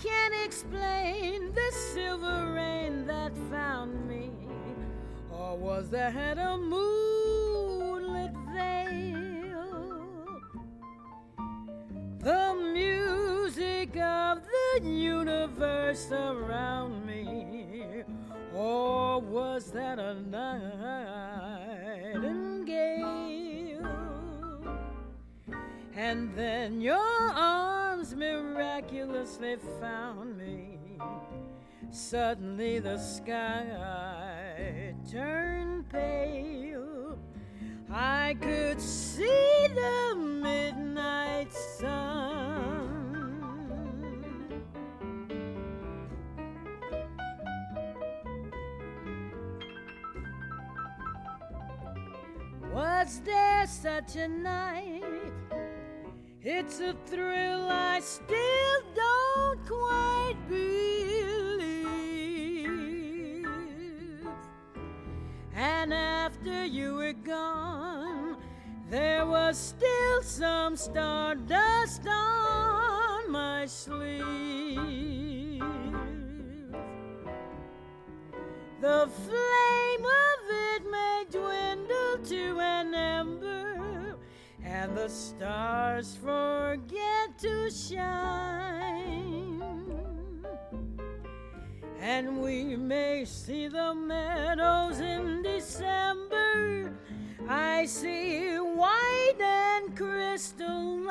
Can't 0.02 0.34
explain 0.46 1.54
the 1.54 1.72
silver 1.94 2.54
rain 2.54 3.08
that 3.08 3.36
found 3.50 4.08
me, 4.08 4.32
or 5.32 5.58
was 5.58 5.90
that 5.90 6.38
a 6.38 6.58
moonlit 6.58 8.34
veil? 8.54 8.98
the 12.28 12.54
music 12.74 13.96
of 13.96 14.42
the 14.44 14.82
universe 14.84 16.12
around 16.12 17.06
me. 17.06 18.04
Or 18.54 19.22
was 19.22 19.72
that 19.72 19.98
a 19.98 20.14
nightingale? 22.14 23.47
And 25.98 26.32
then 26.36 26.80
your 26.80 26.96
arms 26.96 28.14
miraculously 28.14 29.56
found 29.82 30.38
me. 30.38 30.78
Suddenly 31.90 32.78
the 32.78 33.00
sky 33.00 34.94
turned 35.12 35.90
pale. 35.90 37.18
I 37.90 38.36
could 38.40 38.80
see 38.80 39.68
the 39.74 40.16
midnight 40.16 41.52
sun. 41.52 42.28
Was 52.72 53.20
there 53.26 53.66
such 53.66 54.16
a 54.18 54.28
night? 54.28 55.07
It's 56.50 56.80
a 56.80 56.96
thrill 57.08 57.68
I 57.70 58.00
still 58.00 58.82
don't 58.96 59.66
quite 59.68 60.38
believe. 60.48 61.50
And 65.54 65.94
after 65.94 66.64
you 66.64 66.96
were 66.96 67.12
gone, 67.12 68.38
there 68.90 69.26
was 69.26 69.58
still 69.58 70.24
some 70.24 70.78
stardust 70.78 72.08
on 72.08 73.30
my 73.30 73.66
sleeve. 73.66 74.24
The 78.80 79.10
flame 79.26 80.06
of 80.24 80.50
it 80.50 80.84
may 80.90 81.26
dwindle 81.30 82.20
to 82.24 82.60
an 82.62 82.94
ember, 82.96 83.47
and 84.78 84.96
the 84.96 85.10
stars 85.10 86.16
forget 86.24 87.38
to 87.40 87.72
shine 87.72 89.64
and 92.00 92.42
we 92.42 92.76
may 92.76 93.26
see 93.26 93.68
the 93.68 93.96
meadows 93.96 95.00
in 95.00 95.42
December. 95.42 96.94
I 97.50 97.86
see 97.86 98.56
white 98.58 99.42
and 99.42 99.98
crystalline. 99.98 101.08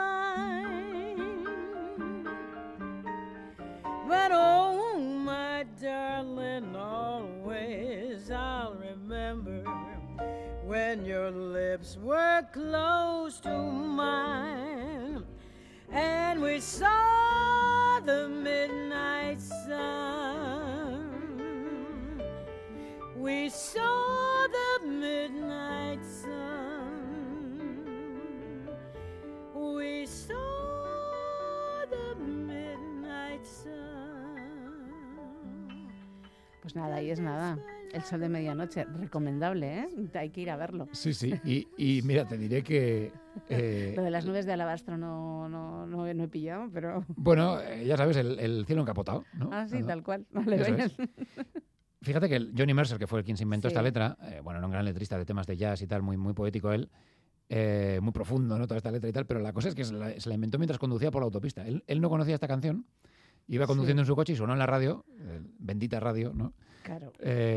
But 4.09 4.31
oh, 4.33 4.99
my 5.01 5.65
darling, 5.83 6.77
always 6.77 8.31
I'll 8.31 8.75
remember 8.75 9.86
when 10.67 11.05
your 11.05 11.31
lips 11.31 11.97
were 12.03 12.43
close 12.53 13.39
to 13.39 13.57
mine 13.57 15.25
and 15.93 16.43
we 16.43 16.59
saw 16.59 18.01
the 18.05 18.29
midnight 18.29 19.41
sun. 19.41 21.13
We 23.17 23.49
saw 23.49 24.49
the 24.49 24.87
midnight 24.89 26.05
sun. 26.05 27.07
We 29.55 30.05
saw 30.07 31.87
the 31.91 32.17
midnight 32.25 33.47
sun. 33.47 33.77
Pues 36.61 36.75
nada, 36.75 36.97
ahí 36.97 37.11
es 37.11 37.21
nada. 37.21 37.57
El 37.97 38.03
sol 38.03 38.21
de 38.21 38.29
medianoche, 38.29 38.85
recomendable, 38.85 39.79
¿eh? 39.79 39.89
Hay 40.13 40.29
que 40.29 40.43
ir 40.43 40.51
a 40.51 40.57
verlo. 40.57 40.87
Sí, 40.93 41.15
sí, 41.15 41.33
y, 41.45 41.67
y 41.79 42.03
mira, 42.03 42.29
te 42.29 42.37
diré 42.37 42.63
que... 42.63 43.11
Eh, 43.49 43.95
Lo 43.97 44.03
de 44.03 44.11
las 44.11 44.27
nubes 44.27 44.45
de 44.45 44.53
alabastro 44.53 44.99
no, 44.99 45.49
no, 45.49 45.87
no, 45.87 46.07
he 46.07 46.29
pillado, 46.29 46.69
pero... 46.71 47.07
Bueno, 47.17 47.59
eh, 47.59 47.87
ya 47.87 47.97
sabes, 47.97 48.19
el, 48.19 48.39
el, 48.39 48.67
cielo 48.67 48.83
encapotado, 48.83 49.25
¿no? 49.33 49.49
Ah, 49.51 49.67
sí, 49.67 49.83
tal 49.83 50.03
cual. 50.03 50.27
Vale, 50.31 50.59
Fíjate 52.03 52.29
que 52.29 52.51
Johnny 52.55 52.75
Mercer, 52.75 52.99
que 52.99 53.07
fue 53.07 53.25
quien 53.25 53.39
se 53.39 53.45
inventó 53.45 53.69
esta 53.69 53.81
letra, 53.81 54.19
eh, 54.25 54.41
bueno, 54.45 54.59
era 54.59 54.67
un 54.67 54.73
gran 54.73 54.85
letrista 54.85 55.17
de 55.17 55.25
temas 55.25 55.47
de 55.47 55.57
jazz 55.57 55.81
y 55.81 55.87
tal, 55.87 56.03
muy, 56.03 56.19
muy 56.19 56.35
poético 56.35 56.73
él, 56.73 56.91
eh, 57.49 57.99
muy 58.03 58.13
profundo, 58.13 58.59
¿no? 58.59 58.67
Toda 58.67 58.77
esta 58.77 58.91
letra 58.91 59.09
y 59.09 59.13
tal, 59.15 59.25
pero 59.25 59.41
la 59.41 59.55
cosa 59.55 59.71
es 59.71 59.75
que 59.75 59.85
se 59.85 59.95
la, 59.95 60.35
inventó 60.35 60.59
mientras 60.59 60.79
conducía 60.79 61.11
por 61.11 61.23
la 61.23 61.25
autopista. 61.25 61.67
Él, 61.67 62.01
no 62.03 62.11
conocía 62.11 62.35
esta 62.35 62.47
canción, 62.47 62.85
iba 63.49 63.67
conduciendo 63.67 64.03
en 64.03 64.07
su 64.07 64.15
coche 64.15 64.35
y 64.35 64.37
sonó 64.37 64.53
en 64.53 64.59
la 64.59 64.67
radio, 64.67 65.07
bendita 65.59 65.99
radio, 65.99 66.35
¿no? 66.35 66.53
Claro. 66.87 67.13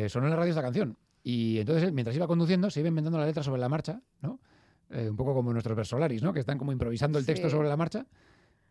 sonó 0.10 0.26
en 0.26 0.32
la 0.32 0.36
radio 0.36 0.50
esta 0.50 0.62
canción. 0.62 0.98
Y 1.24 1.60
entonces 1.60 1.84
él, 1.84 1.94
mientras 1.94 2.16
iba 2.16 2.28
conduciendo, 2.28 2.70
se 2.70 2.80
iba 2.80 2.90
inventando 2.90 3.20
la 3.20 3.26
letra 3.26 3.44
sobre 3.44 3.62
la 3.62 3.70
marcha, 3.70 4.02
¿no? 4.22 4.40
un 4.90 5.16
poco 5.16 5.36
como 5.36 5.54
nuestros 5.54 5.78
versolaris, 5.78 6.24
¿no? 6.24 6.34
Que 6.34 6.40
están 6.40 6.58
como 6.58 6.72
improvisando 6.72 7.20
el 7.20 7.26
texto 7.26 7.48
sobre 7.48 7.70
la 7.70 7.78
marcha. 7.78 8.08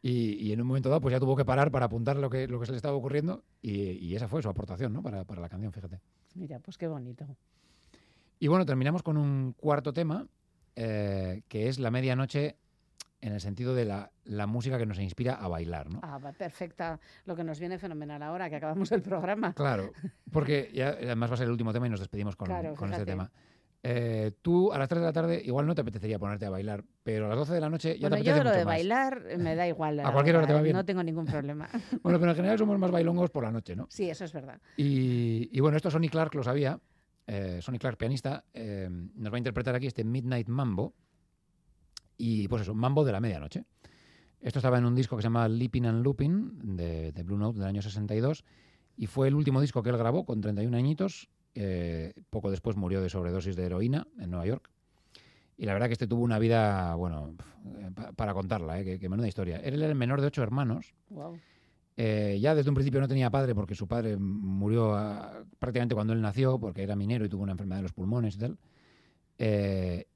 Y, 0.00 0.52
en 0.52 0.60
un 0.60 0.66
momento 0.66 0.88
dado, 0.88 1.00
pues 1.00 1.12
ya 1.12 1.18
tuvo 1.18 1.36
que 1.36 1.44
parar 1.44 1.70
para 1.70 1.86
apuntar 1.86 2.16
lo 2.16 2.30
que, 2.30 2.46
lo 2.46 2.60
que 2.60 2.66
se 2.66 2.72
le 2.72 2.76
estaba 2.76 2.96
ocurriendo 2.96 3.44
y, 3.60 4.14
esa 4.14 4.28
fue 4.28 4.42
su 4.42 4.48
aportación 4.48 4.92
¿no? 4.92 5.02
para, 5.02 5.24
para, 5.24 5.40
la 5.40 5.48
canción, 5.48 5.72
fíjate. 5.72 6.00
Mira, 6.34 6.60
pues 6.60 6.78
qué 6.78 6.86
bonito. 6.86 7.26
Y 8.38 8.46
bueno, 8.46 8.64
terminamos 8.64 9.02
con 9.02 9.16
un 9.16 9.54
cuarto 9.54 9.92
tema, 9.92 10.26
eh, 10.76 11.42
que 11.48 11.68
es 11.68 11.80
la 11.80 11.90
medianoche 11.90 12.56
en 13.20 13.32
el 13.32 13.40
sentido 13.40 13.74
de 13.74 13.84
la, 13.84 14.10
la, 14.24 14.46
música 14.46 14.78
que 14.78 14.86
nos 14.86 14.98
inspira 14.98 15.34
a 15.34 15.48
bailar, 15.48 15.90
¿no? 15.90 16.00
Ah, 16.02 16.20
perfecta. 16.36 17.00
Lo 17.24 17.34
que 17.34 17.44
nos 17.44 17.58
viene 17.58 17.78
fenomenal 17.78 18.22
ahora, 18.22 18.48
que 18.48 18.56
acabamos 18.56 18.92
el 18.92 19.02
programa. 19.02 19.52
Claro, 19.54 19.92
porque 20.32 20.70
ya, 20.72 20.88
además 20.88 21.30
va 21.30 21.34
a 21.34 21.36
ser 21.38 21.46
el 21.46 21.52
último 21.52 21.72
tema 21.72 21.86
y 21.86 21.90
nos 21.90 22.00
despedimos 22.00 22.36
con, 22.36 22.48
con 22.74 22.92
este 22.92 23.04
tema. 23.04 23.30
Eh, 23.82 24.32
tú 24.42 24.72
a 24.72 24.78
las 24.78 24.88
3 24.88 25.00
de 25.00 25.06
la 25.06 25.12
tarde 25.12 25.40
igual 25.44 25.66
no 25.66 25.74
te 25.74 25.82
apetecería 25.82 26.18
ponerte 26.18 26.46
a 26.46 26.50
bailar, 26.50 26.84
pero 27.04 27.26
a 27.26 27.28
las 27.28 27.38
12 27.38 27.54
de 27.54 27.60
la 27.60 27.70
noche 27.70 27.98
ya 27.98 28.08
te 28.08 28.16
apetece 28.16 28.38
yo 28.38 28.44
lo 28.44 28.50
de 28.50 28.64
bailar 28.64 29.22
me 29.38 29.54
da 29.54 29.68
igual. 29.68 30.00
a 30.04 30.12
cualquier 30.12 30.36
hora 30.36 30.46
te 30.46 30.52
va 30.52 30.62
bien. 30.62 30.74
No 30.74 30.84
tengo 30.84 31.02
ningún 31.02 31.26
problema. 31.26 31.68
bueno, 32.02 32.18
pero 32.18 32.32
en 32.32 32.36
general 32.36 32.58
somos 32.58 32.78
más 32.78 32.90
bailongos 32.90 33.30
por 33.30 33.44
la 33.44 33.52
noche, 33.52 33.76
¿no? 33.76 33.86
Sí, 33.88 34.10
eso 34.10 34.24
es 34.24 34.32
verdad. 34.32 34.60
Y, 34.76 35.58
bueno, 35.60 35.76
esto 35.76 35.90
Sonny 35.90 36.08
Clark 36.08 36.34
lo 36.34 36.42
sabía. 36.42 36.78
Eh, 37.26 37.60
Sonny 37.60 37.78
Clark, 37.78 37.98
pianista, 37.98 38.44
eh, 38.52 38.88
nos 38.90 39.32
va 39.32 39.36
a 39.36 39.38
interpretar 39.38 39.74
aquí 39.74 39.86
este 39.86 40.02
Midnight 40.02 40.48
Mambo. 40.48 40.94
Y 42.18 42.46
pues 42.48 42.62
eso, 42.62 42.74
Mambo 42.74 43.04
de 43.04 43.12
la 43.12 43.20
medianoche. 43.20 43.64
Esto 44.40 44.58
estaba 44.58 44.76
en 44.76 44.84
un 44.84 44.94
disco 44.94 45.16
que 45.16 45.22
se 45.22 45.26
llama 45.26 45.48
Leaping 45.48 45.86
and 45.86 46.04
Looping 46.04 46.76
de, 46.76 47.12
de 47.12 47.22
Blue 47.22 47.38
Note 47.38 47.58
del 47.58 47.68
año 47.68 47.80
62 47.80 48.44
y 48.96 49.06
fue 49.06 49.28
el 49.28 49.34
último 49.34 49.60
disco 49.60 49.82
que 49.82 49.90
él 49.90 49.96
grabó 49.96 50.26
con 50.26 50.40
31 50.40 50.76
añitos 50.76 51.28
eh, 51.60 52.12
poco 52.30 52.52
después 52.52 52.76
murió 52.76 53.00
de 53.00 53.08
sobredosis 53.08 53.56
de 53.56 53.64
heroína 53.64 54.06
en 54.20 54.30
Nueva 54.30 54.46
York. 54.46 54.70
Y 55.56 55.66
la 55.66 55.72
verdad 55.72 55.88
que 55.88 55.94
este 55.94 56.06
tuvo 56.06 56.22
una 56.22 56.38
vida, 56.38 56.94
bueno, 56.94 57.34
para 58.14 58.32
contarla, 58.32 58.80
¿eh? 58.80 58.98
que, 59.00 59.08
menuda 59.08 59.26
historia. 59.26 59.56
Él 59.56 59.74
era 59.74 59.88
el 59.88 59.96
menor 59.96 60.20
de 60.20 60.28
ocho 60.28 60.44
hermanos. 60.44 60.94
Eh, 61.96 62.38
ya 62.40 62.54
desde 62.54 62.68
un 62.68 62.76
principio 62.76 63.00
no 63.00 63.08
tenía 63.08 63.28
padre 63.28 63.56
porque 63.56 63.74
su 63.74 63.88
padre 63.88 64.16
murió 64.16 64.94
ah, 64.94 65.42
prácticamente 65.58 65.96
cuando 65.96 66.12
él 66.12 66.20
nació, 66.20 66.60
porque 66.60 66.84
era 66.84 66.94
minero 66.94 67.24
y 67.24 67.28
tuvo 67.28 67.42
una 67.42 67.52
enfermedad 67.52 67.78
de 67.78 67.82
los 67.82 67.92
pulmones 67.92 68.36
y 68.36 68.38
tal. 68.38 68.58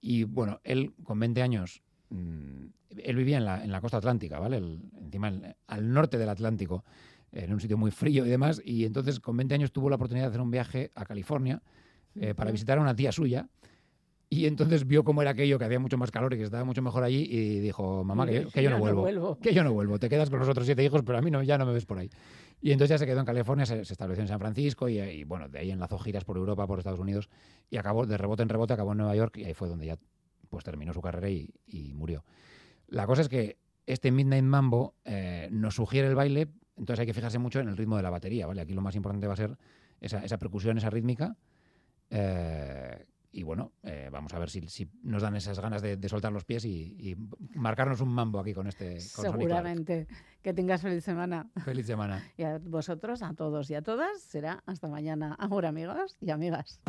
y 0.00 0.22
bueno, 0.22 0.60
él 0.62 0.94
con 1.02 1.18
20 1.18 1.42
años, 1.42 1.82
él 2.12 3.16
vivía 3.16 3.38
en 3.38 3.44
la, 3.44 3.64
en 3.64 3.72
la 3.72 3.80
costa 3.80 3.98
atlántica, 3.98 4.38
¿vale? 4.38 4.58
encima 5.00 5.32
al 5.66 5.92
norte 5.92 6.18
del 6.18 6.28
Atlántico 6.28 6.84
en 7.32 7.52
un 7.52 7.60
sitio 7.60 7.78
muy 7.78 7.90
frío 7.90 8.26
y 8.26 8.28
demás, 8.28 8.60
y 8.64 8.84
entonces 8.84 9.18
con 9.18 9.36
20 9.36 9.54
años 9.54 9.72
tuvo 9.72 9.88
la 9.88 9.96
oportunidad 9.96 10.26
de 10.26 10.28
hacer 10.28 10.40
un 10.40 10.50
viaje 10.50 10.90
a 10.94 11.04
California 11.04 11.62
eh, 12.14 12.34
para 12.34 12.50
visitar 12.50 12.78
a 12.78 12.82
una 12.82 12.94
tía 12.94 13.10
suya, 13.10 13.48
y 14.28 14.46
entonces 14.46 14.86
vio 14.86 15.04
cómo 15.04 15.20
era 15.20 15.32
aquello, 15.32 15.58
que 15.58 15.64
había 15.64 15.78
mucho 15.78 15.98
más 15.98 16.10
calor 16.10 16.32
y 16.32 16.38
que 16.38 16.44
estaba 16.44 16.64
mucho 16.64 16.80
mejor 16.82 17.04
allí, 17.04 17.26
y 17.30 17.60
dijo, 17.60 18.04
mamá, 18.04 18.26
que, 18.26 18.62
yo 18.62 18.70
no 18.70 18.78
vuelvo, 18.78 19.38
que 19.38 19.52
yo 19.52 19.64
no 19.64 19.72
vuelvo, 19.72 19.98
te 19.98 20.08
quedas 20.08 20.30
con 20.30 20.38
los 20.38 20.48
otros 20.48 20.66
siete 20.66 20.84
hijos, 20.84 21.02
pero 21.04 21.18
a 21.18 21.22
mí 21.22 21.30
no, 21.30 21.42
ya 21.42 21.58
no 21.58 21.66
me 21.66 21.72
ves 21.72 21.86
por 21.86 21.98
ahí. 21.98 22.10
Y 22.60 22.72
entonces 22.72 22.90
ya 22.90 22.98
se 22.98 23.06
quedó 23.06 23.20
en 23.20 23.26
California, 23.26 23.66
se, 23.66 23.80
estableció 23.80 24.22
en 24.22 24.28
San 24.28 24.38
Francisco 24.38 24.88
y, 24.88 25.24
bueno, 25.24 25.48
de 25.48 25.58
ahí 25.58 25.70
enlazó 25.70 25.98
giras 25.98 26.24
por 26.24 26.36
Europa, 26.36 26.66
por 26.66 26.78
Estados 26.78 27.00
Unidos 27.00 27.28
y 27.70 27.76
acabó 27.76 28.06
de 28.06 28.16
rebote 28.16 28.42
en 28.42 28.48
rebote, 28.48 28.72
acabó 28.72 28.92
en 28.92 28.98
Nueva 28.98 29.16
York 29.16 29.36
y 29.38 29.44
ahí 29.44 29.54
fue 29.54 29.68
donde 29.68 29.86
ya 29.86 29.98
pues 30.52 30.64
terminó 30.64 30.92
su 30.92 31.00
carrera 31.00 31.28
y, 31.28 31.92
murió. 31.94 32.24
La 32.86 33.06
cosa 33.06 33.22
es 33.22 33.28
que 33.28 33.56
este 33.86 34.12
Midnight 34.12 34.44
Mambo 34.44 34.94
eh, 35.04 35.48
nos 35.50 35.74
sugiere 35.74 36.06
el 36.06 36.14
baile 36.14 36.48
entonces 36.76 37.00
hay 37.00 37.06
que 37.06 37.14
fijarse 37.14 37.38
mucho 37.38 37.60
en 37.60 37.68
el 37.68 37.76
ritmo 37.76 37.96
de 37.96 38.02
la 38.02 38.10
batería, 38.10 38.46
¿vale? 38.46 38.60
Aquí 38.60 38.72
lo 38.72 38.80
más 38.80 38.96
importante 38.96 39.26
va 39.26 39.34
a 39.34 39.36
ser 39.36 39.56
esa, 40.00 40.38
percusión, 40.38 40.78
esa 40.78 40.90
rítmica. 40.90 41.36
Eh, 42.10 43.06
y 43.30 43.44
bueno, 43.44 43.72
eh, 43.82 44.10
vamos 44.12 44.34
a 44.34 44.38
ver 44.38 44.50
si, 44.50 44.90
nos 45.02 45.22
dan 45.22 45.36
esas 45.36 45.58
ganas 45.58 45.80
de, 45.80 45.96
soltar 46.08 46.32
los 46.32 46.44
pies 46.44 46.64
y, 46.64 47.16
marcarnos 47.54 48.00
un 48.00 48.08
mambo 48.08 48.40
aquí 48.40 48.52
con 48.52 48.66
este. 48.66 49.00
Seguramente. 49.00 50.06
Que 50.42 50.52
tengas 50.52 50.82
feliz 50.82 51.04
semana. 51.04 51.50
Feliz 51.64 51.86
semana. 51.86 52.22
Y 52.36 52.42
a 52.42 52.58
vosotros, 52.58 53.22
a 53.22 53.34
todos 53.34 53.70
y 53.70 53.74
a 53.74 53.82
todas, 53.82 54.20
será 54.20 54.62
hasta 54.66 54.88
mañana. 54.88 55.36
Ahora, 55.38 55.68
amigos 55.68 56.16
y 56.20 56.30
amigas. 56.30 56.80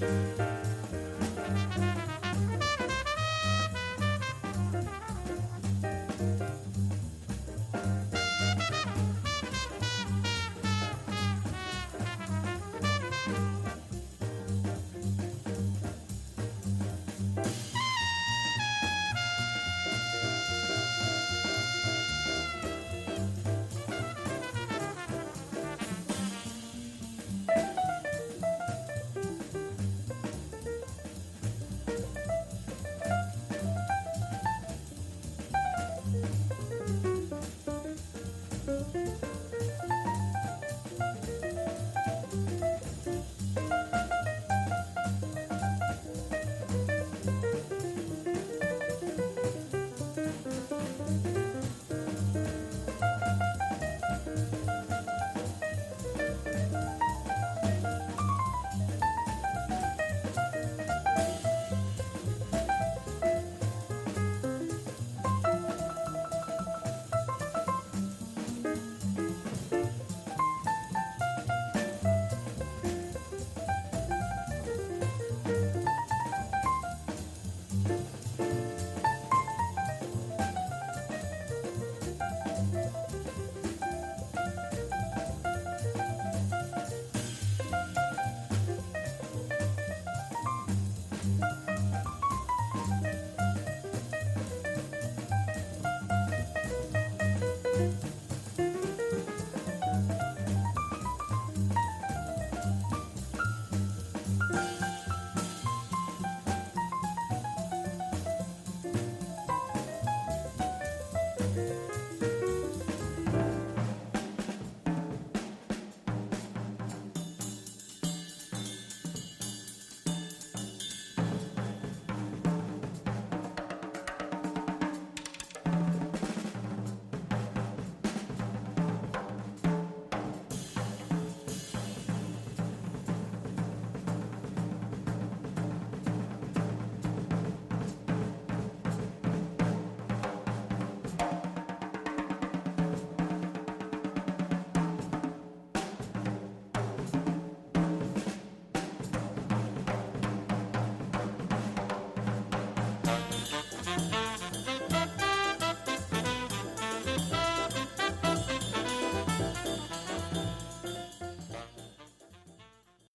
Bye. 0.00 0.49